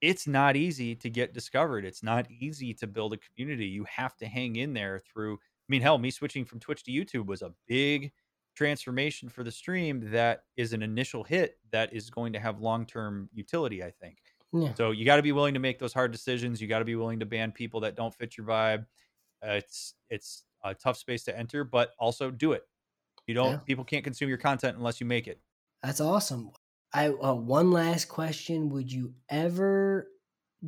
it's 0.00 0.26
not 0.26 0.56
easy 0.56 0.94
to 0.96 1.10
get 1.10 1.32
discovered. 1.32 1.84
It's 1.84 2.02
not 2.02 2.30
easy 2.30 2.74
to 2.74 2.86
build 2.86 3.12
a 3.12 3.18
community. 3.18 3.66
You 3.66 3.84
have 3.84 4.16
to 4.18 4.26
hang 4.26 4.56
in 4.56 4.72
there 4.72 5.02
through 5.12 5.34
I 5.34 5.72
mean, 5.72 5.82
hell, 5.82 5.96
me 5.96 6.10
switching 6.10 6.44
from 6.44 6.60
Twitch 6.60 6.82
to 6.84 6.90
YouTube 6.90 7.26
was 7.26 7.42
a 7.42 7.52
big 7.66 8.12
transformation 8.54 9.28
for 9.28 9.44
the 9.44 9.50
stream 9.50 10.10
that 10.10 10.44
is 10.56 10.72
an 10.72 10.82
initial 10.82 11.24
hit 11.24 11.58
that 11.70 11.92
is 11.92 12.10
going 12.10 12.32
to 12.34 12.40
have 12.40 12.60
long-term 12.60 13.30
utility, 13.32 13.82
I 13.82 13.90
think. 13.90 14.18
Yeah. 14.52 14.74
So 14.74 14.90
you 14.90 15.06
got 15.06 15.16
to 15.16 15.22
be 15.22 15.32
willing 15.32 15.54
to 15.54 15.60
make 15.60 15.78
those 15.78 15.94
hard 15.94 16.12
decisions. 16.12 16.60
You 16.60 16.68
got 16.68 16.80
to 16.80 16.84
be 16.84 16.96
willing 16.96 17.20
to 17.20 17.26
ban 17.26 17.52
people 17.52 17.80
that 17.80 17.96
don't 17.96 18.14
fit 18.14 18.36
your 18.36 18.46
vibe. 18.46 18.84
Uh, 19.42 19.52
it's 19.52 19.94
it's 20.10 20.44
a 20.64 20.74
tough 20.74 20.96
space 20.96 21.24
to 21.24 21.36
enter, 21.36 21.64
but 21.64 21.92
also 21.98 22.30
do 22.30 22.52
it. 22.52 22.62
You 23.26 23.34
don't. 23.34 23.52
Yeah. 23.52 23.58
People 23.58 23.84
can't 23.84 24.04
consume 24.04 24.28
your 24.28 24.38
content 24.38 24.76
unless 24.76 25.00
you 25.00 25.06
make 25.06 25.26
it. 25.26 25.40
That's 25.82 26.00
awesome. 26.00 26.50
I 26.92 27.08
uh, 27.08 27.34
one 27.34 27.70
last 27.70 28.06
question: 28.06 28.68
Would 28.70 28.92
you 28.92 29.14
ever 29.28 30.08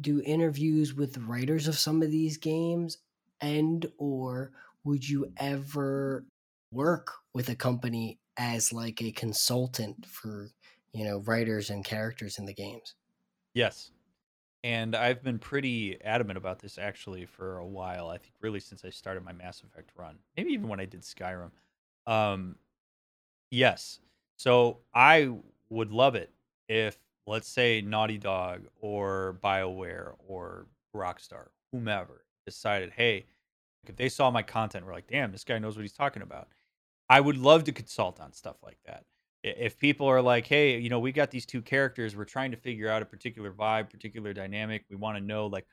do 0.01 0.23
interviews 0.25 0.95
with 0.95 1.13
the 1.15 1.21
writers 1.21 1.69
of 1.69 1.79
some 1.79 2.03
of 2.03 2.11
these 2.11 2.37
games, 2.37 2.99
and 3.41 3.87
or 3.99 4.53
would 4.85 5.09
you 5.09 5.33
ever 5.37 6.27
work 6.71 7.13
with 7.33 7.49
a 7.49 7.55
company 7.55 8.19
as 8.37 8.73
like 8.73 9.01
a 9.03 9.13
consultant 9.13 10.07
for 10.07 10.51
you 10.93 11.05
know 11.05 11.19
writers 11.21 11.71
and 11.71 11.85
characters 11.85 12.39
in 12.39 12.47
the 12.47 12.55
games? 12.55 12.95
Yes. 13.53 13.91
And 14.65 14.97
I've 14.97 15.23
been 15.23 15.39
pretty 15.39 16.03
adamant 16.03 16.39
about 16.39 16.59
this 16.59 16.79
actually 16.79 17.27
for 17.27 17.59
a 17.59 17.67
while. 17.67 18.09
I 18.09 18.17
think 18.17 18.33
really 18.41 18.61
since 18.61 18.83
I 18.83 18.89
started 18.89 19.23
my 19.23 19.33
Mass 19.35 19.63
Effect 19.63 19.91
run, 19.95 20.17
maybe 20.39 20.53
even 20.53 20.69
when 20.69 20.81
I 20.81 20.87
did 20.87 21.03
Skyrim. 21.03 21.51
Um, 22.07 22.57
yes. 23.51 24.01
So 24.37 24.79
I 24.95 25.31
would 25.69 25.93
love 25.93 26.15
it 26.15 26.33
if, 26.67 26.97
let's 27.27 27.47
say, 27.47 27.83
Naughty 27.83 28.17
Dog 28.17 28.63
or 28.81 29.39
BioWare 29.45 30.15
or 30.27 30.67
Rockstar, 30.97 31.49
whomever, 31.71 32.25
decided, 32.47 32.93
hey, 32.97 33.27
if 33.87 33.97
they 33.97 34.09
saw 34.09 34.31
my 34.31 34.43
content, 34.43 34.87
we're 34.87 34.95
like, 34.95 35.09
damn, 35.09 35.31
this 35.31 35.45
guy 35.45 35.59
knows 35.59 35.77
what 35.77 35.83
he's 35.83 35.93
talking 35.93 36.23
about. 36.23 36.49
I 37.11 37.21
would 37.21 37.37
love 37.37 37.65
to 37.65 37.73
consult 37.73 38.19
on 38.19 38.33
stuff 38.33 38.57
like 38.65 38.79
that. 38.87 39.05
If 39.45 39.79
people 39.79 40.07
are 40.07 40.23
like, 40.23 40.47
hey, 40.47 40.79
you 40.79 40.89
know, 40.89 40.99
we 40.99 41.13
got 41.13 41.31
these 41.31 41.45
two 41.45 41.61
characters, 41.61 42.17
we're 42.17 42.25
trying 42.25 42.51
to 42.53 42.57
figure 42.57 42.89
out 42.89 43.03
a 43.03 43.05
particular 43.05 43.53
vibe, 43.53 43.91
particular 43.91 44.33
dynamic. 44.33 44.87
We 44.89 44.97
want 44.97 45.19
to 45.19 45.23
know, 45.23 45.47
like, 45.47 45.67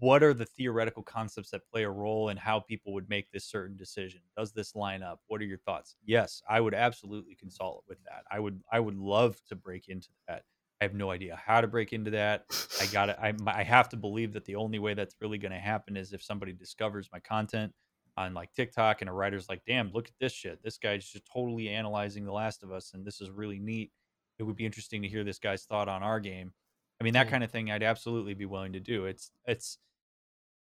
what 0.00 0.22
are 0.22 0.34
the 0.34 0.44
theoretical 0.44 1.02
concepts 1.02 1.50
that 1.50 1.66
play 1.72 1.84
a 1.84 1.90
role 1.90 2.28
in 2.28 2.36
how 2.36 2.60
people 2.60 2.92
would 2.92 3.08
make 3.08 3.30
this 3.30 3.46
certain 3.46 3.74
decision? 3.74 4.20
Does 4.36 4.52
this 4.52 4.74
line 4.74 5.02
up? 5.02 5.20
What 5.28 5.40
are 5.40 5.46
your 5.46 5.56
thoughts? 5.58 5.96
Yes, 6.04 6.42
I 6.46 6.60
would 6.60 6.74
absolutely 6.74 7.36
consult 7.36 7.84
with 7.88 8.02
that. 8.04 8.24
I 8.30 8.38
would, 8.38 8.60
I 8.70 8.80
would 8.80 8.98
love 8.98 9.40
to 9.48 9.56
break 9.56 9.88
into 9.88 10.08
that. 10.28 10.42
I 10.82 10.84
have 10.84 10.94
no 10.94 11.10
idea 11.10 11.40
how 11.42 11.62
to 11.62 11.66
break 11.66 11.94
into 11.94 12.10
that. 12.10 12.44
I 12.82 12.86
got. 12.92 13.08
I, 13.08 13.32
I 13.46 13.62
have 13.62 13.88
to 13.88 13.96
believe 13.96 14.34
that 14.34 14.44
the 14.44 14.56
only 14.56 14.78
way 14.78 14.92
that's 14.92 15.16
really 15.22 15.38
going 15.38 15.52
to 15.52 15.58
happen 15.58 15.96
is 15.96 16.12
if 16.12 16.22
somebody 16.22 16.52
discovers 16.52 17.08
my 17.10 17.18
content 17.20 17.72
on 18.16 18.34
like 18.34 18.52
TikTok 18.54 19.00
and 19.02 19.10
a 19.10 19.12
writer's 19.12 19.48
like, 19.48 19.62
damn, 19.66 19.92
look 19.92 20.08
at 20.08 20.14
this 20.20 20.32
shit. 20.32 20.62
This 20.62 20.78
guy's 20.78 21.06
just 21.06 21.26
totally 21.32 21.68
analyzing 21.68 22.24
The 22.24 22.32
Last 22.32 22.62
of 22.62 22.72
Us, 22.72 22.92
and 22.94 23.04
this 23.04 23.20
is 23.20 23.30
really 23.30 23.58
neat. 23.58 23.92
It 24.38 24.42
would 24.44 24.56
be 24.56 24.66
interesting 24.66 25.02
to 25.02 25.08
hear 25.08 25.24
this 25.24 25.38
guy's 25.38 25.64
thought 25.64 25.88
on 25.88 26.02
our 26.02 26.20
game. 26.20 26.52
I 27.00 27.04
mean, 27.04 27.12
that 27.14 27.26
Yeah. 27.26 27.30
kind 27.30 27.44
of 27.44 27.50
thing 27.50 27.70
I'd 27.70 27.82
absolutely 27.82 28.34
be 28.34 28.46
willing 28.46 28.72
to 28.74 28.80
do. 28.80 29.06
It's 29.06 29.30
it's 29.46 29.78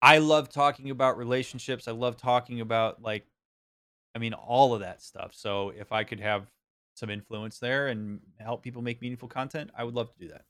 I 0.02 0.20
love 0.20 0.50
talking 0.50 0.90
about 0.92 1.18
relationships. 1.18 1.88
I 1.88 1.92
love 1.92 2.18
talking 2.18 2.62
about 2.62 3.02
like 3.02 3.28
I 4.16 4.20
mean, 4.20 4.34
all 4.34 4.74
of 4.74 4.82
that 4.82 5.02
stuff. 5.02 5.34
So 5.36 5.70
if 5.70 5.92
I 5.92 6.04
could 6.04 6.20
have 6.20 6.48
some 6.96 7.10
influence 7.10 7.60
there 7.60 7.88
and 7.88 8.22
help 8.40 8.64
people 8.64 8.82
make 8.82 9.02
meaningful 9.02 9.30
content, 9.30 9.72
I 9.76 9.84
would 9.84 9.94
love 9.96 10.12
to 10.14 10.20
do 10.20 10.28
that. 10.30 10.46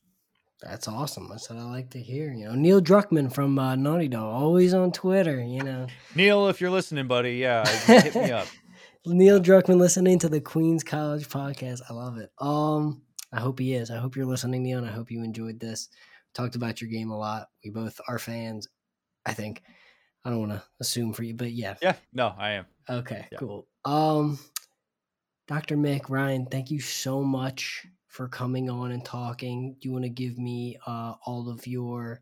That's 0.61 0.87
awesome. 0.87 1.27
That's 1.29 1.49
what 1.49 1.59
I 1.59 1.63
like 1.63 1.91
to 1.91 1.99
hear. 2.01 2.33
You 2.33 2.45
know, 2.45 2.55
Neil 2.55 2.81
Druckmann 2.81 3.31
from 3.33 3.57
uh, 3.57 3.75
Naughty 3.75 4.07
Dog, 4.09 4.23
always 4.33 4.73
on 4.73 4.91
Twitter. 4.91 5.41
You 5.41 5.63
know, 5.63 5.87
Neil, 6.15 6.47
if 6.49 6.59
you're 6.59 6.69
listening, 6.69 7.07
buddy, 7.07 7.35
yeah, 7.37 7.65
hit 7.85 8.15
me 8.15 8.31
up. 8.31 8.47
Neil 9.05 9.39
Druckmann 9.39 9.77
listening 9.79 10.19
to 10.19 10.29
the 10.29 10.41
Queens 10.41 10.83
College 10.83 11.27
podcast. 11.29 11.79
I 11.89 11.93
love 11.93 12.17
it. 12.17 12.29
Um, 12.39 13.03
I 13.31 13.39
hope 13.39 13.59
he 13.59 13.73
is. 13.73 13.89
I 13.89 13.97
hope 13.97 14.15
you're 14.17 14.25
listening, 14.25 14.63
Neil, 14.63 14.79
and 14.79 14.87
I 14.87 14.91
hope 14.91 15.09
you 15.11 15.23
enjoyed 15.23 15.59
this. 15.59 15.87
Talked 16.33 16.55
about 16.55 16.81
your 16.81 16.89
game 16.89 17.09
a 17.09 17.17
lot. 17.17 17.47
We 17.63 17.69
both 17.71 17.99
are 18.07 18.19
fans. 18.19 18.67
I 19.25 19.33
think. 19.33 19.61
I 20.25 20.29
don't 20.29 20.39
want 20.39 20.51
to 20.51 20.63
assume 20.81 21.13
for 21.13 21.23
you, 21.23 21.33
but 21.33 21.53
yeah. 21.53 21.75
Yeah, 21.81 21.95
no, 22.11 22.33
I 22.37 22.51
am. 22.51 22.65
Okay, 22.89 23.25
Yeah. 23.31 23.37
cool. 23.37 23.67
Um, 23.85 24.37
Dr. 25.47 25.77
Mick 25.77 26.09
Ryan, 26.09 26.45
thank 26.45 26.69
you 26.69 26.81
so 26.81 27.23
much 27.23 27.85
for 28.09 28.27
coming 28.27 28.69
on 28.69 28.91
and 28.91 29.05
talking. 29.05 29.75
Do 29.79 29.87
you 29.87 29.93
want 29.93 30.03
to 30.03 30.09
give 30.09 30.37
me 30.37 30.77
uh, 30.85 31.13
all 31.25 31.49
of 31.49 31.65
your 31.65 32.21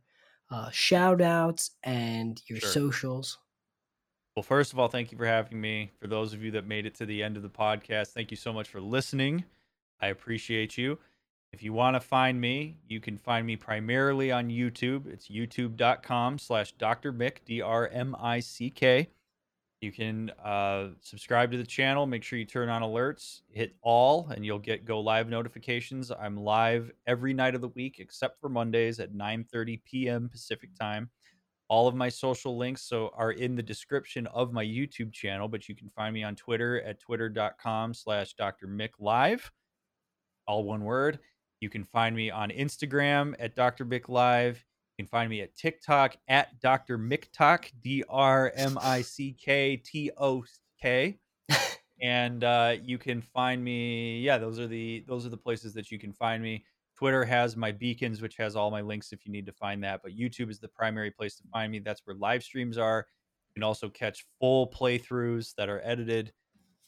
uh, 0.52 0.70
shout 0.70 1.22
outs 1.22 1.72
and 1.84 2.42
your 2.48 2.60
Sure. 2.60 2.70
socials? 2.70 3.38
Well, 4.36 4.44
first 4.44 4.72
of 4.72 4.80
all, 4.80 4.88
thank 4.88 5.12
you 5.12 5.18
for 5.18 5.26
having 5.26 5.60
me. 5.60 5.90
For 6.00 6.08
those 6.08 6.34
of 6.34 6.44
you 6.44 6.52
that 6.52 6.68
made 6.68 6.86
it 6.86 6.94
to 6.96 7.06
the 7.08 7.24
end 7.24 7.38
of 7.38 7.42
the 7.44 7.50
podcast, 7.50 8.10
thank 8.10 8.30
you 8.30 8.38
so 8.38 8.54
much 8.54 8.68
for 8.70 8.80
listening. 8.80 9.46
I 10.00 10.08
appreciate 10.08 10.78
you. 10.78 11.00
If 11.54 11.64
you 11.64 11.74
want 11.74 11.96
to 11.96 12.00
find 12.02 12.40
me, 12.40 12.76
you 12.88 13.00
can 13.00 13.18
find 13.18 13.48
me 13.48 13.56
primarily 13.56 14.32
on 14.32 14.50
YouTube. 14.50 15.08
It's 15.08 15.30
youtube.com 15.30 16.38
slash 16.40 16.74
Dr. 16.74 17.12
Mick, 17.14 17.38
D 17.46 17.62
R 17.62 17.88
M 17.88 18.16
I 18.20 18.42
C 18.42 18.70
K. 18.70 19.10
You 19.82 19.92
can 19.92 20.32
uh, 20.44 20.90
subscribe 21.02 21.52
to 21.52 21.58
the 21.58 21.66
channel. 21.66 22.08
Make 22.08 22.24
sure 22.24 22.40
you 22.40 22.46
turn 22.46 22.68
on 22.68 22.82
alerts. 22.82 23.42
Hit 23.52 23.76
all, 23.84 24.28
and 24.30 24.44
you'll 24.44 24.58
get 24.58 24.86
go 24.86 25.00
live 25.00 25.30
notifications. 25.30 26.12
I'm 26.12 26.36
live 26.36 26.92
every 27.06 27.32
night 27.32 27.54
of 27.54 27.62
the 27.62 27.68
week 27.70 28.00
except 28.00 28.42
for 28.42 28.50
Mondays 28.50 29.00
at 29.00 29.14
9:30 29.14 29.84
p.m. 29.84 30.30
Pacific 30.30 30.72
time. 30.80 31.12
All 31.70 31.88
of 31.88 31.94
my 31.94 32.10
social 32.10 32.58
links 32.58 32.82
so 32.82 33.12
are 33.16 33.34
in 33.34 33.56
the 33.56 33.62
description 33.62 34.26
of 34.28 34.52
my 34.52 34.64
YouTube 34.64 35.14
channel, 35.14 35.48
but 35.48 35.70
you 35.70 35.76
can 35.76 35.90
find 35.90 36.14
me 36.14 36.24
on 36.24 36.36
Twitter 36.36 36.82
at 36.82 37.00
twitter.com 37.00 37.94
slash 37.94 38.34
Dr. 38.34 38.68
Mick 38.68 38.92
Live. 39.00 39.52
All 40.48 40.64
one 40.64 40.86
word. 40.86 41.20
You 41.60 41.70
can 41.70 41.84
find 41.84 42.16
me 42.16 42.32
on 42.32 42.50
Instagram 42.50 43.36
at 43.38 43.56
Dr. 43.56 43.86
Mick 43.86 44.10
Live. 44.10 44.66
You 44.98 45.04
can 45.04 45.10
find 45.10 45.30
me 45.30 45.42
at 45.42 45.56
TikTok 45.56 46.18
at 46.28 46.60
Dr. 46.60 46.98
Micktok, 46.98 47.72
D 47.84 48.04
R 48.10 48.52
M 48.56 48.80
I 48.82 49.02
C 49.02 49.36
K 49.40 49.78
T 49.78 50.12
O 50.18 50.44
K. 50.82 51.20
And 52.00 52.44
uh, 52.44 52.76
you 52.84 52.98
can 52.98 53.22
find 53.22 53.64
me. 53.64 54.20
Yeah, 54.20 54.38
those 54.38 54.60
are 54.60 54.68
the 54.68 55.04
those 55.08 55.26
are 55.26 55.30
the 55.30 55.38
places 55.38 55.74
that 55.74 55.90
you 55.92 55.98
can 55.98 56.14
find 56.14 56.44
me. 56.44 56.64
Twitter 56.96 57.26
has 57.26 57.56
my 57.56 57.72
beacons, 57.72 58.22
which 58.22 58.38
has 58.38 58.56
all 58.56 58.72
my 58.72 58.82
links 58.82 59.12
if 59.14 59.26
you 59.26 59.32
need 59.32 59.46
to 59.48 59.52
find 59.52 59.84
that. 59.84 60.02
But 60.04 60.18
YouTube 60.18 60.50
is 60.50 60.60
the 60.60 60.68
primary 60.68 61.12
place 61.12 61.36
to 61.38 61.44
find 61.52 61.72
me. 61.72 61.80
That's 61.80 62.02
where 62.06 62.16
live 62.16 62.44
streams 62.44 62.78
are. 62.78 63.06
You 63.50 63.54
can 63.54 63.64
also 63.64 63.90
catch 63.90 64.26
full 64.40 64.68
playthroughs 64.68 65.56
that 65.56 65.70
are 65.70 65.82
edited 65.84 66.34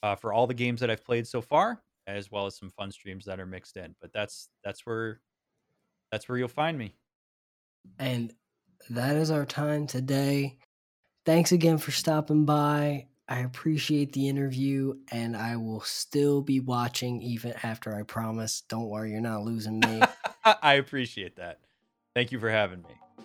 uh, 0.02 0.14
for 0.14 0.32
all 0.32 0.46
the 0.46 0.54
games 0.54 0.80
that 0.80 0.90
I've 0.90 1.04
played 1.04 1.26
so 1.26 1.40
far, 1.40 1.82
as 2.06 2.30
well 2.30 2.46
as 2.46 2.56
some 2.56 2.70
fun 2.70 2.92
streams 2.92 3.24
that 3.24 3.40
are 3.40 3.46
mixed 3.46 3.76
in. 3.76 3.94
But 4.00 4.12
that's 4.12 4.48
that's 4.64 4.86
where 4.86 5.20
that's 6.12 6.28
where 6.28 6.38
you'll 6.38 6.48
find 6.48 6.78
me. 6.78 6.94
And 7.98 8.32
that 8.90 9.16
is 9.16 9.30
our 9.30 9.44
time 9.44 9.86
today. 9.86 10.58
Thanks 11.26 11.52
again 11.52 11.78
for 11.78 11.90
stopping 11.90 12.44
by. 12.44 13.06
I 13.28 13.40
appreciate 13.40 14.12
the 14.12 14.28
interview, 14.28 14.94
and 15.12 15.36
I 15.36 15.56
will 15.56 15.82
still 15.82 16.42
be 16.42 16.58
watching 16.58 17.22
even 17.22 17.54
after 17.62 17.94
I 17.94 18.02
promise. 18.02 18.62
Don't 18.62 18.88
worry, 18.88 19.12
you're 19.12 19.20
not 19.20 19.42
losing 19.42 19.78
me. 19.78 20.02
I 20.44 20.74
appreciate 20.74 21.36
that. 21.36 21.60
Thank 22.14 22.32
you 22.32 22.40
for 22.40 22.50
having 22.50 22.82
me. 22.82 23.24